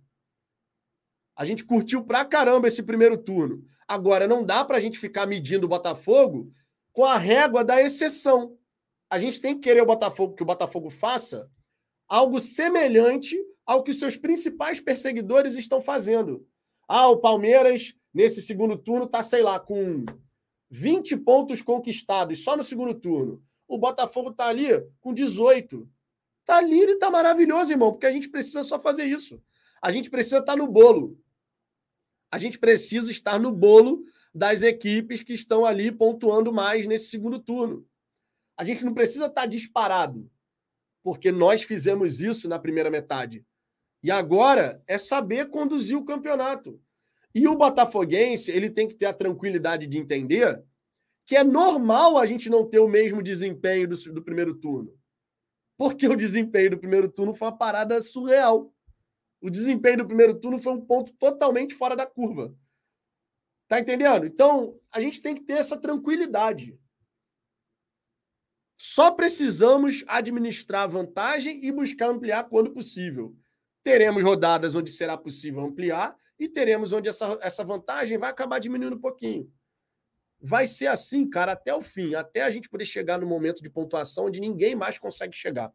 A 1.36 1.44
gente 1.44 1.64
curtiu 1.64 2.04
pra 2.04 2.24
caramba 2.24 2.66
esse 2.66 2.82
primeiro 2.82 3.16
turno. 3.16 3.64
Agora, 3.86 4.26
não 4.26 4.44
dá 4.44 4.64
para 4.64 4.76
a 4.76 4.80
gente 4.80 4.98
ficar 4.98 5.26
medindo 5.26 5.66
o 5.66 5.68
Botafogo 5.68 6.52
com 6.92 7.04
a 7.04 7.16
régua 7.16 7.64
da 7.64 7.80
exceção. 7.80 8.58
A 9.08 9.18
gente 9.18 9.40
tem 9.40 9.54
que 9.54 9.60
querer 9.60 9.82
o 9.82 9.86
Botafogo 9.86 10.34
que 10.34 10.42
o 10.42 10.46
Botafogo 10.46 10.90
faça 10.90 11.48
algo 12.08 12.40
semelhante 12.40 13.38
ao 13.64 13.82
que 13.82 13.92
seus 13.92 14.16
principais 14.16 14.80
perseguidores 14.80 15.54
estão 15.54 15.80
fazendo. 15.80 16.46
Ah, 16.88 17.08
o 17.08 17.18
Palmeiras, 17.18 17.94
nesse 18.14 18.40
segundo 18.40 18.78
turno, 18.78 19.04
está, 19.04 19.22
sei 19.22 19.42
lá, 19.42 19.60
com 19.60 20.06
20 20.70 21.18
pontos 21.18 21.60
conquistados 21.60 22.42
só 22.42 22.56
no 22.56 22.64
segundo 22.64 22.94
turno. 22.94 23.44
O 23.68 23.76
Botafogo 23.76 24.30
está 24.30 24.46
ali 24.46 24.68
com 24.98 25.12
18. 25.12 25.86
Está 26.40 26.56
ali 26.56 26.80
e 26.80 26.92
está 26.92 27.10
maravilhoso, 27.10 27.70
irmão, 27.70 27.92
porque 27.92 28.06
a 28.06 28.12
gente 28.12 28.30
precisa 28.30 28.64
só 28.64 28.80
fazer 28.80 29.04
isso. 29.04 29.38
A 29.82 29.92
gente 29.92 30.08
precisa 30.08 30.38
estar 30.38 30.52
tá 30.52 30.56
no 30.56 30.66
bolo. 30.66 31.20
A 32.30 32.38
gente 32.38 32.58
precisa 32.58 33.10
estar 33.10 33.38
no 33.38 33.52
bolo 33.52 34.04
das 34.34 34.62
equipes 34.62 35.20
que 35.20 35.34
estão 35.34 35.66
ali 35.66 35.92
pontuando 35.92 36.52
mais 36.52 36.86
nesse 36.86 37.10
segundo 37.10 37.38
turno. 37.38 37.86
A 38.56 38.64
gente 38.64 38.82
não 38.82 38.94
precisa 38.94 39.26
estar 39.26 39.42
tá 39.42 39.46
disparado, 39.46 40.30
porque 41.02 41.30
nós 41.30 41.62
fizemos 41.62 42.20
isso 42.20 42.48
na 42.48 42.58
primeira 42.58 42.90
metade. 42.90 43.44
E 44.02 44.10
agora 44.10 44.82
é 44.86 44.96
saber 44.96 45.50
conduzir 45.50 45.96
o 45.96 46.04
campeonato. 46.04 46.80
E 47.34 47.46
o 47.46 47.56
Botafoguense, 47.56 48.50
ele 48.50 48.70
tem 48.70 48.88
que 48.88 48.94
ter 48.94 49.06
a 49.06 49.12
tranquilidade 49.12 49.86
de 49.86 49.98
entender 49.98 50.62
que 51.26 51.36
é 51.36 51.44
normal 51.44 52.16
a 52.16 52.24
gente 52.24 52.48
não 52.48 52.68
ter 52.68 52.78
o 52.78 52.88
mesmo 52.88 53.22
desempenho 53.22 53.86
do, 53.86 53.96
do 54.14 54.22
primeiro 54.22 54.54
turno. 54.54 54.96
Porque 55.76 56.08
o 56.08 56.16
desempenho 56.16 56.70
do 56.70 56.78
primeiro 56.78 57.08
turno 57.10 57.34
foi 57.34 57.48
uma 57.48 57.56
parada 57.56 58.00
surreal. 58.00 58.72
O 59.40 59.50
desempenho 59.50 59.98
do 59.98 60.06
primeiro 60.06 60.40
turno 60.40 60.58
foi 60.58 60.72
um 60.72 60.80
ponto 60.80 61.12
totalmente 61.12 61.74
fora 61.74 61.94
da 61.94 62.06
curva. 62.06 62.54
Tá 63.68 63.78
entendendo? 63.78 64.24
Então, 64.24 64.80
a 64.90 65.00
gente 65.00 65.20
tem 65.20 65.34
que 65.34 65.42
ter 65.42 65.54
essa 65.54 65.78
tranquilidade. 65.78 66.78
Só 68.76 69.10
precisamos 69.10 70.04
administrar 70.08 70.88
vantagem 70.88 71.64
e 71.64 71.70
buscar 71.70 72.08
ampliar 72.08 72.44
quando 72.44 72.72
possível. 72.72 73.36
Teremos 73.88 74.22
rodadas 74.22 74.74
onde 74.74 74.90
será 74.90 75.16
possível 75.16 75.62
ampliar 75.62 76.14
e 76.38 76.46
teremos 76.46 76.92
onde 76.92 77.08
essa, 77.08 77.38
essa 77.40 77.64
vantagem 77.64 78.18
vai 78.18 78.28
acabar 78.28 78.58
diminuindo 78.58 78.96
um 78.96 79.00
pouquinho. 79.00 79.50
Vai 80.38 80.66
ser 80.66 80.88
assim, 80.88 81.26
cara, 81.26 81.52
até 81.52 81.74
o 81.74 81.80
fim, 81.80 82.14
até 82.14 82.42
a 82.42 82.50
gente 82.50 82.68
poder 82.68 82.84
chegar 82.84 83.18
no 83.18 83.26
momento 83.26 83.62
de 83.62 83.70
pontuação 83.70 84.26
onde 84.26 84.42
ninguém 84.42 84.76
mais 84.76 84.98
consegue 84.98 85.34
chegar. 85.34 85.72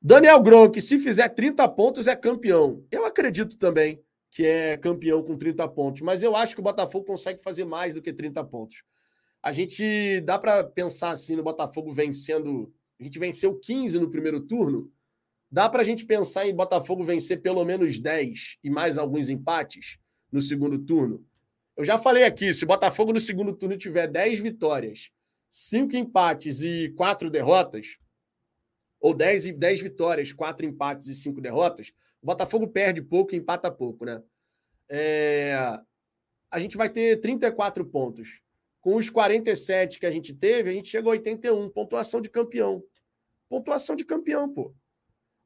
Daniel 0.00 0.40
Gronk, 0.40 0.80
se 0.80 0.98
fizer 0.98 1.28
30 1.28 1.68
pontos, 1.68 2.06
é 2.06 2.16
campeão. 2.16 2.82
Eu 2.90 3.04
acredito 3.04 3.58
também 3.58 4.02
que 4.30 4.46
é 4.46 4.78
campeão 4.78 5.22
com 5.22 5.36
30 5.36 5.68
pontos, 5.68 6.00
mas 6.00 6.22
eu 6.22 6.34
acho 6.34 6.54
que 6.54 6.60
o 6.60 6.64
Botafogo 6.64 7.04
consegue 7.04 7.42
fazer 7.42 7.66
mais 7.66 7.92
do 7.92 8.00
que 8.00 8.10
30 8.10 8.42
pontos. 8.44 8.82
A 9.42 9.52
gente 9.52 10.22
dá 10.22 10.38
para 10.38 10.64
pensar 10.64 11.10
assim 11.10 11.36
no 11.36 11.42
Botafogo 11.42 11.92
vencendo. 11.92 12.72
A 12.98 13.04
gente 13.04 13.18
venceu 13.18 13.54
15 13.54 14.00
no 14.00 14.10
primeiro 14.10 14.40
turno. 14.40 14.90
Dá 15.50 15.68
para 15.68 15.82
a 15.82 15.84
gente 15.84 16.04
pensar 16.04 16.46
em 16.46 16.54
Botafogo 16.54 17.04
vencer 17.04 17.40
pelo 17.40 17.64
menos 17.64 17.98
10 17.98 18.58
e 18.64 18.70
mais 18.70 18.98
alguns 18.98 19.28
empates 19.28 19.98
no 20.30 20.40
segundo 20.40 20.78
turno? 20.78 21.24
Eu 21.76 21.84
já 21.84 21.98
falei 21.98 22.24
aqui: 22.24 22.52
se 22.52 22.66
Botafogo 22.66 23.12
no 23.12 23.20
segundo 23.20 23.54
turno 23.54 23.76
tiver 23.76 24.08
10 24.08 24.40
vitórias, 24.40 25.10
5 25.48 25.96
empates 25.96 26.62
e 26.62 26.92
4 26.96 27.30
derrotas, 27.30 27.98
ou 29.00 29.14
10, 29.14 29.56
10 29.56 29.80
vitórias, 29.80 30.32
4 30.32 30.66
empates 30.66 31.06
e 31.06 31.14
5 31.14 31.40
derrotas, 31.40 31.92
o 32.20 32.26
Botafogo 32.26 32.66
perde 32.66 33.00
pouco 33.02 33.34
e 33.34 33.38
empata 33.38 33.70
pouco, 33.70 34.04
né? 34.04 34.22
É... 34.88 35.54
A 36.50 36.58
gente 36.58 36.76
vai 36.76 36.88
ter 36.88 37.20
34 37.20 37.84
pontos. 37.84 38.40
Com 38.80 38.96
os 38.96 39.10
47 39.10 39.98
que 39.98 40.06
a 40.06 40.10
gente 40.10 40.32
teve, 40.32 40.70
a 40.70 40.72
gente 40.72 40.88
chegou 40.88 41.10
a 41.10 41.16
81. 41.16 41.68
Pontuação 41.70 42.20
de 42.20 42.30
campeão. 42.30 42.82
Pontuação 43.48 43.96
de 43.96 44.04
campeão, 44.04 44.48
pô. 44.52 44.74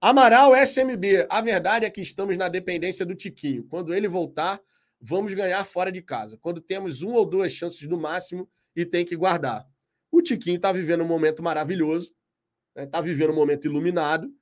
Amaral 0.00 0.54
SMB. 0.56 1.26
A 1.28 1.42
verdade 1.42 1.84
é 1.84 1.90
que 1.90 2.00
estamos 2.00 2.38
na 2.38 2.48
dependência 2.48 3.04
do 3.04 3.14
Tiquinho. 3.14 3.64
Quando 3.64 3.92
ele 3.92 4.08
voltar, 4.08 4.58
vamos 4.98 5.34
ganhar 5.34 5.62
fora 5.66 5.92
de 5.92 6.00
casa. 6.00 6.38
Quando 6.38 6.58
temos 6.58 7.02
uma 7.02 7.18
ou 7.18 7.26
duas 7.26 7.52
chances 7.52 7.86
no 7.86 7.98
máximo 7.98 8.48
e 8.74 8.86
tem 8.86 9.04
que 9.04 9.14
guardar. 9.14 9.68
O 10.10 10.22
Tiquinho 10.22 10.56
está 10.56 10.72
vivendo 10.72 11.02
um 11.02 11.06
momento 11.06 11.42
maravilhoso, 11.42 12.14
está 12.70 12.80
né? 12.80 12.86
Tá 12.86 13.00
vivendo 13.02 13.30
um 13.30 13.36
momento 13.36 13.66
iluminado. 13.66 14.32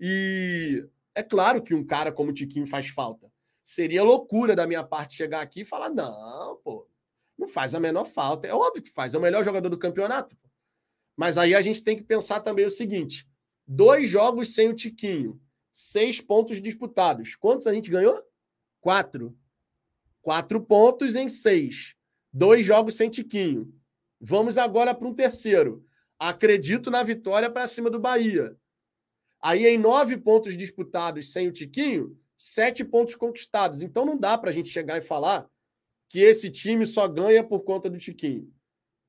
E 0.00 0.82
é 1.14 1.22
claro 1.22 1.62
que 1.62 1.74
um 1.74 1.84
cara 1.84 2.10
como 2.10 2.30
o 2.30 2.34
Tiquinho 2.34 2.66
faz 2.66 2.88
falta. 2.88 3.30
Seria 3.62 4.02
loucura 4.02 4.56
da 4.56 4.66
minha 4.66 4.82
parte 4.82 5.14
chegar 5.14 5.42
aqui 5.42 5.60
e 5.60 5.64
falar: 5.64 5.90
não, 5.90 6.56
pô, 6.64 6.88
não 7.38 7.46
faz 7.46 7.74
a 7.74 7.80
menor 7.80 8.06
falta. 8.06 8.48
É 8.48 8.54
óbvio 8.54 8.82
que 8.82 8.90
faz, 8.90 9.12
é 9.12 9.18
o 9.18 9.22
melhor 9.22 9.44
jogador 9.44 9.68
do 9.68 9.78
campeonato. 9.78 10.34
Mas 11.14 11.36
aí 11.36 11.54
a 11.54 11.60
gente 11.60 11.84
tem 11.84 11.96
que 11.96 12.02
pensar 12.02 12.40
também 12.40 12.64
o 12.64 12.70
seguinte: 12.70 13.28
dois 13.74 14.08
jogos 14.08 14.54
sem 14.54 14.68
o 14.68 14.74
Tiquinho, 14.74 15.40
seis 15.70 16.20
pontos 16.20 16.60
disputados. 16.60 17.34
Quantos 17.34 17.66
a 17.66 17.72
gente 17.72 17.90
ganhou? 17.90 18.22
Quatro. 18.80 19.36
Quatro 20.20 20.60
pontos 20.60 21.16
em 21.16 21.28
seis. 21.28 21.94
Dois 22.32 22.64
jogos 22.64 22.96
sem 22.96 23.08
Tiquinho. 23.08 23.74
Vamos 24.20 24.58
agora 24.58 24.94
para 24.94 25.08
um 25.08 25.14
terceiro. 25.14 25.84
Acredito 26.18 26.90
na 26.90 27.02
vitória 27.02 27.50
para 27.50 27.66
cima 27.66 27.88
do 27.90 27.98
Bahia. 27.98 28.56
Aí, 29.40 29.66
em 29.66 29.78
nove 29.78 30.16
pontos 30.16 30.56
disputados 30.56 31.32
sem 31.32 31.48
o 31.48 31.52
Tiquinho, 31.52 32.16
sete 32.36 32.84
pontos 32.84 33.16
conquistados. 33.16 33.82
Então, 33.82 34.04
não 34.04 34.16
dá 34.16 34.38
para 34.38 34.50
a 34.50 34.52
gente 34.52 34.68
chegar 34.68 34.98
e 34.98 35.00
falar 35.00 35.48
que 36.08 36.20
esse 36.20 36.50
time 36.50 36.84
só 36.86 37.08
ganha 37.08 37.42
por 37.42 37.60
conta 37.60 37.90
do 37.90 37.98
Tiquinho. 37.98 38.52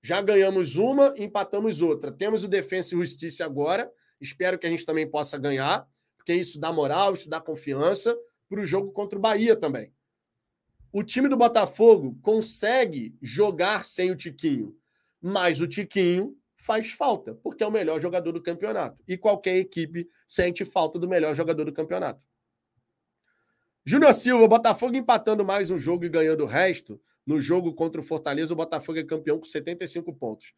Já 0.01 0.21
ganhamos 0.21 0.75
uma, 0.75 1.13
empatamos 1.17 1.81
outra. 1.81 2.11
Temos 2.11 2.43
o 2.43 2.47
Defensa 2.47 2.95
e 2.95 2.97
Justiça 2.97 3.45
agora. 3.45 3.91
Espero 4.23 4.57
que 4.57 4.65
a 4.65 4.69
gente 4.69 4.85
também 4.85 5.05
possa 5.05 5.37
ganhar, 5.37 5.87
porque 6.17 6.33
isso 6.33 6.59
dá 6.59 6.71
moral, 6.71 7.13
isso 7.13 7.29
dá 7.29 7.41
confiança 7.41 8.17
para 8.49 8.61
o 8.61 8.65
jogo 8.65 8.91
contra 8.91 9.19
o 9.19 9.21
Bahia 9.21 9.55
também. 9.55 9.91
O 10.91 11.03
time 11.03 11.27
do 11.27 11.35
Botafogo 11.35 12.17
consegue 12.21 13.17
jogar 13.21 13.83
sem 13.83 14.11
o 14.11 14.15
Tiquinho, 14.15 14.77
mas 15.21 15.59
o 15.59 15.67
Tiquinho 15.67 16.37
faz 16.55 16.91
falta, 16.91 17.35
porque 17.35 17.63
é 17.63 17.67
o 17.67 17.71
melhor 17.71 17.99
jogador 17.99 18.31
do 18.31 18.41
campeonato. 18.41 19.03
E 19.07 19.17
qualquer 19.17 19.57
equipe 19.57 20.07
sente 20.25 20.63
falta 20.63 20.97
do 20.97 21.09
melhor 21.09 21.35
jogador 21.35 21.65
do 21.65 21.73
campeonato. 21.73 22.23
Júnior 23.85 24.13
Silva, 24.13 24.47
Botafogo 24.47 24.95
empatando 24.95 25.43
mais 25.43 25.69
um 25.69 25.77
jogo 25.77 26.05
e 26.05 26.09
ganhando 26.09 26.45
o 26.45 26.47
resto. 26.47 27.01
No 27.25 27.41
jogo 27.41 27.73
contra 27.73 27.99
o 27.99 28.03
Fortaleza, 28.03 28.53
o 28.53 28.57
Botafogo 28.57 28.99
é 28.99 29.03
campeão 29.03 29.37
com 29.37 29.45
75 29.45 30.13
pontos. 30.13 30.53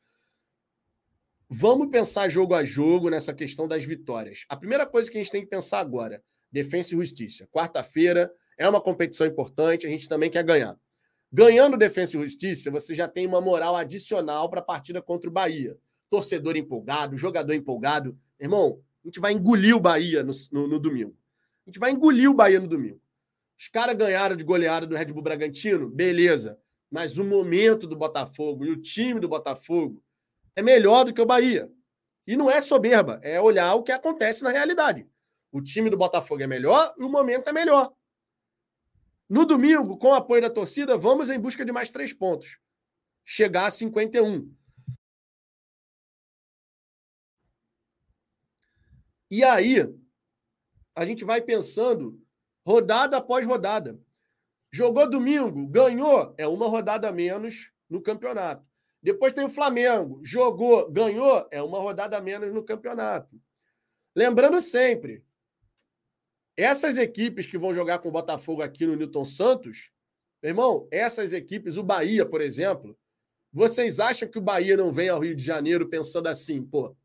Vamos 1.50 1.90
pensar 1.90 2.30
jogo 2.30 2.54
a 2.54 2.64
jogo 2.64 3.10
nessa 3.10 3.34
questão 3.34 3.68
das 3.68 3.84
vitórias. 3.84 4.46
A 4.50 4.56
primeira 4.56 4.86
coisa 4.86 5.10
que 5.10 5.18
a 5.18 5.22
gente 5.22 5.32
tem 5.32 5.42
que 5.42 5.50
pensar 5.50 5.80
agora: 5.80 6.24
defesa 6.52 6.94
e 6.94 6.98
justiça. 6.98 7.48
Quarta-feira 7.48 8.32
é 8.58 8.68
uma 8.68 8.82
competição 8.82 9.28
importante, 9.28 9.86
a 9.86 9.90
gente 9.90 10.10
também 10.10 10.30
quer 10.30 10.44
ganhar. 10.44 10.78
Ganhando 11.32 11.78
defesa 11.78 12.18
e 12.18 12.24
justiça, 12.24 12.72
você 12.72 12.96
já 12.96 13.08
tem 13.08 13.28
uma 13.28 13.42
moral 13.42 13.76
adicional 13.76 14.50
para 14.50 14.60
a 14.60 14.64
partida 14.64 15.02
contra 15.02 15.30
o 15.30 15.34
Bahia 15.34 15.78
torcedor 16.10 16.56
empolgado, 16.56 17.18
jogador 17.18 17.54
empolgado. 17.54 18.18
Irmão, 18.40 18.82
a 19.04 19.08
gente 19.08 19.20
vai 19.20 19.34
engolir 19.34 19.76
o 19.76 19.80
Bahia 19.80 20.24
no, 20.24 20.32
no, 20.52 20.68
no 20.68 20.80
domingo. 20.80 21.16
A 21.66 21.70
gente 21.70 21.80
vai 21.80 21.92
engolir 21.92 22.30
o 22.30 22.34
Bahia 22.34 22.60
no 22.60 22.68
domingo. 22.68 23.02
Os 23.58 23.68
caras 23.68 23.96
ganharam 23.96 24.36
de 24.36 24.44
goleada 24.44 24.86
do 24.86 24.96
Red 24.96 25.06
Bull 25.06 25.24
Bragantino, 25.24 25.90
beleza. 25.90 26.58
Mas 26.92 27.18
o 27.18 27.24
momento 27.24 27.88
do 27.88 27.96
Botafogo 27.96 28.66
e 28.66 28.72
o 28.72 28.82
time 28.82 29.20
do 29.20 29.28
Botafogo 29.28 30.04
é 30.56 30.62
melhor 30.62 31.04
do 31.04 31.14
que 31.14 31.22
o 31.22 31.26
Bahia. 31.26 31.72
E 32.26 32.36
não 32.36 32.50
é 32.50 32.60
soberba, 32.60 33.20
é 33.22 33.40
olhar 33.40 33.76
o 33.76 33.84
que 33.84 33.92
acontece 33.92 34.44
na 34.44 34.50
realidade. 34.50 35.08
O 35.52 35.62
time 35.62 35.90
do 35.90 35.98
Botafogo 35.98 36.42
é 36.42 36.48
melhor 36.48 36.94
e 36.98 37.04
o 37.04 37.10
momento 37.10 37.50
é 37.50 37.54
melhor. 37.54 37.94
No 39.30 39.46
domingo, 39.46 39.98
com 39.98 40.10
o 40.10 40.14
apoio 40.14 40.42
da 40.42 40.50
torcida, 40.50 40.98
vamos 40.98 41.30
em 41.30 41.40
busca 41.40 41.66
de 41.66 41.72
mais 41.72 41.90
três 41.90 42.14
pontos. 42.14 42.60
Chegar 43.24 43.66
a 43.66 43.72
51. 43.72 44.54
E 49.32 49.44
aí, 49.44 49.78
a 50.96 51.06
gente 51.06 51.26
vai 51.26 51.42
pensando 51.42 52.22
rodada 52.66 53.18
após 53.18 53.46
rodada. 53.46 54.00
Jogou 54.72 55.10
domingo, 55.10 55.68
ganhou, 55.68 56.34
é 56.38 56.48
uma 56.48 56.68
rodada 56.68 57.12
menos 57.12 57.72
no 57.90 58.02
campeonato. 58.02 58.66
Depois 59.06 59.34
tem 59.34 59.46
o 59.46 59.50
Flamengo, 59.50 60.20
jogou, 60.24 60.90
ganhou, 60.90 61.48
é 61.52 61.62
uma 61.62 61.78
rodada 61.78 62.20
menos 62.20 62.52
no 62.52 62.64
campeonato. 62.64 63.40
Lembrando 64.16 64.60
sempre, 64.60 65.24
essas 66.58 66.98
equipes 66.98 67.46
que 67.46 67.56
vão 67.56 67.72
jogar 67.72 68.00
com 68.00 68.10
o 68.10 68.12
Botafogo 68.12 68.64
aqui 68.64 68.84
no 68.84 68.96
Newton 68.96 69.24
Santos, 69.24 69.92
meu 70.42 70.50
irmão, 70.50 70.88
essas 70.90 71.34
equipes, 71.34 71.78
o 71.78 71.84
Bahia, 71.84 72.26
por 72.26 72.42
exemplo, 72.42 72.98
vocês 73.54 74.00
acham 74.00 74.28
que 74.28 74.40
o 74.40 74.42
Bahia 74.42 74.76
não 74.76 74.92
vem 74.92 75.10
ao 75.10 75.20
Rio 75.20 75.36
de 75.36 75.44
Janeiro 75.44 75.88
pensando 75.88 76.26
assim, 76.26 76.64
pô, 76.64 76.98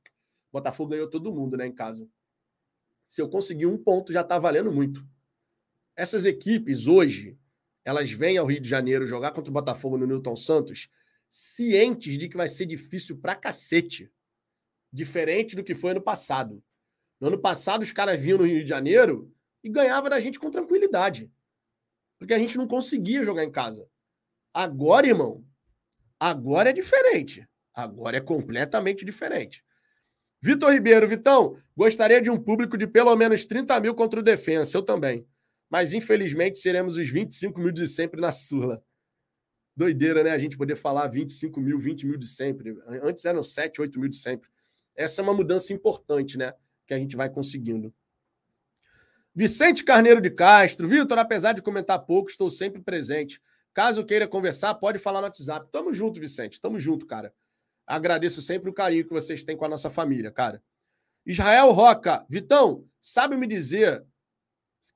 Botafogo 0.51 0.93
ganhou 0.93 1.11
todo 1.11 1.31
mundo, 1.31 1.55
né, 1.55 1.67
em 1.67 1.75
casa. 1.75 2.09
Se 3.11 3.21
eu 3.21 3.29
conseguir 3.29 3.67
um 3.67 3.77
ponto, 3.77 4.11
já 4.11 4.23
está 4.23 4.39
valendo 4.39 4.73
muito. 4.73 5.07
Essas 5.95 6.25
equipes 6.25 6.87
hoje, 6.87 7.39
elas 7.85 8.11
vêm 8.11 8.39
ao 8.39 8.47
Rio 8.47 8.59
de 8.59 8.71
Janeiro 8.71 9.05
jogar 9.05 9.33
contra 9.33 9.51
o 9.51 9.53
Botafogo 9.53 9.99
no 9.99 10.07
Newton 10.07 10.35
Santos, 10.35 10.89
cientes 11.31 12.19
de 12.19 12.29
que 12.29 12.37
vai 12.37 12.49
ser 12.49 12.67
difícil 12.67 13.17
pra 13.17 13.37
cacete. 13.37 14.13
Diferente 14.93 15.55
do 15.55 15.63
que 15.63 15.77
foi 15.77 15.93
ano 15.93 16.03
passado. 16.03 16.63
No 17.21 17.29
ano 17.29 17.39
passado, 17.39 17.83
os 17.83 17.93
caras 17.93 18.19
vinham 18.19 18.39
no 18.39 18.47
Rio 18.47 18.65
de 18.65 18.69
Janeiro 18.69 19.33
e 19.63 19.69
ganhavam 19.69 20.11
da 20.11 20.19
gente 20.19 20.41
com 20.41 20.51
tranquilidade. 20.51 21.31
Porque 22.19 22.35
a 22.35 22.39
gente 22.39 22.59
não 22.59 22.67
conseguia 22.67 23.23
jogar 23.23 23.45
em 23.45 23.51
casa. 23.51 23.89
Agora, 24.53 25.07
irmão, 25.07 25.45
agora 26.19 26.71
é 26.71 26.73
diferente. 26.73 27.49
Agora 27.73 28.17
é 28.17 28.21
completamente 28.21 29.05
diferente. 29.05 29.65
Vitor 30.43 30.73
Ribeiro, 30.73 31.07
Vitão, 31.07 31.57
gostaria 31.77 32.21
de 32.21 32.31
um 32.31 32.39
público 32.39 32.77
de 32.77 32.87
pelo 32.87 33.15
menos 33.15 33.45
30 33.45 33.79
mil 33.81 33.95
contra 33.95 34.19
o 34.19 34.23
Defensa, 34.23 34.77
eu 34.77 34.83
também. 34.83 35.27
Mas 35.69 35.93
infelizmente 35.93 36.59
seremos 36.59 36.97
os 36.97 37.09
25 37.09 37.61
mil 37.61 37.71
de 37.71 37.87
sempre 37.87 38.21
na 38.21 38.33
Sula. 38.33 38.83
Doideira, 39.81 40.23
né? 40.23 40.31
A 40.31 40.37
gente 40.37 40.59
poder 40.59 40.77
falar 40.77 41.07
25 41.07 41.59
mil, 41.59 41.79
20 41.79 42.07
mil 42.07 42.19
de 42.19 42.29
sempre. 42.29 42.77
Antes 43.03 43.25
eram 43.25 43.43
7, 43.43 43.81
8 43.81 43.99
mil 43.99 44.11
de 44.11 44.17
sempre. 44.17 44.51
Essa 44.95 45.23
é 45.23 45.25
uma 45.25 45.33
mudança 45.33 45.73
importante, 45.73 46.37
né? 46.37 46.53
Que 46.87 46.93
a 46.93 46.99
gente 46.99 47.17
vai 47.17 47.31
conseguindo. 47.31 47.91
Vicente 49.35 49.83
Carneiro 49.83 50.21
de 50.21 50.29
Castro, 50.29 50.87
Vitor, 50.87 51.19
apesar 51.19 51.55
de 51.55 51.63
comentar 51.63 51.99
pouco, 52.01 52.29
estou 52.29 52.51
sempre 52.51 52.83
presente. 52.83 53.41
Caso 53.73 54.05
queira 54.05 54.29
conversar, 54.29 54.75
pode 54.75 54.99
falar 54.99 55.23
no 55.23 55.29
WhatsApp. 55.29 55.67
Tamo 55.73 55.95
junto, 55.95 56.21
Vicente. 56.21 56.61
Tamo 56.61 56.79
junto, 56.79 57.07
cara. 57.07 57.33
Agradeço 57.87 58.43
sempre 58.43 58.69
o 58.69 58.75
carinho 58.75 59.07
que 59.07 59.15
vocês 59.15 59.43
têm 59.43 59.57
com 59.57 59.65
a 59.65 59.69
nossa 59.69 59.89
família, 59.89 60.31
cara. 60.31 60.63
Israel 61.25 61.73
Roca, 61.73 62.27
Vitão, 62.29 62.85
sabe 63.01 63.35
me 63.35 63.47
dizer 63.47 64.05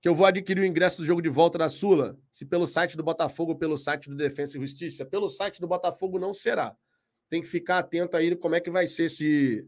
que 0.04 0.08
eu 0.10 0.14
vou 0.14 0.26
adquirir 0.26 0.60
o 0.60 0.66
ingresso 0.66 0.98
do 0.98 1.06
jogo 1.06 1.22
de 1.22 1.30
volta 1.30 1.56
da 1.56 1.66
Sula? 1.66 2.18
Se 2.30 2.44
pelo 2.44 2.66
site 2.66 2.94
do 2.94 3.02
Botafogo 3.02 3.52
ou 3.52 3.56
pelo 3.56 3.74
site 3.78 4.10
do 4.10 4.14
Defensa 4.14 4.58
e 4.58 4.60
Justiça? 4.60 5.02
Pelo 5.02 5.30
site 5.30 5.62
do 5.62 5.66
Botafogo 5.66 6.18
não 6.18 6.34
será. 6.34 6.76
Tem 7.26 7.40
que 7.40 7.48
ficar 7.48 7.78
atento 7.78 8.14
aí 8.14 8.36
como 8.36 8.54
é 8.54 8.60
que 8.60 8.70
vai 8.70 8.86
ser 8.86 9.04
esse, 9.04 9.66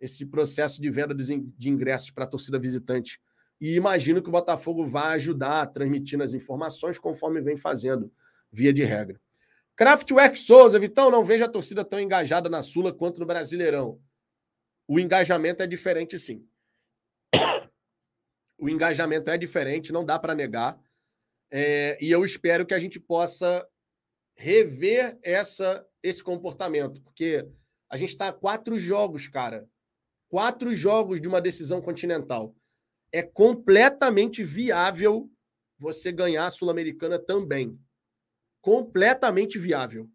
esse 0.00 0.24
processo 0.24 0.80
de 0.80 0.88
venda 0.88 1.14
de 1.14 1.68
ingressos 1.68 2.10
para 2.10 2.24
a 2.24 2.26
torcida 2.26 2.58
visitante. 2.58 3.20
E 3.60 3.74
imagino 3.74 4.22
que 4.22 4.30
o 4.30 4.32
Botafogo 4.32 4.86
vai 4.86 5.16
ajudar 5.16 5.66
transmitindo 5.66 6.24
as 6.24 6.32
informações 6.32 6.98
conforme 6.98 7.42
vem 7.42 7.58
fazendo, 7.58 8.10
via 8.50 8.72
de 8.72 8.82
regra. 8.82 9.20
Kraftwerk 9.76 10.38
Souza, 10.38 10.78
Vitão, 10.78 11.10
não 11.10 11.22
vejo 11.22 11.44
a 11.44 11.48
torcida 11.48 11.84
tão 11.84 12.00
engajada 12.00 12.48
na 12.48 12.62
Sula 12.62 12.94
quanto 12.94 13.20
no 13.20 13.26
Brasileirão. 13.26 14.00
O 14.88 14.98
engajamento 14.98 15.62
é 15.62 15.66
diferente, 15.66 16.18
sim. 16.18 16.48
O 18.58 18.68
engajamento 18.68 19.30
é 19.30 19.36
diferente, 19.36 19.92
não 19.92 20.04
dá 20.04 20.18
para 20.18 20.34
negar. 20.34 20.78
É, 21.50 21.98
e 22.00 22.10
eu 22.10 22.24
espero 22.24 22.66
que 22.66 22.74
a 22.74 22.78
gente 22.78 22.98
possa 22.98 23.66
rever 24.34 25.18
essa, 25.22 25.86
esse 26.02 26.22
comportamento, 26.22 27.00
porque 27.02 27.46
a 27.88 27.96
gente 27.96 28.10
está 28.10 28.28
a 28.28 28.32
quatro 28.32 28.78
jogos, 28.78 29.28
cara. 29.28 29.68
Quatro 30.28 30.74
jogos 30.74 31.20
de 31.20 31.28
uma 31.28 31.40
decisão 31.40 31.80
continental. 31.80 32.54
É 33.12 33.22
completamente 33.22 34.42
viável 34.42 35.30
você 35.78 36.10
ganhar 36.10 36.46
a 36.46 36.50
Sul-Americana 36.50 37.18
também 37.18 37.78
completamente 38.66 39.60
viável. 39.60 40.10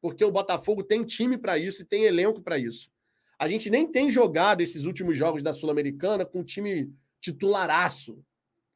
Porque 0.00 0.24
o 0.24 0.32
Botafogo 0.32 0.82
tem 0.82 1.04
time 1.04 1.36
para 1.36 1.58
isso 1.58 1.82
e 1.82 1.84
tem 1.84 2.04
elenco 2.04 2.40
para 2.40 2.56
isso. 2.56 2.90
A 3.38 3.46
gente 3.46 3.68
nem 3.68 3.86
tem 3.86 4.10
jogado 4.10 4.62
esses 4.62 4.86
últimos 4.86 5.18
jogos 5.18 5.42
da 5.42 5.52
Sul-Americana 5.52 6.24
com 6.24 6.42
time 6.42 6.90
titularaço. 7.22 8.22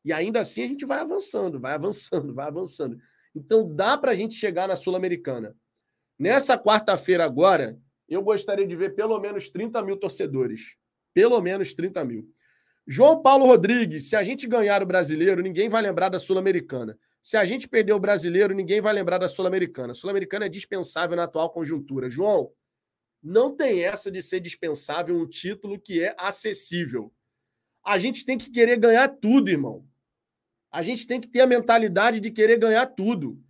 E 0.04 0.12
ainda 0.12 0.40
assim 0.40 0.62
a 0.62 0.68
gente 0.68 0.86
vai 0.86 1.00
avançando, 1.00 1.60
vai 1.60 1.74
avançando, 1.74 2.32
vai 2.32 2.46
avançando. 2.46 2.96
Então 3.34 3.74
dá 3.74 3.98
para 3.98 4.12
a 4.12 4.14
gente 4.14 4.34
chegar 4.34 4.68
na 4.68 4.76
Sul-Americana. 4.76 5.54
Nessa 6.18 6.56
quarta-feira 6.56 7.24
agora, 7.24 7.78
eu 8.08 8.22
gostaria 8.22 8.66
de 8.66 8.76
ver 8.76 8.94
pelo 8.94 9.18
menos 9.20 9.50
30 9.50 9.82
mil 9.82 9.96
torcedores. 9.96 10.76
Pelo 11.12 11.40
menos 11.42 11.74
30 11.74 12.04
mil. 12.04 12.30
João 12.86 13.20
Paulo 13.20 13.46
Rodrigues, 13.46 14.08
se 14.08 14.14
a 14.14 14.22
gente 14.22 14.46
ganhar 14.46 14.82
o 14.82 14.86
brasileiro, 14.86 15.42
ninguém 15.42 15.68
vai 15.68 15.82
lembrar 15.82 16.08
da 16.08 16.18
Sul-Americana. 16.18 16.96
Se 17.20 17.36
a 17.36 17.44
gente 17.44 17.66
perder 17.66 17.92
o 17.92 17.98
brasileiro, 17.98 18.54
ninguém 18.54 18.80
vai 18.80 18.92
lembrar 18.92 19.18
da 19.18 19.26
Sul-Americana. 19.26 19.92
Sul-Americana 19.92 20.46
é 20.46 20.48
dispensável 20.48 21.16
na 21.16 21.24
atual 21.24 21.50
conjuntura. 21.50 22.08
João, 22.08 22.52
não 23.20 23.56
tem 23.56 23.82
essa 23.84 24.08
de 24.08 24.22
ser 24.22 24.38
dispensável 24.38 25.16
um 25.16 25.26
título 25.26 25.80
que 25.80 26.00
é 26.00 26.14
acessível. 26.16 27.12
A 27.86 27.98
gente 27.98 28.24
tem 28.24 28.36
que 28.36 28.50
querer 28.50 28.78
ganhar 28.80 29.08
tudo, 29.08 29.48
irmão. 29.48 29.86
A 30.72 30.82
gente 30.82 31.06
tem 31.06 31.20
que 31.20 31.28
ter 31.28 31.40
a 31.42 31.46
mentalidade 31.46 32.18
de 32.18 32.32
querer 32.32 32.58
ganhar 32.58 32.84
tudo. 32.86 33.40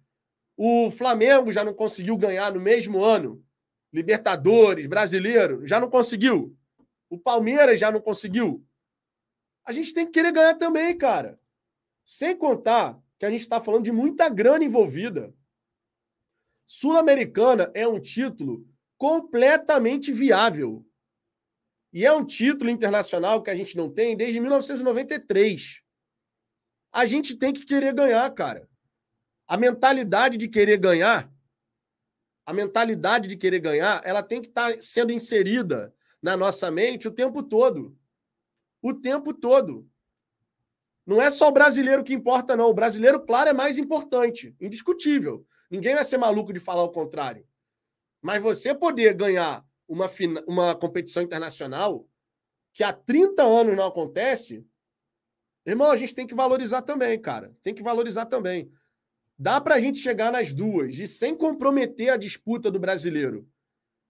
O 0.54 0.90
Flamengo 0.90 1.50
já 1.50 1.64
não 1.64 1.72
conseguiu 1.72 2.18
ganhar 2.18 2.52
no 2.52 2.60
mesmo 2.60 3.02
ano. 3.02 3.42
Libertadores, 3.90 4.86
brasileiro, 4.86 5.66
já 5.66 5.80
não 5.80 5.88
conseguiu. 5.88 6.54
O 7.08 7.18
Palmeiras 7.18 7.80
já 7.80 7.90
não 7.90 7.98
conseguiu. 7.98 8.62
A 9.64 9.72
gente 9.72 9.94
tem 9.94 10.04
que 10.04 10.12
querer 10.12 10.32
ganhar 10.32 10.54
também, 10.54 10.96
cara. 10.98 11.40
Sem 12.04 12.36
contar 12.36 13.02
que 13.18 13.24
a 13.24 13.30
gente 13.30 13.40
está 13.40 13.58
falando 13.58 13.84
de 13.84 13.92
muita 13.92 14.28
grana 14.28 14.64
envolvida. 14.64 15.34
Sul-Americana 16.66 17.70
é 17.72 17.88
um 17.88 17.98
título 17.98 18.68
completamente 18.98 20.12
viável. 20.12 20.86
E 21.92 22.04
é 22.04 22.12
um 22.12 22.24
título 22.24 22.70
internacional 22.70 23.42
que 23.42 23.50
a 23.50 23.54
gente 23.54 23.76
não 23.76 23.90
tem 23.90 24.16
desde 24.16 24.40
1993. 24.40 25.82
A 26.92 27.06
gente 27.06 27.36
tem 27.36 27.52
que 27.52 27.64
querer 27.64 27.94
ganhar, 27.94 28.28
cara. 28.30 28.68
A 29.46 29.56
mentalidade 29.56 30.36
de 30.36 30.48
querer 30.48 30.78
ganhar, 30.78 31.32
a 32.44 32.52
mentalidade 32.52 33.28
de 33.28 33.36
querer 33.36 33.60
ganhar, 33.60 34.00
ela 34.04 34.22
tem 34.22 34.40
que 34.40 34.48
estar 34.48 34.72
tá 34.72 34.80
sendo 34.80 35.12
inserida 35.12 35.94
na 36.22 36.36
nossa 36.36 36.70
mente 36.70 37.08
o 37.08 37.12
tempo 37.12 37.42
todo. 37.42 37.96
O 38.80 38.94
tempo 38.94 39.34
todo. 39.34 39.88
Não 41.06 41.22
é 41.22 41.30
só 41.30 41.48
o 41.48 41.52
brasileiro 41.52 42.02
que 42.02 42.12
importa, 42.14 42.56
não. 42.56 42.68
O 42.68 42.74
brasileiro, 42.74 43.20
claro, 43.20 43.50
é 43.50 43.52
mais 43.52 43.78
importante, 43.78 44.54
indiscutível. 44.60 45.46
Ninguém 45.70 45.94
vai 45.94 46.04
ser 46.04 46.18
maluco 46.18 46.52
de 46.52 46.58
falar 46.58 46.82
o 46.82 46.92
contrário. 46.92 47.46
Mas 48.20 48.42
você 48.42 48.74
poder 48.74 49.14
ganhar 49.14 49.64
uma, 49.88 50.06
uma 50.46 50.74
competição 50.74 51.22
internacional 51.22 52.06
que 52.72 52.84
há 52.84 52.92
30 52.92 53.42
anos 53.42 53.76
não 53.76 53.86
acontece, 53.86 54.66
irmão, 55.64 55.90
a 55.90 55.96
gente 55.96 56.14
tem 56.14 56.26
que 56.26 56.34
valorizar 56.34 56.82
também, 56.82 57.18
cara. 57.20 57.56
Tem 57.62 57.74
que 57.74 57.82
valorizar 57.82 58.26
também. 58.26 58.70
Dá 59.38 59.60
para 59.60 59.76
a 59.76 59.80
gente 59.80 59.98
chegar 59.98 60.30
nas 60.30 60.52
duas 60.52 60.98
e 60.98 61.06
sem 61.06 61.34
comprometer 61.34 62.10
a 62.10 62.16
disputa 62.16 62.70
do 62.70 62.78
brasileiro. 62.78 63.48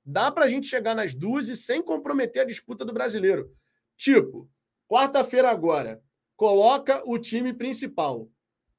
Dá 0.05 0.31
para 0.31 0.45
a 0.45 0.49
gente 0.49 0.67
chegar 0.67 0.95
nas 0.95 1.15
duas 1.15 1.49
e 1.49 1.57
sem 1.57 1.83
comprometer 1.83 2.43
a 2.43 2.45
disputa 2.47 2.85
do 2.85 2.93
brasileiro. 2.93 3.53
Tipo, 3.97 4.49
quarta-feira 4.89 5.51
agora, 5.51 6.03
coloca 6.37 7.03
o 7.07 7.19
time 7.19 7.53
principal. 7.53 8.29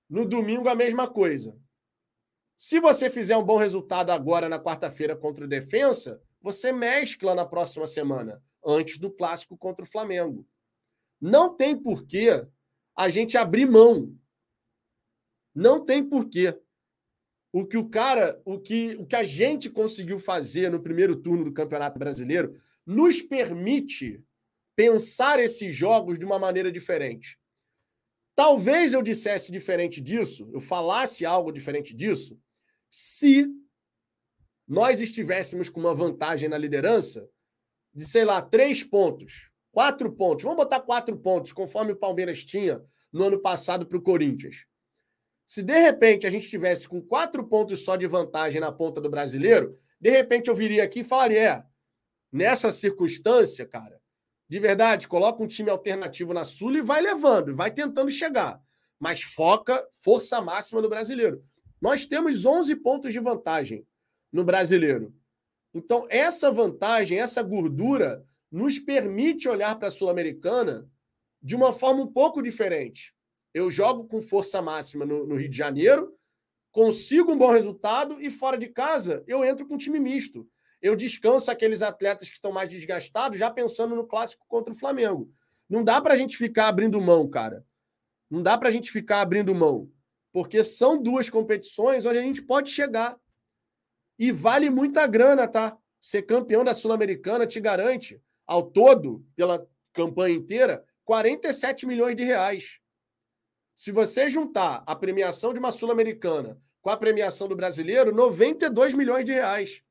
No 0.09 0.25
domingo, 0.25 0.69
a 0.69 0.75
mesma 0.75 1.07
coisa. 1.07 1.57
Se 2.55 2.79
você 2.79 3.09
fizer 3.09 3.35
um 3.35 3.43
bom 3.43 3.57
resultado 3.57 4.09
agora 4.09 4.47
na 4.47 4.59
quarta-feira 4.59 5.15
contra 5.15 5.45
o 5.45 5.47
Defensa, 5.47 6.21
você 6.51 6.71
mescla 6.71 7.35
na 7.35 7.45
próxima 7.45 7.85
semana, 7.85 8.41
antes 8.65 8.97
do 8.97 9.11
clássico 9.11 9.57
contra 9.57 9.83
o 9.83 9.87
Flamengo. 9.87 10.47
Não 11.19 11.55
tem 11.55 11.75
porquê 11.75 12.47
a 12.95 13.09
gente 13.09 13.37
abrir 13.37 13.65
mão 13.65 14.17
não 15.57 15.83
tem 15.83 16.07
porquê. 16.07 16.55
O 17.51 17.65
que 17.65 17.77
o 17.77 17.89
cara, 17.89 18.39
o 18.45 18.59
que, 18.59 18.95
o 18.99 19.07
que 19.07 19.15
a 19.15 19.23
gente 19.23 19.71
conseguiu 19.71 20.19
fazer 20.19 20.69
no 20.69 20.79
primeiro 20.79 21.15
turno 21.15 21.43
do 21.43 21.51
Campeonato 21.51 21.97
Brasileiro 21.97 22.61
nos 22.85 23.23
permite 23.23 24.23
pensar 24.75 25.39
esses 25.39 25.75
jogos 25.75 26.19
de 26.19 26.25
uma 26.25 26.37
maneira 26.37 26.71
diferente. 26.71 27.39
Talvez 28.35 28.93
eu 28.93 29.01
dissesse 29.01 29.51
diferente 29.51 29.99
disso, 29.99 30.47
eu 30.53 30.59
falasse 30.59 31.25
algo 31.25 31.51
diferente 31.51 31.95
disso, 31.95 32.39
se 32.91 33.47
nós 34.67 34.99
estivéssemos 34.99 35.69
com 35.69 35.79
uma 35.79 35.95
vantagem 35.95 36.49
na 36.49 36.57
liderança 36.57 37.29
de, 37.93 38.07
sei 38.07 38.25
lá, 38.25 38.41
três 38.41 38.83
pontos, 38.83 39.49
quatro 39.71 40.11
pontos. 40.11 40.43
Vamos 40.43 40.57
botar 40.57 40.81
quatro 40.81 41.17
pontos, 41.17 41.53
conforme 41.53 41.93
o 41.93 41.95
Palmeiras 41.95 42.43
tinha 42.43 42.83
no 43.11 43.25
ano 43.25 43.39
passado 43.39 43.85
para 43.85 43.97
o 43.97 44.01
Corinthians. 44.01 44.65
Se 45.45 45.63
de 45.63 45.79
repente 45.79 46.27
a 46.27 46.29
gente 46.29 46.49
tivesse 46.49 46.89
com 46.89 47.01
quatro 47.01 47.47
pontos 47.47 47.85
só 47.85 47.95
de 47.95 48.05
vantagem 48.05 48.59
na 48.59 48.71
ponta 48.71 48.99
do 48.99 49.09
brasileiro, 49.09 49.79
de 49.99 50.09
repente 50.09 50.49
eu 50.49 50.55
viria 50.55 50.83
aqui 50.83 50.99
e 50.99 51.03
falaria: 51.05 51.39
é, 51.39 51.63
nessa 52.29 52.69
circunstância, 52.69 53.65
cara, 53.65 54.01
de 54.49 54.59
verdade, 54.59 55.07
coloca 55.07 55.41
um 55.41 55.47
time 55.47 55.69
alternativo 55.69 56.33
na 56.33 56.43
Sul 56.43 56.75
e 56.75 56.81
vai 56.81 56.99
levando, 56.99 57.55
vai 57.55 57.71
tentando 57.71 58.11
chegar. 58.11 58.61
Mas 58.99 59.21
foca 59.21 59.87
força 60.01 60.41
máxima 60.41 60.81
no 60.81 60.89
brasileiro. 60.89 61.41
Nós 61.79 62.05
temos 62.05 62.45
11 62.45 62.75
pontos 62.77 63.13
de 63.13 63.19
vantagem 63.19 63.85
no 64.31 64.43
brasileiro. 64.43 65.13
Então, 65.73 66.07
essa 66.09 66.51
vantagem, 66.51 67.19
essa 67.19 67.41
gordura, 67.41 68.25
nos 68.51 68.79
permite 68.79 69.47
olhar 69.47 69.77
para 69.77 69.89
a 69.89 69.91
Sul-Americana 69.91 70.89
de 71.41 71.55
uma 71.55 71.71
forma 71.71 72.01
um 72.01 72.07
pouco 72.07 72.41
diferente 72.41 73.13
eu 73.57 73.71
jogo 73.71 74.07
com 74.07 74.21
força 74.21 74.61
máxima 74.61 75.03
no, 75.03 75.25
no, 75.25 75.35
Rio 75.35 75.49
de 75.49 75.57
Janeiro, 75.57 76.13
consigo 76.71 77.31
um 77.31 77.37
bom 77.37 77.51
resultado 77.51 78.21
e 78.21 78.29
fora 78.29 78.57
de 78.57 78.67
casa 78.67 79.23
eu 79.27 79.43
entro 79.43 79.67
com 79.67 79.73
um 79.73 79.79
time 79.79 79.99
misto. 79.99 80.47
Eu 80.79 80.95
descanso 80.95 81.49
aqueles 81.49 81.81
atletas 81.81 82.29
que 82.29 82.35
estão 82.35 82.51
mais 82.51 82.69
desgastados, 82.69 83.39
já 83.39 83.49
pensando 83.49 83.95
no 83.95 84.05
clássico 84.05 84.45
contra 84.47 84.71
o 84.71 84.77
Flamengo. 84.77 85.31
Não 85.67 85.83
dá 85.83 85.99
para 85.99 86.13
a 86.13 86.17
gente 86.17 86.37
ficar 86.37 86.67
abrindo 86.67 87.01
mão, 87.01 87.27
cara. 87.27 87.65
Não 88.29 88.43
dá 88.43 88.55
para 88.57 88.69
a 88.69 88.71
gente 88.71 88.91
ficar 88.91 89.21
abrindo 89.21 89.55
mão. 89.55 89.89
Porque 90.31 90.63
são 90.63 91.01
duas 91.01 91.27
competições 91.31 92.05
onde 92.05 92.19
a 92.19 92.21
gente 92.21 92.43
pode 92.43 92.69
chegar. 92.69 93.17
E 94.17 94.31
vale 94.31 94.69
muita 94.69 95.05
grana, 95.05 95.47
tá? 95.47 95.77
Ser 96.01 96.23
campeão 96.23 96.63
da 96.63 96.73
Sul-Americana 96.73 97.45
te 97.45 97.59
garante, 97.59 98.21
ao 98.45 98.63
todo, 98.63 99.25
pela 99.35 99.67
campanha 99.93 100.35
inteira, 100.35 100.83
47 101.03 101.85
milhões 101.85 102.15
de 102.15 102.23
reais. 102.23 102.79
Se 103.73 103.91
você 103.91 104.29
juntar 104.29 104.83
a 104.87 104.95
premiação 104.95 105.53
de 105.53 105.59
uma 105.59 105.71
Sul-Americana 105.71 106.59
com 106.81 106.89
a 106.89 106.97
premiação 106.97 107.47
do 107.47 107.55
brasileiro, 107.55 108.15
92 108.15 108.93
milhões 108.93 109.25
de 109.25 109.33
reais. 109.33 109.83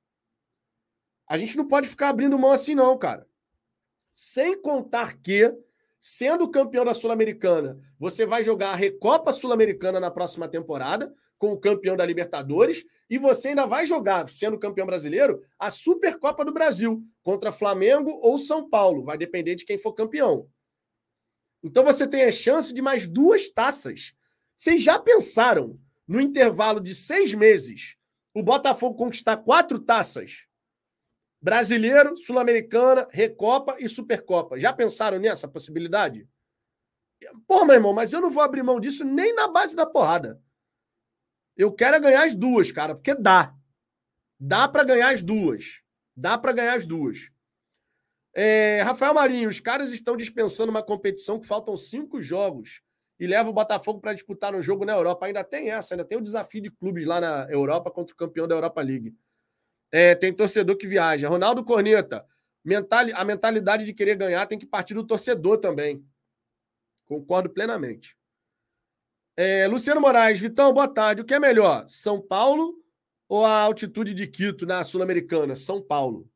A 1.28 1.36
gente 1.36 1.56
não 1.56 1.68
pode 1.68 1.86
ficar 1.88 2.08
abrindo 2.08 2.38
mão 2.38 2.50
assim, 2.50 2.74
não, 2.74 2.96
cara. 2.96 3.28
Sem 4.12 4.60
contar 4.60 5.18
que, 5.18 5.54
sendo 6.00 6.50
campeão 6.50 6.84
da 6.84 6.94
Sul-Americana, 6.94 7.78
você 7.98 8.24
vai 8.24 8.42
jogar 8.42 8.70
a 8.70 8.76
Recopa 8.76 9.30
Sul-Americana 9.30 10.00
na 10.00 10.10
próxima 10.10 10.48
temporada, 10.48 11.14
com 11.38 11.52
o 11.52 11.58
campeão 11.60 11.96
da 11.96 12.04
Libertadores, 12.04 12.84
e 13.08 13.18
você 13.18 13.48
ainda 13.48 13.66
vai 13.66 13.86
jogar, 13.86 14.28
sendo 14.28 14.58
campeão 14.58 14.86
brasileiro, 14.86 15.42
a 15.58 15.70
Supercopa 15.70 16.44
do 16.44 16.52
Brasil, 16.52 17.02
contra 17.22 17.52
Flamengo 17.52 18.18
ou 18.22 18.38
São 18.38 18.68
Paulo. 18.68 19.04
Vai 19.04 19.18
depender 19.18 19.54
de 19.54 19.64
quem 19.64 19.78
for 19.78 19.92
campeão. 19.92 20.48
Então 21.62 21.84
você 21.84 22.06
tem 22.06 22.24
a 22.24 22.32
chance 22.32 22.72
de 22.72 22.80
mais 22.80 23.08
duas 23.08 23.50
taças. 23.50 24.12
Vocês 24.56 24.82
já 24.82 24.98
pensaram 24.98 25.78
no 26.06 26.20
intervalo 26.20 26.80
de 26.80 26.94
seis 26.94 27.34
meses 27.34 27.96
o 28.32 28.42
Botafogo 28.42 28.96
conquistar 28.96 29.38
quatro 29.38 29.78
taças? 29.78 30.46
Brasileiro, 31.40 32.16
Sul-Americana, 32.16 33.08
Recopa 33.10 33.76
e 33.78 33.88
Supercopa. 33.88 34.58
Já 34.58 34.72
pensaram 34.72 35.18
nessa 35.18 35.48
possibilidade? 35.48 36.28
Pô, 37.46 37.64
meu 37.64 37.74
irmão, 37.74 37.92
mas 37.92 38.12
eu 38.12 38.20
não 38.20 38.30
vou 38.30 38.42
abrir 38.42 38.62
mão 38.62 38.78
disso 38.78 39.04
nem 39.04 39.34
na 39.34 39.48
base 39.48 39.74
da 39.74 39.86
porrada. 39.86 40.40
Eu 41.56 41.72
quero 41.72 41.96
é 41.96 42.00
ganhar 42.00 42.24
as 42.24 42.34
duas, 42.34 42.70
cara, 42.70 42.94
porque 42.94 43.14
dá. 43.14 43.54
Dá 44.38 44.68
para 44.68 44.84
ganhar 44.84 45.12
as 45.12 45.22
duas. 45.22 45.80
Dá 46.14 46.36
para 46.36 46.52
ganhar 46.52 46.76
as 46.76 46.86
duas. 46.86 47.30
É, 48.34 48.82
Rafael 48.82 49.14
Marinho, 49.14 49.48
os 49.48 49.60
caras 49.60 49.92
estão 49.92 50.14
dispensando 50.16 50.70
uma 50.70 50.82
competição 50.82 51.40
que 51.40 51.46
faltam 51.46 51.74
cinco 51.74 52.20
jogos 52.20 52.82
e 53.18 53.26
leva 53.26 53.48
o 53.48 53.52
Botafogo 53.52 53.98
para 53.98 54.12
disputar 54.12 54.54
um 54.54 54.60
jogo 54.60 54.84
na 54.84 54.92
Europa. 54.92 55.24
Ainda 55.24 55.42
tem 55.42 55.70
essa, 55.70 55.94
ainda 55.94 56.04
tem 56.04 56.18
o 56.18 56.22
desafio 56.22 56.60
de 56.60 56.70
clubes 56.70 57.06
lá 57.06 57.18
na 57.18 57.50
Europa 57.50 57.90
contra 57.90 58.12
o 58.12 58.16
campeão 58.16 58.46
da 58.46 58.54
Europa 58.54 58.82
League. 58.82 59.16
É, 59.90 60.14
tem 60.14 60.34
torcedor 60.34 60.76
que 60.76 60.86
viaja. 60.86 61.28
Ronaldo 61.28 61.64
Corneta, 61.64 62.26
mental, 62.62 63.06
a 63.14 63.24
mentalidade 63.24 63.86
de 63.86 63.94
querer 63.94 64.16
ganhar 64.16 64.44
tem 64.46 64.58
que 64.58 64.66
partir 64.66 64.92
do 64.92 65.06
torcedor 65.06 65.56
também. 65.56 66.04
Concordo 67.06 67.48
plenamente. 67.48 68.14
É, 69.36 69.66
Luciano 69.66 70.00
Moraes, 70.00 70.40
Vitão, 70.40 70.72
boa 70.72 70.88
tarde. 70.88 71.20
O 71.20 71.24
que 71.24 71.34
é 71.34 71.38
melhor, 71.38 71.86
São 71.88 72.20
Paulo 72.20 72.82
ou 73.28 73.44
a 73.44 73.60
altitude 73.60 74.14
de 74.14 74.26
Quito 74.26 74.64
na 74.64 74.82
Sul-Americana? 74.82 75.54
São 75.54 75.82
Paulo 75.82 76.30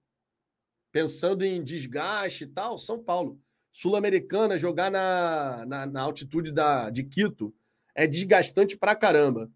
pensando 0.93 1.45
em 1.45 1.63
desgaste 1.63 2.45
e 2.45 2.47
tal, 2.47 2.77
São 2.77 3.03
Paulo. 3.03 3.41
Sul-Americana, 3.73 4.59
jogar 4.59 4.91
na, 4.91 5.65
na, 5.65 5.87
na, 5.87 6.03
altitude 6.03 6.53
da, 6.53 6.91
de 6.91 7.05
Quito 7.05 7.55
é 7.95 8.07
desgastante 8.07 8.77
pra 8.77 8.97
caramba. 8.97 9.51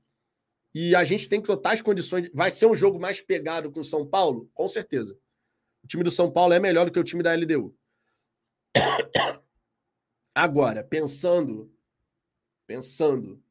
E 0.73 0.95
a 0.95 1.05
gente 1.05 1.29
tem 1.29 1.43
totais 1.43 1.83
condições. 1.83 2.31
Vai 2.33 2.51
ser 2.51 2.67
um 2.67 2.77
jogo 2.77 2.99
mais 2.99 3.21
pegado 3.21 3.71
com 3.71 3.81
o 3.81 3.85
São 3.85 4.07
Paulo? 4.07 4.49
Com 4.55 4.67
certeza. 4.69 5.19
O 5.83 5.87
time 5.87 6.03
do 6.03 6.11
São 6.11 6.31
Paulo 6.31 6.55
é 6.55 6.61
melhor 6.61 6.87
do 6.87 6.93
que 6.93 6.99
o 6.99 7.05
time 7.05 7.23
da 7.23 7.35
LDU. 7.35 7.77
Agora, 10.35 10.83
pensando, 10.83 11.74
pensando 12.67 13.43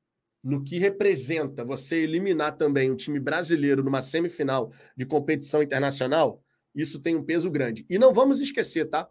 no 0.44 0.64
que 0.64 0.78
representa 0.78 1.64
você 1.64 1.98
eliminar 1.98 2.58
também 2.58 2.92
um 2.92 2.96
time 2.96 3.20
brasileiro 3.20 3.84
numa 3.84 4.02
semifinal 4.02 4.72
de 4.96 5.06
competição 5.06 5.64
internacional, 5.64 6.44
isso 6.76 7.00
tem 7.00 7.16
um 7.16 7.24
peso 7.24 7.50
grande. 7.50 7.86
E 7.90 7.98
não 7.98 8.14
vamos 8.14 8.42
esquecer, 8.42 8.90
tá? 8.90 9.08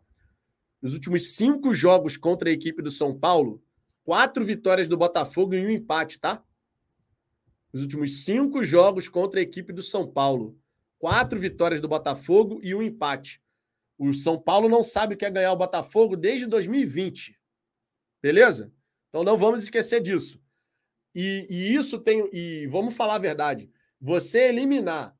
Nos 0.80 0.92
últimos 0.92 1.34
cinco 1.34 1.72
jogos 1.72 2.16
contra 2.16 2.50
a 2.50 2.52
equipe 2.52 2.82
do 2.82 2.90
São 2.90 3.18
Paulo, 3.18 3.62
quatro 4.04 4.44
vitórias 4.44 4.88
do 4.88 4.96
Botafogo 4.96 5.54
e 5.54 5.64
um 5.64 5.70
empate, 5.70 6.20
tá? 6.20 6.44
Nos 7.72 7.82
últimos 7.82 8.24
cinco 8.24 8.62
jogos 8.62 9.08
contra 9.08 9.40
a 9.40 9.42
equipe 9.42 9.72
do 9.72 9.82
São 9.82 10.06
Paulo, 10.06 10.58
quatro 10.98 11.40
vitórias 11.40 11.80
do 11.80 11.88
Botafogo 11.88 12.60
e 12.62 12.74
um 12.74 12.82
empate. 12.82 13.40
O 13.96 14.12
São 14.12 14.38
Paulo 14.38 14.68
não 14.68 14.82
sabe 14.82 15.14
o 15.14 15.16
que 15.16 15.24
é 15.24 15.30
ganhar 15.30 15.52
o 15.52 15.56
Botafogo 15.56 16.16
desde 16.16 16.46
2020. 16.46 17.38
Beleza? 18.20 18.72
Então 19.12 19.22
não 19.22 19.36
vamos 19.36 19.62
esquecer 19.62 20.00
disso. 20.00 20.40
E, 21.14 21.46
e 21.50 21.74
isso 21.74 21.98
tem. 21.98 22.30
E 22.32 22.66
vamos 22.68 22.96
falar 22.96 23.16
a 23.16 23.18
verdade. 23.18 23.70
Você 24.00 24.48
eliminar 24.48 25.14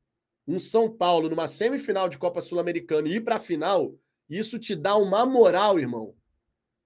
um 0.49 0.59
São 0.59 0.91
Paulo 0.91 1.29
numa 1.29 1.47
semifinal 1.47 2.09
de 2.09 2.17
Copa 2.17 2.41
Sul-Americana 2.41 3.07
e 3.07 3.17
ir 3.17 3.21
para 3.21 3.37
a 3.37 3.39
final, 3.39 3.95
isso 4.29 4.59
te 4.59 4.75
dá 4.75 4.97
uma 4.97 5.27
moral, 5.27 5.79
irmão. 5.79 6.17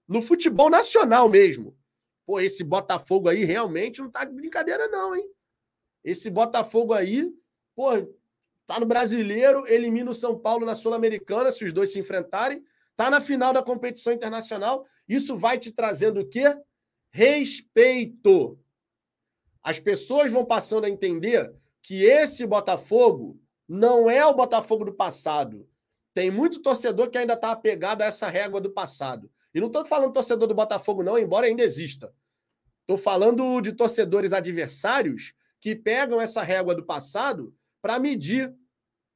No 0.09 0.21
futebol 0.21 0.69
nacional 0.69 1.29
mesmo. 1.29 1.79
Pô, 2.27 2.41
esse 2.41 2.65
Botafogo 2.65 3.29
aí 3.29 3.45
realmente 3.45 4.01
não 4.01 4.11
tá 4.11 4.25
de 4.25 4.35
brincadeira, 4.35 4.89
não, 4.89 5.15
hein? 5.15 5.25
Esse 6.03 6.29
Botafogo 6.29 6.93
aí, 6.93 7.33
pô, 7.75 7.91
tá 8.67 8.81
no 8.81 8.87
brasileiro, 8.87 9.65
elimina 9.69 10.11
o 10.11 10.15
São 10.15 10.37
Paulo 10.37 10.67
na 10.67 10.75
Sul-Americana, 10.75 11.53
se 11.53 11.65
os 11.65 11.73
dois 11.73 11.93
se 11.93 12.01
enfrentarem, 12.01 12.65
tá 12.97 13.09
na 13.09 13.21
final 13.21 13.53
da 13.53 13.63
competição 13.63 14.13
internacional. 14.13 14.85
Isso 15.09 15.37
vai 15.37 15.57
te 15.57 15.71
trazendo 15.71 16.21
o 16.21 16.29
quê? 16.29 16.45
Respeito. 17.17 18.59
As 19.63 19.81
pessoas 19.81 20.31
vão 20.31 20.45
passando 20.45 20.85
a 20.85 20.91
entender 20.91 21.51
que 21.81 22.05
esse 22.05 22.47
Botafogo 22.47 23.41
não 23.67 24.11
é 24.11 24.27
o 24.27 24.35
Botafogo 24.35 24.85
do 24.85 24.93
passado. 24.93 25.67
Tem 26.13 26.31
muito 26.31 26.61
torcedor 26.61 27.09
que 27.09 27.17
ainda 27.17 27.33
está 27.33 27.53
apegado 27.53 28.03
a 28.03 28.05
essa 28.05 28.29
régua 28.29 28.61
do 28.61 28.71
passado. 28.71 29.31
E 29.55 29.59
não 29.59 29.69
estou 29.69 29.83
falando 29.87 30.13
torcedor 30.13 30.47
do 30.47 30.55
Botafogo, 30.55 31.03
não, 31.03 31.19
embora 31.19 31.47
ainda 31.47 31.63
exista. 31.63 32.13
Estou 32.83 32.99
falando 32.99 33.63
de 33.63 33.73
torcedores 33.73 34.35
adversários 34.35 35.33
que 35.59 35.75
pegam 35.75 36.21
essa 36.21 36.43
régua 36.43 36.75
do 36.75 36.85
passado 36.85 37.57
para 37.81 37.99
medir 37.99 38.55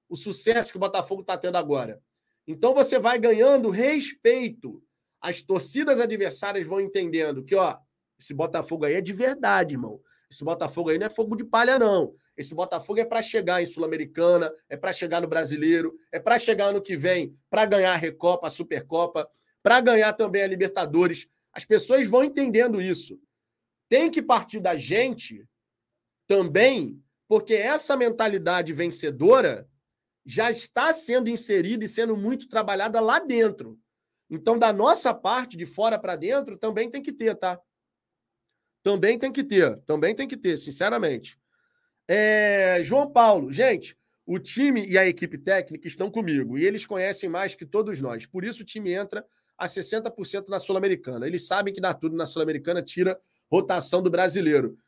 o 0.09 0.17
sucesso 0.17 0.71
que 0.71 0.79
o 0.79 0.81
Botafogo 0.81 1.21
está 1.21 1.37
tendo 1.37 1.57
agora. 1.57 2.03
Então 2.47 2.73
você 2.73 2.99
vai 2.99 3.19
ganhando 3.19 3.69
respeito. 3.69 4.83
As 5.21 5.43
torcidas 5.43 6.01
adversárias 6.01 6.67
vão 6.67 6.81
entendendo 6.81 7.45
que, 7.45 7.55
ó, 7.55 7.79
esse 8.21 8.35
Botafogo 8.35 8.85
aí 8.85 8.95
é 8.95 9.01
de 9.01 9.15
verdade, 9.15 9.75
irmão. 9.75 9.99
Esse 10.31 10.45
Botafogo 10.45 10.91
aí 10.91 10.99
não 10.99 11.07
é 11.07 11.11
fogo 11.11 11.35
de 11.35 11.43
palha, 11.43 11.79
não. 11.79 12.15
Esse 12.37 12.55
Botafogo 12.55 13.01
é 13.01 13.05
para 13.05 13.23
chegar 13.23 13.63
em 13.63 13.67
Sul-Americana, 13.67 14.53
é 14.69 14.77
para 14.77 14.93
chegar 14.93 15.21
no 15.23 15.27
Brasileiro, 15.27 15.99
é 16.13 16.21
para 16.21 16.39
chegar 16.39 16.67
ano 16.67 16.83
que 16.83 16.97
vem, 16.97 17.35
para 17.49 17.65
ganhar 17.65 17.95
a 17.95 17.97
Recopa, 17.97 18.47
a 18.47 18.51
Supercopa, 18.51 19.29
para 19.63 19.81
ganhar 19.81 20.13
também 20.13 20.43
a 20.43 20.47
Libertadores. 20.47 21.27
As 21.53 21.65
pessoas 21.65 22.07
vão 22.07 22.23
entendendo 22.23 22.81
isso. 22.81 23.19
Tem 23.89 24.11
que 24.11 24.23
partir 24.23 24.61
da 24.61 24.77
gente 24.77 25.45
também, 26.27 27.03
porque 27.27 27.55
essa 27.55 27.97
mentalidade 27.97 28.73
vencedora 28.73 29.69
já 30.25 30.51
está 30.51 30.93
sendo 30.93 31.29
inserida 31.29 31.85
e 31.85 31.89
sendo 31.89 32.17
muito 32.17 32.47
trabalhada 32.49 33.01
lá 33.01 33.19
dentro. 33.19 33.81
Então, 34.29 34.57
da 34.57 34.73
nossa 34.73 35.13
parte, 35.13 35.57
de 35.57 35.67
fora 35.67 35.99
para 35.99 36.15
dentro, 36.15 36.57
também 36.57 36.89
tem 36.89 37.03
que 37.03 37.13
ter, 37.13 37.35
tá? 37.35 37.61
Também 38.83 39.19
tem 39.19 39.31
que 39.31 39.45
ter, 39.45 39.79
também 39.81 40.15
tem 40.15 40.27
que 40.27 40.37
ter, 40.37 40.57
sinceramente. 40.57 41.39
É, 42.09 42.81
João 42.83 43.11
Paulo, 43.11 43.53
gente, 43.53 43.97
o 44.27 44.39
time 44.39 44.87
e 44.87 44.97
a 44.97 45.07
equipe 45.07 45.37
técnica 45.37 45.87
estão 45.87 46.11
comigo 46.11 46.57
e 46.57 46.65
eles 46.65 46.87
conhecem 46.87 47.29
mais 47.29 47.55
que 47.55 47.67
todos 47.67 48.01
nós. 48.01 48.27
Por 48.27 48.45
isso 48.45 48.63
o 48.63 48.65
time 48.65 48.93
entra 48.93 49.25
a 49.59 49.67
60% 49.67 50.49
na 50.49 50.59
Sul-Americana. 50.59 51.27
Eles 51.27 51.47
sabem 51.47 51.75
que 51.75 51.81
dá 51.81 51.93
tudo 51.93 52.17
na 52.17 52.25
Sul-Americana, 52.25 52.83
tira 52.83 53.21
rotação 53.51 54.03
do 54.03 54.11
brasileiro. 54.11 54.79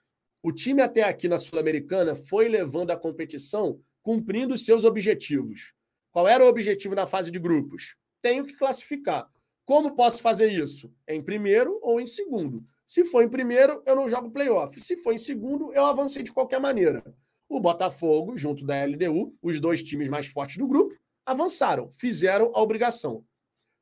O 0.42 0.52
time 0.52 0.80
até 0.80 1.02
aqui 1.02 1.28
na 1.28 1.38
Sul-Americana 1.38 2.14
foi 2.14 2.48
levando 2.48 2.90
a 2.90 2.96
competição 2.96 3.80
cumprindo 4.02 4.56
seus 4.56 4.84
objetivos. 4.84 5.74
Qual 6.10 6.26
era 6.26 6.44
o 6.44 6.48
objetivo 6.48 6.94
na 6.94 7.06
fase 7.06 7.30
de 7.30 7.38
grupos? 7.38 7.96
Tenho 8.20 8.44
que 8.44 8.56
classificar. 8.56 9.28
Como 9.64 9.94
posso 9.94 10.20
fazer 10.20 10.50
isso? 10.50 10.92
Em 11.06 11.22
primeiro 11.22 11.78
ou 11.82 12.00
em 12.00 12.06
segundo? 12.06 12.64
Se 12.92 13.06
for 13.06 13.24
em 13.24 13.28
primeiro, 13.28 13.82
eu 13.86 13.96
não 13.96 14.06
jogo 14.06 14.30
playoff. 14.30 14.78
Se 14.78 14.98
for 14.98 15.14
em 15.14 15.18
segundo, 15.18 15.72
eu 15.72 15.86
avancei 15.86 16.22
de 16.22 16.30
qualquer 16.30 16.60
maneira. 16.60 17.02
O 17.48 17.58
Botafogo, 17.58 18.36
junto 18.36 18.66
da 18.66 18.84
LDU, 18.84 19.34
os 19.40 19.58
dois 19.58 19.82
times 19.82 20.10
mais 20.10 20.26
fortes 20.26 20.58
do 20.58 20.68
grupo, 20.68 20.94
avançaram, 21.24 21.90
fizeram 21.92 22.52
a 22.54 22.60
obrigação. 22.60 23.24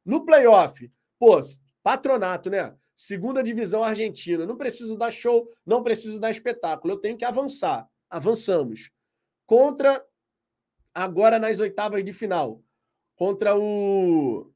No 0.04 0.24
playoff, 0.24 0.88
pô, 1.18 1.40
patronato, 1.82 2.50
né? 2.50 2.72
Segunda 2.94 3.42
divisão 3.42 3.82
argentina. 3.82 4.46
Não 4.46 4.56
preciso 4.56 4.96
dar 4.96 5.10
show, 5.10 5.44
não 5.66 5.82
preciso 5.82 6.20
dar 6.20 6.30
espetáculo. 6.30 6.94
Eu 6.94 7.00
tenho 7.00 7.18
que 7.18 7.24
avançar. 7.24 7.90
Avançamos. 8.08 8.92
Contra, 9.44 10.06
agora 10.94 11.36
nas 11.36 11.58
oitavas 11.58 12.04
de 12.04 12.12
final, 12.12 12.62
contra 13.16 13.58
o 13.58 14.52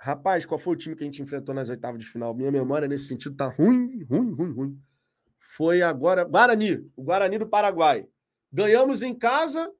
Rapaz, 0.00 0.46
qual 0.46 0.58
foi 0.58 0.74
o 0.74 0.76
time 0.76 0.94
que 0.94 1.02
a 1.02 1.06
gente 1.06 1.20
enfrentou 1.20 1.54
nas 1.54 1.68
oitavas 1.68 2.00
de 2.00 2.08
final? 2.08 2.32
Minha 2.32 2.52
memória 2.52 2.86
nesse 2.86 3.08
sentido 3.08 3.34
tá 3.34 3.48
ruim, 3.48 4.04
ruim, 4.04 4.32
ruim, 4.32 4.52
ruim. 4.52 4.82
Foi 5.38 5.82
agora 5.82 6.24
Guarani, 6.24 6.88
o 6.96 7.02
Guarani 7.02 7.36
do 7.36 7.48
Paraguai. 7.48 8.06
Ganhamos 8.52 9.02
em 9.02 9.12
casa, 9.12 9.72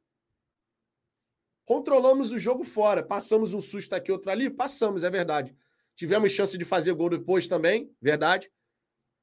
controlamos 1.65 2.33
o 2.33 2.39
jogo 2.39 2.65
fora. 2.65 3.03
Passamos 3.03 3.53
um 3.53 3.61
susto 3.61 3.93
aqui, 3.95 4.11
outro 4.11 4.31
ali? 4.31 4.51
Passamos, 4.51 5.05
é 5.05 5.11
verdade. 5.11 5.57
Tivemos 5.95 6.33
chance 6.33 6.59
de 6.59 6.65
fazer 6.65 6.95
gol 6.95 7.11
depois 7.11 7.47
também, 7.47 7.95
verdade. 8.03 8.51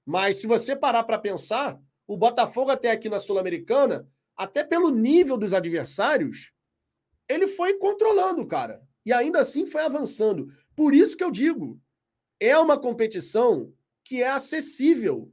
Mas 0.05 0.37
se 0.37 0.47
você 0.47 0.75
parar 0.75 1.03
para 1.03 1.19
pensar, 1.19 1.79
o 2.07 2.15
Botafogo 2.15 2.71
até 2.71 2.91
aqui 2.91 3.09
na 3.09 3.19
Sul-Americana, 3.19 4.07
até 4.35 4.63
pelo 4.63 4.89
nível 4.89 5.37
dos 5.37 5.53
adversários, 5.53 6.53
ele 7.27 7.47
foi 7.47 7.73
controlando, 7.75 8.45
cara. 8.45 8.81
E 9.05 9.13
ainda 9.13 9.39
assim 9.39 9.65
foi 9.65 9.81
avançando. 9.81 10.51
Por 10.75 10.93
isso 10.93 11.15
que 11.15 11.23
eu 11.23 11.31
digo, 11.31 11.79
é 12.39 12.57
uma 12.57 12.79
competição 12.79 13.73
que 14.03 14.21
é 14.21 14.29
acessível. 14.29 15.31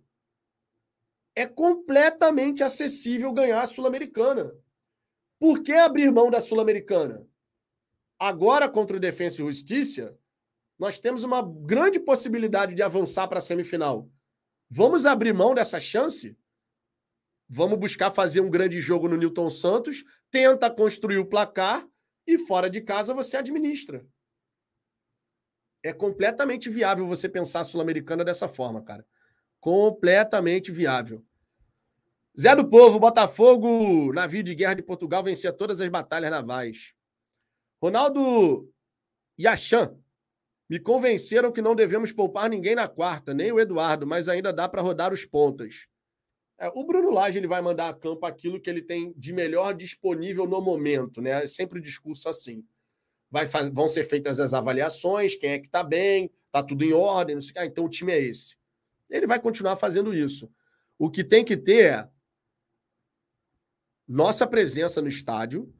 É 1.34 1.46
completamente 1.46 2.62
acessível 2.62 3.32
ganhar 3.32 3.62
a 3.62 3.66
Sul-Americana. 3.66 4.54
Por 5.38 5.62
que 5.62 5.72
abrir 5.72 6.12
mão 6.12 6.30
da 6.30 6.40
Sul-Americana? 6.40 7.26
Agora, 8.18 8.68
contra 8.68 8.96
o 8.96 9.00
Defensa 9.00 9.40
e 9.40 9.44
Justiça, 9.44 10.16
nós 10.78 11.00
temos 11.00 11.24
uma 11.24 11.42
grande 11.42 11.98
possibilidade 11.98 12.74
de 12.74 12.82
avançar 12.82 13.26
para 13.26 13.38
a 13.38 13.40
semifinal. 13.40 14.08
Vamos 14.68 15.06
abrir 15.06 15.32
mão 15.32 15.54
dessa 15.54 15.80
chance? 15.80 16.36
Vamos 17.48 17.78
buscar 17.78 18.10
fazer 18.10 18.40
um 18.40 18.50
grande 18.50 18.80
jogo 18.80 19.08
no 19.08 19.16
Newton 19.16 19.50
Santos, 19.50 20.04
tenta 20.30 20.70
construir 20.70 21.18
o 21.18 21.26
placar 21.26 21.86
e 22.26 22.38
fora 22.38 22.68
de 22.70 22.80
casa 22.80 23.14
você 23.14 23.36
administra 23.36 24.06
é 25.82 25.92
completamente 25.92 26.70
viável 26.70 27.06
você 27.06 27.28
pensar 27.28 27.60
a 27.60 27.64
Sul-Americana 27.64 28.24
dessa 28.24 28.46
forma, 28.46 28.82
cara. 28.82 29.04
Completamente 29.60 30.70
viável. 30.70 31.24
Zé 32.38 32.54
do 32.54 32.68
Povo, 32.68 32.98
Botafogo, 32.98 34.12
navio 34.12 34.42
de 34.42 34.54
guerra 34.54 34.74
de 34.74 34.82
Portugal, 34.82 35.22
vencia 35.22 35.52
todas 35.52 35.80
as 35.80 35.88
batalhas 35.88 36.30
navais. 36.30 36.94
Ronaldo 37.82 38.72
Yachan, 39.38 39.98
me 40.70 40.78
convenceram 40.78 41.52
que 41.52 41.60
não 41.60 41.74
devemos 41.74 42.12
poupar 42.12 42.48
ninguém 42.48 42.74
na 42.74 42.88
quarta, 42.88 43.34
nem 43.34 43.52
o 43.52 43.60
Eduardo, 43.60 44.06
mas 44.06 44.28
ainda 44.28 44.52
dá 44.52 44.68
para 44.68 44.80
rodar 44.80 45.12
os 45.12 45.26
pontas. 45.26 45.86
É, 46.62 46.70
o 46.74 46.84
Bruno 46.84 47.10
Lage 47.10 47.38
ele 47.38 47.48
vai 47.48 47.60
mandar 47.60 47.88
a 47.88 47.94
campo 47.94 48.24
aquilo 48.24 48.60
que 48.60 48.70
ele 48.70 48.82
tem 48.82 49.12
de 49.16 49.32
melhor 49.32 49.74
disponível 49.74 50.46
no 50.46 50.60
momento, 50.60 51.20
né? 51.20 51.42
É 51.42 51.46
sempre 51.46 51.78
o 51.78 51.82
discurso 51.82 52.28
assim 52.28 52.64
vai, 53.32 53.46
vão 53.70 53.88
ser 53.88 54.04
feitas 54.04 54.38
as 54.38 54.52
avaliações, 54.52 55.34
quem 55.34 55.52
é 55.52 55.58
que 55.58 55.64
está 55.64 55.82
bem, 55.82 56.30
está 56.46 56.62
tudo 56.62 56.84
em 56.84 56.92
ordem, 56.92 57.36
não 57.36 57.42
sei, 57.42 57.54
ah, 57.56 57.64
então 57.64 57.86
o 57.86 57.88
time 57.88 58.12
é 58.12 58.20
esse. 58.20 58.58
Ele 59.08 59.26
vai 59.26 59.40
continuar 59.40 59.76
fazendo 59.76 60.14
isso. 60.14 60.52
O 60.98 61.10
que 61.10 61.24
tem 61.24 61.42
que 61.42 61.56
ter 61.56 61.94
é 61.94 62.08
nossa 64.06 64.46
presença 64.46 65.00
no 65.00 65.08
estádio 65.08 65.74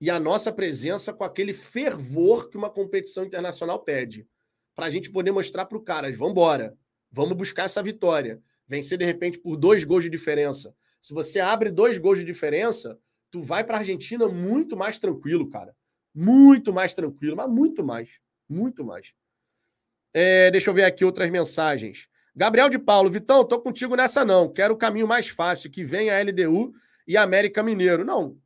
e 0.00 0.08
a 0.08 0.20
nossa 0.20 0.52
presença 0.52 1.12
com 1.12 1.24
aquele 1.24 1.52
fervor 1.52 2.48
que 2.48 2.56
uma 2.56 2.70
competição 2.70 3.24
internacional 3.24 3.80
pede. 3.82 4.24
Para 4.72 4.86
a 4.86 4.90
gente 4.90 5.10
poder 5.10 5.32
mostrar 5.32 5.64
para 5.64 5.78
o 5.78 5.82
cara, 5.82 6.08
vamos 6.12 6.32
embora, 6.32 6.78
vamos 7.10 7.36
buscar 7.36 7.64
essa 7.64 7.82
vitória. 7.82 8.40
Vencer, 8.66 8.98
de 8.98 9.04
repente, 9.04 9.38
por 9.38 9.56
dois 9.56 9.84
gols 9.84 10.04
de 10.04 10.10
diferença. 10.10 10.74
Se 11.00 11.14
você 11.14 11.38
abre 11.40 11.70
dois 11.70 11.98
gols 11.98 12.18
de 12.18 12.24
diferença, 12.24 12.98
tu 13.30 13.40
vai 13.40 13.62
para 13.62 13.76
a 13.76 13.80
Argentina 13.80 14.28
muito 14.28 14.76
mais 14.76 14.98
tranquilo, 14.98 15.48
cara 15.48 15.74
muito 16.16 16.72
mais 16.72 16.94
tranquilo, 16.94 17.36
mas 17.36 17.50
muito 17.50 17.84
mais, 17.84 18.08
muito 18.48 18.82
mais. 18.82 19.12
É, 20.14 20.50
deixa 20.50 20.70
eu 20.70 20.74
ver 20.74 20.84
aqui 20.84 21.04
outras 21.04 21.30
mensagens. 21.30 22.08
Gabriel 22.34 22.70
de 22.70 22.78
Paulo, 22.78 23.10
Vitão, 23.10 23.44
tô 23.44 23.60
contigo 23.60 23.94
nessa 23.94 24.24
não. 24.24 24.50
Quero 24.50 24.72
o 24.72 24.78
caminho 24.78 25.06
mais 25.06 25.28
fácil, 25.28 25.70
que 25.70 25.84
venha 25.84 26.16
a 26.16 26.22
LDU 26.22 26.72
e 27.06 27.18
América 27.18 27.62
Mineiro. 27.62 28.02
Não. 28.02 28.40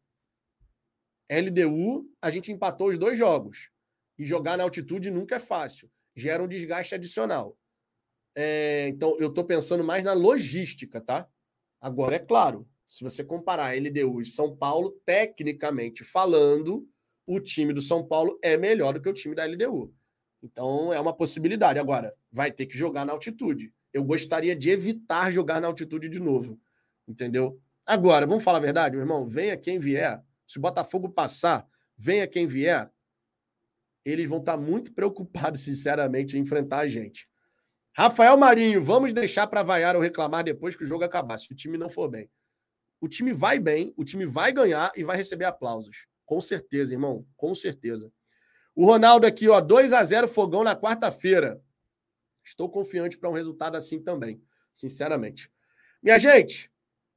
LDU, 1.30 2.10
a 2.20 2.28
gente 2.28 2.51
empatou 2.51 2.88
os 2.88 2.98
dois 2.98 3.16
jogos. 3.16 3.70
E 4.18 4.26
jogar 4.26 4.59
na 4.59 4.64
altitude 4.64 5.09
nunca 5.09 5.36
é 5.36 5.40
fácil. 5.40 5.88
Gera 6.16 6.42
um 6.42 6.48
desgaste 6.48 6.97
adicional. 6.97 7.56
É, 8.35 8.89
então, 8.89 9.16
eu 9.19 9.28
estou 9.28 9.44
pensando 9.44 9.82
mais 9.82 10.05
na 10.05 10.12
logística, 10.12 11.01
tá? 11.01 11.28
Agora, 11.81 12.16
é 12.16 12.19
claro, 12.19 12.69
se 12.86 13.02
você 13.02 13.24
comparar 13.24 13.77
LDU 13.77 14.20
e 14.20 14.24
São 14.24 14.57
Paulo, 14.57 14.90
tecnicamente 15.05 16.05
falando, 16.05 16.86
o 17.27 17.40
time 17.40 17.73
do 17.73 17.81
São 17.81 18.05
Paulo 18.05 18.39
é 18.43 18.57
melhor 18.57 18.94
do 18.94 19.01
que 19.01 19.09
o 19.09 19.15
time 19.15 19.35
da 19.35 19.47
LDU. 19.47 19.94
Então, 20.43 20.93
é 20.93 20.98
uma 20.98 21.15
possibilidade. 21.15 21.78
Agora, 21.78 22.15
vai 22.32 22.51
ter 22.51 22.66
que 22.66 22.77
jogar 22.77 23.05
na 23.05 23.12
altitude. 23.12 23.73
Eu 23.93 24.05
gostaria 24.05 24.57
de 24.57 24.70
evitar 24.70 25.31
jogar 25.31 25.61
na 25.61 25.69
altitude 25.69 26.09
de 26.09 26.19
novo. 26.19 26.61
Entendeu? 27.07 27.61
Agora, 27.86 28.27
vamos 28.27 28.43
falar 28.43 28.59
a 28.59 28.62
verdade, 28.62 28.97
meu 28.97 29.05
irmão? 29.05 29.27
Venha 29.27 29.57
quem 29.57 29.78
vier. 29.78 30.20
Se 30.44 30.59
o 30.59 30.61
Botafogo 30.61 31.09
passar, 31.09 31.65
venha 31.97 32.27
quem 32.27 32.47
vier. 32.47 32.90
Eles 34.05 34.28
vão 34.28 34.39
estar 34.39 34.57
muito 34.57 34.93
preocupados, 34.93 35.61
sinceramente, 35.62 36.36
em 36.36 36.40
enfrentar 36.40 36.81
a 36.81 36.89
gente. 36.89 37.30
Rafael 37.93 38.37
Marinho, 38.37 38.83
vamos 38.83 39.12
deixar 39.12 39.47
para 39.47 39.62
vaiar 39.62 39.97
ou 39.97 40.03
reclamar 40.03 40.45
depois 40.45 40.77
que 40.77 40.85
o 40.85 40.87
jogo 40.87 41.05
acabar, 41.05 41.39
se 41.39 41.53
o 41.53 41.55
time 41.55 41.77
não 41.77 41.89
for 41.89 42.09
bem. 42.09 42.31
O 43.01 43.09
time 43.09 43.33
vai 43.33 43.59
bem, 43.59 43.93
o 43.97 44.05
time 44.05 44.27
vai 44.27 44.53
ganhar 44.53 44.93
e 44.95 45.03
vai 45.03 45.17
receber 45.17 45.47
aplausos. 45.47 46.07
Com 46.25 46.41
certeza, 46.41 46.95
irmão, 46.95 47.27
com 47.37 47.55
certeza. 47.55 48.12
O 48.75 48.85
Ronaldo 48.87 49.27
aqui, 49.27 49.49
ó, 49.49 49.61
2 49.61 49.93
a 49.93 50.05
0 50.05 50.29
Fogão 50.29 50.62
na 50.62 50.77
quarta-feira. 50.77 51.61
Estou 52.45 52.71
confiante 52.71 53.19
para 53.19 53.29
um 53.29 53.33
resultado 53.33 53.77
assim 53.77 54.01
também, 54.01 54.41
sinceramente. 54.73 55.51
Minha 56.03 56.19
gente, 56.19 56.71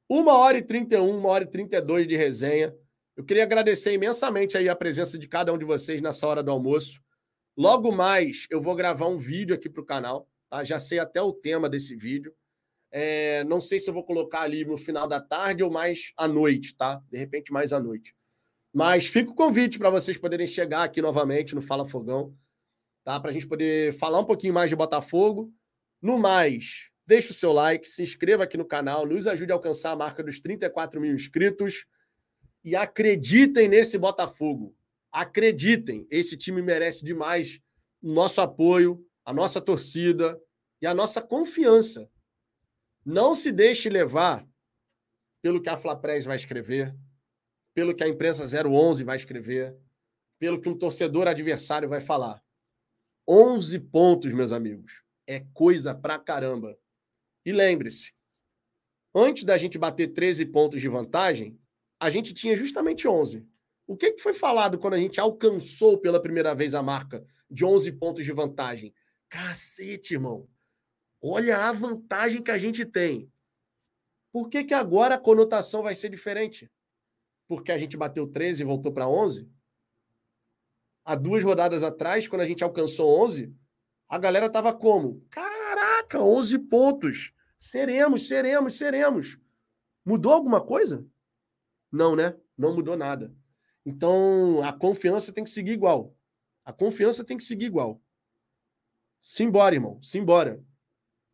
uma 0.08 0.36
hora 0.36 0.58
e 0.58 0.62
31, 0.62 1.16
uma 1.16 1.28
hora 1.28 1.44
e 1.44 1.46
32 1.46 2.06
de 2.06 2.16
resenha. 2.16 2.74
Eu 3.16 3.24
queria 3.24 3.44
agradecer 3.44 3.92
imensamente 3.92 4.58
aí 4.58 4.68
a 4.68 4.74
presença 4.74 5.16
de 5.16 5.28
cada 5.28 5.52
um 5.52 5.58
de 5.58 5.64
vocês 5.64 6.02
nessa 6.02 6.26
hora 6.26 6.42
do 6.42 6.50
almoço. 6.50 7.00
Logo 7.56 7.92
mais, 7.92 8.46
eu 8.50 8.60
vou 8.60 8.74
gravar 8.74 9.06
um 9.06 9.16
vídeo 9.16 9.54
aqui 9.54 9.70
para 9.70 9.80
o 9.80 9.86
canal? 9.86 10.28
Já 10.62 10.78
sei 10.78 10.98
até 10.98 11.20
o 11.20 11.32
tema 11.32 11.68
desse 11.68 11.96
vídeo. 11.96 12.34
É, 12.96 13.42
não 13.44 13.60
sei 13.60 13.80
se 13.80 13.90
eu 13.90 13.94
vou 13.94 14.04
colocar 14.04 14.42
ali 14.42 14.64
no 14.64 14.76
final 14.76 15.08
da 15.08 15.20
tarde 15.20 15.64
ou 15.64 15.70
mais 15.72 16.12
à 16.16 16.28
noite, 16.28 16.76
tá? 16.76 17.02
De 17.10 17.18
repente, 17.18 17.52
mais 17.52 17.72
à 17.72 17.80
noite. 17.80 18.14
Mas 18.72 19.06
fica 19.06 19.32
o 19.32 19.34
convite 19.34 19.78
para 19.78 19.90
vocês 19.90 20.16
poderem 20.16 20.46
chegar 20.46 20.84
aqui 20.84 21.02
novamente 21.02 21.56
no 21.56 21.62
Fala 21.62 21.84
Fogão, 21.84 22.36
tá? 23.02 23.18
Para 23.18 23.30
a 23.30 23.32
gente 23.32 23.48
poder 23.48 23.94
falar 23.94 24.20
um 24.20 24.24
pouquinho 24.24 24.54
mais 24.54 24.70
de 24.70 24.76
Botafogo. 24.76 25.52
No 26.00 26.18
mais, 26.18 26.90
deixe 27.06 27.30
o 27.30 27.34
seu 27.34 27.52
like, 27.52 27.88
se 27.88 28.02
inscreva 28.02 28.44
aqui 28.44 28.56
no 28.56 28.64
canal, 28.64 29.06
nos 29.06 29.26
ajude 29.26 29.50
a 29.50 29.56
alcançar 29.56 29.90
a 29.90 29.96
marca 29.96 30.22
dos 30.22 30.38
34 30.38 31.00
mil 31.00 31.14
inscritos 31.14 31.86
e 32.62 32.76
acreditem 32.76 33.68
nesse 33.68 33.98
Botafogo. 33.98 34.72
Acreditem, 35.10 36.06
esse 36.10 36.36
time 36.36 36.62
merece 36.62 37.04
demais 37.04 37.60
o 38.00 38.12
nosso 38.12 38.40
apoio, 38.40 39.04
a 39.24 39.32
nossa 39.32 39.60
torcida 39.60 40.40
e 40.84 40.86
a 40.86 40.92
nossa 40.92 41.22
confiança. 41.22 42.10
Não 43.06 43.34
se 43.34 43.50
deixe 43.50 43.88
levar 43.88 44.46
pelo 45.40 45.62
que 45.62 45.70
a 45.70 45.78
Flapress 45.78 46.26
vai 46.26 46.36
escrever, 46.36 46.94
pelo 47.72 47.94
que 47.94 48.04
a 48.04 48.08
imprensa 48.08 48.44
011 48.44 49.02
vai 49.02 49.16
escrever, 49.16 49.74
pelo 50.38 50.60
que 50.60 50.68
um 50.68 50.76
torcedor 50.76 51.26
adversário 51.26 51.88
vai 51.88 52.02
falar. 52.02 52.44
11 53.26 53.80
pontos, 53.80 54.34
meus 54.34 54.52
amigos. 54.52 55.02
É 55.26 55.40
coisa 55.54 55.94
pra 55.94 56.18
caramba. 56.18 56.78
E 57.46 57.50
lembre-se, 57.50 58.12
antes 59.14 59.42
da 59.42 59.56
gente 59.56 59.78
bater 59.78 60.08
13 60.08 60.44
pontos 60.44 60.82
de 60.82 60.88
vantagem, 60.88 61.58
a 61.98 62.10
gente 62.10 62.34
tinha 62.34 62.54
justamente 62.54 63.08
11. 63.08 63.42
O 63.86 63.96
que, 63.96 64.12
que 64.12 64.22
foi 64.22 64.34
falado 64.34 64.78
quando 64.78 64.94
a 64.94 64.98
gente 64.98 65.18
alcançou 65.18 65.96
pela 65.96 66.20
primeira 66.20 66.54
vez 66.54 66.74
a 66.74 66.82
marca 66.82 67.26
de 67.50 67.64
11 67.64 67.90
pontos 67.92 68.22
de 68.22 68.32
vantagem? 68.32 68.94
Cacete, 69.30 70.12
irmão. 70.12 70.46
Olha 71.26 71.56
a 71.56 71.72
vantagem 71.72 72.42
que 72.42 72.50
a 72.50 72.58
gente 72.58 72.84
tem. 72.84 73.32
Por 74.30 74.50
que, 74.50 74.62
que 74.62 74.74
agora 74.74 75.14
a 75.14 75.18
conotação 75.18 75.82
vai 75.82 75.94
ser 75.94 76.10
diferente? 76.10 76.70
Porque 77.48 77.72
a 77.72 77.78
gente 77.78 77.96
bateu 77.96 78.26
13 78.26 78.62
e 78.62 78.66
voltou 78.66 78.92
para 78.92 79.08
11? 79.08 79.50
Há 81.02 81.14
duas 81.14 81.42
rodadas 81.42 81.82
atrás, 81.82 82.28
quando 82.28 82.42
a 82.42 82.46
gente 82.46 82.62
alcançou 82.62 83.22
11, 83.22 83.56
a 84.06 84.18
galera 84.18 84.50
tava 84.50 84.74
como? 84.74 85.24
Caraca, 85.30 86.20
11 86.20 86.58
pontos. 86.58 87.32
Seremos, 87.56 88.28
seremos, 88.28 88.74
seremos. 88.74 89.38
Mudou 90.04 90.30
alguma 90.30 90.62
coisa? 90.62 91.06
Não, 91.90 92.14
né? 92.14 92.36
Não 92.54 92.74
mudou 92.74 92.98
nada. 92.98 93.34
Então, 93.86 94.62
a 94.62 94.74
confiança 94.74 95.32
tem 95.32 95.42
que 95.42 95.50
seguir 95.50 95.72
igual. 95.72 96.14
A 96.66 96.72
confiança 96.72 97.24
tem 97.24 97.38
que 97.38 97.44
seguir 97.44 97.64
igual. 97.64 97.98
Simbora, 99.18 99.74
irmão. 99.74 100.02
Simbora. 100.02 100.62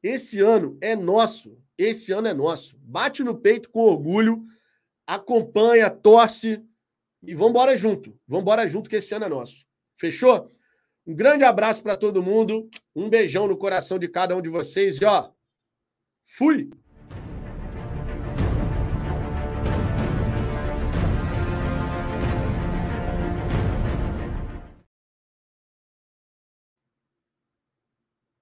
Esse 0.02 0.40
ano 0.40 0.78
é 0.80 0.96
nosso. 0.96 1.58
Esse 1.76 2.12
ano 2.12 2.28
é 2.28 2.34
nosso. 2.34 2.76
Bate 2.78 3.22
no 3.22 3.36
peito 3.36 3.70
com 3.70 3.80
orgulho, 3.80 4.44
acompanha, 5.06 5.90
torce 5.90 6.62
e 7.22 7.34
vamos 7.34 7.50
embora 7.50 7.76
junto. 7.76 8.18
Vamos 8.26 8.42
embora 8.42 8.66
junto 8.66 8.88
que 8.88 8.96
esse 8.96 9.14
ano 9.14 9.26
é 9.26 9.28
nosso. 9.28 9.66
Fechou? 9.98 10.50
Um 11.06 11.14
grande 11.14 11.44
abraço 11.44 11.82
para 11.82 11.96
todo 11.96 12.22
mundo. 12.22 12.68
Um 12.94 13.08
beijão 13.08 13.46
no 13.46 13.56
coração 13.56 13.98
de 13.98 14.08
cada 14.08 14.36
um 14.36 14.42
de 14.42 14.48
vocês 14.48 14.96
e 15.00 15.04
ó, 15.04 15.30
fui. 16.26 16.70